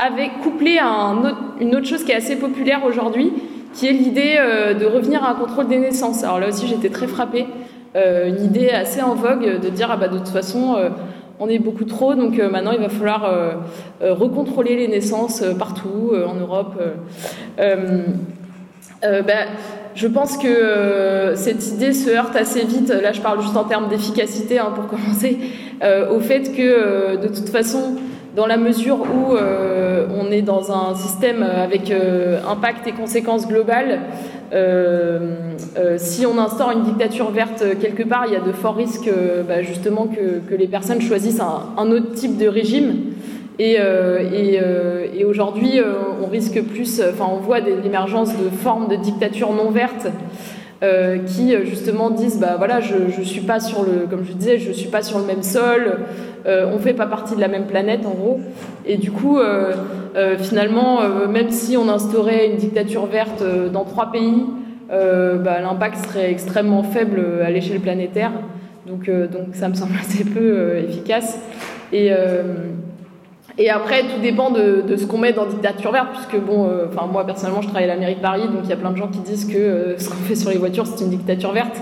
Avec 0.00 0.40
couplé 0.42 0.78
à 0.78 1.14
une 1.60 1.76
autre 1.76 1.86
chose 1.86 2.02
qui 2.02 2.10
est 2.10 2.16
assez 2.16 2.36
populaire 2.36 2.84
aujourd'hui, 2.84 3.32
qui 3.74 3.86
est 3.86 3.92
l'idée 3.92 4.38
de 4.78 4.84
revenir 4.86 5.22
à 5.22 5.30
un 5.30 5.34
contrôle 5.34 5.68
des 5.68 5.78
naissances. 5.78 6.24
Alors 6.24 6.40
là 6.40 6.48
aussi 6.48 6.66
j'étais 6.66 6.88
très 6.88 7.06
frappée, 7.06 7.46
une 7.94 8.44
idée 8.44 8.70
assez 8.70 9.02
en 9.02 9.14
vogue 9.14 9.60
de 9.60 9.68
dire 9.68 9.88
ah 9.92 9.96
bah 9.96 10.08
de 10.08 10.18
toute 10.18 10.28
façon 10.28 10.76
on 11.40 11.48
est 11.48 11.58
beaucoup 11.58 11.84
trop, 11.84 12.14
donc 12.14 12.38
euh, 12.38 12.48
maintenant 12.48 12.72
il 12.72 12.80
va 12.80 12.88
falloir 12.88 13.24
euh, 13.24 13.52
euh, 14.02 14.14
recontrôler 14.14 14.76
les 14.76 14.88
naissances 14.88 15.42
partout 15.58 16.12
en 16.26 16.34
Europe. 16.34 16.80
Ben, 19.02 19.48
je 19.94 20.06
pense 20.08 20.38
que 20.38 21.32
cette 21.34 21.66
idée 21.72 21.92
se 21.92 22.08
heurte 22.08 22.34
assez 22.36 22.64
vite, 22.64 22.88
là 22.88 23.12
je 23.12 23.20
parle 23.20 23.42
juste 23.42 23.56
en 23.56 23.64
termes 23.64 23.88
d'efficacité 23.88 24.58
hein, 24.58 24.72
pour 24.74 24.86
commencer, 24.88 25.38
au 26.10 26.20
fait 26.20 26.54
que 26.56 27.16
de 27.16 27.28
toute 27.28 27.50
façon, 27.50 27.96
dans 28.34 28.46
la 28.46 28.56
mesure 28.56 29.00
où 29.02 29.36
on 29.36 30.30
est 30.30 30.40
dans 30.40 30.72
un 30.72 30.94
système 30.94 31.42
avec 31.42 31.92
impact 32.48 32.86
et 32.86 32.92
conséquences 32.92 33.46
globales, 33.46 34.00
si 35.96 36.26
on 36.26 36.38
instaure 36.38 36.70
une 36.70 36.82
dictature 36.82 37.30
verte 37.30 37.64
quelque 37.80 38.02
part, 38.02 38.26
il 38.26 38.32
y 38.32 38.36
a 38.36 38.40
de 38.40 38.52
forts 38.52 38.76
risques 38.76 39.08
euh, 39.08 39.42
bah, 39.42 39.62
justement 39.62 40.06
que, 40.06 40.54
les 40.54 40.68
personnes 40.68 41.00
choisissent 41.00 41.40
un, 41.40 41.90
autre 41.90 42.12
type 42.12 42.36
de 42.36 42.46
régime. 42.46 43.14
Et, 43.58 43.78
aujourd'hui, 45.24 45.80
on 46.22 46.26
risque 46.26 46.62
plus, 46.62 47.00
enfin, 47.00 47.26
on 47.30 47.38
voit 47.38 47.60
l'émergence 47.60 48.30
de 48.30 48.48
formes 48.50 48.88
de 48.88 48.96
dictature 48.96 49.52
non 49.52 49.70
vertes 49.70 50.08
euh, 50.84 51.18
qui 51.18 51.54
euh, 51.54 51.64
justement 51.64 52.10
disent 52.10 52.38
bah 52.38 52.56
voilà 52.58 52.80
je, 52.80 52.94
je 53.16 53.22
suis 53.22 53.40
pas 53.40 53.60
sur 53.60 53.84
le 53.84 54.06
comme 54.10 54.24
je 54.24 54.32
disais 54.32 54.58
je 54.58 54.72
suis 54.72 54.88
pas 54.88 55.02
sur 55.02 55.18
le 55.18 55.24
même 55.24 55.42
sol 55.42 55.98
euh, 56.46 56.70
on 56.72 56.78
fait 56.78 56.94
pas 56.94 57.06
partie 57.06 57.34
de 57.34 57.40
la 57.40 57.48
même 57.48 57.66
planète 57.66 58.06
en 58.06 58.10
gros. 58.10 58.40
Et 58.86 58.96
du 58.96 59.10
coup 59.10 59.38
finalement 60.38 61.00
même 61.28 61.50
si 61.50 61.76
on 61.76 61.88
instaurait 61.88 62.48
une 62.48 62.56
dictature 62.56 63.06
verte 63.06 63.42
dans 63.72 63.84
trois 63.84 64.12
pays 64.12 64.44
bah, 64.90 65.60
l'impact 65.60 66.06
serait 66.06 66.30
extrêmement 66.30 66.82
faible 66.82 67.20
à 67.44 67.50
l'échelle 67.50 67.80
planétaire. 67.80 68.32
Donc 68.86 69.08
donc 69.08 69.54
ça 69.54 69.68
me 69.68 69.74
semble 69.74 69.94
assez 70.00 70.24
peu 70.24 70.76
efficace. 70.76 71.40
Et 71.92 72.12
et 73.56 73.70
après, 73.70 74.02
tout 74.02 74.20
dépend 74.20 74.50
de, 74.50 74.82
de 74.86 74.96
ce 74.96 75.06
qu'on 75.06 75.18
met 75.18 75.32
dans 75.32 75.46
dictature 75.46 75.92
verte, 75.92 76.08
puisque 76.12 76.44
bon, 76.44 76.68
euh, 76.68 76.86
moi 77.12 77.24
personnellement, 77.24 77.62
je 77.62 77.68
travaille 77.68 77.84
à 77.84 77.94
la 77.94 77.96
mairie 77.96 78.16
de 78.16 78.20
Paris, 78.20 78.42
donc 78.48 78.62
il 78.64 78.70
y 78.70 78.72
a 78.72 78.76
plein 78.76 78.90
de 78.90 78.96
gens 78.96 79.06
qui 79.06 79.20
disent 79.20 79.44
que 79.44 79.56
euh, 79.56 79.98
ce 79.98 80.08
qu'on 80.08 80.16
fait 80.16 80.34
sur 80.34 80.50
les 80.50 80.58
voitures, 80.58 80.86
c'est 80.86 81.04
une 81.04 81.10
dictature 81.10 81.52
verte. 81.52 81.76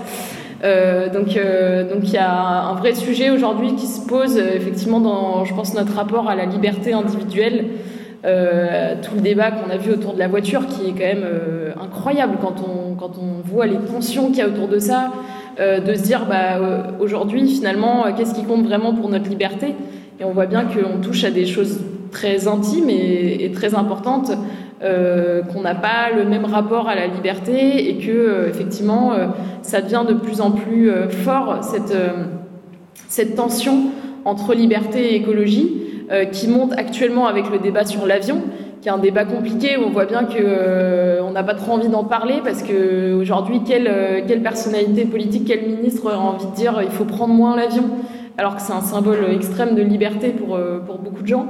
Euh, 0.63 1.09
donc, 1.09 1.35
euh, 1.35 1.83
donc 1.89 2.03
il 2.03 2.13
y 2.13 2.17
a 2.17 2.31
un 2.31 2.75
vrai 2.75 2.95
sujet 2.95 3.29
aujourd'hui 3.29 3.75
qui 3.75 3.85
se 3.85 4.05
pose 4.05 4.37
effectivement 4.37 5.01
dans, 5.01 5.43
je 5.43 5.53
pense, 5.53 5.73
notre 5.73 5.93
rapport 5.93 6.29
à 6.29 6.35
la 6.35 6.45
liberté 6.45 6.93
individuelle. 6.93 7.65
tout 8.23 9.15
le 9.15 9.21
débat 9.21 9.51
qu'on 9.51 9.69
a 9.69 9.77
vu 9.77 9.91
autour 9.91 10.13
de 10.13 10.19
la 10.19 10.29
voiture, 10.29 10.65
qui 10.67 10.89
est 10.89 10.93
quand 10.93 10.99
même 10.99 11.27
incroyable 11.81 12.37
quand 12.41 12.55
on 12.65 12.95
quand 12.95 13.17
on 13.19 13.41
voit 13.43 13.67
les 13.67 13.79
tensions 13.79 14.27
qu'il 14.27 14.37
y 14.37 14.41
a 14.41 14.47
autour 14.47 14.69
de 14.69 14.79
ça, 14.79 15.11
de 15.59 15.93
se 15.93 16.01
dire 16.01 16.25
bah 16.25 16.57
aujourd'hui 17.01 17.45
finalement, 17.49 18.05
qu'est-ce 18.15 18.33
qui 18.33 18.45
compte 18.45 18.63
vraiment 18.63 18.93
pour 18.93 19.09
notre 19.09 19.29
liberté? 19.29 19.75
Et 20.21 20.23
on 20.23 20.31
voit 20.31 20.45
bien 20.45 20.63
qu'on 20.63 21.01
touche 21.01 21.25
à 21.25 21.31
des 21.31 21.45
choses 21.45 21.81
très 22.13 22.47
intimes 22.47 22.89
et, 22.89 23.51
très 23.53 23.75
importantes, 23.75 24.31
euh, 24.83 25.43
qu'on 25.43 25.61
n'a 25.61 25.75
pas 25.75 26.09
le 26.13 26.25
même 26.25 26.43
rapport 26.43 26.89
à 26.89 26.95
la 26.95 27.07
liberté 27.07 27.89
et 27.89 27.99
que 27.99 28.11
euh, 28.11 28.49
effectivement 28.49 29.13
euh, 29.13 29.27
ça 29.61 29.81
devient 29.81 30.03
de 30.05 30.13
plus 30.13 30.41
en 30.41 30.51
plus 30.51 30.91
fort 31.23 31.59
cette, 31.61 33.35
tension 33.37 33.91
entre 34.25 34.53
liberté 34.53 35.13
et 35.13 35.15
écologie 35.15 35.71
qui 36.33 36.49
monte 36.49 36.73
actuellement 36.73 37.27
avec 37.27 37.49
le 37.49 37.59
débat 37.59 37.85
sur 37.85 38.05
l'avion 38.05 38.41
qui 38.81 38.89
est 38.89 38.91
un 38.91 38.97
débat 38.97 39.23
compliqué 39.23 39.77
où 39.77 39.83
on 39.83 39.89
voit 39.89 40.05
bien 40.05 40.25
que 40.25 41.21
on 41.21 41.31
n'a 41.31 41.43
pas 41.43 41.53
trop 41.53 41.73
envie 41.73 41.87
d'en 41.87 42.03
parler 42.03 42.41
parce 42.43 42.61
que 42.61 43.13
aujourd'hui 43.13 43.61
quelle, 43.63 44.41
personnalité 44.43 45.05
politique, 45.05 45.45
quel 45.47 45.65
ministre 45.65 46.07
aurait 46.07 46.15
envie 46.15 46.47
de 46.47 46.55
dire 46.55 46.81
il 46.83 46.91
faut 46.91 47.05
prendre 47.05 47.33
moins 47.33 47.55
l'avion 47.55 47.85
alors 48.37 48.57
que 48.57 48.61
c'est 48.61 48.73
un 48.73 48.81
symbole 48.81 49.31
extrême 49.31 49.75
de 49.75 49.81
liberté 49.81 50.31
pour 50.31 50.57
beaucoup 50.97 51.21
de 51.21 51.27
gens. 51.27 51.47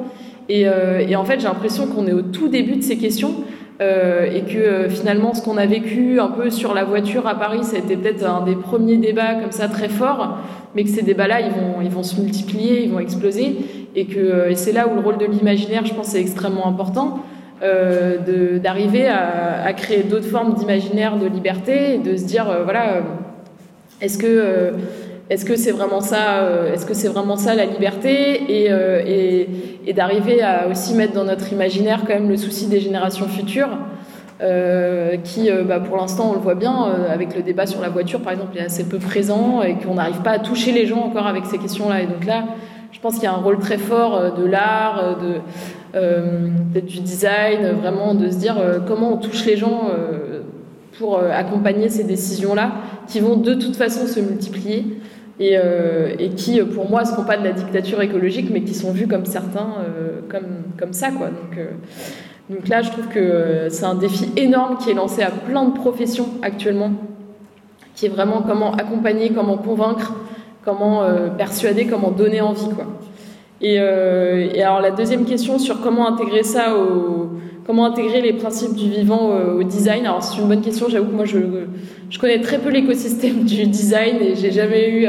Et, 0.50 0.68
euh, 0.68 1.00
et 1.00 1.16
en 1.16 1.24
fait, 1.24 1.40
j'ai 1.40 1.48
l'impression 1.48 1.88
qu'on 1.88 2.08
est 2.08 2.14
au 2.14 2.22
tout 2.22 2.48
début 2.48 2.76
de 2.76 2.84
ces 2.84 2.98
questions 2.98 3.34
euh, 3.82 4.26
et 4.32 4.42
que 4.42 4.88
finalement, 4.90 5.34
ce 5.34 5.42
qu'on 5.42 5.58
a 5.58 5.66
vécu 5.66 6.20
un 6.20 6.28
peu 6.28 6.50
sur 6.50 6.74
la 6.74 6.84
voiture 6.84 7.28
à 7.28 7.36
Paris, 7.36 7.64
ça 7.64 7.78
a 7.78 7.80
été 7.80 7.96
peut-être 7.96 8.26
un 8.26 8.44
des 8.44 8.56
premiers 8.56 8.98
débats 8.98 9.36
comme 9.36 9.52
ça 9.52 9.68
très 9.68 9.90
forts, 9.90 10.38
mais 10.76 10.84
que 10.84 10.90
ces 10.90 11.02
débats-là, 11.02 11.42
ils 11.42 11.52
vont, 11.52 11.82
ils 11.82 11.90
vont 11.90 12.04
se 12.04 12.20
multiplier, 12.20 12.84
ils 12.84 12.92
vont 12.92 13.00
exploser, 13.00 13.56
et 13.96 14.06
que 14.06 14.54
c'est 14.56 14.74
là 14.74 14.88
où 14.88 14.96
le 14.96 15.02
rôle 15.02 15.18
de 15.18 15.26
l'imaginaire, 15.26 15.86
je 15.86 15.94
pense, 15.94 16.14
est 16.16 16.22
extrêmement 16.22 16.68
important. 16.68 17.20
Euh, 17.62 18.60
d'arriver 18.60 19.08
à, 19.08 19.64
à, 19.64 19.72
créer 19.72 20.04
d'autres 20.04 20.28
formes 20.28 20.54
d'imaginaire 20.54 21.18
de 21.18 21.28
liberté 21.28 21.94
et 21.94 21.98
de 21.98 22.18
se 22.18 22.26
dire 22.26 22.46
voilà 22.66 23.04
est-ce 24.02 24.18
que 24.18 24.74
est-ce 25.30 25.46
que 25.46 25.56
c'est 25.56 25.72
vraiment 25.72 26.02
ça 26.02 26.42
euh, 26.42 26.74
Est-ce 26.74 26.86
que 26.86 26.94
c'est 26.94 27.08
vraiment 27.08 27.38
ça 27.38 27.56
la 27.56 27.66
liberté 27.66 28.42
euh, 28.70 29.02
et, 29.86 29.94
d'arriver 29.94 30.42
à 30.42 30.68
aussi 30.70 30.94
mettre 30.96 31.14
dans 31.14 31.24
notre 31.24 31.54
imaginaire 31.54 32.02
quand 32.02 32.14
même 32.14 32.30
le 32.30 32.38
souci 32.38 32.68
des 32.68 32.80
générations 32.80 33.28
futures, 33.28 33.70
euh, 34.42 35.18
qui, 35.24 35.50
bah, 35.68 35.80
pour 35.80 35.98
l'instant, 35.98 36.32
on 36.32 36.34
le 36.34 36.40
voit 36.40 36.56
bien 36.56 36.74
avec 37.10 37.36
le 37.36 37.42
débat 37.42 37.66
sur 37.68 37.80
la 37.80 37.90
voiture, 37.90 38.20
par 38.22 38.34
exemple, 38.34 38.58
est 38.58 38.66
assez 38.66 38.86
peu 38.86 38.98
présent 38.98 39.62
et 39.62 39.76
qu'on 39.76 39.94
n'arrive 39.96 40.22
pas 40.22 40.32
à 40.32 40.40
toucher 40.40 40.72
les 40.72 40.86
gens 40.86 41.02
encore 41.02 41.28
avec 41.28 41.46
ces 41.46 41.58
questions-là. 41.58 42.02
Et 42.02 42.08
donc 42.08 42.26
là, 42.26 42.46
je 42.92 43.00
pense 43.00 43.16
qu'il 43.16 43.24
y 43.24 43.28
a 43.28 43.34
un 43.34 43.38
rôle 43.38 43.60
très 43.60 43.78
fort 43.78 44.34
de 44.34 44.46
l'art, 44.46 45.18
de, 45.94 46.80
du 46.80 47.00
design, 47.02 47.68
vraiment 47.80 48.16
de 48.16 48.30
se 48.30 48.38
dire 48.38 48.56
comment 48.88 49.14
on 49.14 49.18
touche 49.18 49.46
les 49.46 49.58
gens 49.58 49.90
pour 50.98 51.20
accompagner 51.20 51.90
ces 51.90 52.04
décisions-là, 52.04 52.72
qui 53.08 53.20
vont 53.20 53.38
de 53.38 53.54
toute 53.54 53.76
façon 53.76 54.08
se 54.08 54.20
multiplier 54.20 54.86
et, 55.40 55.58
euh, 55.58 56.14
et, 56.20 56.30
qui, 56.30 56.62
pour 56.62 56.90
moi, 56.90 57.02
ne 57.02 57.08
seront 57.08 57.24
pas 57.24 57.38
de 57.38 57.44
la 57.44 57.54
dictature 57.54 58.02
écologique, 58.02 58.50
mais 58.52 58.62
qui 58.62 58.74
sont 58.74 58.92
vus 58.92 59.08
comme 59.08 59.26
certains, 59.26 59.76
euh, 59.80 60.20
comme, 60.30 60.64
comme 60.80 60.94
ça. 60.94 61.10
Quoi. 61.12 61.28
Donc, 61.28 61.58
euh, 61.58 61.72
donc 62.50 62.68
là, 62.68 62.82
je 62.82 62.92
trouve 62.92 63.08
que 63.08 63.68
c'est 63.70 63.86
un 63.86 63.96
défi 63.96 64.30
énorme 64.36 64.78
qui 64.78 64.92
est 64.92 64.94
lancé 64.94 65.24
à 65.24 65.32
plein 65.32 65.66
de 65.66 65.74
professions 65.74 66.28
actuellement, 66.42 66.92
qui 67.96 68.06
est 68.06 68.10
vraiment 68.10 68.42
comment 68.42 68.74
accompagner, 68.74 69.32
comment 69.32 69.58
convaincre, 69.58 70.14
comment 70.64 71.04
persuader, 71.38 71.88
comment 71.88 72.12
donner 72.12 72.42
envie. 72.42 72.70
Quoi. 72.70 72.86
Et, 73.62 73.76
et, 73.76 74.64
alors 74.64 74.82
la 74.82 74.92
deuxième 74.92 75.26
question 75.26 75.58
sur 75.58 75.80
comment 75.80 76.08
intégrer 76.08 76.44
ça 76.44 76.76
au, 76.76 77.30
comment 77.66 77.86
intégrer 77.86 78.22
les 78.22 78.34
principes 78.34 78.76
du 78.76 78.90
vivant 78.90 79.30
au, 79.56 79.64
design. 79.64 80.06
Alors 80.06 80.22
c'est 80.22 80.42
une 80.42 80.48
bonne 80.48 80.62
question. 80.62 80.88
J'avoue 80.90 81.10
que 81.12 81.16
moi 81.16 81.26
je, 81.26 81.38
je 82.10 82.20
connais 82.20 82.42
très 82.42 82.60
peu 82.60 82.70
l'écosystème 82.70 83.44
du 83.46 83.66
design 83.66 84.18
et 84.22 84.36
j'ai 84.36 84.52
jamais 84.52 84.90
eu 84.90 85.06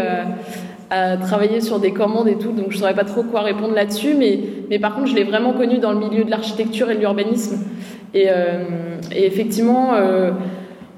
à, 0.91 1.17
travailler 1.17 1.61
sur 1.61 1.81
des 1.81 1.91
commandes 1.91 2.29
et 2.29 2.37
tout, 2.37 2.53
donc 2.53 2.67
je 2.69 2.79
saurais 2.79 2.95
pas 2.95 3.03
trop 3.03 3.25
quoi 3.25 3.41
répondre 3.41 3.75
là-dessus. 3.75 4.15
Mais, 4.17 4.39
mais 4.71 4.79
par 4.79 4.95
contre, 4.95 5.09
je 5.09 5.17
l'ai 5.17 5.25
vraiment 5.25 5.53
connu 5.53 5.79
dans 5.79 5.91
le 5.91 5.99
milieu 5.99 6.23
de 6.23 6.31
l'architecture 6.31 6.89
et 6.91 6.95
de 6.95 7.01
l'urbanisme. 7.01 7.59
Et, 8.15 8.27
euh, 8.29 8.65
effectivement. 9.11 9.95
Euh, 9.95 10.31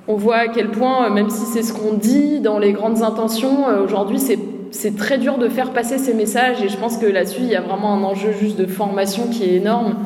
on 0.09 0.15
voit 0.15 0.37
à 0.37 0.49
quel 0.49 0.71
point, 0.71 1.11
même 1.11 1.31
si 1.31 1.47
c'est 1.47 1.63
ce 1.63 1.73
qu'on 1.73 1.95
dit 1.95 2.41
dans 2.41 2.59
les 2.59 2.73
grandes 2.73 3.03
intentions, 3.03 3.69
euh, 3.69 3.85
aujourd'hui 3.85 4.19
c'est 4.19 4.39
c'est 4.71 4.97
très 4.97 5.19
dur 5.19 5.39
de 5.39 5.49
faire 5.49 5.73
passer 5.73 5.99
ces 5.99 6.15
messages 6.15 6.63
et 6.63 6.69
je 6.69 6.77
pense 6.77 6.99
que 6.99 7.07
là-dessus 7.07 7.41
il 7.43 7.49
y 7.49 7.55
a 7.55 7.61
vraiment 7.61 7.95
un 7.95 8.03
enjeu 8.03 8.33
juste 8.33 8.59
de 8.59 8.67
formation 8.67 9.29
qui 9.29 9.45
est 9.45 9.55
énorme. 9.55 9.97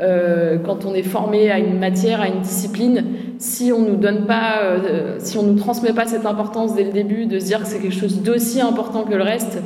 Euh, 0.00 0.58
quand 0.64 0.84
on 0.84 0.94
est 0.94 1.02
formé 1.02 1.50
à 1.50 1.58
une 1.58 1.78
matière, 1.78 2.20
à 2.20 2.28
une 2.28 2.40
discipline, 2.40 3.04
si 3.38 3.72
on 3.72 3.80
nous 3.80 3.96
donne 3.96 4.26
pas, 4.26 4.60
euh, 4.62 5.16
si 5.18 5.38
on 5.38 5.42
nous 5.42 5.56
transmet 5.56 5.92
pas 5.92 6.06
cette 6.06 6.24
importance 6.24 6.76
dès 6.76 6.84
le 6.84 6.92
début, 6.92 7.26
de 7.26 7.40
se 7.40 7.46
dire 7.46 7.60
que 7.60 7.66
c'est 7.66 7.80
quelque 7.80 7.98
chose 7.98 8.22
d'aussi 8.22 8.60
important 8.60 9.02
que 9.02 9.14
le 9.14 9.24
reste, 9.24 9.58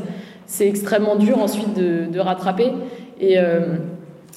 c'est 0.47 0.67
extrêmement 0.67 1.17
dur 1.17 1.39
ensuite 1.39 1.75
de, 1.75 2.19
rattraper. 2.19 2.73
Et, 3.21 3.39
euh, 3.39 3.77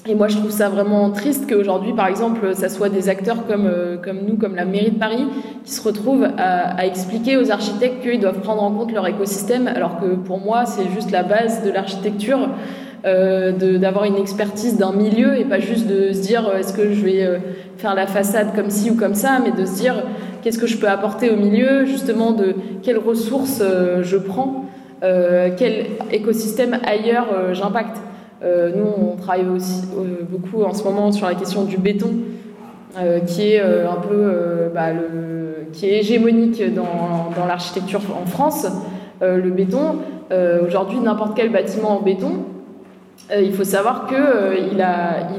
et, 0.08 0.14
moi, 0.14 0.28
je 0.28 0.38
trouve 0.38 0.52
ça 0.52 0.70
vraiment 0.70 1.10
triste 1.10 1.50
qu'aujourd'hui, 1.50 1.94
par 1.94 2.08
exemple, 2.08 2.54
ça 2.54 2.70
soit 2.70 2.90
des 2.90 3.10
acteurs 3.10 3.48
comme, 3.48 3.66
euh, 3.66 3.98
nous, 4.28 4.38
comme 4.38 4.56
la 4.56 4.66
mairie 4.66 4.92
de 4.92 5.00
Paris, 5.00 5.26
qui 5.64 5.72
se 5.72 5.82
retrouvent 5.82 6.28
à, 6.38 6.86
expliquer 6.86 7.38
aux 7.38 7.52
architectes 7.52 8.02
qu'ils 8.02 8.20
doivent 8.20 8.42
prendre 8.42 8.62
en 8.62 8.72
compte 8.72 8.92
leur 8.92 9.08
écosystème, 9.08 9.68
alors 9.68 10.00
que 10.00 10.16
pour 10.16 10.40
moi, 10.40 10.66
c'est 10.66 10.88
juste 10.94 11.10
la 11.12 11.24
base 11.24 11.64
de 11.64 11.72
l'architecture. 11.72 12.50
Euh, 13.06 13.52
d'avoir 13.78 14.06
une 14.06 14.18
expertise 14.18 14.78
d'un 14.78 14.92
milieu 14.92 15.38
et 15.38 15.46
pas 15.46 15.60
juste 15.60 15.86
de 15.86 16.12
se 16.12 16.22
dire 16.22 16.48
euh, 16.48 16.58
est-ce 16.58 16.74
que 16.74 16.92
je 16.92 17.06
vais 17.06 17.40
faire 17.78 17.94
la 17.94 18.08
façade 18.08 18.56
comme 18.56 18.72
ci 18.72 18.90
ou 18.90 18.96
comme 18.96 19.14
ça, 19.14 19.40
mais 19.44 19.52
de 19.52 19.64
se 19.64 19.76
dire 19.76 20.04
qu'est-ce 20.42 20.58
que 20.58 20.66
je 20.66 20.78
peux 20.78 20.90
apporter 20.90 21.30
au 21.30 21.36
milieu, 21.36 21.86
justement 21.86 22.32
de 22.32 22.56
quelles 22.82 22.98
ressources 22.98 23.62
je 24.02 24.18
prends, 24.18 24.66
quel 25.02 25.86
écosystème 26.12 26.80
ailleurs 26.84 27.28
j'impacte. 27.54 27.98
Nous, 28.44 29.14
on 29.14 29.16
travaille 29.16 29.48
aussi 29.48 29.84
beaucoup 30.30 30.64
en 30.64 30.74
ce 30.74 30.84
moment 30.84 31.12
sur 31.12 31.28
la 31.28 31.36
question 31.36 31.64
du 31.64 31.78
béton, 31.78 32.12
qui 33.28 33.54
est 33.54 33.62
un 33.62 34.00
peu 34.08 34.70
bah, 34.74 34.90
qui 35.74 35.88
est 35.88 36.00
hégémonique 36.00 36.62
dans, 36.74 37.46
l'architecture 37.48 38.02
en 38.22 38.26
France. 38.26 38.68
le 39.22 39.50
béton, 39.50 39.98
aujourd'hui, 40.66 41.00
n'importe 41.00 41.36
quel 41.36 41.52
bâtiment 41.52 41.98
en 41.98 42.02
béton, 42.02 42.46
euh, 43.32 43.42
il 43.42 43.54
faut 43.54 43.64
savoir 43.64 44.06
qu'il 44.08 44.18
euh, 44.18 44.56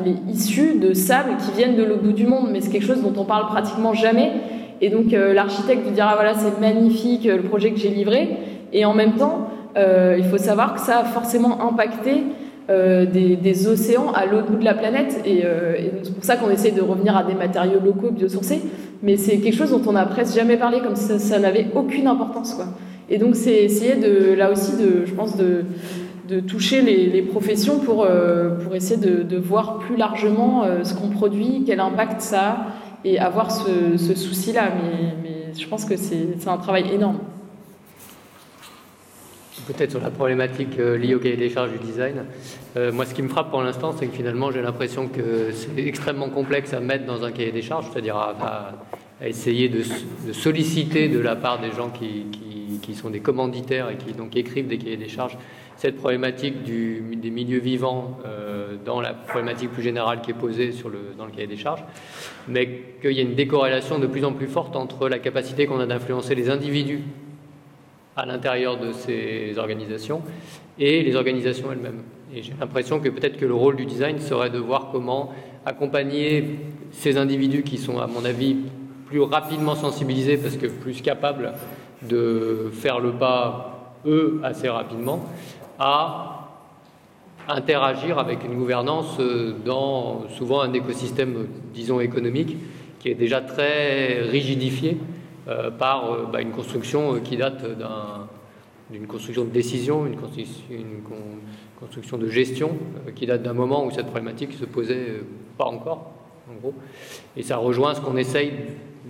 il 0.05 0.11
est 0.11 0.33
issu 0.33 0.79
de 0.79 0.93
sables 0.93 1.37
qui 1.37 1.57
viennent 1.57 1.77
de 1.77 1.85
l'autre 1.85 2.03
bout 2.03 2.13
du 2.13 2.27
monde, 2.27 2.49
mais 2.51 2.61
c'est 2.61 2.71
quelque 2.71 2.87
chose 2.87 3.03
dont 3.03 3.15
on 3.17 3.25
parle 3.25 3.47
pratiquement 3.47 3.95
jamais. 3.95 4.33
Et 4.81 4.91
donc 4.91 5.13
euh, 5.13 5.33
l'architecte 5.33 5.85
vous 5.85 5.93
dira 5.93 6.15
voilà 6.17 6.35
c'est 6.35 6.61
magnifique 6.61 7.25
le 7.25 7.43
projet 7.43 7.71
que 7.71 7.79
j'ai 7.79 7.91
livré, 7.91 8.37
et 8.73 8.85
en 8.85 8.95
même 8.95 9.13
temps 9.13 9.51
il 9.79 10.25
faut 10.25 10.39
savoir 10.39 10.73
que 10.73 10.81
ça 10.81 11.01
a 11.01 11.05
forcément 11.05 11.61
impacté 11.69 12.23
des, 12.69 13.37
des, 13.37 13.69
océans 13.69 14.13
à 14.13 14.27
l'autre 14.27 14.51
bout 14.51 14.59
de 14.59 14.65
la 14.65 14.75
planète, 14.75 15.21
et, 15.25 15.39
et 15.39 15.93
c'est 16.03 16.15
pour 16.15 16.25
ça 16.25 16.37
qu'on 16.37 16.51
essaie 16.51 16.73
de 16.73 16.83
revenir 16.83 17.17
à 17.17 17.23
des 17.23 17.35
matériaux 17.35 17.79
locaux 17.85 18.11
biosourcés. 18.11 18.61
Mais 19.03 19.17
c'est 19.17 19.39
quelque 19.39 19.55
chose 19.55 19.71
dont 19.71 19.83
on 19.87 19.93
n'a 19.93 20.05
presque 20.07 20.35
jamais 20.35 20.57
parlé, 20.57 20.81
comme 20.81 20.97
si 20.97 21.19
ça, 21.19 21.39
n'avait 21.39 21.69
aucune 21.75 22.09
importance 22.09 22.55
quoi. 22.55 22.67
Et 23.09 23.19
donc 23.19 23.37
c'est 23.37 23.63
essayer 23.63 23.95
de 23.95 24.35
là 24.35 24.51
aussi 24.51 24.73
de 24.73 25.05
je 25.07 25.15
pense 25.15 25.37
de 25.37 25.63
de 26.29 26.41
toucher 26.41 26.83
les, 26.83 27.23
professions 27.23 27.79
pour, 27.79 28.05
euh, 28.05 28.57
pour 28.59 28.75
essayer 28.75 28.97
de, 28.97 29.37
voir 29.37 29.79
plus 29.79 29.97
largement 29.97 30.65
euh, 30.65 30.83
ce 30.83 30.95
qu'on 30.95 31.09
produit, 31.09 31.65
quel 31.67 31.81
impact 31.81 32.21
ça 32.21 32.51
a, 32.51 32.67
et 33.05 33.19
avoir 33.19 33.51
ce, 33.51 33.97
souci-là. 33.97 34.73
Mais, 35.23 35.53
je 35.59 35.67
pense 35.69 35.87
que 35.87 35.97
c'est 35.97 36.37
un 36.47 36.59
travail 36.59 36.85
énorme. 36.93 37.19
Peut-être 39.67 39.91
sur 39.91 40.01
la 40.01 40.11
problématique 40.11 40.79
euh, 40.79 40.97
liée 40.97 41.15
au 41.15 41.19
cahier 41.19 41.37
des 41.37 41.51
charges 41.51 41.73
du 41.73 41.79
design. 41.79 42.25
Euh, 42.77 42.93
moi, 42.93 43.05
ce 43.05 43.15
qui 43.15 43.23
me 43.23 43.29
frappe 43.29 43.51
pour 43.51 43.63
l'instant, 43.63 43.93
c'est 43.93 44.07
que 44.07 44.15
finalement, 44.15 44.51
j'ai 44.51 44.63
l'impression 44.63 45.09
que 45.09 45.51
c'est 45.53 45.79
extrêmement 45.79 46.31
complexe 46.31 46.73
à 46.73 46.81
mettre 46.81 47.05
dans 47.05 47.25
un 47.25 47.33
cahier 47.33 47.53
des 47.53 47.63
charges, 47.63 47.87
c'est-à-dire 47.93 48.17
à, 48.17 48.73
essayer 49.25 49.69
de, 49.69 49.83
solliciter 50.33 51.09
de 51.09 51.19
la 51.19 51.37
part 51.37 51.61
des 51.61 51.71
gens 51.71 51.91
qui, 51.91 52.27
sont 52.95 53.11
des 53.11 53.21
commanditaires 53.21 53.91
et 53.91 53.97
qui 53.97 54.13
donc 54.13 54.37
écrivent 54.37 54.69
des 54.69 54.79
cahiers 54.79 54.97
des 54.97 55.09
charges 55.09 55.37
cette 55.77 55.97
problématique 55.97 56.63
des 56.63 57.31
milieux 57.31 57.59
vivants 57.59 58.19
euh, 58.25 58.77
dans 58.83 59.01
la 59.01 59.13
problématique 59.13 59.71
plus 59.71 59.83
générale 59.83 60.23
qui 60.23 60.31
est 60.31 60.35
posée 60.35 60.73
dans 61.19 61.27
le 61.27 61.31
cahier 61.31 61.47
des 61.47 61.57
charges, 61.57 61.85
mais 62.49 62.95
qu'il 63.03 63.13
y 63.13 63.19
a 63.19 63.23
une 63.23 63.35
décorrélation 63.35 63.99
de 63.99 64.07
plus 64.07 64.25
en 64.25 64.33
plus 64.33 64.47
forte 64.47 64.75
entre 64.75 65.09
la 65.09 65.19
capacité 65.19 65.67
qu'on 65.67 65.81
a 65.81 65.87
d'influencer 65.87 66.35
les 66.35 66.49
individus 66.49 67.01
à 68.17 68.25
l'intérieur 68.25 68.79
de 68.79 68.93
ces 68.93 69.55
organisations 69.59 70.23
et 70.79 71.03
les 71.03 71.17
organisations 71.17 71.71
elles-mêmes. 71.71 72.03
Et 72.35 72.43
j'ai 72.43 72.55
l'impression 72.59 72.99
que 72.99 73.09
peut-être 73.09 73.37
que 73.37 73.45
le 73.45 73.55
rôle 73.55 73.77
du 73.77 73.87
design 73.87 74.19
serait 74.19 74.51
de 74.51 74.59
voir 74.59 74.89
comment 74.91 75.33
accompagner 75.65 76.59
ces 76.93 77.19
individus 77.19 77.63
qui 77.63 77.79
sont, 77.79 77.99
à 77.99 78.07
mon 78.07 78.25
avis, 78.25 78.57
plus 79.07 79.21
rapidement 79.21 79.75
sensibilisés 79.75 80.37
parce 80.37 80.57
que 80.57 80.67
plus 80.67 81.03
capables 81.03 81.53
de 82.03 82.71
faire 82.73 83.01
le 83.01 83.13
pas, 83.13 83.95
eux, 84.07 84.41
assez 84.43 84.69
rapidement, 84.69 85.25
à 85.79 86.49
interagir 87.49 88.19
avec 88.19 88.45
une 88.45 88.55
gouvernance 88.55 89.19
dans 89.65 90.29
souvent 90.31 90.63
un 90.63 90.73
écosystème, 90.73 91.47
disons, 91.73 92.01
économique 92.01 92.57
qui 92.99 93.11
est 93.11 93.15
déjà 93.15 93.41
très 93.41 94.23
rigidifié 94.23 94.97
euh, 94.97 95.16
par 95.79 96.11
euh, 96.11 96.25
bah, 96.31 96.41
une 96.41 96.51
construction 96.51 97.21
qui 97.21 97.37
date 97.37 97.65
d'une 98.91 99.07
construction 99.07 99.45
de 99.45 99.51
décision, 99.51 100.07
une, 100.07 100.17
construction 101.79 102.19
de 102.19 102.29
gestion 102.29 102.77
euh, 103.07 103.13
qui 103.13 103.27
date 103.27 103.43
d'un 103.43 103.53
moment 103.53 103.85
où 103.85 103.91
cette 103.91 104.07
problématique 104.07 104.53
se 104.55 104.65
posait 104.65 105.21
pas 105.57 105.67
encore, 105.67 106.11
en 106.51 106.55
gros. 106.61 106.75
Et 107.37 107.43
ça 107.43 107.59
rejoint 107.59 107.95
ce 107.95 108.01
qu'on 108.01 108.17
essaye 108.17 108.53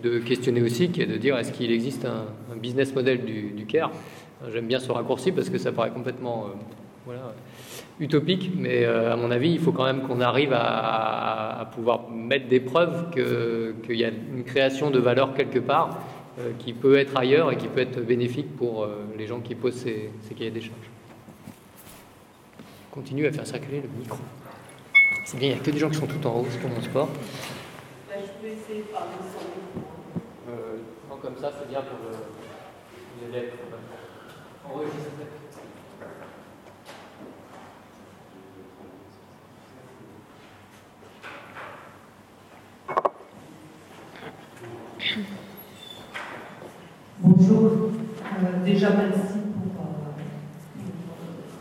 de 0.03 0.19
questionner 0.19 0.63
aussi, 0.63 0.91
qui 0.91 1.03
est 1.03 1.07
de 1.07 1.17
dire 1.17 1.39
est-ce 1.39 1.53
qu'il 1.53 1.73
existe 1.73 2.05
un, 2.05 2.27
business 2.57 2.95
model 2.95 3.25
du, 3.25 3.51
du 3.51 3.67
CARE 3.67 3.91
J'aime 4.53 4.67
bien 4.67 4.79
ce 4.79 4.91
raccourci 4.93 5.33
parce 5.33 5.51
que 5.51 5.59
ça 5.59 5.73
paraît 5.73 5.91
complètement 5.91 6.47
utopique, 8.01 8.51
mais 8.57 8.85
à 8.85 9.17
mon 9.17 9.31
avis, 9.31 9.53
il 9.53 9.59
faut 9.59 9.73
quand 9.73 9.85
même 9.85 10.03
qu'on 10.03 10.21
arrive 10.21 10.53
à, 10.53 11.71
pouvoir 11.75 12.11
mettre 12.11 12.49
des 12.49 12.61
preuves 12.61 13.11
qu'il 13.11 13.97
y 13.97 14.05
a 14.05 14.09
une 14.09 14.45
création 14.45 14.91
de 14.91 14.99
valeur 14.99 15.35
quelque 15.35 15.59
part 15.59 15.91
euh, 15.91 16.15
qui 16.59 16.73
peut 16.73 16.99
être 16.99 17.17
ailleurs 17.17 17.51
et 17.51 17.57
qui 17.57 17.67
peut 17.67 17.81
être 17.81 18.01
bénéfique 18.01 18.57
pour 18.57 18.85
euh, 18.85 19.07
les 19.17 19.27
gens 19.27 19.41
qui 19.41 19.55
posent 19.55 19.77
ces, 19.77 20.11
cahiers 20.37 20.51
des 20.51 20.61
charges. 20.61 20.91
Continue 22.91 23.27
à 23.27 23.33
faire 23.33 23.47
circuler 23.47 23.81
le 23.81 23.89
micro. 23.99 24.19
C'est 25.25 25.39
bien, 25.39 25.49
il 25.49 25.55
n'y 25.55 25.61
a 25.61 25.63
que 25.63 25.71
des 25.71 25.79
gens 25.79 25.91
qui 25.91 25.97
sont 25.97 26.07
tout 26.07 26.25
en 26.27 26.41
haut, 26.41 26.47
c'est 26.51 26.61
pour 26.61 26.71
mon 26.71 26.81
sport. 26.81 27.09
Là, 28.09 28.17
je 28.21 28.41
peux 28.41 28.53
essayer 28.53 28.83
de 28.83 28.87
parler 28.89 29.11
sans 29.21 29.45
micro. 29.45 29.91
Euh, 30.51 30.77
comme 31.23 31.37
ça, 31.41 31.53
c'est 31.59 31.69
bien 31.69 31.81
pour 31.81 31.99
le, 32.11 33.29
les 33.29 33.39
élèves. 33.39 33.53
Enregistrer. 34.65 35.27
Bonjour. 47.19 47.91
Euh, 48.43 48.47
déjà, 48.66 48.90
merci 48.98 49.38
pour, 49.55 49.78
euh, 49.78 50.18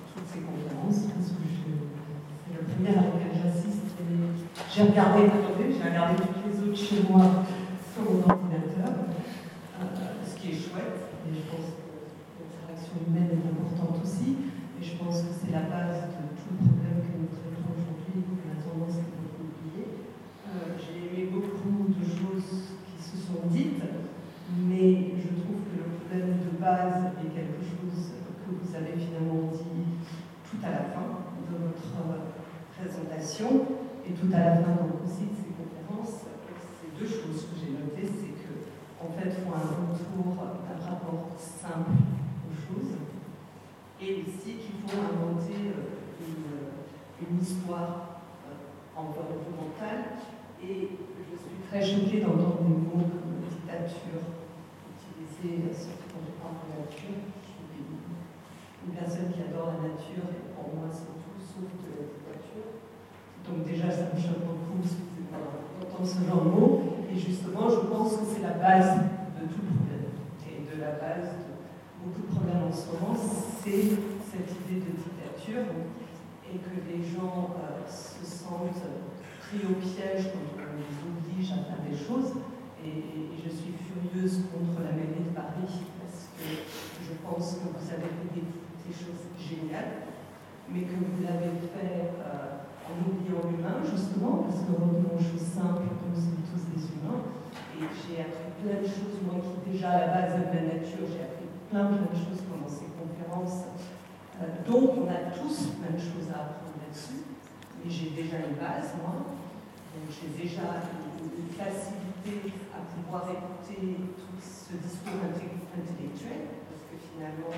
toutes 0.10 0.26
ces 0.26 0.42
conférences, 0.42 1.06
parce 1.14 1.38
que 1.38 1.46
c'est 1.46 2.58
la 2.58 2.66
première 2.66 2.98
à 2.98 3.06
laquelle 3.14 3.38
j'assiste. 3.38 3.94
J'ai 3.94 4.82
regardé, 4.90 5.30
j'ai 5.30 5.86
regardé 5.86 6.18
toutes 6.18 6.42
les 6.50 6.58
autres 6.66 6.82
chez 6.82 7.06
moi 7.06 7.46
sur 7.94 8.10
mon 8.10 8.26
ordinateur, 8.26 8.90
euh, 8.90 9.86
ce 10.26 10.34
qui 10.34 10.50
est 10.50 10.58
chouette, 10.58 11.14
et 11.30 11.30
je 11.30 11.46
pense 11.46 11.78
que 11.78 12.42
l'interaction 12.42 12.98
humaine 13.06 13.38
est 13.38 13.46
importante 13.54 14.02
aussi, 14.02 14.50
et 14.74 14.82
je 14.82 14.98
pense 14.98 15.22
que 15.22 15.30
c'est 15.30 15.54
la 15.54 15.70
base 15.70 16.10
de 16.10 16.26
tout 16.34 16.58
le 16.58 16.66
problème 16.74 17.06
que 17.06 17.14
nous 17.22 17.30
traitons 17.30 17.70
aujourd'hui, 17.70 18.18
que 18.34 18.50
la 18.50 18.58
tendance 18.66 18.98
est 18.98 19.14
de 19.14 19.30
oublier. 19.46 20.10
J'ai 20.82 21.06
aimé 21.06 21.30
beaucoup 21.30 21.86
de 21.86 22.02
choses 22.02 22.74
qui 22.90 22.98
se 22.98 23.14
sont 23.22 23.46
dites, 23.54 23.86
mais 24.58 25.14
je 25.22 25.36
de 26.24 26.58
base 26.60 27.12
est 27.20 27.34
quelque 27.34 27.60
chose 27.60 28.16
que 28.40 28.50
vous 28.56 28.76
avez 28.76 28.96
finalement 28.96 29.52
dit 29.52 30.00
tout 30.48 30.58
à 30.64 30.72
la 30.72 30.85
de 30.96 31.56
votre 31.58 31.96
présentation 32.78 33.68
et 34.08 34.14
tout 34.14 34.30
à 34.34 34.40
la 34.40 34.56
fin 34.58 34.78
aussi 35.04 35.28
de 35.32 35.36
ces 35.36 35.52
conférences. 35.56 36.26
C'est 36.80 36.92
deux 37.00 37.08
choses 37.08 37.48
que 37.50 37.56
j'ai 37.60 37.72
notées, 37.72 38.08
c'est 38.08 38.36
que 38.40 38.54
en 39.02 39.10
fait, 39.12 39.30
il 39.30 39.44
faut 39.44 39.54
un 39.54 39.92
retour 39.92 40.36
d'un 40.36 40.80
rapport 40.86 41.30
simple 41.38 41.92
aux 42.48 42.56
choses 42.56 42.96
et 44.02 44.24
aussi 44.24 44.58
qu'il 44.58 44.82
faut 44.86 45.00
inventer 45.00 45.72
euh, 45.72 46.00
une, 46.22 47.28
une 47.28 47.42
histoire 47.42 48.22
euh, 48.48 49.00
environnementale. 49.00 50.20
Et 50.64 50.90
je 50.90 51.36
suis 51.38 51.60
très 51.70 51.82
choquée 51.84 52.22
d'entendre 52.22 52.64
des 52.64 52.76
mots 52.76 53.06
comme 53.12 53.46
dictature 53.50 54.24
utilisés 54.90 55.64
nature. 55.66 57.20
Je 57.42 57.52
suis 57.52 57.76
une 58.86 58.94
personne 58.94 59.32
qui 59.34 59.42
adore 59.42 59.74
la 59.74 59.90
nature 59.90 60.30
et 60.30 60.45
pour 60.66 60.82
moi 60.82 60.90
c'est 60.90 61.06
tout 61.06 61.38
sauf 61.38 61.70
de 61.70 61.90
la 61.94 62.10
dictature. 62.10 62.74
Donc 63.46 63.62
déjà 63.70 63.94
ça 63.94 64.10
me 64.10 64.18
choque 64.18 64.42
beaucoup 64.42 64.82
d'entendre 64.82 66.10
ce 66.10 66.26
genre 66.26 66.42
de 66.42 66.50
mots. 66.50 66.82
Et 67.14 67.18
justement 67.18 67.70
je 67.70 67.86
pense 67.86 68.18
que 68.18 68.26
c'est 68.26 68.42
la 68.42 68.58
base 68.58 68.98
de 69.38 69.46
tout 69.46 69.62
problème. 69.62 70.10
Et 70.50 70.66
de 70.66 70.82
la 70.82 70.98
base 70.98 71.38
de 71.46 71.54
beaucoup 72.02 72.26
de 72.26 72.32
problèmes 72.34 72.66
en 72.66 72.74
ce 72.74 72.90
moment, 72.98 73.14
c'est 73.14 73.94
cette 74.26 74.52
idée 74.66 74.82
de 74.82 74.92
dictature 74.98 75.70
et 76.50 76.58
que 76.58 76.74
les 76.90 77.02
gens 77.06 77.54
euh, 77.62 77.86
se 77.86 78.26
sentent 78.26 78.82
pris 79.46 79.62
au 79.70 79.78
piège 79.78 80.34
quand 80.34 80.66
on 80.66 80.78
les 80.82 80.98
oblige 81.06 81.52
à 81.54 81.62
faire 81.70 81.82
des 81.86 81.98
choses. 81.98 82.34
et 82.84 83.34
je 83.38 83.50
suis 83.50 83.74
furieuse 83.86 84.46
contre 84.54 84.82
la 84.82 84.92
mairie 84.94 85.26
de 85.26 85.34
Paris 85.34 85.86
je 87.06 87.14
pense 87.24 87.56
que 87.56 87.70
vous 87.70 87.90
avez 87.92 88.10
fait 88.10 88.34
des, 88.36 88.94
choses 88.94 89.26
géniales, 89.40 90.05
mais 90.70 90.82
que 90.82 90.98
vous 90.98 91.22
l'avez 91.22 91.58
fait 91.62 92.14
euh, 92.18 92.66
en 92.90 92.96
oubliant 93.06 93.46
l'humain, 93.46 93.82
justement, 93.86 94.46
parce 94.46 94.62
que 94.66 94.72
revenons 94.74 95.14
aux 95.14 95.22
choses 95.22 95.46
simples, 95.46 95.86
nous 95.86 96.16
sommes 96.16 96.42
tous 96.50 96.64
des 96.74 96.82
humains. 96.96 97.22
Et 97.76 97.86
j'ai 97.92 98.22
appris 98.24 98.52
plein 98.64 98.80
de 98.82 98.88
choses, 98.88 99.20
moi 99.26 99.42
qui 99.44 99.72
déjà 99.72 99.90
à 99.92 100.00
la 100.00 100.08
base 100.08 100.32
de 100.40 100.46
la 100.54 100.64
nature, 100.80 101.06
j'ai 101.12 101.22
appris 101.22 101.50
plein 101.70 101.86
plein 101.92 102.08
de 102.08 102.16
choses 102.16 102.42
pendant 102.48 102.70
ces 102.70 102.88
conférences. 102.96 103.68
Euh, 104.42 104.64
donc 104.64 104.96
on 104.96 105.08
a 105.12 105.32
tous 105.36 105.76
plein 105.80 105.94
de 105.96 106.02
choses 106.02 106.28
à 106.32 106.56
apprendre 106.56 106.80
là-dessus, 106.82 107.24
mais 107.80 107.92
j'ai 107.92 108.16
déjà 108.16 108.42
une 108.48 108.56
base, 108.56 108.96
moi. 109.00 109.28
Donc 109.96 110.08
j'ai 110.12 110.32
déjà 110.36 110.84
une 111.24 111.52
facilité 111.56 112.52
à 112.76 112.84
pouvoir 112.84 113.28
écouter 113.32 114.08
tout 114.18 114.40
ce 114.40 114.76
discours 114.76 115.24
intellectuel, 115.24 116.52
parce 116.68 116.84
que 116.88 116.96
finalement, 117.00 117.54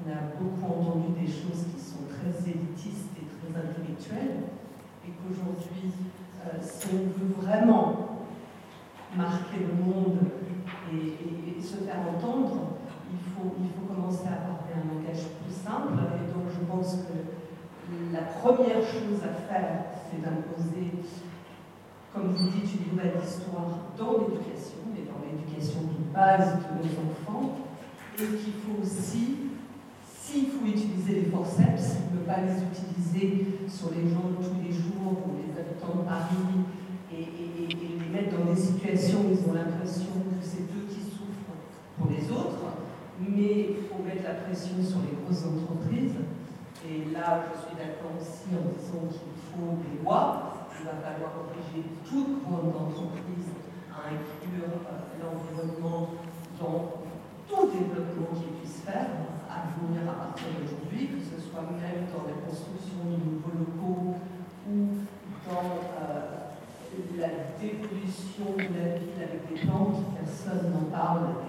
on 0.00 0.10
a 0.10 0.34
beaucoup 0.38 0.66
entendu 0.66 1.20
des 1.20 1.26
choses 1.26 1.66
qui 1.72 1.80
sont 1.80 2.04
très 2.08 2.34
élitistes 2.50 3.10
et 3.16 3.26
très 3.26 3.50
intellectuelles, 3.54 4.50
et 5.06 5.10
qu'aujourd'hui, 5.10 5.92
euh, 6.46 6.58
si 6.60 6.88
on 6.92 7.06
veut 7.18 7.34
vraiment 7.40 8.26
marquer 9.16 9.60
le 9.60 9.84
monde 9.84 10.18
et, 10.92 11.62
se 11.62 11.76
faire 11.76 11.96
entendre, 12.14 12.76
il 13.10 13.18
faut, 13.32 13.54
il 13.58 13.70
faut 13.70 13.94
commencer 13.94 14.28
à 14.28 14.36
parler 14.44 14.76
un 14.76 14.94
langage 14.94 15.24
plus 15.40 15.54
simple, 15.54 15.96
et 15.96 16.30
donc 16.30 16.44
je 16.52 16.60
pense 16.66 16.96
que 17.08 18.12
la 18.12 18.20
première 18.20 18.82
chose 18.82 19.24
à 19.24 19.32
faire, 19.48 19.84
c'est 20.10 20.20
d'imposer 20.20 20.92
comme 22.14 22.28
vous 22.28 22.48
dites, 22.48 22.70
une 22.78 22.92
nouvelle 22.92 23.20
histoire 23.20 23.90
dans 23.98 24.12
l'éducation, 24.12 24.86
mais 24.94 25.02
dans 25.02 25.18
l'éducation 25.26 25.80
de 25.82 26.14
base 26.14 26.58
de 26.62 26.78
nos 26.78 27.10
enfants, 27.10 27.58
et 28.14 28.22
qu'il 28.22 28.54
faut 28.62 28.80
aussi, 28.80 29.36
s'il 30.24 30.46
faut 30.48 30.64
utiliser 30.64 31.20
les 31.20 31.26
forceps, 31.30 32.00
ne 32.14 32.24
pas 32.24 32.40
les 32.40 32.56
utiliser 32.64 33.68
sur 33.68 33.90
les 33.92 34.08
gens 34.08 34.32
de 34.32 34.40
tous 34.40 34.56
les 34.64 34.72
jours 34.72 35.20
ou 35.28 35.36
les 35.36 35.52
habitants 35.52 36.00
de 36.00 36.08
Paris 36.08 36.64
et, 37.12 37.28
les 37.68 38.08
mettre 38.08 38.38
dans 38.38 38.52
des 38.52 38.58
situations 38.58 39.26
où 39.26 39.36
ils 39.36 39.50
ont 39.50 39.54
l'impression 39.54 40.16
que 40.32 40.40
c'est 40.40 40.64
eux 40.72 40.86
qui 40.88 41.02
souffrent 41.02 41.52
pour 41.98 42.08
les 42.08 42.30
autres, 42.30 42.80
mais 43.20 43.76
il 43.76 43.84
faut 43.84 44.02
mettre 44.02 44.24
la 44.24 44.34
pression 44.46 44.80
sur 44.80 45.02
les 45.04 45.18
grosses 45.18 45.44
entreprises. 45.44 46.16
Et 46.88 47.12
là, 47.12 47.44
je 47.50 47.66
suis 47.66 47.76
d'accord 47.76 48.14
aussi 48.16 48.48
en 48.54 48.70
disant 48.70 49.04
qu'il 49.10 49.34
faut 49.52 49.76
des 49.82 50.04
lois 50.04 50.54
il 50.80 50.86
va 50.86 51.00
falloir 51.00 51.32
obliger 51.40 51.86
toute 52.04 52.44
grande 52.44 52.74
entreprise 52.76 53.56
à 53.88 54.12
inclure 54.12 54.68
euh, 54.84 55.16
l'environnement 55.16 56.10
dans 56.60 57.00
tout 57.48 57.70
développement 57.72 58.34
qui 58.34 58.60
puisse 58.60 58.82
faire 58.84 59.06
à 59.54 59.70
venir 59.78 60.02
à 60.10 60.26
partir 60.26 60.50
d'aujourd'hui, 60.58 61.14
que 61.14 61.20
ce 61.22 61.38
soit 61.38 61.62
même 61.62 62.10
dans 62.10 62.26
la 62.26 62.42
construction 62.42 63.06
de 63.06 63.22
nouveaux 63.22 63.54
locaux 63.54 64.18
ou 64.66 65.06
dans 65.46 65.70
la 67.18 67.30
dépollution 67.60 68.58
de 68.58 68.74
la 68.74 68.98
ville 68.98 69.20
avec 69.22 69.46
des 69.46 69.60
plantes, 69.66 70.02
personne 70.18 70.72
n'en 70.74 70.90
parle, 70.90 71.46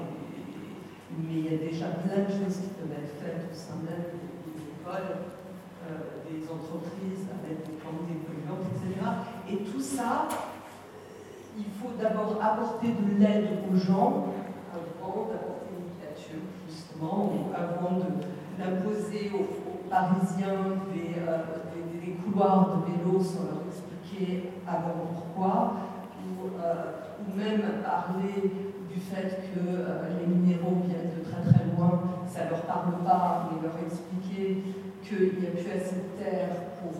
mais 1.17 1.33
il 1.33 1.45
y 1.45 1.55
a 1.55 1.57
déjà 1.57 1.87
plein 2.05 2.25
de 2.25 2.29
choses 2.29 2.61
qui 2.61 2.71
peuvent 2.77 2.93
être 2.93 3.17
faites 3.17 3.49
au 3.49 3.55
sein 3.55 3.81
même 3.81 4.13
des 4.13 4.57
écoles, 4.61 5.33
euh, 5.89 6.21
des 6.29 6.45
entreprises 6.45 7.25
avec 7.41 7.65
des 7.65 7.77
plantes 7.81 8.05
dépolluantes, 8.05 8.69
etc. 8.69 9.01
Et 9.49 9.57
tout 9.65 9.81
ça, 9.81 10.27
il 11.57 11.65
faut 11.81 11.95
d'abord 11.97 12.37
apporter 12.41 12.89
de 12.89 13.17
l'aide 13.17 13.49
aux 13.71 13.77
gens 13.77 14.27
ou 17.01 17.53
avant 17.55 17.97
de 17.97 18.05
l'imposer 18.59 19.31
aux, 19.33 19.65
Parisiens 19.89 20.81
des, 20.91 21.21
euh, 21.21 21.37
des, 22.01 22.13
couloirs 22.13 22.75
de 22.75 22.91
vélo 22.91 23.21
sans 23.21 23.43
leur 23.43 23.61
expliquer 23.67 24.51
avant 24.67 25.13
pourquoi, 25.13 25.73
ou, 26.25 26.47
euh, 26.59 27.37
même 27.37 27.61
parler 27.83 28.51
du 28.91 28.99
fait 28.99 29.51
que 29.53 29.59
euh, 29.59 30.19
les 30.19 30.25
minéraux 30.25 30.81
viennent 30.85 31.11
de 31.15 31.23
très 31.23 31.41
très 31.41 31.65
loin, 31.65 32.01
ça 32.27 32.45
ne 32.45 32.49
leur 32.49 32.61
parle 32.61 33.03
pas, 33.05 33.49
mais 33.51 33.67
leur 33.67 33.77
expliquer 33.85 34.63
qu'il 35.03 35.39
n'y 35.39 35.47
a 35.47 35.51
plus 35.51 35.71
assez 35.71 35.95
de 35.95 36.23
terre 36.23 36.49
pour 36.81 36.91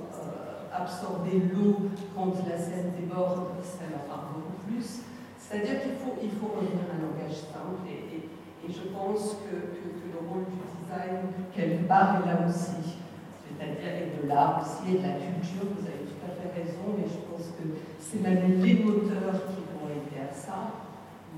absorber 0.71 1.41
l'eau 1.51 1.89
quand 2.15 2.33
la 2.47 2.57
Seine 2.57 2.93
déborde, 2.99 3.47
ça 3.63 3.89
leur 3.89 4.05
parle 4.05 4.35
beaucoup 4.35 4.61
plus. 4.67 5.01
C'est-à-dire 5.39 5.81
qu'il 5.81 5.93
faut, 5.97 6.49
revenir 6.57 6.85
à 6.89 6.97
un 6.97 7.01
langage 7.05 7.37
simple 7.37 7.85
et, 7.87 8.24
je 8.69 8.89
pense 8.93 9.37
que, 9.45 9.55
le 9.55 10.19
rôle 10.27 10.45
du 10.45 10.59
design, 10.79 11.27
quelque 11.53 11.87
part, 11.87 12.21
est 12.21 12.27
là 12.27 12.47
aussi. 12.47 12.99
C'est-à-dire, 13.45 13.91
et 13.95 14.21
de 14.21 14.27
l'art 14.27 14.61
aussi, 14.61 14.95
et 14.95 14.97
de 14.99 15.03
la 15.03 15.15
culture, 15.15 15.69
vous 15.75 15.85
avez 15.85 16.03
tout 16.07 16.21
à 16.25 16.31
fait 16.35 16.51
raison, 16.61 16.97
mais 16.97 17.05
je 17.07 17.21
pense 17.29 17.53
que 17.55 17.65
c'est 17.99 18.21
même 18.21 18.61
les 18.61 18.83
moteurs 18.83 19.47
qui 19.51 19.61
vont 19.69 19.87
aider 19.89 20.19
à 20.21 20.33
ça 20.33 20.85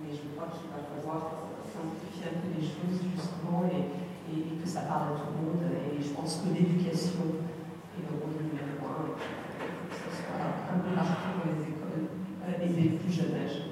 mais 0.07 0.15
je 0.15 0.23
crois 0.35 0.47
qu'il 0.53 0.69
va 0.71 0.81
falloir 0.87 1.51
simplifier 1.67 2.31
un 2.31 2.37
peu 2.39 2.49
les 2.55 2.63
choses 2.63 3.01
justement 3.11 3.67
et, 3.67 3.91
et, 4.31 4.61
que 4.61 4.67
ça 4.67 4.87
parle 4.87 5.13
à 5.13 5.19
tout 5.19 5.33
le 5.33 5.39
monde. 5.41 5.63
Et 5.67 6.01
je 6.01 6.09
pense 6.13 6.43
que 6.43 6.53
l'éducation 6.53 7.43
est 7.97 8.03
le 8.05 8.13
rôle 8.15 8.39
numéro 8.39 8.87
un. 8.87 9.17
Que 9.17 9.95
ce 9.95 10.09
soit 10.15 10.47
un 10.71 10.79
peu 10.79 10.95
marqué 10.95 11.27
dans 11.35 11.51
les 11.51 11.63
écoles 11.67 12.07
euh, 12.45 12.63
et 12.63 12.69
les 12.71 12.97
plus 12.97 13.11
jeunes 13.11 13.35
âges. 13.35 13.67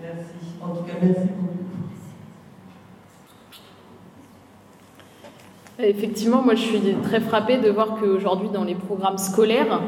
Merci. 0.00 0.60
En 0.60 0.74
tout 0.74 0.84
cas, 0.84 0.98
merci 1.00 1.28
beaucoup. 1.38 1.61
Effectivement, 5.82 6.42
moi 6.42 6.54
je 6.54 6.60
suis 6.60 6.80
très 7.02 7.20
frappée 7.20 7.56
de 7.56 7.68
voir 7.68 7.96
qu'aujourd'hui 7.98 8.48
dans 8.52 8.62
les 8.62 8.76
programmes 8.76 9.18
scolaires, 9.18 9.80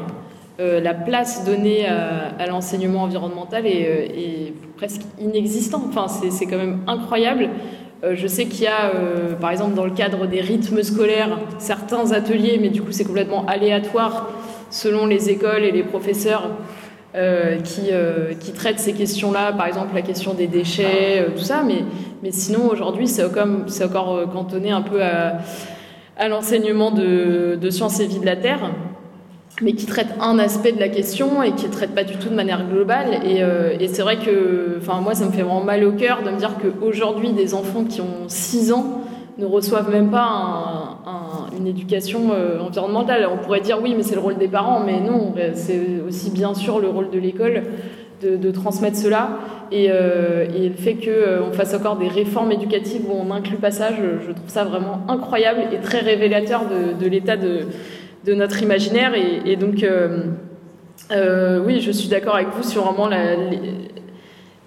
euh, 0.59 0.81
la 0.81 0.93
place 0.93 1.45
donnée 1.45 1.85
à, 1.85 2.45
l'enseignement 2.47 3.03
environnemental 3.03 3.65
est, 3.65 3.87
euh, 3.87 4.17
est, 4.17 4.53
presque 4.77 5.01
inexistante. 5.21 5.83
Enfin, 5.87 6.07
c'est 6.07 6.45
quand 6.45 6.57
même 6.57 6.79
incroyable. 6.87 7.49
Euh, 8.03 8.13
je 8.15 8.27
sais 8.27 8.45
qu'il 8.45 8.63
y 8.63 8.67
a, 8.67 8.91
par 9.39 9.51
exemple, 9.51 9.73
dans 9.73 9.85
le 9.85 9.91
cadre 9.91 10.27
des 10.27 10.41
rythmes 10.41 10.83
scolaires, 10.83 11.39
certains 11.59 12.11
ateliers, 12.11 12.57
mais 12.61 12.69
du 12.69 12.81
coup, 12.81 12.91
c'est 12.91 13.05
complètement 13.05 13.45
aléatoire 13.45 14.29
selon 14.69 15.05
les 15.05 15.29
écoles 15.29 15.63
et 15.63 15.71
les 15.71 15.83
professeurs 15.83 16.49
qui, 17.63 17.91
qui, 18.41 18.51
traitent 18.51 18.79
ces 18.79 18.91
questions-là, 18.91 19.53
par 19.53 19.67
exemple 19.67 19.95
la 19.95 20.01
question 20.01 20.33
des 20.33 20.47
déchets, 20.47 21.25
tout 21.33 21.43
ça. 21.43 21.63
Mais, 21.65 21.85
mais 22.21 22.31
sinon, 22.31 22.67
aujourd'hui, 22.69 23.07
c'est 23.07 23.23
encore 23.23 24.29
cantonné 24.33 24.71
un 24.71 24.81
peu 24.81 25.01
à, 25.01 25.37
à 26.17 26.27
l'enseignement 26.27 26.91
de, 26.91 27.69
sciences 27.69 27.99
et 27.99 28.05
vie 28.05 28.19
de 28.19 28.25
la 28.25 28.35
Terre 28.35 28.71
mais 29.61 29.71
qui 29.71 29.85
traite 29.85 30.09
un 30.19 30.37
aspect 30.37 30.73
de 30.73 30.81
la 30.81 30.89
question 30.89 31.41
et 31.41 31.53
qui 31.53 31.65
ne 31.67 31.71
traite 31.71 31.95
pas 31.95 32.03
du 32.03 32.17
tout 32.17 32.27
de 32.27 32.35
manière 32.35 32.67
globale. 32.67 33.21
Et, 33.25 33.41
euh, 33.41 33.77
c'est 33.87 34.01
vrai 34.01 34.17
que, 34.17 34.79
moi, 35.01 35.15
ça 35.15 35.25
me 35.25 35.31
fait 35.31 35.43
vraiment 35.43 35.63
mal 35.63 35.85
au 35.85 35.93
cœur 35.93 36.23
de 36.23 36.29
me 36.29 36.37
dire 36.37 36.55
qu'aujourd'hui, 36.61 37.31
des 37.31 37.53
enfants 37.53 37.85
qui 37.85 38.01
ont 38.01 38.27
6 38.27 38.73
ans 38.73 39.01
ne 39.37 39.45
reçoivent 39.45 39.89
même 39.89 40.09
pas 40.09 40.25
un, 40.25 41.09
un, 41.09 41.57
une 41.57 41.67
éducation 41.67 42.31
euh, 42.33 42.59
environnementale. 42.59 43.29
On 43.31 43.37
pourrait 43.37 43.61
dire 43.61 43.79
oui, 43.81 43.93
mais 43.95 44.03
c'est 44.03 44.15
le 44.15 44.21
rôle 44.21 44.37
des 44.37 44.49
parents, 44.49 44.81
mais 44.85 44.99
non, 44.99 45.33
c'est 45.53 46.01
aussi 46.05 46.31
bien 46.31 46.53
sûr 46.53 46.79
le 46.79 46.89
rôle 46.89 47.09
de 47.09 47.19
l'école 47.19 47.63
de, 48.21 48.51
transmettre 48.51 48.97
cela. 48.97 49.39
Et, 49.71 49.87
euh, 49.89 50.45
le 50.47 50.75
fait 50.75 50.95
qu'on 50.95 51.09
euh, 51.09 51.51
fasse 51.51 51.73
encore 51.73 51.97
des 51.97 52.07
réformes 52.07 52.51
éducatives 52.51 53.01
où 53.07 53.13
on 53.13 53.25
n'inclut 53.25 53.57
pas 53.57 53.71
ça, 53.71 53.89
je, 53.91 54.31
trouve 54.31 54.47
ça 54.49 54.63
vraiment 54.63 55.01
incroyable 55.07 55.61
et 55.71 55.77
très 55.79 55.99
révélateur 55.99 56.63
de, 56.99 57.07
l'état 57.07 57.37
de 57.37 58.33
notre 58.33 58.61
imaginaire. 58.61 59.13
Et, 59.45 59.55
donc, 59.55 59.83
euh, 59.83 61.59
oui, 61.65 61.81
je 61.81 61.91
suis 61.91 62.09
d'accord 62.09 62.35
avec 62.35 62.49
vous 62.55 62.63
sur 62.63 62.83
vraiment 62.83 63.09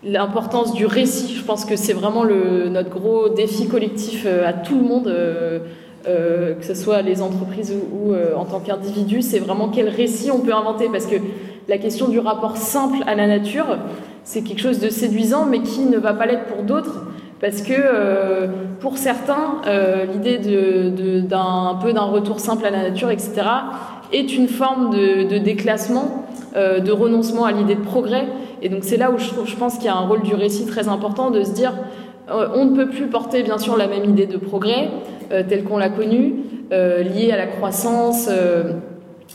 l'importance 0.05 0.75
du 0.75 0.87
récit. 0.87 1.35
Je 1.35 1.45
pense 1.45 1.65
que 1.65 1.77
c'est 1.77 1.93
vraiment 1.95 2.25
le, 2.25 2.69
notre 2.69 2.91
gros 2.91 3.29
défi 3.29 3.69
collectif 3.69 4.27
à 4.27 4.53
tout 4.53 4.79
le 4.79 4.85
monde. 4.85 5.15
Que 6.05 6.65
ce 6.65 6.73
soit 6.73 7.03
les 7.03 7.21
entreprises 7.21 7.75
ou, 7.75 8.13
ou 8.13 8.15
en 8.35 8.47
tant 8.47 8.61
qu'individu, 8.61 9.21
c'est 9.21 9.41
vraiment 9.41 9.69
quel 9.69 9.91
récit 9.91 10.31
on 10.31 10.39
peut 10.39 10.55
inventer. 10.55 10.89
Parce 10.91 11.05
que 11.05 11.17
la 11.69 11.77
question 11.77 12.09
du 12.09 12.19
rapport 12.19 12.57
simple 12.57 12.99
à 13.07 13.15
la 13.15 13.27
nature, 13.27 13.79
c'est 14.25 14.43
quelque 14.43 14.61
chose 14.61 14.81
de 14.81 14.89
séduisant, 14.89 15.45
mais 15.45 15.61
qui 15.61 15.81
ne 15.81 15.99
va 15.99 16.15
pas 16.15 16.27
l'être 16.27 16.47
pour 16.47 16.63
d'autres. 16.63 17.05
Parce 17.41 17.63
que 17.63 17.75
euh, 17.77 18.49
pour 18.81 18.99
certains, 18.99 19.61
euh, 19.67 20.07
l'idée 20.07 20.39
d'un 21.21 21.79
peu 21.81 21.93
d'un 21.93 22.03
retour 22.03 22.41
simple 22.41 22.65
à 22.67 22.71
la 22.71 22.91
nature, 22.91 23.11
etc., 23.11 23.43
est 24.13 24.35
une 24.35 24.49
forme 24.49 24.91
de, 24.91 25.39
déclassement, 25.39 26.27
euh, 26.57 26.81
de 26.81 26.91
renoncement 26.91 27.45
à 27.45 27.53
l'idée 27.53 27.75
de 27.75 27.83
progrès. 27.83 28.27
Et 28.63 28.71
donc 28.71 28.81
c'est 28.83 28.97
là 28.97 29.11
où 29.11 29.19
je, 29.19 29.29
je 29.45 29.57
pense 29.57 29.77
qu'il 29.77 29.85
y 29.85 29.89
a 29.89 29.95
un 29.95 30.07
rôle 30.07 30.23
du 30.23 30.35
récit 30.35 30.67
très 30.67 30.89
important 30.89 31.31
de 31.31 31.45
se 31.45 31.53
dire 31.53 31.75
on 32.31 32.67
ne 32.67 32.77
peut 32.77 32.91
plus 32.91 33.07
porter 33.07 33.43
bien 33.43 33.57
sûr 33.57 33.79
la 33.79 33.87
même 33.87 34.05
idée 34.05 34.27
de 34.27 34.37
progrès 34.37 34.91
telle 35.31 35.65
qu'on 35.65 35.79
l'a 35.79 35.89
connue, 35.89 36.35
liée 36.71 37.31
à 37.33 37.39
la 37.39 37.47
croissance 37.47 38.29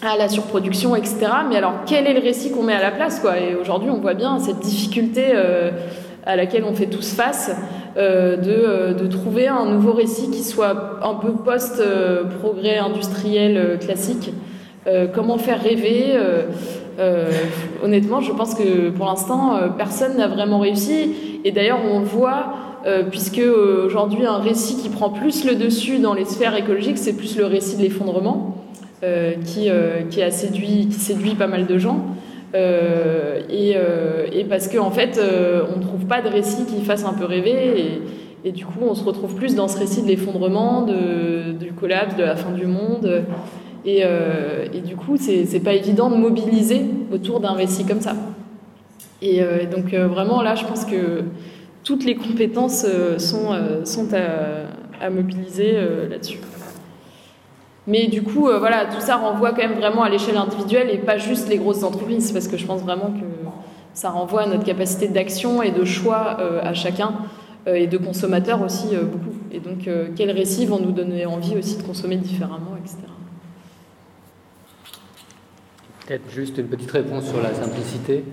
à 0.06 0.18
la 0.18 0.30
surproduction, 0.30 0.96
etc. 0.96 1.18
Mais 1.50 1.56
alors, 1.56 1.74
quel 1.86 2.08
est 2.08 2.14
le 2.14 2.20
récit 2.20 2.52
qu'on 2.52 2.64
met 2.64 2.74
à 2.74 2.82
la 2.82 2.92
place 2.92 3.20
quoi? 3.20 3.40
Et 3.40 3.56
aujourd'hui, 3.56 3.90
on 3.90 4.00
voit 4.00 4.14
bien 4.14 4.40
cette 4.40 4.60
difficulté 4.60 5.32
euh, 5.34 5.72
à 6.26 6.36
laquelle 6.36 6.64
on 6.64 6.74
fait 6.74 6.88
tous 6.88 7.14
face 7.14 7.52
euh, 7.98 8.38
de, 8.38 8.52
euh, 8.52 8.94
de, 8.94 9.08
trouver 9.08 9.48
un 9.48 9.66
nouveau 9.66 9.94
récit 9.94 10.30
qui 10.30 10.44
soit 10.44 11.00
un 11.04 11.14
peu 11.16 11.32
post-progrès 11.34 12.78
industriel 12.78 13.78
classique. 13.80 14.32
Comment 15.14 15.38
faire 15.38 15.64
rêver 15.64 16.20
Honnêtement, 17.82 18.20
je 18.20 18.34
pense 18.34 18.54
que 18.54 18.90
pour 18.90 19.06
l'instant, 19.06 19.58
personne 19.78 20.18
n'a 20.18 20.28
vraiment 20.28 20.60
réussi. 20.60 21.40
Et 21.46 21.52
d'ailleurs, 21.54 21.80
on 21.90 22.00
le 22.00 22.06
voit, 22.06 22.48
puisque 23.10 23.42
aujourd'hui, 23.86 24.26
un 24.26 24.40
récit 24.40 24.76
qui 24.76 24.90
prend 24.90 25.10
plus 25.10 25.46
le 25.46 25.56
dessus 25.56 26.00
dans 26.00 26.14
les 26.14 26.26
sphères 26.26 26.58
écologiques, 26.58 26.98
c'est 26.98 27.16
plus 27.16 27.38
le 27.38 27.46
récit 27.46 27.78
de 27.78 27.82
l'effondrement. 27.82 28.63
Qui, 29.46 29.70
qui, 30.10 30.22
a 30.22 30.32
séduit, 30.32 30.88
qui 30.88 31.00
séduit 31.00 31.36
pas 31.36 31.48
mal 31.48 31.66
de 31.66 31.78
gens. 31.78 32.16
Euh, 32.56 33.42
et, 33.50 33.74
euh, 33.76 34.28
et, 34.32 34.44
parce 34.44 34.68
qu'en 34.68 34.88
en 34.88 34.92
fait, 34.92 35.18
euh, 35.18 35.64
on 35.74 35.80
ne 35.80 35.82
trouve 35.82 36.06
pas 36.06 36.22
de 36.22 36.30
récit 36.30 36.66
qui 36.66 36.84
fasse 36.84 37.04
un 37.06 37.14
peu 37.14 37.26
rêver. 37.26 37.80
Et, 37.80 38.50
et, 38.50 38.52
du 38.52 38.66
coup, 38.66 38.80
on 38.82 38.94
se 38.94 39.04
retrouve 39.04 39.36
plus 39.36 39.56
dans 39.56 39.68
ce 39.68 39.80
récit 39.80 40.04
de 40.04 40.08
l'effondrement, 40.08 40.84
du 40.84 41.72
collapse, 41.74 42.16
de 42.16 42.24
la 42.24 42.36
fin 42.36 42.52
du 42.52 42.66
monde. 42.66 43.24
Et, 43.86 44.02
euh, 44.04 44.66
et 44.74 44.82
du 44.82 44.96
coup, 44.96 45.18
c'est 45.18 45.60
pas 45.64 45.74
évident 45.74 46.10
de 46.10 46.16
mobiliser 46.16 46.82
autour 47.12 47.40
d'un 47.40 47.54
récit 47.54 47.86
comme 47.86 48.02
ça. 48.02 48.16
Et 49.22 49.42
donc, 49.74 49.94
vraiment, 49.94 50.42
là, 50.42 50.56
je 50.56 50.66
pense 50.66 50.84
que 50.84 51.24
toutes 51.86 52.04
les 52.04 52.16
compétences 52.16 52.86
sont, 53.18 53.56
sont 53.86 54.10
à 55.00 55.10
mobiliser 55.10 55.78
là-dessus. 56.10 56.40
Mais 57.88 58.08
du 58.08 58.24
coup, 58.24 58.48
euh, 58.48 58.60
voilà, 58.60 58.86
tout 58.86 59.02
ça 59.02 59.18
renvoie 59.18 59.52
quand 59.52 59.68
même 59.68 59.78
vraiment 59.78 60.04
à 60.04 60.10
l'échelle 60.10 60.38
individuelle 60.38 60.90
et 60.90 60.98
pas 60.98 61.18
juste 61.18 61.50
les 61.50 61.58
grosses 61.58 61.84
entreprises, 61.84 62.32
parce 62.32 62.48
que 62.48 62.56
je 62.58 62.66
pense 62.66 62.82
vraiment 62.82 63.12
que 63.12 63.26
ça 63.94 64.10
renvoie 64.10 64.44
à 64.44 64.48
notre 64.48 64.64
capacité 64.64 65.08
d'action 65.08 65.62
et 65.62 65.72
de 65.72 65.84
choix 65.84 66.38
euh, 66.40 66.62
à 66.64 66.74
chacun 66.74 67.14
euh, 67.68 67.76
et 67.76 67.88
de 67.88 67.98
consommateurs 67.98 68.62
aussi 68.62 68.96
beaucoup. 68.96 69.36
Et 69.52 69.60
donc, 69.60 69.88
quels 70.16 70.32
récits 70.32 70.66
vont 70.66 70.80
nous 70.80 70.92
donner 70.92 71.26
envie 71.26 71.58
aussi 71.58 71.78
de 71.78 71.84
consommer 71.84 72.16
différemment, 72.16 72.76
etc. 72.80 72.98
Peut-être 76.08 76.30
juste 76.32 76.58
une 76.58 76.68
petite 76.68 76.92
réponse 76.92 77.26
sur 77.28 77.42
la 77.42 77.54
simplicité. 77.54 78.24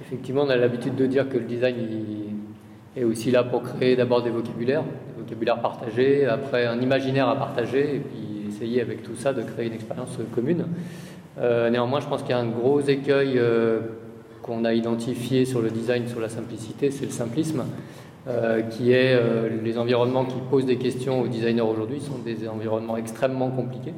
Effectivement, 0.00 0.42
on 0.42 0.48
a 0.48 0.56
l'habitude 0.56 0.96
de 0.96 1.06
dire 1.06 1.28
que 1.28 1.36
le 1.36 1.44
design 1.44 1.76
est 2.96 3.04
aussi 3.04 3.30
là 3.30 3.44
pour 3.44 3.62
créer 3.62 3.96
d'abord 3.96 4.22
des 4.22 4.30
vocabulaires, 4.30 4.84
vocabulaire 5.22 5.60
partagé, 5.60 6.26
après 6.26 6.66
un 6.66 6.80
imaginaire 6.80 7.28
à 7.28 7.36
partager, 7.36 7.96
et 7.96 7.98
puis 8.00 8.48
essayer 8.48 8.80
avec 8.80 9.02
tout 9.02 9.14
ça 9.14 9.32
de 9.32 9.42
créer 9.42 9.66
une 9.66 9.72
expérience 9.72 10.18
commune. 10.34 10.66
Euh, 11.38 11.70
néanmoins, 11.70 12.00
je 12.00 12.08
pense 12.08 12.22
qu'il 12.22 12.30
y 12.30 12.34
a 12.34 12.38
un 12.38 12.48
gros 12.48 12.80
écueil 12.80 13.34
euh, 13.36 13.80
qu'on 14.42 14.64
a 14.64 14.74
identifié 14.74 15.44
sur 15.44 15.62
le 15.62 15.70
design, 15.70 16.06
sur 16.08 16.20
la 16.20 16.28
simplicité, 16.28 16.90
c'est 16.90 17.06
le 17.06 17.12
simplisme. 17.12 17.64
qui 18.70 18.92
est 18.92 19.18
les 19.64 19.78
environnements 19.78 20.24
qui 20.24 20.38
posent 20.48 20.66
des 20.66 20.76
questions 20.76 21.20
aux 21.22 21.26
designers 21.26 21.68
aujourd'hui 21.72 22.00
sont 22.00 22.18
des 22.24 22.46
environnements 22.46 22.96
extrêmement 22.96 23.50
compliqués, 23.50 23.94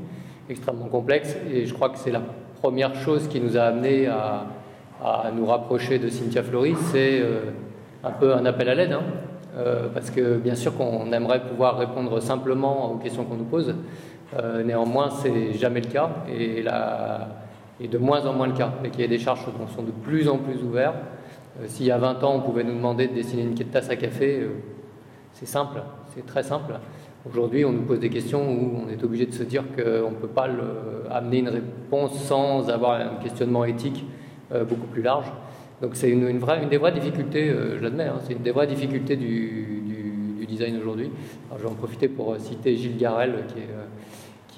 extrêmement 0.48 0.88
complexes, 0.88 1.36
et 1.52 1.66
je 1.66 1.74
crois 1.74 1.90
que 1.90 1.98
c'est 1.98 2.10
la 2.10 2.22
première 2.62 2.94
chose 2.94 3.28
qui 3.28 3.38
nous 3.38 3.58
a 3.58 3.64
amené 3.64 4.06
à, 4.06 4.46
nous 5.36 5.44
rapprocher 5.44 5.98
de 5.98 6.08
Cynthia 6.08 6.42
Flory, 6.42 6.74
c'est 6.90 7.22
un 8.02 8.12
peu 8.12 8.32
un 8.32 8.46
appel 8.46 8.70
à 8.70 8.74
l'aide, 8.74 8.92
hein. 8.92 9.02
Parce 9.92 10.10
que 10.10 10.36
bien 10.36 10.56
sûr 10.56 10.76
qu'on 10.76 11.12
aimerait 11.12 11.42
pouvoir 11.46 11.78
répondre 11.78 12.20
simplement 12.20 12.92
aux 12.92 12.96
questions 12.96 13.24
qu'on 13.24 13.36
nous 13.36 13.44
pose, 13.44 13.74
euh, 14.38 14.64
néanmoins, 14.64 15.10
c'est 15.10 15.52
jamais 15.52 15.80
le 15.80 15.88
cas 15.88 16.10
et, 16.28 16.64
et, 17.80 17.88
de 17.88 17.98
moins 17.98 18.26
en 18.26 18.32
moins 18.32 18.48
le 18.48 18.54
cas. 18.54 18.72
Y 18.98 19.04
a 19.04 19.06
des 19.06 19.18
charges 19.18 19.44
sont 19.74 19.82
de 19.82 19.90
plus 19.90 20.28
en 20.28 20.38
plus 20.38 20.62
ouvertes. 20.62 20.96
Euh, 21.60 21.64
s'il 21.68 21.86
y 21.86 21.90
a 21.90 21.98
20 21.98 22.24
ans, 22.24 22.34
on 22.36 22.40
pouvait 22.40 22.64
nous 22.64 22.74
demander 22.74 23.06
de 23.06 23.14
dessiner 23.14 23.42
une 23.42 23.54
tasse 23.54 23.90
à 23.90 23.96
café, 23.96 24.40
euh, 24.40 24.48
c'est 25.32 25.46
simple, 25.46 25.82
c'est 26.14 26.26
très 26.26 26.42
simple. 26.42 26.74
Aujourd'hui, 27.28 27.64
on 27.64 27.72
nous 27.72 27.82
pose 27.82 28.00
des 28.00 28.10
questions 28.10 28.42
où 28.42 28.84
on 28.86 28.88
est 28.88 29.02
obligé 29.02 29.26
de 29.26 29.32
se 29.32 29.44
dire 29.44 29.64
qu'on 29.74 30.10
ne 30.10 30.16
peut 30.16 30.28
pas 30.28 30.48
amener 31.10 31.38
une 31.38 31.48
réponse 31.48 32.14
sans 32.18 32.68
avoir 32.68 33.00
un 33.00 33.16
questionnement 33.22 33.64
éthique 33.64 34.04
beaucoup 34.68 34.86
plus 34.86 35.00
large. 35.00 35.32
Donc 35.82 35.96
c'est 35.96 36.10
une, 36.10 36.26
des 36.68 36.78
vraies 36.78 36.92
difficultés, 36.92 37.52
je 37.76 37.82
l'admets, 37.82 38.04
hein, 38.04 38.18
c'est 38.24 38.32
une 38.34 38.42
des 38.42 38.52
vraies 38.52 38.66
difficultés 38.66 39.16
du, 39.16 40.46
design 40.46 40.76
aujourd'hui. 40.76 41.10
Je 41.56 41.62
vais 41.62 41.68
en 41.68 41.74
profiter 41.74 42.06
pour 42.06 42.36
citer 42.38 42.76
Gilles 42.76 42.96
Garel, 42.96 43.44
qui 43.48 43.58
est 43.58 43.68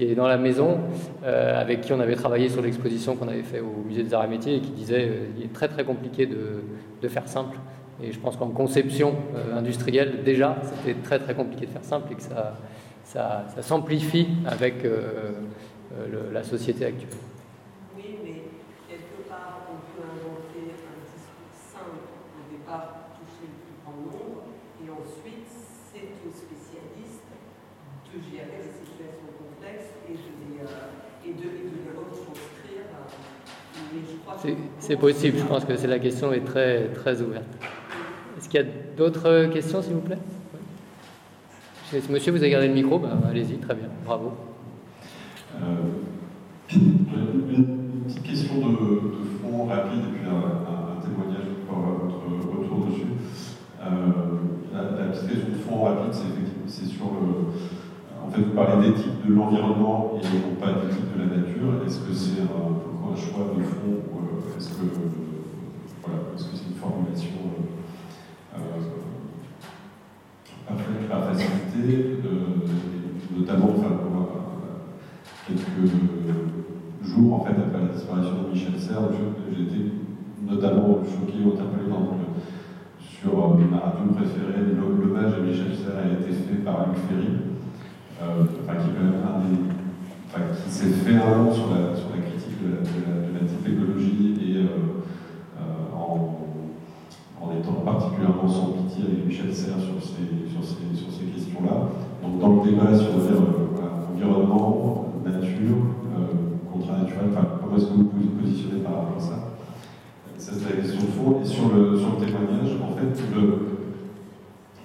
est 0.04 0.14
dans 0.14 0.28
la 0.28 0.36
maison, 0.36 0.78
euh, 1.24 1.60
avec 1.60 1.82
qui 1.82 1.92
on 1.92 2.00
avait 2.00 2.16
travaillé 2.16 2.48
sur 2.48 2.62
l'exposition 2.62 3.16
qu'on 3.16 3.28
avait 3.28 3.42
fait 3.42 3.60
au 3.60 3.84
musée 3.86 4.02
des 4.02 4.14
arts 4.14 4.24
et 4.24 4.28
métiers 4.28 4.56
et 4.56 4.60
qui 4.60 4.70
disait 4.70 5.08
euh, 5.08 5.26
il 5.36 5.44
est 5.44 5.52
très 5.52 5.68
très 5.68 5.84
compliqué 5.84 6.26
de, 6.26 7.08
faire 7.08 7.28
simple. 7.28 7.56
Et 8.02 8.10
je 8.10 8.18
pense 8.18 8.36
qu'en 8.36 8.48
conception 8.48 9.14
euh, 9.36 9.56
industrielle, 9.56 10.24
déjà, 10.24 10.56
c'était 10.64 11.00
très 11.00 11.20
très 11.20 11.34
compliqué 11.34 11.66
de 11.66 11.70
faire 11.70 11.84
simple 11.84 12.12
et 12.12 12.16
que 12.16 12.22
ça, 12.22 12.58
ça, 13.04 13.46
s'amplifie 13.60 14.26
avec 14.44 14.84
la 16.32 16.42
société 16.42 16.84
actuelle. 16.84 17.14
Oui, 17.96 18.18
mais 18.24 18.42
quelque 18.88 19.28
part, 19.28 19.70
on 19.70 19.78
peut 19.94 20.02
inventer 20.02 20.74
un 20.82 20.98
discours 21.06 21.54
simple 21.54 22.10
au 22.34 22.50
départ 22.50 23.06
pour 23.06 23.22
toucher 23.22 23.46
le 23.46 23.56
plus 23.62 23.78
grand 23.86 23.96
nombre, 24.02 24.50
et 24.82 24.90
ensuite, 24.90 25.46
c'est 25.46 26.10
aux 26.26 26.34
spécialistes 26.34 27.30
de 28.10 28.18
gérer 28.18 28.66
les 28.66 28.74
situations 28.74 28.86
c'est 34.78 34.96
possible, 34.96 35.38
je 35.38 35.44
pense 35.44 35.64
que 35.64 35.72
la 35.86 35.98
question 35.98 36.32
est 36.32 36.44
très, 36.44 36.88
très 36.88 37.20
ouverte. 37.22 37.44
Est-ce 38.38 38.48
qu'il 38.48 38.60
y 38.60 38.62
a 38.62 38.66
d'autres 38.96 39.46
questions, 39.52 39.82
s'il 39.82 39.94
vous 39.94 40.00
plaît? 40.00 40.18
Monsieur, 42.10 42.32
vous 42.32 42.38
avez 42.38 42.50
gardé 42.50 42.68
le 42.68 42.74
micro 42.74 42.98
bah, 42.98 43.16
Allez-y, 43.30 43.58
très 43.58 43.74
bien, 43.74 43.88
bravo. 44.04 44.32
Euh, 45.54 46.76
une 46.76 48.04
petite 48.06 48.22
question 48.22 48.54
de, 48.56 49.00
fond 49.40 49.66
rapide 49.66 50.00
et 50.00 50.18
puis 50.18 50.28
un, 50.28 51.00
témoignage 51.00 51.46
pour 51.68 51.78
votre 51.78 52.58
retour 52.58 52.86
dessus. 52.86 53.06
Euh, 53.80 53.86
la, 54.74 55.06
petite 55.12 55.28
question 55.28 55.48
de 55.48 55.58
fond 55.58 55.84
rapide, 55.84 56.12
c'est 56.66 56.86
sur 56.86 57.04
le 57.06 57.46
en 58.26 58.30
fait, 58.30 58.42
vous 58.42 58.54
parlez 58.54 58.88
d'éthique 58.88 59.24
de 59.24 59.34
l'environnement 59.34 60.18
et 60.20 60.26
non 60.26 60.56
pas 60.60 60.72
d'éthique 60.72 61.14
de 61.14 61.20
la 61.20 61.36
nature. 61.36 61.86
Est-ce 61.86 62.00
que 62.00 62.12
c'est 62.12 62.42
un, 62.42 63.14
choix 63.14 63.54
de 63.56 63.62
fond 63.62 64.02
Est-ce 64.54 64.68
que 64.70 64.86
voilà, 66.02 66.20
est-ce 66.34 66.44
que 66.44 66.56
c'est 66.56 66.70
une 66.70 66.76
formulation 66.76 67.30
euh, 68.54 68.58
euh 68.58 69.06
par 71.08 71.24
facilité, 71.26 72.18
notamment 73.36 73.70
enfin, 73.76 73.94
quelques 75.46 75.90
jours 77.04 77.40
après 77.40 77.54
la 77.56 77.92
disparition 77.92 78.42
de 78.42 78.48
Michel 78.52 78.78
Serre, 78.78 79.08
j'ai 79.52 79.62
été 79.62 79.92
notamment 80.42 80.98
choqué 81.04 81.38
interpellé 81.44 81.88
dans 81.88 82.18
sur 83.00 83.38
euh, 83.38 83.64
ma 83.70 83.78
radio 83.78 84.12
préférée, 84.14 84.74
l'hommage 84.76 85.34
à 85.34 85.40
Michel 85.40 85.74
Serre 85.74 85.98
a 85.98 86.20
été 86.20 86.32
fait 86.32 86.64
par 86.64 86.86
Luc 86.88 86.98
Ferry 87.08 87.32
euh, 88.22 88.44
enfin, 88.64 88.78
qui, 88.78 90.62
qui 90.62 90.70
s'est 90.70 90.92
fait 90.92 91.14
un 91.14 91.36
nom 91.38 91.52
sur 91.52 91.70
la, 91.70 91.94
sur 91.94 92.10
la 92.10 92.22
critique 92.22 92.62
de 92.62 92.74
la, 92.74 92.80
de 92.80 93.00
la, 93.06 93.16
euh, 93.16 93.76
euh, 93.78 94.35
en, 95.94 96.38
en, 97.40 97.52
étant 97.58 97.72
particulièrement 97.84 98.48
sans 98.48 98.72
pitié 98.72 99.04
avec 99.04 99.26
Michel 99.26 99.54
Serres 99.54 99.80
sur 99.80 100.02
ces, 100.02 101.26
questions-là. 101.32 101.88
Donc 102.22 102.40
dans 102.40 102.64
le 102.64 102.70
débat 102.70 102.96
sur 102.96 103.08
environnement, 104.14 105.06
nature, 105.24 105.76
contre 106.72 106.92
naturel, 106.92 107.30
comment 107.60 107.76
est-ce 107.76 107.86
que 107.86 107.92
vous 107.92 108.10
vous 108.12 108.40
positionnez 108.40 108.80
par 108.82 108.92
rapport 108.94 109.16
à 109.18 109.20
ça? 109.20 109.36
Ça 110.38 110.52
c'est 110.54 110.76
la 110.76 110.82
question 110.82 111.00
de 111.00 111.10
fond. 111.12 111.40
Et 111.42 111.44
sur 111.44 111.68
le, 111.74 111.96
témoignage, 111.96 112.76
en 112.82 112.96
fait, 112.96 113.22
le, 113.34 113.76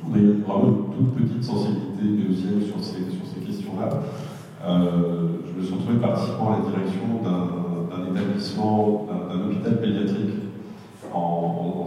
on 0.04 0.14
a 0.14 0.18
vraiment 0.18 0.68
une 0.68 0.96
toute 0.96 1.16
petite 1.16 1.44
sensibilité 1.44 2.28
gaussienne 2.28 2.62
sur 2.62 2.84
ces, 2.84 3.10
sur 3.12 3.26
ces 3.26 3.42
questions-là. 3.46 3.90
Euh, 4.66 5.28
je 5.46 5.60
me 5.60 5.66
suis 5.66 5.76
retrouvé 5.76 5.98
participant 6.00 6.54
à 6.54 6.60
la 6.60 6.70
direction 6.70 7.22
d'un 7.24 8.16
établissement, 8.16 9.08
d'un 9.10 9.41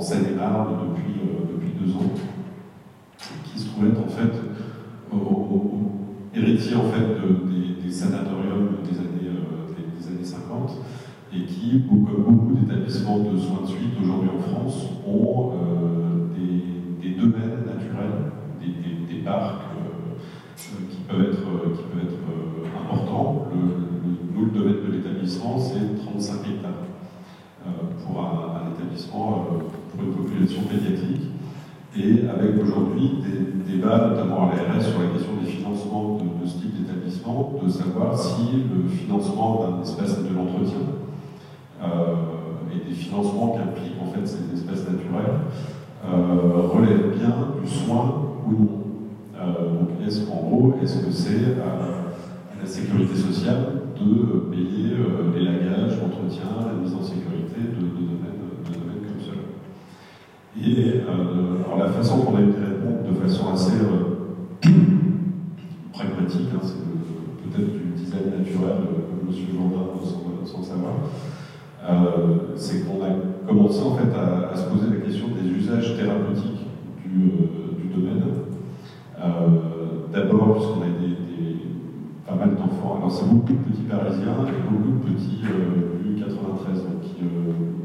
Seine-et-Marne 0.05 0.89
depuis, 0.89 1.15
euh, 1.23 1.57
depuis 1.57 1.73
deux 1.81 1.93
ans, 1.95 2.13
qui 3.45 3.59
se 3.59 3.71
trouvait 3.71 3.97
en 3.97 4.09
fait 4.09 4.33
au, 5.11 5.71
héritier 6.35 6.77
en 6.77 6.85
fait 6.91 7.07
des, 7.83 7.91
sanatoriums 7.91 8.77
des 8.85 8.99
années, 8.99 9.29
euh, 9.29 9.73
des, 9.99 10.09
années 10.09 10.25
50 10.25 10.73
et 11.33 11.45
qui, 11.47 11.85
comme 11.89 12.05
beaucoup 12.05 12.55
d'établissements 12.55 13.21
de 13.21 13.39
soins 13.39 13.63
de 13.63 13.67
suite 13.69 13.95
aujourd'hui 14.03 14.31
en 14.37 14.41
France, 14.41 14.91
ont 15.07 15.53
des 17.05 17.11
domaines 17.11 17.65
naturels, 17.67 18.33
des, 18.61 19.21
parcs 19.25 19.63
euh, 19.77 20.15
euh, 20.15 20.91
qui 20.91 20.97
peuvent 21.09 21.23
être, 21.23 21.39
euh, 21.39 21.77
qui 21.77 21.83
peuvent 21.83 22.05
être 22.05 22.93
importants. 22.93 23.47
Le, 23.53 24.35
nous, 24.35 24.45
le 24.47 24.51
domaine 24.51 24.87
de 24.87 24.93
l'établissement, 24.93 25.59
c'est 25.59 26.03
35 26.05 26.35
hectares 26.49 26.71
pour 28.05 28.21
un, 28.21 28.73
établissement, 28.75 29.47
pour 29.97 30.05
une 30.05 30.15
population 30.15 30.63
pédiatrique. 30.63 31.31
Et 31.97 32.29
avec 32.29 32.61
aujourd'hui 32.61 33.23
des 33.23 33.73
débats, 33.73 34.11
notamment 34.11 34.51
à 34.51 34.57
l'ARS, 34.57 34.83
sur 34.83 34.99
la 35.01 35.09
question 35.09 35.35
des 35.41 35.49
financements 35.49 36.19
de, 36.19 36.47
ce 36.47 36.59
type 36.59 36.75
d'établissement, 36.83 37.55
de 37.63 37.69
savoir 37.69 38.19
si 38.19 38.67
le 38.75 38.89
financement 38.89 39.63
d'un 39.63 39.83
espace 39.83 40.19
de 40.19 40.35
l'entretien 40.35 40.81
et 42.75 42.89
des 42.89 42.95
financements 42.95 43.57
qu'impliquent 43.57 44.01
en 44.03 44.07
fait 44.07 44.27
ces 44.27 44.53
espaces 44.53 44.89
naturels 44.91 45.47
euh, 46.07 46.69
relève 46.69 47.17
bien 47.17 47.33
du 47.63 47.69
soin 47.69 48.35
ou 48.47 48.51
non. 48.53 48.69
Euh, 49.39 49.79
donc, 49.79 49.89
est-ce 50.07 50.27
qu'en 50.27 50.37
gros, 50.37 50.75
est-ce 50.83 51.05
que 51.05 51.11
c'est 51.11 51.61
à, 51.61 52.61
la 52.61 52.67
sécurité 52.67 53.15
sociale 53.15 53.67
de 53.99 54.51
payer 54.51 54.93
euh, 54.93 55.33
les 55.35 55.45
lagages, 55.45 55.99
l'entretien, 56.01 56.45
la 56.67 56.81
mise 56.83 56.95
en 56.95 57.03
sécurité 57.03 57.61
de, 57.61 58.24
Et 60.57 61.01
alors 61.09 61.79
la 61.79 61.89
façon 61.89 62.19
qu'on 62.19 62.37
a 62.37 62.41
eu 62.41 62.47
de 62.47 62.53
répondre 62.53 63.09
de 63.09 63.15
façon 63.27 63.53
assez 63.53 63.73
pragmatique, 65.93 66.49
hein, 66.55 66.61
c'est 66.63 67.51
peut-être 67.51 67.73
du 67.73 67.93
design 67.97 68.31
naturel, 68.39 68.77
comme 68.87 69.29
M. 69.29 69.35
Jourdain 69.35 69.87
sans, 70.05 70.47
sans 70.47 70.63
savoir, 70.63 70.95
euh, 71.89 72.55
c'est 72.57 72.87
qu'on 72.87 73.03
a 73.05 73.11
commencé 73.47 73.83
en 73.83 73.97
fait 73.97 74.15
à, 74.17 74.57
se 74.57 74.65
poser 74.71 74.91
la 74.91 75.05
question 75.05 75.27
des 75.29 75.51
usages 75.51 75.97
thérapeutiques 75.97 76.67
du, 77.05 77.29
euh, 77.29 77.95
domaine. 77.95 78.23
Euh, 79.21 80.09
d'abord, 80.13 80.55
puisqu'on 80.55 80.83
a 80.83 80.87
des, 80.87 81.15
pas 82.27 82.37
mal 82.37 82.55
d'enfants, 82.55 82.97
alors 82.99 83.13
c'est 83.13 83.29
beaucoup 83.29 83.53
de 83.53 83.59
petits 83.59 83.83
parisiens 83.83 84.47
et 84.49 84.71
beaucoup 84.71 84.93
de 84.93 85.13
petits 85.13 85.43
du 85.43 86.23
93, 86.23 86.85
qui, 87.03 87.25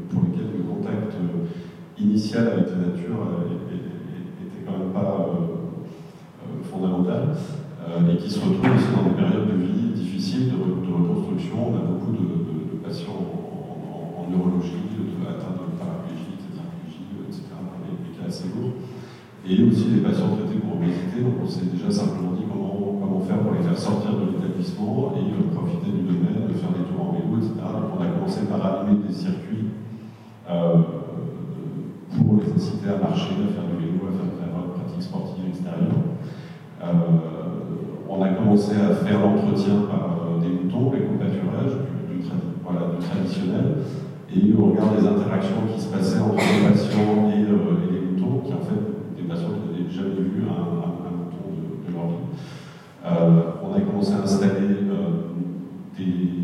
pour 0.08 0.22
lesquels 0.22 0.56
le 0.56 0.62
contact 0.62 1.12
initial 2.00 2.48
avec 2.48 2.66
la 2.70 2.76
nature 2.88 3.28
était 4.42 4.64
quand 4.66 4.78
même 4.78 4.92
pas 4.92 5.28
fondamental, 6.70 7.36
et 8.10 8.16
qui 8.16 8.30
se 8.30 8.40
retrouvent 8.40 8.76
aussi 8.76 8.86
dans 8.94 9.10
des 9.10 9.16
périodes 9.16 9.48
de 9.48 9.62
vie 9.62 9.92
difficiles, 9.94 10.50
de, 10.50 10.92
reconstruction. 10.92 11.56
On 11.70 11.76
a 11.76 11.80
beaucoup 11.80 12.12
de, 12.12 12.72
de 12.72 12.76
patients 12.82 13.40
neurologie, 14.30 14.86
de 14.94 15.26
atteinte 15.26 15.58
de 15.58 15.74
paraplégie, 15.74 16.38
tétraplégie, 16.38 17.10
etc., 17.26 17.42
des 17.50 18.14
cas 18.14 18.30
assez 18.30 18.46
lourds. 18.54 18.78
Et 19.42 19.58
aussi 19.66 19.90
les 19.90 20.02
patients 20.06 20.36
traités 20.38 20.62
pour 20.62 20.78
obésité, 20.78 21.26
donc 21.26 21.42
on 21.42 21.48
s'est 21.48 21.66
déjà 21.66 21.90
simplement 21.90 22.38
dit 22.38 22.46
comment, 22.46 23.00
comment 23.02 23.20
faire 23.26 23.42
pour 23.42 23.54
les 23.58 23.64
faire 23.66 23.78
sortir 23.78 24.14
de 24.14 24.36
l'établissement 24.36 25.16
et 25.18 25.26
profiter 25.50 25.90
du 25.90 26.06
domaine, 26.06 26.46
de 26.46 26.54
faire 26.54 26.70
des 26.70 26.86
tours 26.86 27.02
en 27.02 27.12
vélo, 27.18 27.42
etc. 27.42 27.58
Donc 27.58 27.98
on 27.98 28.02
a 28.02 28.08
commencé 28.14 28.46
par 28.46 28.62
allumer 28.62 29.02
des 29.08 29.14
circuits 29.14 29.74
euh, 30.48 30.99
les 32.38 32.52
inciter 32.52 32.88
à 32.88 32.98
marcher, 32.98 33.34
à 33.42 33.50
faire 33.50 33.66
du 33.66 33.76
vélo, 33.82 34.06
à 34.06 34.12
faire 34.14 34.30
de 34.30 34.38
la 34.38 34.74
pratique 34.74 35.02
sportive 35.02 35.48
extérieure. 35.48 35.98
on 38.08 38.22
a 38.22 38.28
commencé 38.30 38.76
à 38.76 38.94
faire 38.94 39.20
l'entretien 39.20 39.86
par 39.90 40.38
des 40.40 40.48
moutons, 40.48 40.92
les 40.92 41.06
compâturages, 41.06 41.76
du, 42.08 42.22
voilà, 42.62 42.94
du 42.94 43.04
traditionnel, 43.04 43.82
et 44.30 44.54
on 44.56 44.70
regarde 44.70 44.94
les 45.00 45.06
interactions 45.06 45.66
qui 45.74 45.80
se 45.80 45.88
passaient 45.88 46.20
entre 46.20 46.38
les 46.38 46.70
patients 46.70 47.30
et, 47.34 47.42
les 47.42 48.00
moutons, 48.00 48.40
qui 48.46 48.52
en 48.52 48.62
fait, 48.62 48.82
des 49.16 49.26
patients 49.26 49.50
qui 49.50 49.60
n'avaient 49.66 49.90
jamais 49.90 50.22
vu 50.22 50.44
un, 50.46 50.86
un, 50.86 51.12
mouton 51.18 51.50
de, 51.50 51.90
leur 51.90 52.06
vie. 52.14 52.30
on 53.64 53.74
a 53.74 53.80
commencé 53.80 54.12
à 54.14 54.22
installer 54.22 54.86
des, 55.98 56.39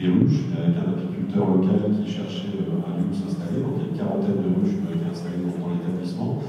des 0.00 0.08
ruches 0.08 0.48
avec 0.56 0.76
un 0.80 0.96
apiculteur 0.96 1.44
local 1.44 1.92
qui 1.92 2.10
cherchait 2.10 2.56
un 2.56 2.90
lieu 2.96 3.04
où 3.04 3.14
s'installer. 3.14 3.60
Donc 3.60 3.76
il 3.76 3.84
y 3.84 3.84
a 3.84 3.90
une 3.92 3.98
quarantaine 3.98 4.40
de 4.40 4.48
ruches 4.56 4.80
qui 4.80 4.84
ont 4.88 4.96
été 4.96 5.04
installées 5.04 5.44
dans, 5.44 5.68
l'établissement. 5.68 6.40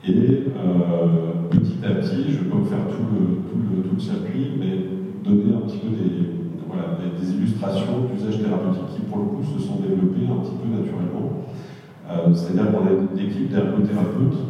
Et 0.00 0.48
euh, 0.56 1.44
petit 1.52 1.76
à 1.84 2.00
petit, 2.00 2.32
je 2.32 2.40
ne 2.40 2.44
vais 2.44 2.50
pas 2.50 2.64
faire 2.64 2.88
tout 2.88 3.04
le, 3.12 3.44
tout, 3.44 3.60
le, 3.60 3.82
tout 3.84 3.94
le, 3.94 4.00
circuit, 4.00 4.56
mais 4.56 5.00
donner 5.20 5.52
un 5.52 5.68
petit 5.68 5.78
peu 5.84 5.92
des, 5.92 6.40
voilà, 6.66 6.96
des, 6.96 7.32
illustrations 7.36 8.08
d'usage 8.08 8.40
thérapeutique 8.40 8.96
qui, 8.96 9.02
pour 9.04 9.18
le 9.18 9.24
coup, 9.36 9.44
se 9.44 9.60
sont 9.60 9.76
développées 9.84 10.24
un 10.24 10.40
petit 10.40 10.56
peu 10.56 10.68
naturellement. 10.72 11.44
Euh, 12.08 12.32
C'est-à-dire 12.32 12.72
qu'on 12.72 12.86
a 12.86 12.92
une 12.96 13.18
équipe 13.18 13.50
d'ergothérapeutes 13.50 14.40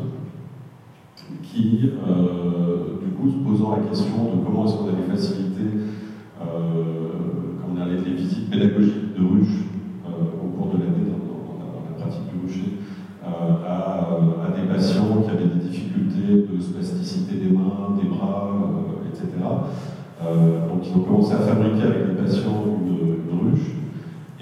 qui, 1.43 1.90
euh, 2.07 3.02
du 3.02 3.11
coup, 3.11 3.28
se 3.28 3.36
posant 3.44 3.77
la 3.77 3.82
question 3.89 4.36
de 4.36 4.44
comment 4.44 4.65
est-ce 4.65 4.74
qu'on 4.77 4.89
allait 4.89 5.11
faciliter 5.11 5.66
euh, 6.40 7.11
comme 7.61 7.77
on 7.77 7.81
a 7.81 7.85
de 8.69 9.24
ruches 9.24 9.65
euh, 10.05 10.45
au 10.45 10.49
cours 10.57 10.74
de 10.74 10.85
l'année 10.85 11.09
dans, 11.09 11.89
la 11.89 11.97
pratique 11.97 12.28
du 12.28 12.47
rucher, 12.47 12.77
euh, 13.24 13.28
à, 13.66 14.51
des 14.55 14.69
patients 14.69 15.23
qui 15.24 15.31
avaient 15.31 15.49
des 15.49 15.65
difficultés 15.69 16.47
de 16.53 16.61
spasticité 16.61 17.37
des 17.37 17.51
mains, 17.51 17.97
des 18.01 18.09
bras, 18.09 18.51
etc. 19.09 19.28
donc 20.69 20.85
ils 20.85 20.97
ont 20.97 21.05
commencé 21.05 21.32
à 21.32 21.39
fabriquer 21.39 21.85
avec 21.85 22.09
les 22.09 22.15
patients 22.23 22.65
une, 22.85 23.51
ruche 23.51 23.73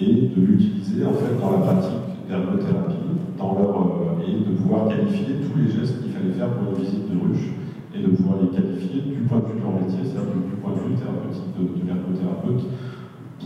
et 0.00 0.32
de 0.34 0.40
l'utiliser 0.40 1.06
en 1.06 1.12
fait 1.12 1.38
dans 1.40 1.52
la 1.52 1.58
pratique 1.58 2.26
d'ergothérapie 2.28 3.14
dans 3.38 3.54
leur, 3.54 4.18
et 4.26 4.32
de 4.32 4.56
pouvoir 4.56 4.88
qualifier 4.88 5.36
tous 5.46 5.58
les 5.58 5.70
gestes 5.70 6.02
qu'il 6.02 6.10
fallait 6.12 6.32
faire 6.32 6.50
pour 6.50 6.74
une 6.74 6.82
visite 6.82 7.06
de 7.06 7.14
ruche 7.14 7.54
et 7.94 8.02
de 8.02 8.08
pouvoir 8.08 8.38
les 8.42 8.48
qualifier 8.48 9.02
du 9.02 9.22
point 9.28 9.38
de 9.38 9.46
vue 9.46 9.60
de 9.60 9.62
leur 9.62 9.78
métier, 9.78 10.02
c'est-à-dire 10.02 10.34
du 10.34 10.56
point 10.58 10.74
de 10.74 10.82
vue 10.82 10.98
thérapeutique 10.98 11.54
de, 11.54 11.62
de 11.62 11.86
l'ergothérapeute, 11.86 12.66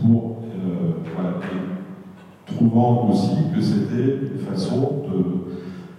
pour 0.01 0.32
euh, 1.13 1.23
voilà, 1.23 1.35
trouvant 2.47 3.11
aussi 3.11 3.37
que 3.55 3.61
c'était 3.61 4.19
une 4.35 4.39
façon 4.39 5.05
de 5.09 5.25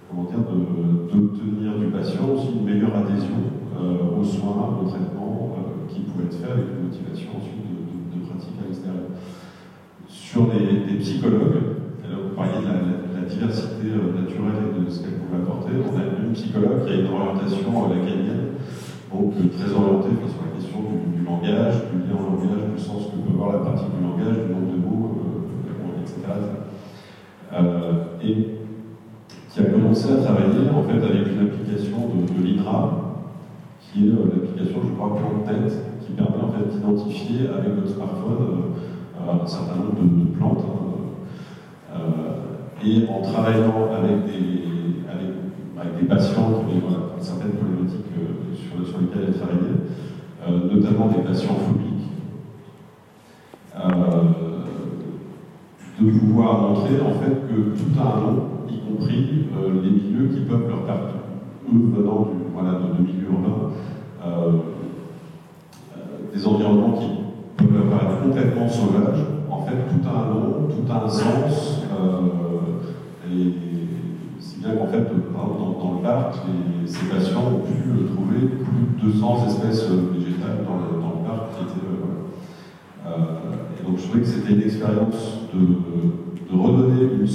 comment 0.08 0.24
dire, 0.24 0.38
d'obtenir 0.40 1.78
du 1.78 1.86
patient 1.86 2.28
aussi 2.34 2.48
une 2.58 2.64
meilleure 2.64 2.96
adhésion 2.96 3.36
euh, 3.76 4.20
aux 4.20 4.24
soins, 4.24 4.78
aux 4.82 4.88
traitements 4.88 5.56
euh, 5.56 5.92
qui 5.92 6.00
pouvaient 6.00 6.24
être 6.24 6.34
faits 6.36 6.50
avec 6.50 6.66
une 6.78 6.88
motivation 6.88 7.30
ensuite 7.36 7.64
de, 7.64 8.18
de, 8.18 8.24
à 8.30 8.66
l'extérieur. 8.66 9.04
Sur 10.08 10.48
les, 10.52 10.98
psychologues, 10.98 11.62
vous 12.04 12.34
parliez 12.36 12.60
de 12.60 12.66
la, 12.66 12.94
diversité 13.24 13.88
naturelle 13.88 14.76
et 14.76 14.84
de 14.84 14.90
ce 14.90 15.00
qu'elle 15.00 15.14
pouvait 15.14 15.42
apporter. 15.42 15.72
On 15.80 15.96
a 15.96 16.26
une 16.26 16.34
psychologue 16.34 16.84
qui 16.84 16.92
a 16.92 16.96
une 17.00 17.06
orientation 17.06 17.88
lacanienne, 17.88 18.60
donc 19.12 19.32
très 19.50 19.72
orientée 19.72 20.14
sur 20.26 20.42
la 20.44 20.54
question 20.54 20.80
du, 20.80 21.24
langage, 21.24 21.74
du 21.92 21.98
lien 22.00 22.16
au 22.18 22.36
langage, 22.36 22.72
du 22.74 22.80
sens 22.80 23.06
que 23.06 23.16
peut 23.16 23.34
avoir 23.34 23.52
la 23.52 23.58
pratique 23.58 23.90
du 23.96 24.02
langage, 24.02 24.46
du 24.46 24.52
nombre 24.52 24.72
de 24.72 24.78
mots, 24.78 25.10
euh, 25.18 26.02
etc. 26.02 26.16
Euh, 27.52 27.92
et 28.22 28.58
qui 29.48 29.60
a 29.60 29.64
commencé 29.64 30.12
à 30.12 30.16
travailler 30.16 30.68
en 30.74 30.82
fait 30.82 30.98
avec 30.98 31.28
une 31.28 31.46
application 31.46 32.10
de, 32.10 32.26
de 32.26 32.54
qui 33.80 34.08
est 34.08 34.10
euh, 34.10 34.30
l'application, 34.34 34.80
je 34.82 34.94
crois, 34.96 35.16
Plante 35.16 35.46
Tête, 35.46 35.72
qui 36.04 36.12
permet 36.12 36.42
en 36.42 36.50
fait 36.50 36.68
d'identifier 36.68 37.48
avec 37.48 37.74
votre 37.74 37.94
smartphone 37.94 38.74
un 39.26 39.46
certain 39.46 39.76
nombre 39.76 39.94
de, 40.02 40.36
plantes. 40.36 40.64
Hein, 40.68 42.00
et 42.84 43.06
en 43.08 43.22
travaillant 43.22 43.88
avec 43.96 44.26
des, 44.26 44.64
des 46.00 46.06
patients 46.06 46.64
qui 46.68 46.76
ont 46.84 47.20
certaines 47.20 47.52
problématiques 47.52 48.06
euh, 48.18 48.54
sur, 48.54 48.86
sur, 48.86 49.00
lesquelles 49.00 49.24
elle 49.28 49.34
travaillait, 49.34 49.80
euh, 50.46 50.74
notamment 50.74 51.08
des 51.08 51.22
patients 51.22 51.54
phobiques, 51.54 52.08
euh, 53.76 54.22
de 56.00 56.10
pouvoir 56.18 56.62
montrer 56.62 57.00
en 57.00 57.14
fait 57.20 57.46
que 57.48 57.76
tout 57.76 58.00
a 58.00 58.16
un 58.16 58.20
nom, 58.20 58.48
y 58.68 58.78
compris 58.78 59.46
les 59.82 59.90
milieux 59.90 60.28
qui 60.34 60.40
peuvent 60.40 60.68
leur 60.68 60.82
permettre, 60.82 61.14
eux 61.72 61.90
venant 61.96 62.22
du, 62.22 62.52
voilà, 62.52 62.78
de, 62.78 63.02
milieux 63.02 63.28
urbains, 63.30 63.70
des 66.34 66.46
environnements 66.46 66.98
qui 66.98 67.06
peuvent 67.56 67.74
leur 67.74 67.98
paraître 67.98 68.22
complètement 68.22 68.68
sauvages, 68.68 69.24
en 69.50 69.62
fait 69.62 69.76
tout 69.88 70.08
a 70.08 70.20
un 70.20 70.34
nom, 70.34 70.68
tout 70.68 70.92
a 70.92 71.04
un 71.04 71.08
sens. 71.08 71.82
Et 73.30 73.83
bien 74.64 74.76
qu'en 74.76 74.86
fait, 74.86 75.04
dans, 75.32 75.84
dans, 75.84 75.94
le 75.96 76.02
parc, 76.02 76.36
ces 76.86 77.06
patients 77.06 77.44
ont 77.54 77.66
pu 77.66 78.06
trouver 78.14 78.46
plus 78.46 79.08
de 79.08 79.12
200 79.12 79.46
espèces 79.46 79.90
végétales 79.90 80.64
dans 80.66 80.76
le, 80.76 81.26
parc 81.26 81.56
qui 81.56 81.64
étaient. 81.64 81.86
Euh, 81.86 83.06
euh, 83.06 83.80
et 83.80 83.86
donc 83.86 83.98
je 83.98 84.04
trouvais 84.04 84.20
que 84.20 84.26
c'était 84.26 84.54
une 84.54 84.62
expérience 84.62 85.40
de, 85.52 86.56
redonner 86.56 87.10
un, 87.20 87.26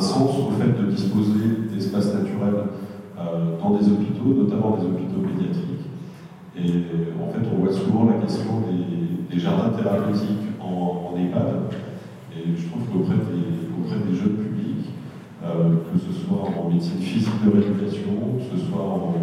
sens 0.00 0.30
au 0.38 0.50
fait 0.52 0.80
de 0.80 0.90
disposer 0.90 1.68
d'espaces 1.74 2.14
naturels 2.14 2.70
euh, 3.18 3.58
dans 3.60 3.70
des 3.70 3.88
hôpitaux, 3.88 4.32
notamment 4.32 4.76
des 4.76 4.86
hôpitaux 4.86 5.20
pédiatriques. 5.26 5.90
Et 6.56 6.84
en 7.20 7.32
fait, 7.32 7.46
on 7.52 7.64
voit 7.64 7.72
souvent 7.72 8.04
la 8.06 8.24
question 8.24 8.62
des, 9.30 9.38
jardins 9.38 9.70
thérapeutiques 9.70 10.48
en, 10.60 11.14
EHPAD. 11.16 11.74
Et 12.32 12.56
je 12.56 12.68
trouve 12.68 12.82
qu'auprès 12.92 13.16
des, 13.16 13.68
auprès 13.76 13.98
des 14.08 14.16
jeunes 14.16 14.36
publics, 14.36 14.57
euh, 14.57 14.57
que 15.42 15.98
ce 15.98 16.12
soit 16.12 16.42
en 16.42 16.68
médecine 16.70 16.98
physique 16.98 17.44
de 17.44 17.50
rééducation, 17.50 18.10
que 18.38 18.56
ce 18.58 18.66
soit 18.66 19.14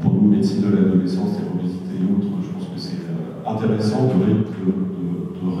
pour 0.00 0.12
nous, 0.12 0.28
médecine 0.28 0.62
de 0.62 0.76
l'adolescence, 0.76 1.38
et 1.38 1.44
l'obésité 1.44 1.94
et 2.00 2.12
autres, 2.12 2.36
je 2.42 2.50
pense 2.50 2.68
que 2.68 2.78
c'est 2.78 3.00
euh, 3.08 3.48
intéressant 3.48 4.08
de, 4.08 4.84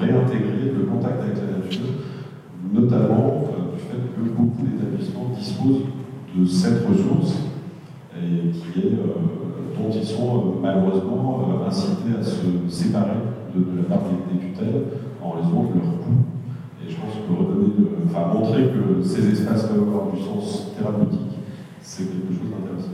réintégrer 0.00 0.72
le 0.76 0.84
contact 0.84 1.22
avec 1.22 1.36
la 1.36 1.58
nature, 1.58 1.86
notamment 2.72 3.44
euh, 3.46 3.74
du 3.74 3.80
fait 3.80 4.00
que 4.16 4.30
beaucoup 4.36 4.64
d'établissements 4.64 5.30
disposent 5.38 5.84
de 6.36 6.44
cette 6.46 6.86
ressource 6.86 7.36
dont 9.76 9.90
ils 9.92 10.04
sont 10.04 10.54
malheureusement 10.62 11.42
incités 11.66 12.16
à 12.18 12.22
se 12.22 12.46
séparer 12.68 13.18
de, 13.54 13.60
la 13.76 13.96
part 13.96 14.04
des, 14.32 14.38
tutelles 14.38 14.84
en 15.22 15.30
raison 15.30 15.64
de 15.64 15.78
leur 15.78 15.98
coût 15.98 16.24
et 16.82 16.90
je 16.90 16.96
pense 16.96 17.04
que 17.04 17.12
redonner, 17.28 17.72
enfin, 18.06 18.34
montrer 18.34 18.64
que 18.64 19.02
ces 19.02 19.32
espaces 19.32 19.64
peuvent 19.64 19.82
avoir 19.82 20.12
du 20.12 20.22
sens 20.22 20.72
thérapeutique, 20.76 21.20
c'est 21.80 22.04
quelque 22.04 22.28
chose 22.28 22.50
d'intéressant. 22.50 22.90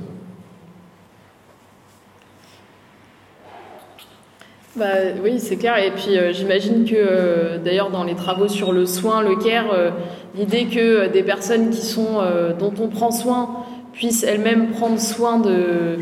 Bah, 4.76 5.18
oui, 5.22 5.40
c'est 5.40 5.56
clair. 5.56 5.78
Et 5.78 5.90
puis 5.90 6.16
euh, 6.16 6.32
j'imagine 6.32 6.84
que 6.84 6.94
euh, 6.94 7.58
d'ailleurs 7.58 7.90
dans 7.90 8.04
les 8.04 8.14
travaux 8.14 8.46
sur 8.46 8.72
le 8.72 8.86
soin, 8.86 9.20
le 9.20 9.34
care, 9.34 9.72
euh, 9.72 9.90
l'idée 10.36 10.66
que 10.66 11.08
des 11.08 11.24
personnes 11.24 11.70
qui 11.70 11.84
sont, 11.84 12.22
dont 12.58 12.72
on 12.80 12.88
prend 12.88 13.10
soin 13.10 13.64
puissent 13.92 14.22
elles-mêmes 14.22 14.68
prendre 14.68 15.00
soin 15.00 15.40
de, 15.40 15.98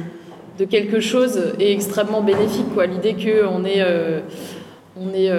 de, 0.58 0.64
quelque 0.66 1.00
chose 1.00 1.54
est 1.58 1.72
extrêmement 1.72 2.20
bénéfique. 2.20 2.66
L'idée 2.88 3.14
qu'on 3.14 3.64
est, 3.64 3.82
on 5.00 5.14
est 5.14 5.32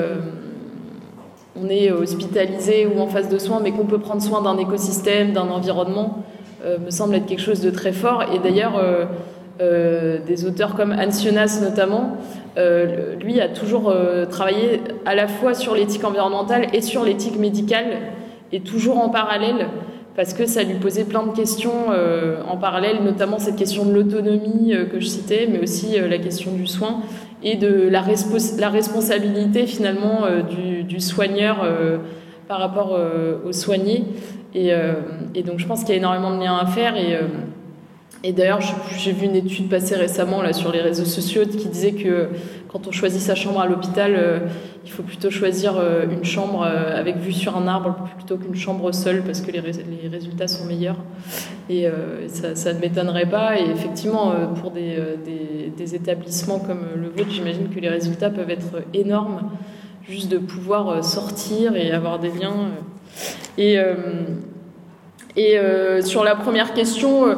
on 1.62 1.70
est 1.70 1.92
hospitalisé 1.92 2.88
ou 2.88 3.00
en 3.00 3.08
phase 3.08 3.30
de 3.30 3.38
soins, 3.38 3.60
mais 3.62 3.72
qu'on 3.72 3.86
peut 3.86 4.00
prendre 4.00 4.22
soin 4.22 4.42
d'un 4.42 4.58
écosystème, 4.58 5.34
d'un 5.34 5.50
environnement, 5.50 6.24
euh, 6.66 6.78
me 6.78 6.92
semble 6.92 7.16
être 7.16 7.26
quelque 7.26 7.42
chose 7.42 7.62
de 7.62 7.70
très 7.70 7.94
fort. 7.94 8.24
Et 8.34 8.40
d'ailleurs, 8.40 8.78
euh, 8.78 9.06
euh, 9.62 10.20
des 10.26 10.46
auteurs 10.46 10.76
comme 10.76 10.92
Hans 10.92 11.12
Jonas 11.12 11.60
notamment, 11.62 12.18
lui 13.22 13.40
a 13.40 13.48
toujours 13.48 13.94
travaillé 14.30 14.82
à 15.06 15.16
la 15.16 15.30
fois 15.30 15.54
sur 15.54 15.76
l'éthique 15.76 16.04
environnementale 16.04 16.68
et 16.74 16.82
sur 16.82 17.06
l'éthique 17.06 17.40
médicale, 17.40 17.86
et 18.52 18.60
toujours 18.60 18.98
en 18.98 19.08
parallèle, 19.08 19.68
parce 20.20 20.34
que 20.34 20.46
ça 20.46 20.64
lui 20.64 20.76
posait 20.76 21.06
plein 21.06 21.26
de 21.26 21.32
questions 21.32 21.86
en 22.46 22.58
parallèle, 22.58 22.98
notamment 23.06 23.40
cette 23.40 23.56
question 23.56 23.86
de 23.86 23.94
l'autonomie 23.94 24.74
que 24.92 25.00
je 25.00 25.06
citais, 25.06 25.48
mais 25.50 25.62
aussi 25.62 25.98
la 25.98 26.18
question 26.18 26.52
du 26.52 26.68
soin 26.68 27.04
et 27.44 27.56
de 27.56 27.88
la, 27.90 28.02
responsabilité 28.02 29.66
finalement 29.66 30.26
euh, 30.26 30.42
du, 30.84 31.00
soigneur 31.00 31.62
euh, 31.64 31.98
par 32.48 32.60
rapport 32.60 32.94
euh, 32.94 33.38
aux 33.46 33.54
soignés. 33.54 34.04
Et, 34.56 34.72
et, 35.36 35.44
donc 35.44 35.60
je 35.60 35.68
pense 35.68 35.82
qu'il 35.82 35.90
y 35.90 35.94
a 35.94 35.98
énormément 35.98 36.36
de 36.36 36.42
liens 36.42 36.58
à 36.58 36.66
faire. 36.66 36.98
Et, 36.98 37.20
et 38.24 38.34
d'ailleurs, 38.34 38.62
j'ai 38.98 39.12
vu 39.12 39.28
une 39.28 39.36
étude 39.36 39.70
passer 39.70 39.96
récemment 39.96 40.42
là, 40.42 40.54
sur 40.54 40.72
les 40.72 40.82
réseaux 40.82 41.06
sociaux 41.06 41.44
qui 41.46 41.68
disait 41.68 41.92
que 41.92 42.30
quand 42.72 42.88
on 42.88 42.92
choisit 42.92 43.22
sa 43.22 43.36
chambre 43.36 43.60
à 43.60 43.68
l'hôpital, 43.68 44.44
il 44.86 44.92
faut 44.92 45.04
plutôt 45.04 45.30
choisir 45.32 45.82
une 46.10 46.24
chambre 46.24 46.64
avec 46.64 47.18
vue 47.18 47.34
sur 47.34 47.58
un 47.58 47.68
arbre 47.68 47.96
plutôt 48.16 48.38
qu'une 48.38 48.56
chambre 48.56 48.92
seule 48.92 49.24
parce 49.24 49.42
que 49.42 49.52
les, 49.52 49.60
résultats 50.08 50.48
sont 50.48 50.66
meilleurs. 50.66 50.98
Et 51.70 51.88
ça, 52.28 52.74
ne 52.74 52.80
m'étonnerait 52.80 53.30
pas. 53.30 53.60
Et 53.60 53.70
effectivement, 53.72 54.34
pour 54.62 54.70
des, 54.72 54.98
des, 55.76 55.96
établissements 55.96 56.60
comme 56.60 56.82
le 56.96 57.10
vôtre, 57.10 57.32
j'imagine 57.32 57.70
que 57.70 57.80
les 57.80 57.90
résultats 57.90 58.30
peuvent 58.30 58.52
être 58.52 58.84
énormes. 58.94 59.50
Juste 60.08 60.30
de 60.30 60.38
pouvoir 60.38 61.04
sortir 61.04 61.76
et 61.76 61.92
avoir 61.92 62.20
des 62.20 62.30
liens. 62.30 62.70
Et 63.58 63.80
et 65.40 65.58
euh, 65.58 66.02
sur 66.02 66.26
la 66.26 66.36
première 66.36 66.74
question, 66.74 67.26
euh, 67.26 67.36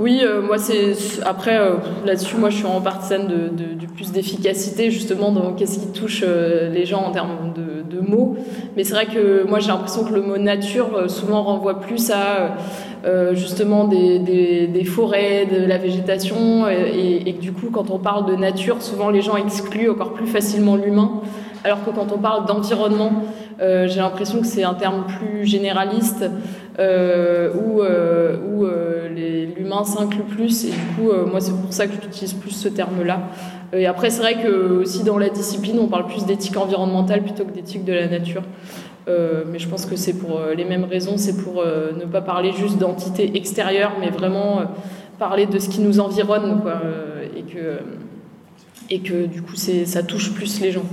oui, 0.00 0.22
euh, 0.24 0.42
moi 0.42 0.58
c'est 0.58 0.96
après 1.24 1.56
là-dessus, 2.04 2.34
moi 2.36 2.50
je 2.50 2.56
suis 2.56 2.66
en 2.66 2.80
partisane 2.80 3.28
de, 3.28 3.86
plus 3.94 4.10
d'efficacité 4.10 4.90
justement 4.90 5.30
dans 5.30 5.52
qu'est-ce 5.52 5.78
qui 5.78 5.92
touche 5.92 6.24
les 6.24 6.84
gens 6.84 7.04
en 7.04 7.12
termes 7.12 7.52
de, 7.54 8.00
mots. 8.00 8.36
Mais 8.76 8.82
c'est 8.82 8.92
vrai 8.92 9.06
que 9.06 9.46
moi 9.48 9.60
j'ai 9.60 9.68
l'impression 9.68 10.02
que 10.02 10.12
le 10.12 10.20
mot 10.20 10.36
nature 10.36 11.08
souvent 11.08 11.44
renvoie 11.44 11.80
plus 11.80 12.10
à 12.10 12.56
justement 13.34 13.84
des, 13.84 14.84
forêts, 14.84 15.46
de 15.46 15.64
la 15.64 15.78
végétation, 15.78 16.68
et, 16.68 17.22
et, 17.24 17.34
que 17.34 17.40
du 17.40 17.52
coup 17.52 17.68
quand 17.72 17.92
on 17.92 17.98
parle 17.98 18.26
de 18.26 18.34
nature, 18.34 18.82
souvent 18.82 19.10
les 19.10 19.22
gens 19.22 19.36
excluent 19.36 19.90
encore 19.90 20.12
plus 20.12 20.26
facilement 20.26 20.74
l'humain, 20.74 21.22
alors 21.62 21.84
que 21.84 21.90
quand 21.90 22.10
on 22.12 22.18
parle 22.18 22.46
d'environnement, 22.46 23.12
j'ai 23.60 24.00
l'impression 24.00 24.40
que 24.40 24.46
c'est 24.46 24.64
un 24.64 24.74
terme 24.74 25.04
plus 25.06 25.46
généraliste 25.46 26.24
où, 26.78 27.82
euh, 27.82 28.36
où 28.46 28.64
euh, 28.64 29.08
l'humain 29.56 29.84
s'inclut 29.84 30.24
plus. 30.24 30.64
Et 30.64 30.70
du 30.70 30.78
coup, 30.96 31.12
moi, 31.30 31.40
c'est 31.40 31.52
pour 31.52 31.72
ça 31.72 31.86
que 31.86 31.92
j'utilise 31.92 32.34
plus 32.34 32.50
ce 32.50 32.68
terme-là. 32.68 33.28
Et 33.72 33.86
après, 33.86 34.10
c'est 34.10 34.22
vrai 34.22 34.42
que 34.42 34.80
aussi 34.80 35.02
dans 35.04 35.18
la 35.18 35.28
discipline, 35.28 35.78
on 35.78 35.88
parle 35.88 36.06
plus 36.06 36.24
d'éthique 36.24 36.56
environnementale 36.56 37.22
plutôt 37.22 37.44
que 37.44 37.52
d'éthique 37.52 37.84
de 37.84 37.92
la 37.92 38.08
nature. 38.08 38.42
mais 39.06 39.58
je 39.58 39.68
pense 39.68 39.86
que 39.86 39.96
c'est 39.96 40.14
pour 40.14 40.40
les 40.56 40.64
mêmes 40.64 40.84
raisons, 40.84 41.16
c'est 41.16 41.36
pour 41.42 41.64
ne 41.64 42.04
pas 42.04 42.20
parler 42.20 42.52
juste 42.52 42.78
d'entité 42.78 43.36
extérieure, 43.36 43.92
mais 44.00 44.10
vraiment 44.10 44.62
parler 45.18 45.46
de 45.46 45.58
ce 45.58 45.68
qui 45.68 45.80
nous 45.80 45.98
environne, 46.00 46.62
et 47.36 47.42
que 47.42 47.78
et 48.90 49.00
que 49.00 49.26
du 49.26 49.42
coup, 49.42 49.56
ça 49.56 50.02
touche 50.02 50.32
plus 50.34 50.60
les 50.60 50.70
gens. 50.70 50.84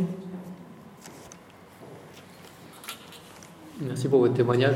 Merci 3.81 4.07
pour 4.07 4.19
votre 4.19 4.33
témoignage. 4.33 4.75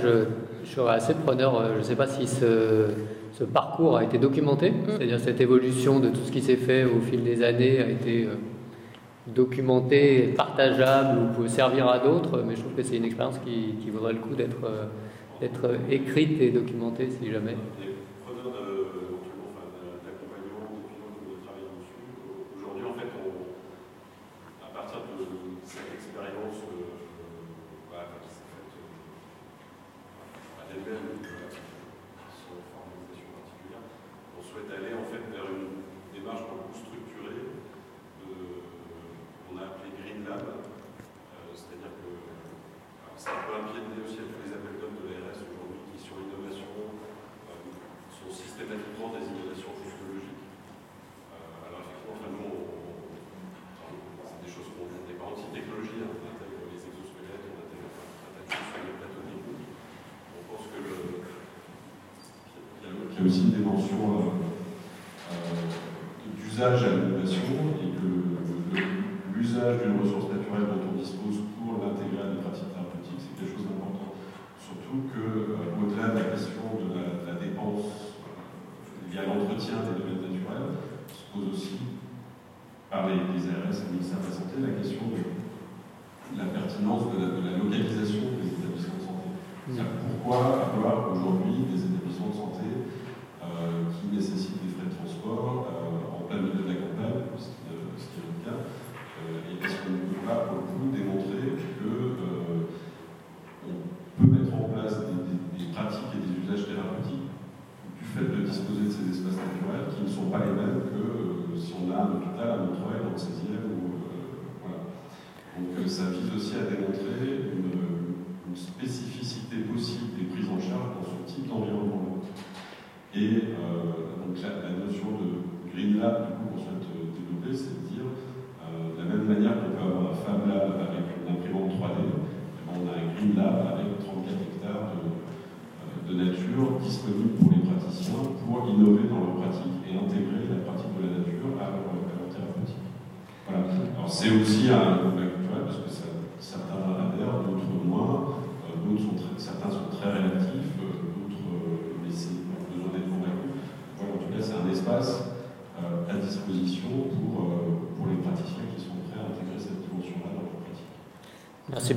Je 0.66 0.72
serais 0.72 0.96
assez 0.96 1.14
preneur. 1.14 1.60
Euh, 1.60 1.74
je 1.74 1.78
ne 1.80 1.84
sais 1.84 1.96
pas 1.96 2.08
si 2.08 2.28
ce, 2.28 3.44
parcours 3.54 3.98
a 3.98 4.04
été 4.04 4.18
documenté, 4.18 4.72
mm. 4.72 4.76
c'est-à-dire 4.88 5.20
cette 5.20 5.42
évolution 5.42 6.00
de 6.00 6.10
tout 6.10 6.22
ce 6.26 6.32
qui 6.32 6.42
s'est 6.42 6.56
fait 6.56 6.84
au 6.84 7.00
fil 7.02 7.24
des 7.24 7.44
années 7.44 7.80
a 7.80 7.88
été 7.88 8.26
euh, 8.26 8.36
documenté, 9.28 10.34
partageable 10.36 11.20
ou 11.20 11.42
peut 11.42 11.48
servir 11.48 11.88
à 11.88 12.00
d'autres, 12.00 12.44
mais 12.46 12.56
je 12.56 12.62
trouve 12.62 12.74
que 12.74 12.84
c'est 12.84 12.98
une 12.98 13.06
expérience 13.06 13.40
qui, 13.46 13.76
qui 13.84 13.90
vaudrait 13.90 14.14
le 14.14 14.20
coup 14.20 14.36
d'être 14.36 14.66
euh, 15.66 15.78
écrite 15.90 16.42
et 16.42 16.50
documentée 16.50 17.10
si 17.10 17.32
jamais. 17.32 17.56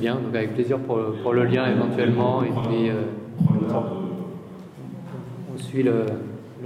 Donc 0.01 0.33
avec 0.33 0.53
plaisir 0.53 0.79
pour, 0.79 1.33
le 1.33 1.43
lien 1.43 1.69
éventuellement. 1.69 2.41
Et 2.43 2.47
puis, 2.47 2.89
euh, 2.89 3.03
on 5.53 5.57
suit 5.57 5.83
le, 5.83 6.05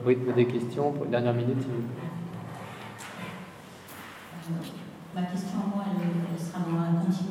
rythme 0.05 0.33
des 0.33 0.45
questions 0.45 0.91
pour 0.91 1.05
la 1.05 1.11
dernière 1.11 1.33
minute. 1.33 1.65
Ma 5.15 5.21
question 5.21 5.57
moi, 5.73 5.85
elle, 5.87 6.07
elle 6.33 6.39
sera 6.39 6.59
dans 6.59 6.77
la 6.81 7.01
continuité 7.01 7.22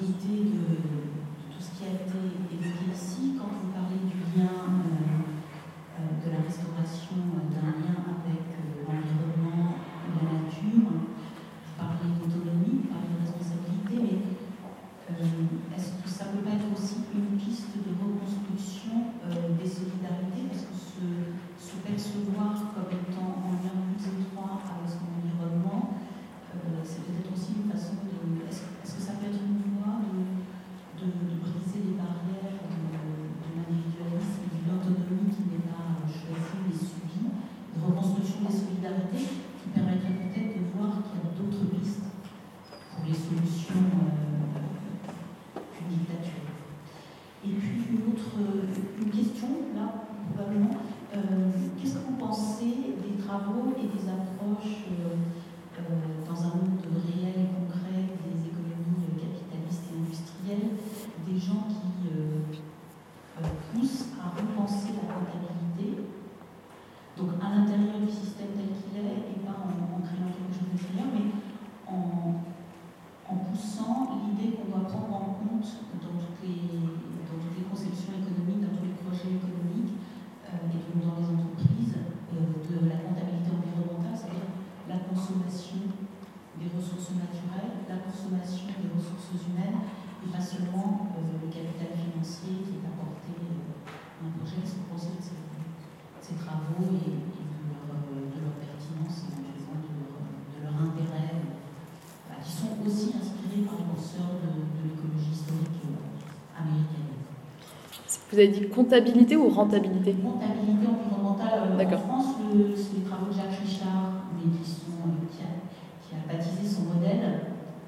Vous 108.33 108.39
avez 108.39 108.49
dit 108.49 108.67
comptabilité 108.69 109.37
ou 109.37 109.51
rentabilité 109.51 110.15
Comptabilité 110.15 110.87
environnementale. 110.89 111.77
Euh, 111.79 111.85
en 111.85 111.99
France, 111.99 112.37
le, 112.55 112.75
c'est 112.75 112.97
les 112.97 113.05
travaux 113.05 113.27
de 113.31 113.37
Jacques 113.37 113.61
Richard, 113.63 114.25
mais 114.35 114.57
qui, 114.57 114.71
sont, 114.71 115.05
qui, 115.31 115.43
a, 115.43 115.53
qui 116.01 116.15
a 116.17 116.33
baptisé 116.33 116.67
son 116.67 116.95
modèle 116.95 117.41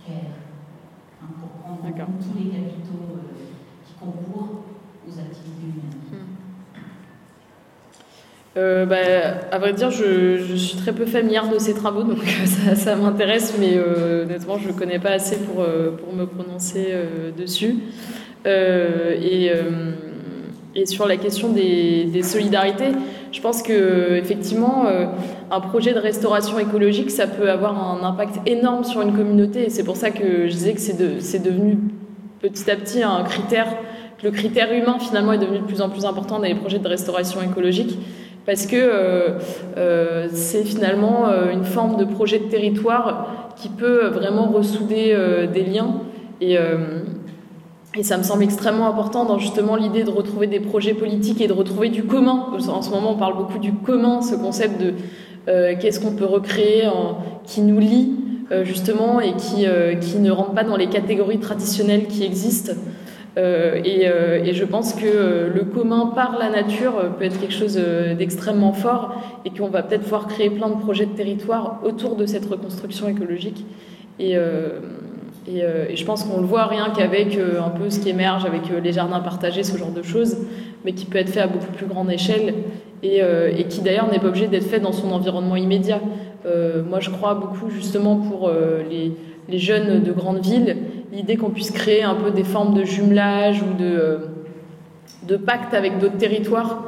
CARE, 0.06 0.36
hein, 1.22 1.28
pour 1.40 1.48
prendre 1.48 1.80
tous 1.80 2.38
les 2.38 2.50
capitaux 2.50 3.16
euh, 3.16 3.40
qui 3.86 3.94
concourent 3.94 4.64
aux 5.08 5.18
activités 5.18 5.64
humaines. 5.64 6.02
Hmm. 6.12 6.34
Euh, 8.58 8.84
bah, 8.84 9.48
à 9.50 9.58
vrai 9.58 9.72
dire, 9.72 9.90
je, 9.90 10.36
je, 10.46 10.54
suis 10.56 10.76
très 10.76 10.92
peu 10.92 11.06
familière 11.06 11.48
de 11.48 11.58
ces 11.58 11.72
travaux, 11.72 12.02
donc 12.02 12.22
ça, 12.44 12.74
ça 12.74 12.96
m'intéresse, 12.96 13.56
mais 13.58 13.78
euh, 13.78 14.24
honnêtement, 14.24 14.58
je 14.58 14.68
ne 14.68 14.74
connais 14.74 14.98
pas 14.98 15.12
assez 15.12 15.38
pour, 15.38 15.62
euh, 15.62 15.96
pour 15.96 16.12
me 16.12 16.26
prononcer 16.26 16.88
euh, 16.90 17.30
dessus. 17.32 17.76
Euh, 18.46 19.16
et, 19.18 19.50
et, 20.74 20.86
sur 20.86 21.06
la 21.06 21.16
question 21.16 21.50
des, 21.50 22.22
solidarités, 22.22 22.92
je 23.32 23.40
pense 23.40 23.62
que 23.62 24.16
effectivement, 24.16 24.86
un 25.50 25.60
projet 25.60 25.92
de 25.92 25.98
restauration 25.98 26.58
écologique, 26.58 27.10
ça 27.10 27.26
peut 27.26 27.50
avoir 27.50 27.76
un 27.76 28.04
impact 28.04 28.46
énorme 28.46 28.84
sur 28.84 29.02
une 29.02 29.12
communauté, 29.12 29.64
et 29.64 29.70
c'est 29.70 29.84
pour 29.84 29.96
ça 29.96 30.10
que 30.10 30.46
je 30.48 30.52
disais 30.52 30.74
que 30.74 30.80
c'est 30.80 30.96
de, 30.96 31.48
devenu 31.48 31.78
petit 32.40 32.70
à 32.70 32.76
petit 32.76 33.02
un 33.02 33.22
critère, 33.24 33.66
que 34.18 34.24
le 34.26 34.30
critère 34.30 34.72
humain 34.72 34.98
finalement 34.98 35.32
est 35.32 35.38
devenu 35.38 35.58
de 35.58 35.64
plus 35.64 35.80
en 35.80 35.88
plus 35.88 36.04
important 36.04 36.36
dans 36.36 36.44
les 36.44 36.54
projets 36.54 36.78
de 36.78 36.88
restauration 36.88 37.40
écologique 37.42 37.98
parce 38.46 38.66
que 38.66 38.76
euh, 38.76 39.38
euh, 39.76 40.28
c'est 40.32 40.64
finalement 40.64 41.28
euh, 41.28 41.50
une 41.50 41.64
forme 41.64 41.96
de 41.96 42.04
projet 42.04 42.38
de 42.38 42.44
territoire 42.44 43.54
qui 43.56 43.68
peut 43.68 44.08
vraiment 44.08 44.48
ressouder 44.48 45.12
euh, 45.12 45.46
des 45.46 45.64
liens. 45.64 46.00
Et, 46.40 46.58
et, 47.96 48.02
ça 48.02 48.18
me 48.18 48.22
semble 48.22 48.42
extrêmement 48.42 48.86
important 48.86 49.24
dans 49.24 49.38
justement 49.38 49.76
l'idée 49.76 50.04
de 50.04 50.10
retrouver 50.10 50.46
des 50.46 50.60
projets 50.60 50.94
politiques 50.94 51.40
et 51.40 51.48
de 51.48 51.52
retrouver 51.52 51.88
du 51.88 52.04
commun. 52.04 52.46
En 52.68 52.82
ce 52.82 52.90
moment, 52.90 53.12
on 53.12 53.16
parle 53.16 53.36
beaucoup 53.36 53.58
du 53.58 53.72
commun, 53.72 54.22
ce 54.22 54.34
concept 54.34 54.80
de 54.80 54.94
qu'est-ce 55.46 56.00
qu'on 56.00 56.12
peut 56.12 56.24
recréer 56.24 56.86
en, 56.86 57.18
qui 57.44 57.60
nous 57.60 57.78
lie 57.78 58.14
justement 58.62 59.20
et 59.20 59.32
qui, 59.34 59.66
qui 60.00 60.18
ne 60.18 60.30
rentre 60.30 60.52
pas 60.52 60.64
dans 60.64 60.76
les 60.76 60.88
catégories 60.88 61.38
traditionnelles 61.38 62.06
qui 62.06 62.24
existent. 62.24 62.72
Euh, 63.36 63.80
et, 63.84 64.06
euh, 64.06 64.44
et, 64.44 64.54
je 64.54 64.64
pense 64.64 64.94
que 64.94 65.06
euh, 65.06 65.52
le 65.52 65.64
commun 65.64 66.12
par 66.14 66.38
la 66.38 66.50
nature 66.50 66.92
peut 67.18 67.24
être 67.24 67.40
quelque 67.40 67.54
chose 67.54 67.76
d'extrêmement 68.16 68.72
fort 68.72 69.20
et 69.44 69.50
qu'on 69.50 69.68
va 69.68 69.82
peut-être 69.82 70.02
pouvoir 70.02 70.28
créer 70.28 70.50
plein 70.50 70.68
de 70.68 70.76
projets 70.76 71.06
de 71.06 71.14
territoire 71.16 71.80
autour 71.84 72.14
de 72.14 72.26
cette 72.26 72.46
reconstruction 72.46 73.08
écologique. 73.08 73.64
Et, 74.20 74.36
et, 75.46 75.60
et 75.60 75.96
je 75.96 76.04
pense 76.04 76.24
qu'on 76.24 76.40
le 76.40 76.46
voit 76.46 76.66
rien 76.66 76.90
qu'avec 76.96 77.36
un 77.36 77.70
peu 77.70 77.90
ce 77.90 78.00
qui 78.00 78.08
émerge 78.08 78.44
avec 78.44 78.62
les 78.82 78.92
jardins 78.92 79.20
partagés, 79.20 79.62
ce 79.62 79.76
genre 79.76 79.90
de 79.90 80.02
choses, 80.02 80.38
mais 80.84 80.92
qui 80.92 81.04
peut 81.04 81.18
être 81.18 81.28
fait 81.28 81.40
à 81.40 81.46
beaucoup 81.46 81.72
plus 81.72 81.86
grande 81.86 82.10
échelle 82.10 82.54
et, 83.02 83.20
qui 83.68 83.82
d'ailleurs 83.82 84.10
n'est 84.10 84.20
pas 84.20 84.28
obligé 84.28 84.46
d'être 84.46 84.66
fait 84.66 84.80
dans 84.80 84.92
son 84.92 85.12
environnement 85.12 85.56
immédiat. 85.56 86.00
moi, 86.88 87.00
je 87.00 87.10
crois 87.10 87.34
beaucoup 87.34 87.68
justement 87.68 88.16
pour 88.16 88.50
les, 88.90 89.58
jeunes 89.58 90.02
de 90.02 90.12
grandes 90.12 90.42
villes 90.42 90.76
l'idée 91.14 91.36
qu'on 91.36 91.50
puisse 91.50 91.70
créer 91.70 92.02
un 92.02 92.14
peu 92.14 92.30
des 92.30 92.44
formes 92.44 92.74
de 92.74 92.84
jumelage 92.84 93.62
ou 93.62 93.78
de, 93.78 93.84
euh, 93.84 94.18
de 95.26 95.36
pacte 95.36 95.72
avec 95.74 95.98
d'autres 95.98 96.18
territoires 96.18 96.82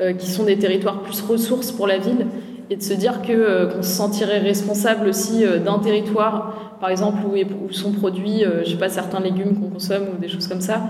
euh, 0.00 0.12
qui 0.12 0.26
sont 0.28 0.44
des 0.44 0.58
territoires 0.58 1.02
plus 1.02 1.20
ressources 1.20 1.70
pour 1.70 1.86
la 1.86 1.98
ville 1.98 2.26
et 2.70 2.76
de 2.76 2.82
se 2.82 2.94
dire 2.94 3.20
euh, 3.30 3.70
qu'on 3.70 3.82
se 3.82 3.90
sentirait 3.90 4.38
responsable 4.38 5.08
aussi 5.08 5.44
d'un 5.64 5.78
territoire 5.78 6.76
par 6.80 6.90
exemple 6.90 7.18
où, 7.26 7.72
sont 7.72 7.92
produits 7.92 8.44
je 8.64 8.70
sais 8.70 8.76
pas 8.76 8.88
certains 8.88 9.20
légumes 9.20 9.58
qu'on 9.58 9.68
consomme 9.68 10.04
ou 10.14 10.20
des 10.20 10.28
choses 10.28 10.46
comme 10.46 10.60
ça 10.60 10.82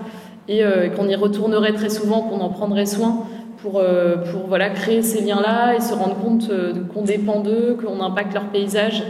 et 0.48 0.62
qu'on 0.96 1.08
y 1.08 1.14
retournerait 1.14 1.72
très 1.74 1.90
souvent 1.90 2.22
qu'on 2.22 2.40
en 2.40 2.48
prendrait 2.48 2.86
soin 2.86 3.24
pour, 3.58 3.82
pour 4.30 4.46
voilà, 4.48 4.70
créer 4.70 5.02
ces 5.02 5.22
liens-là 5.22 5.74
et 5.76 5.80
se 5.80 5.92
rendre 5.92 6.16
compte 6.16 6.50
qu'on 6.92 7.02
dépend 7.02 7.40
d'eux, 7.40 7.76
qu'on 7.80 8.00
impacte 8.02 8.32
leur 8.32 8.44
paysage 8.44 9.02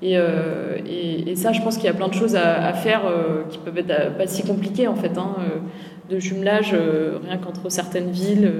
et, 0.00 0.16
euh, 0.16 1.34
ça, 1.34 1.52
je 1.52 1.60
pense 1.62 1.76
qu'il 1.76 1.86
y 1.86 1.88
a 1.88 1.94
plein 1.94 2.08
de 2.08 2.14
choses 2.14 2.36
à, 2.36 2.72
faire 2.72 3.06
euh, 3.06 3.42
qui 3.48 3.58
peuvent 3.58 3.78
être 3.78 3.90
euh, 3.90 4.10
pas 4.10 4.26
si 4.26 4.42
compliquées 4.44 4.86
en 4.86 4.94
fait, 4.94 5.16
hein, 5.18 5.36
euh, 5.40 6.14
de 6.14 6.18
jumelage 6.18 6.72
euh, 6.72 7.18
rien 7.24 7.36
qu'entre 7.38 7.70
certaines 7.70 8.10
villes 8.10 8.52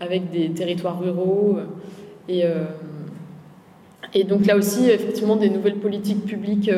avec 0.00 0.30
des 0.30 0.50
territoires 0.50 0.98
ruraux. 1.00 1.58
Et, 2.28 2.44
et, 4.14 4.24
donc 4.24 4.46
là 4.46 4.56
aussi, 4.56 4.88
effectivement, 4.88 5.36
des 5.36 5.50
nouvelles 5.50 5.78
politiques 5.78 6.24
publiques 6.24 6.70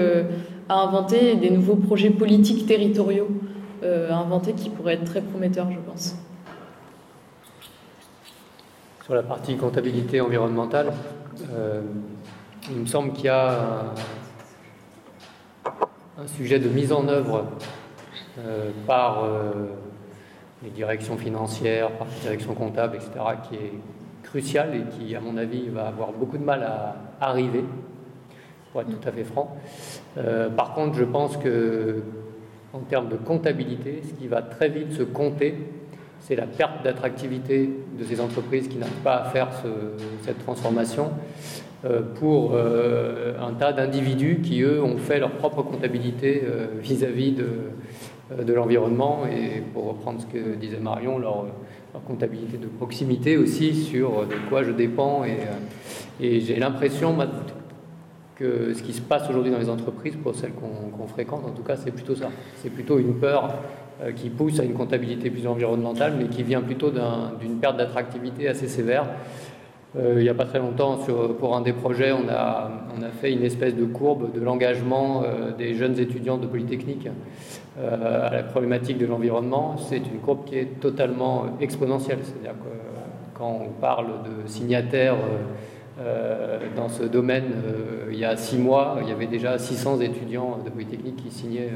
à 0.68 0.74
inventer 0.81 1.32
et 1.32 1.36
des 1.36 1.51
nouveaux 1.51 1.77
projets 1.77 2.10
politiques 2.10 2.66
territoriaux 2.66 3.28
à 3.85 4.16
inventer 4.16 4.55
qui 4.55 4.70
pourraient 4.70 4.94
être 4.94 5.05
très 5.05 5.20
prometteurs, 5.20 5.70
je 5.70 5.78
pense. 5.78 6.16
Sur 9.05 9.14
la 9.14 9.23
partie 9.23 9.56
comptabilité 9.56 10.20
environnementale, 10.20 10.93
il 12.70 12.77
me 12.78 12.86
semble 12.86 13.12
qu'il 13.12 13.27
y 13.27 13.28
a 13.28 13.93
un, 16.18 16.27
sujet 16.27 16.59
de 16.59 16.68
mise 16.68 16.93
en 16.93 17.06
œuvre 17.09 17.44
euh, 18.39 18.70
par 18.86 19.24
euh, 19.24 19.52
les 20.62 20.70
directions 20.70 21.16
financières, 21.16 21.90
par 21.93 22.09
les 22.09 22.20
directions 22.23 22.55
comptables, 22.55 22.97
etc., 22.97 23.12
qui 23.48 23.55
est 23.55 23.73
et 24.38 24.84
qui, 24.90 25.14
à 25.14 25.20
mon 25.20 25.36
avis, 25.36 25.68
va 25.68 25.86
avoir 25.88 26.12
beaucoup 26.12 26.38
de 26.38 26.44
mal 26.44 26.62
à 26.62 26.96
arriver, 27.20 27.64
pour 28.72 28.82
être 28.82 28.88
tout 28.88 29.08
à 29.08 29.12
fait 29.12 29.24
franc. 29.24 29.56
Euh, 30.18 30.50
par 30.50 30.74
contre, 30.74 30.96
je 30.96 31.04
pense 31.04 31.36
que, 31.36 32.02
en 32.72 32.80
termes 32.80 33.08
de 33.08 33.16
comptabilité, 33.16 34.02
ce 34.06 34.12
qui 34.14 34.28
va 34.28 34.42
très 34.42 34.68
vite 34.68 34.92
se 34.92 35.02
compter, 35.02 35.54
c'est 36.20 36.36
la 36.36 36.46
perte 36.46 36.82
d'attractivité 36.84 37.70
de 37.98 38.04
ces 38.04 38.20
entreprises 38.20 38.68
qui 38.68 38.76
n'arrivent 38.76 38.94
pas 39.04 39.16
à 39.16 39.24
faire 39.24 39.48
ce, 39.62 39.68
cette 40.22 40.38
transformation 40.44 41.10
euh, 41.84 42.02
pour 42.16 42.52
euh, 42.54 43.34
un 43.40 43.52
tas 43.52 43.72
d'individus 43.72 44.40
qui, 44.42 44.62
eux, 44.62 44.82
ont 44.82 44.98
fait 44.98 45.20
leur 45.20 45.32
propre 45.32 45.62
comptabilité 45.62 46.42
vis-à-vis 46.80 47.32
de, 47.32 48.52
l'environnement 48.52 49.20
et, 49.26 49.60
pour 49.72 49.88
reprendre 49.88 50.20
ce 50.20 50.26
que 50.26 50.56
disait 50.56 50.80
Marion, 50.80 51.18
comptabilité 52.01 52.59
de 52.59 52.66
proximité 52.66 53.36
aussi 53.36 53.74
sur 53.74 54.27
de 54.27 54.35
quoi 54.48 54.62
je 54.62 54.73
dépends. 54.73 55.24
Et, 55.24 55.39
et 56.20 56.40
j'ai 56.40 56.56
l'impression 56.56 57.16
que 58.36 58.74
ce 58.74 58.82
qui 58.82 58.93
se 58.93 59.01
passe 59.01 59.28
aujourd'hui 59.28 59.52
dans 59.52 59.59
les 59.59 59.70
entreprises, 59.70 60.16
pour 60.23 60.35
celles 60.35 60.52
qu'on 60.52 61.05
qu 61.05 61.09
fréquente, 61.09 61.44
en 61.47 61.51
tout 61.51 61.62
cas, 61.62 61.77
c'est 61.77 61.90
plutôt 61.90 62.14
ça. 62.14 62.28
C'est 62.56 62.70
plutôt 62.70 62.98
une 62.98 63.14
peur 63.14 63.55
qui 64.14 64.28
pousse 64.28 64.60
à 64.60 64.64
une 64.64 64.74
comptabilité 64.74 65.31
plus 65.31 65.47
environnementale, 65.47 66.14
mais 66.18 66.27
qui 66.27 66.43
vient 66.43 66.60
plutôt 66.60 66.90
d'une 66.90 67.01
un, 67.01 67.59
perte 67.60 67.78
d'attractivité 67.78 68.48
assez 68.48 68.68
sévère. 68.68 69.06
Euh, 69.98 70.14
il 70.18 70.23
n'y 70.23 70.28
a 70.28 70.35
pas 70.35 70.44
très 70.44 70.59
longtemps, 70.59 70.98
pour 71.39 71.56
un 71.56 71.62
des 71.62 71.73
projets, 71.73 72.12
on 72.12 72.28
a, 72.28 72.70
fait 73.20 73.32
une 73.32 73.44
espèce 73.44 73.74
de 73.74 73.85
courbe 73.85 74.32
de 74.35 74.40
l'engagement 74.40 75.23
euh, 75.23 75.52
des 75.56 75.74
jeunes 75.74 75.98
étudiants 75.98 76.36
de 76.36 76.47
Polytechnique 76.47 77.06
euh, 77.06 77.10
à 77.78 78.31
la 78.31 78.43
problématique 78.43 78.98
de 78.98 79.07
l'environnement. 79.07 79.77
C'est 79.77 79.98
une 79.98 80.20
courbe 80.24 80.44
qui 80.44 80.59
est 80.59 80.81
totalement 80.81 81.44
exponentielle. 81.61 82.19
C'est-à-dire 82.23 82.53
que 82.53 83.39
quand 83.39 83.61
on 83.66 83.81
parle 83.81 84.07
de 84.24 84.48
signataires 84.48 85.16
dans 86.74 86.89
ce 86.89 87.05
domaine, 87.05 87.53
il 88.11 88.19
y 88.19 88.24
a 88.24 88.36
six 88.36 88.59
mois, 88.59 88.98
il 89.03 89.09
y 89.09 89.12
avait 89.12 89.27
déjà 89.27 89.59
600 89.59 90.01
étudiants 90.01 90.59
de 90.65 90.70
Polytechnique 90.70 91.16
qui 91.16 91.31
signaient 91.31 91.70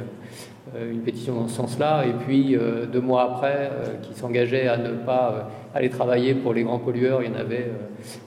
une 0.81 1.01
pétition 1.01 1.35
dans 1.35 1.48
ce 1.48 1.56
sens-là, 1.56 2.05
et 2.06 2.12
puis 2.12 2.56
deux 2.93 3.01
mois 3.01 3.35
après, 3.35 3.70
qui 4.02 4.14
s'engageaient 4.14 4.68
à 4.68 4.77
ne 4.77 4.90
pas 4.90 5.51
aller 5.74 5.90
travailler 5.90 6.35
pour 6.35 6.55
les 6.55 6.62
grands 6.62 6.78
pollueurs, 6.78 7.22
il 7.22 7.31
y 7.31 7.35
en 7.35 7.39
avait 7.39 7.70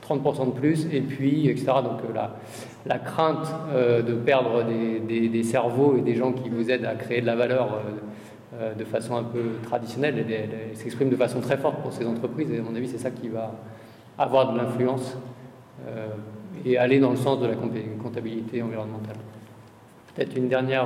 30% 0.08 0.48
de 0.48 0.52
plus, 0.52 0.88
et 0.91 1.02
puis, 1.02 1.50
etc. 1.50 1.66
Donc 1.84 2.02
la, 2.14 2.36
la 2.85 2.99
crainte 2.99 3.47
de 3.73 4.14
perdre 4.14 4.64
des, 4.64 5.43
cerveaux 5.43 5.95
et 5.97 6.01
des 6.01 6.15
gens 6.15 6.34
qui 6.34 6.49
vous 6.49 6.69
aident 6.69 6.85
à 6.85 6.95
créer 6.95 7.22
de 7.22 7.26
la 7.26 7.35
valeur 7.35 7.80
euh, 8.60 8.76
de 8.76 8.84
façon 8.84 9.15
un 9.15 9.23
peu 9.23 9.53
traditionnelle, 9.64 10.23
elle, 10.30 10.77
s'exprime 10.77 11.10
de 11.10 11.15
façon 11.15 11.39
très 11.41 11.57
forte 11.57 11.81
pour 11.81 11.91
ces 11.91 12.05
entreprises, 12.05 12.51
et 12.51 12.60
à 12.60 12.61
mon 12.61 12.76
avis, 12.76 12.88
c'est 12.88 12.99
ça 12.99 13.10
qui 13.10 13.27
va 13.27 13.51
avoir 14.15 14.53
de 14.53 14.60
l'influence 14.60 15.18
euh, 15.88 16.10
et 16.64 16.77
aller 16.77 16.99
dans 16.99 17.10
le 17.10 17.15
sens 17.15 17.39
de 17.39 17.47
la 17.47 17.55
comptabilité 17.55 18.61
environnementale. 18.61 19.15
Peut-être 20.14 20.38
une 20.38 20.49
dernière 20.49 20.85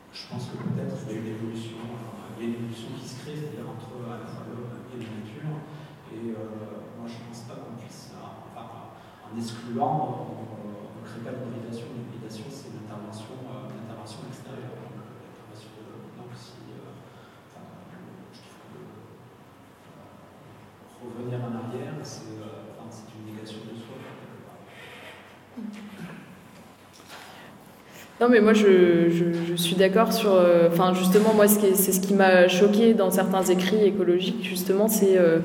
je, 0.13 0.27
pense 0.27 0.45
que 0.51 0.57
peut-être 0.59 0.95
il 1.07 1.11
y 1.11 1.15
a 1.15 1.19
une 1.19 1.31
évolution, 1.35 1.79
il 2.37 2.43
y 2.43 2.45
a 2.45 2.47
une 2.49 2.55
évolution 2.61 2.87
qui 2.99 3.07
se 3.07 3.21
crée, 3.23 3.35
c'est-à-dire 3.35 3.67
entre 3.67 4.03
la 4.03 4.27
l'homme 4.47 4.85
et 4.91 4.99
la 4.99 5.09
nature, 5.23 5.55
et 6.11 6.35
moi 6.99 7.07
je 7.07 7.15
ne 7.17 7.23
pense 7.31 7.47
pas 7.47 7.55
qu'on 7.63 7.79
puisse, 7.79 8.11
enfin, 8.51 8.95
en 9.25 9.37
excluant, 9.37 10.27
on 10.31 10.99
ne 10.99 11.05
crée 11.07 11.23
pas 11.23 11.35
d'hybridation, 11.39 11.87
l'hybridation 11.95 12.45
c'est 12.51 12.75
l'intervention 12.75 13.39
extérieure. 14.27 14.81
revenir 21.17 21.39
en 21.39 21.55
arrière, 21.55 21.93
c'est 22.03 22.37
euh, 22.39 22.71
une 23.17 23.33
négation 23.33 23.59
de 23.59 23.77
soi. 23.77 23.97
Non, 28.21 28.29
mais 28.29 28.39
moi, 28.39 28.53
je, 28.53 29.09
je, 29.09 29.55
suis 29.55 29.75
d'accord 29.75 30.13
sur. 30.13 30.33
Euh, 30.33 30.69
enfin, 30.71 30.93
justement, 30.93 31.33
moi, 31.33 31.47
c'est 31.47 31.73
ce 31.73 31.99
qui 31.99 32.13
m'a 32.13 32.47
choqué 32.47 32.93
dans 32.93 33.09
certains 33.09 33.43
écrits 33.43 33.83
écologiques, 33.83 34.43
justement, 34.43 34.87
c'est 34.87 35.17
euh, 35.17 35.39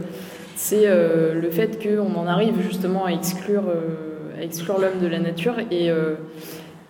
c'est 0.57 0.87
le 0.87 1.51
fait 1.51 1.83
qu'on 1.83 2.15
en 2.15 2.27
arrive 2.27 2.61
justement 2.63 3.07
à 3.07 3.11
exclure, 3.11 3.65
exclure 4.41 4.79
l'homme 4.79 5.01
de 5.03 5.07
la 5.07 5.19
nature. 5.19 5.55
Et, 5.71 5.91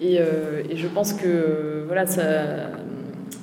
et, 0.01 0.15
et, 0.15 0.77
je 0.77 0.87
pense 0.87 1.13
que 1.13 1.83
voilà, 1.87 2.07
ça, 2.07 2.23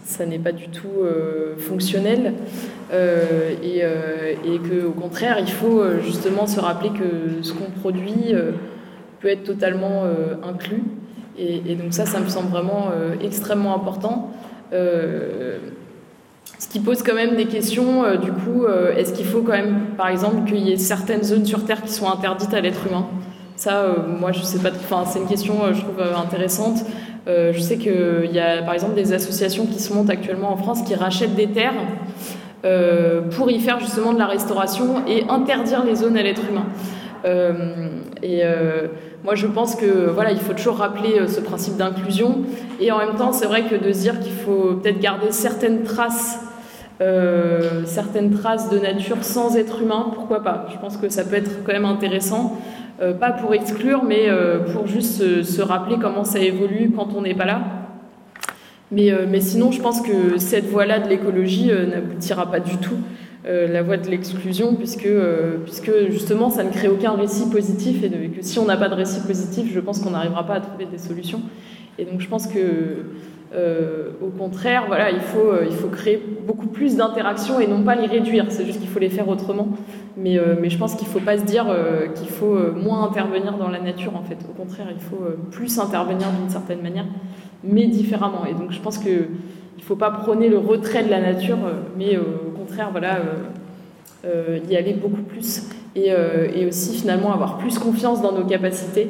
ça 0.06 0.26
n'est 0.26 0.40
pas 0.40 0.52
du 0.52 0.68
tout 0.70 1.02
euh, 1.02 1.56
fonctionnel 1.58 2.34
euh, 2.92 3.52
et, 3.64 3.80
euh, 3.84 4.34
et 4.46 4.60
qu'au 4.60 4.92
contraire, 4.92 5.38
il 5.40 5.50
faut 5.50 5.82
justement 6.02 6.46
se 6.46 6.60
rappeler 6.60 6.90
que 6.90 7.42
ce 7.44 7.54
qu'on 7.54 7.72
produit 7.72 8.34
peut 9.20 9.30
être 9.30 9.44
totalement 9.44 10.04
inclus. 10.44 10.84
Et, 11.38 11.76
donc 11.76 11.94
ça, 11.94 12.06
ça 12.06 12.20
me 12.20 12.30
semble 12.30 12.50
vraiment 12.50 12.90
extrêmement 13.22 13.76
important. 13.76 14.32
ce 14.72 15.58
qui 16.70 16.80
pose 16.80 17.02
quand 17.04 17.16
même 17.16 17.36
des 17.36 17.46
questions, 17.46 18.04
du 18.18 18.32
coup, 18.32 18.66
est-ce 18.96 19.14
qu'il 19.14 19.26
faut 19.26 19.42
quand 19.42 19.54
même, 19.54 19.86
par 19.98 20.10
exemple, 20.10 20.48
qu'il 20.48 20.60
y 20.60 20.72
ait 20.72 20.78
certaines 20.78 21.24
zones 21.24 21.46
sur 21.46 21.66
Terre 21.66 21.82
qui 21.82 21.92
soient 21.92 22.12
interdites 22.12 22.54
à 22.54 22.62
l'être 22.62 22.86
humain? 22.88 23.08
Ça, 23.56 23.96
moi, 24.08 24.32
je 24.32 24.42
sais 24.42 24.60
pas, 24.60 24.70
enfin, 24.70 25.04
c'est 25.10 25.20
une 25.20 25.28
question, 25.28 25.56
je 25.74 25.82
trouve, 25.82 26.02
intéressante. 26.16 26.86
Euh, 27.28 27.54
je 27.54 27.60
sais 27.60 27.78
qu'il 27.78 28.32
y 28.32 28.40
a 28.40 28.62
par 28.64 28.74
exemple 28.74 28.96
des 28.96 29.14
associations 29.14 29.66
qui 29.66 29.80
se 29.80 29.94
montent 29.94 30.10
actuellement 30.10 30.52
en 30.52 30.58
France 30.58 30.82
qui 30.82 30.94
rachètent 30.94 31.36
des 31.36 31.48
terres 31.48 31.74
euh, 32.66 33.22
pour 33.22 33.50
y 33.50 33.60
faire 33.60 33.80
justement 33.80 34.14
de 34.14 34.20
la 34.20 34.26
restauration 34.26 35.08
et 35.08 35.24
interdire 35.30 35.86
les 35.86 35.96
zones 35.96 36.18
à 36.18 36.24
l'être 36.24 36.42
humain. 36.50 36.66
Euh, 37.26 37.88
et 38.22 38.44
moi, 39.24 39.36
je 39.36 39.48
pense 39.48 39.76
que 39.76 40.10
voilà, 40.10 40.32
il 40.32 40.40
faut 40.40 40.54
toujours 40.54 40.78
rappeler 40.78 41.28
ce 41.28 41.40
principe 41.40 41.78
d'inclusion. 41.78 42.42
Et 42.80 42.92
en 42.92 42.98
même 42.98 43.16
temps, 43.16 43.32
c'est 43.32 43.46
vrai 43.46 43.64
que 43.64 43.76
de 43.76 43.92
se 43.94 44.00
dire 44.00 44.20
qu'il 44.20 44.34
faut 44.34 44.76
peut-être 44.82 45.00
garder 45.00 45.32
certaines 45.32 45.84
traces, 45.84 46.40
certaines 47.86 48.32
traces 48.32 48.70
de 48.70 48.80
nature 48.80 49.24
sans 49.24 49.56
être 49.58 49.82
humain, 49.82 50.12
pourquoi 50.14 50.44
pas? 50.44 50.68
Je 50.72 50.78
pense 50.78 50.98
que 50.98 51.10
ça 51.10 51.24
peut 51.24 51.36
être 51.36 51.64
quand 51.66 51.74
même 51.74 51.86
intéressant. 51.86 52.58
Euh, 53.02 53.14
pas 53.14 53.32
pour 53.32 53.54
exclure, 53.56 54.04
mais 54.04 54.30
euh, 54.30 54.60
pour 54.60 54.86
juste 54.86 55.42
se, 55.42 55.62
rappeler 55.62 55.98
comment 56.00 56.24
ça 56.24 56.40
évolue 56.40 56.92
quand 56.96 57.10
on 57.16 57.22
n'est 57.22 57.34
pas 57.34 57.46
là. 57.46 57.62
Mais, 58.92 59.12
euh, 59.12 59.26
mais, 59.28 59.42
sinon, 59.42 59.72
je 59.72 59.82
pense 59.82 60.02
que 60.02 60.38
cette 60.38 60.66
voie-là 60.66 61.00
de 61.00 61.10
l'écologie 61.10 61.72
n'aboutira 61.72 62.52
pas 62.52 62.60
du 62.60 62.78
tout. 62.78 62.98
La 63.46 63.84
voie 63.84 63.98
de 63.98 64.10
l'exclusion, 64.10 64.76
puisque, 64.76 65.10
puisque 65.64 65.92
justement 66.10 66.50
ça 66.50 66.64
ne 66.64 66.70
crée 66.70 66.88
aucun 66.88 67.12
récit 67.12 67.50
positif 67.50 68.04
et 68.04 68.10
que 68.10 68.42
si 68.42 68.58
on 68.60 68.66
n'a 68.66 68.78
pas 68.78 68.90
de 68.90 68.96
récit 68.96 69.22
positif, 69.22 69.72
je 69.74 69.80
pense 69.80 70.00
qu'on 70.00 70.12
n'arrivera 70.12 70.46
pas 70.46 70.56
à 70.56 70.62
trouver 70.62 70.86
des 70.86 70.98
solutions. 70.98 71.42
Et 71.98 72.06
donc 72.06 72.22
je 72.22 72.28
pense 72.28 72.48
que 72.48 72.60
euh, 73.56 74.10
au 74.20 74.30
contraire, 74.30 74.86
voilà, 74.88 75.12
il 75.12 75.20
faut, 75.20 75.52
euh, 75.52 75.68
il 75.70 75.76
faut 75.76 75.88
créer 75.88 76.20
beaucoup 76.48 76.66
plus 76.66 76.96
d'interactions 76.96 77.60
et 77.60 77.68
non 77.68 77.84
pas 77.84 77.94
les 77.94 78.08
réduire. 78.08 78.46
C'est 78.50 78.66
juste 78.66 78.80
qu'il 78.80 78.90
faut 78.90 79.00
les 79.00 79.10
faire 79.10 79.30
autrement. 79.30 79.70
Mais, 80.18 80.40
euh, 80.40 80.56
mais 80.60 80.72
je 80.72 80.78
pense 80.78 80.96
qu'il 80.96 81.08
ne 81.08 81.14
faut 81.14 81.20
pas 81.20 81.38
se 81.38 81.44
dire 81.44 81.66
qu'il 82.16 82.30
faut 82.30 82.58
moins 82.76 83.04
intervenir 83.04 83.58
dans 83.58 83.70
la 83.70 83.80
nature, 83.80 84.16
en 84.16 84.24
fait. 84.24 84.38
Au 84.50 84.54
contraire, 84.54 84.88
il 84.92 85.02
faut 85.02 85.24
plus 85.52 85.80
intervenir 85.80 86.28
d'une 86.40 86.50
certaine 86.50 86.82
manière, 86.82 87.06
mais 87.64 87.88
différemment. 87.88 88.46
Et 88.50 88.54
donc, 88.54 88.72
je 88.72 88.80
pense 88.80 88.98
qu'il 89.84 89.94
ne 89.94 90.00
faut 90.00 90.12
pas 90.12 90.12
prôner 90.12 90.50
le 90.50 90.58
retrait 90.58 91.04
de 91.04 91.10
la 91.10 91.20
nature, 91.20 91.58
mais 91.98 92.18
au 92.18 92.58
contraire, 92.58 92.90
voilà, 92.92 93.20
y 94.70 94.76
aller 94.78 94.94
beaucoup 94.94 95.24
plus. 95.24 95.64
Et, 95.96 96.66
aussi, 96.66 96.96
finalement, 96.96 97.34
avoir 97.34 97.58
plus 97.58 97.78
confiance 97.78 98.22
dans 98.22 98.32
nos 98.32 98.46
capacités 98.46 99.10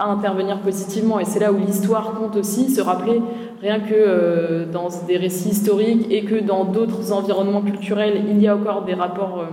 à 0.00 0.06
intervenir 0.10 0.58
positivement. 0.60 1.20
Et 1.20 1.24
c'est 1.24 1.40
là 1.40 1.52
où 1.52 1.58
l'histoire 1.58 2.14
compte 2.14 2.36
aussi, 2.36 2.70
se 2.70 2.80
rappeler 2.80 3.20
rien 3.60 3.80
que 3.80 3.94
euh, 3.94 4.64
dans 4.64 4.88
des 5.06 5.18
récits 5.18 5.50
historiques 5.50 6.06
et 6.10 6.24
que 6.24 6.40
dans 6.40 6.64
d'autres 6.64 7.12
environnements 7.12 7.60
culturels, 7.60 8.22
il 8.28 8.40
y 8.40 8.48
a 8.48 8.56
encore 8.56 8.84
des 8.84 8.94
rapports 8.94 9.40
euh, 9.40 9.44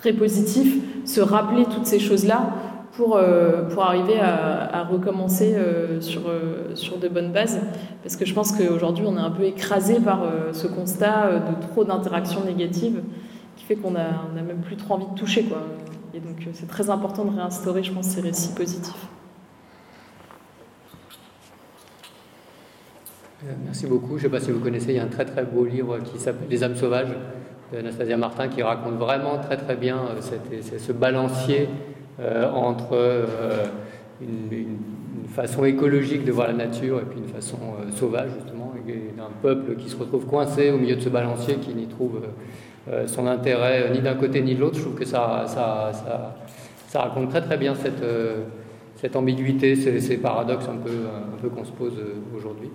très 0.00 0.12
positifs, 0.12 0.76
se 1.06 1.22
rappeler 1.22 1.64
toutes 1.64 1.86
ces 1.86 1.98
choses-là 1.98 2.50
pour, 2.96 3.16
euh, 3.16 3.62
pour 3.68 3.82
arriver 3.82 4.20
à, 4.20 4.84
recommencer 4.84 5.56
sur, 6.00 6.22
sur 6.74 6.98
de 6.98 7.08
bonnes 7.08 7.32
bases. 7.32 7.60
Parce 8.02 8.16
que 8.16 8.24
je 8.24 8.34
pense 8.34 8.52
qu'aujourd'hui, 8.52 9.04
on 9.06 9.16
est 9.16 9.20
un 9.20 9.30
peu 9.30 9.44
écrasé 9.44 9.98
par 9.98 10.22
ce 10.52 10.66
constat 10.66 11.40
de 11.40 11.66
trop 11.66 11.84
d'interactions 11.84 12.44
négatives 12.44 13.02
qui 13.56 13.64
fait 13.64 13.76
qu'on 13.76 13.92
n'a 13.92 14.08
a 14.08 14.42
même 14.42 14.60
plus 14.60 14.76
trop 14.76 14.94
envie 14.94 15.06
de 15.06 15.18
toucher. 15.18 15.44
Quoi. 15.44 15.62
Et 16.14 16.20
donc, 16.20 16.46
c'est 16.52 16.68
très 16.68 16.90
important 16.90 17.24
de 17.24 17.36
réinstaurer, 17.36 17.82
je 17.82 17.92
pense, 17.92 18.06
ces 18.06 18.20
récits 18.20 18.52
positifs. 18.54 19.08
Euh, 23.44 23.52
merci 23.64 23.86
beaucoup. 23.86 24.10
Je 24.10 24.14
ne 24.14 24.18
sais 24.20 24.28
pas 24.28 24.40
si 24.40 24.50
vous 24.50 24.60
connaissez, 24.60 24.92
il 24.92 24.96
y 24.96 24.98
a 24.98 25.04
un 25.04 25.08
très 25.08 25.24
très 25.24 25.44
beau 25.44 25.64
livre 25.64 25.98
qui 25.98 26.18
s'appelle 26.18 26.48
Les 26.48 26.62
âmes 26.62 26.76
sauvages 26.76 27.14
d'Anastasia 27.72 28.16
Martin 28.16 28.48
qui 28.48 28.62
raconte 28.62 28.94
vraiment 28.94 29.38
très 29.38 29.56
très 29.56 29.76
bien 29.76 29.98
euh, 29.98 30.20
ce 30.78 30.92
balancier 30.92 31.68
entre 32.18 33.26
une, 34.20 34.78
façon 35.34 35.64
écologique 35.64 36.24
de 36.24 36.30
voir 36.30 36.46
la 36.46 36.52
nature 36.52 37.00
et 37.00 37.04
puis 37.04 37.18
une 37.18 37.26
façon 37.26 37.56
sauvage, 37.96 38.28
justement, 38.36 38.72
d'un 39.16 39.30
peuple 39.42 39.74
qui 39.74 39.88
se 39.88 39.96
retrouve 39.96 40.26
coincé 40.26 40.70
au 40.70 40.76
milieu 40.76 40.94
de 40.94 41.00
ce 41.00 41.08
balancier 41.08 41.56
qui 41.56 41.74
n'y 41.74 41.86
trouve 41.86 42.20
son 43.06 43.26
intérêt 43.26 43.90
ni 43.90 44.00
d'un 44.00 44.14
côté 44.14 44.42
ni 44.42 44.54
de 44.54 44.60
l'autre. 44.60 44.76
Je 44.76 44.82
trouve 44.82 44.94
que 44.94 45.04
ça, 45.04 45.44
ça, 45.46 45.90
ça, 46.86 47.00
raconte 47.00 47.30
très 47.30 47.40
très 47.40 47.56
bien 47.56 47.74
cette, 47.74 48.04
cette 48.96 49.16
ambiguïté, 49.16 49.74
ces, 49.74 50.16
paradoxes 50.18 50.68
un 50.68 50.76
peu, 50.76 50.90
un 50.90 51.40
peu 51.42 51.48
qu'on 51.48 51.64
se 51.64 51.72
pose 51.72 51.94
aujourd'hui. 52.36 52.70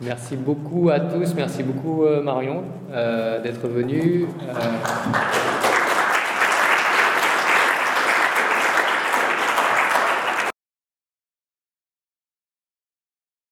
Merci 0.00 0.36
beaucoup 0.36 0.90
à 0.90 1.00
tous, 1.00 1.34
merci 1.34 1.64
beaucoup 1.64 2.04
euh, 2.04 2.22
Marion 2.22 2.62
euh, 2.92 3.42
d'être 3.42 3.66
venu. 3.66 4.26
Euh, 4.48 4.54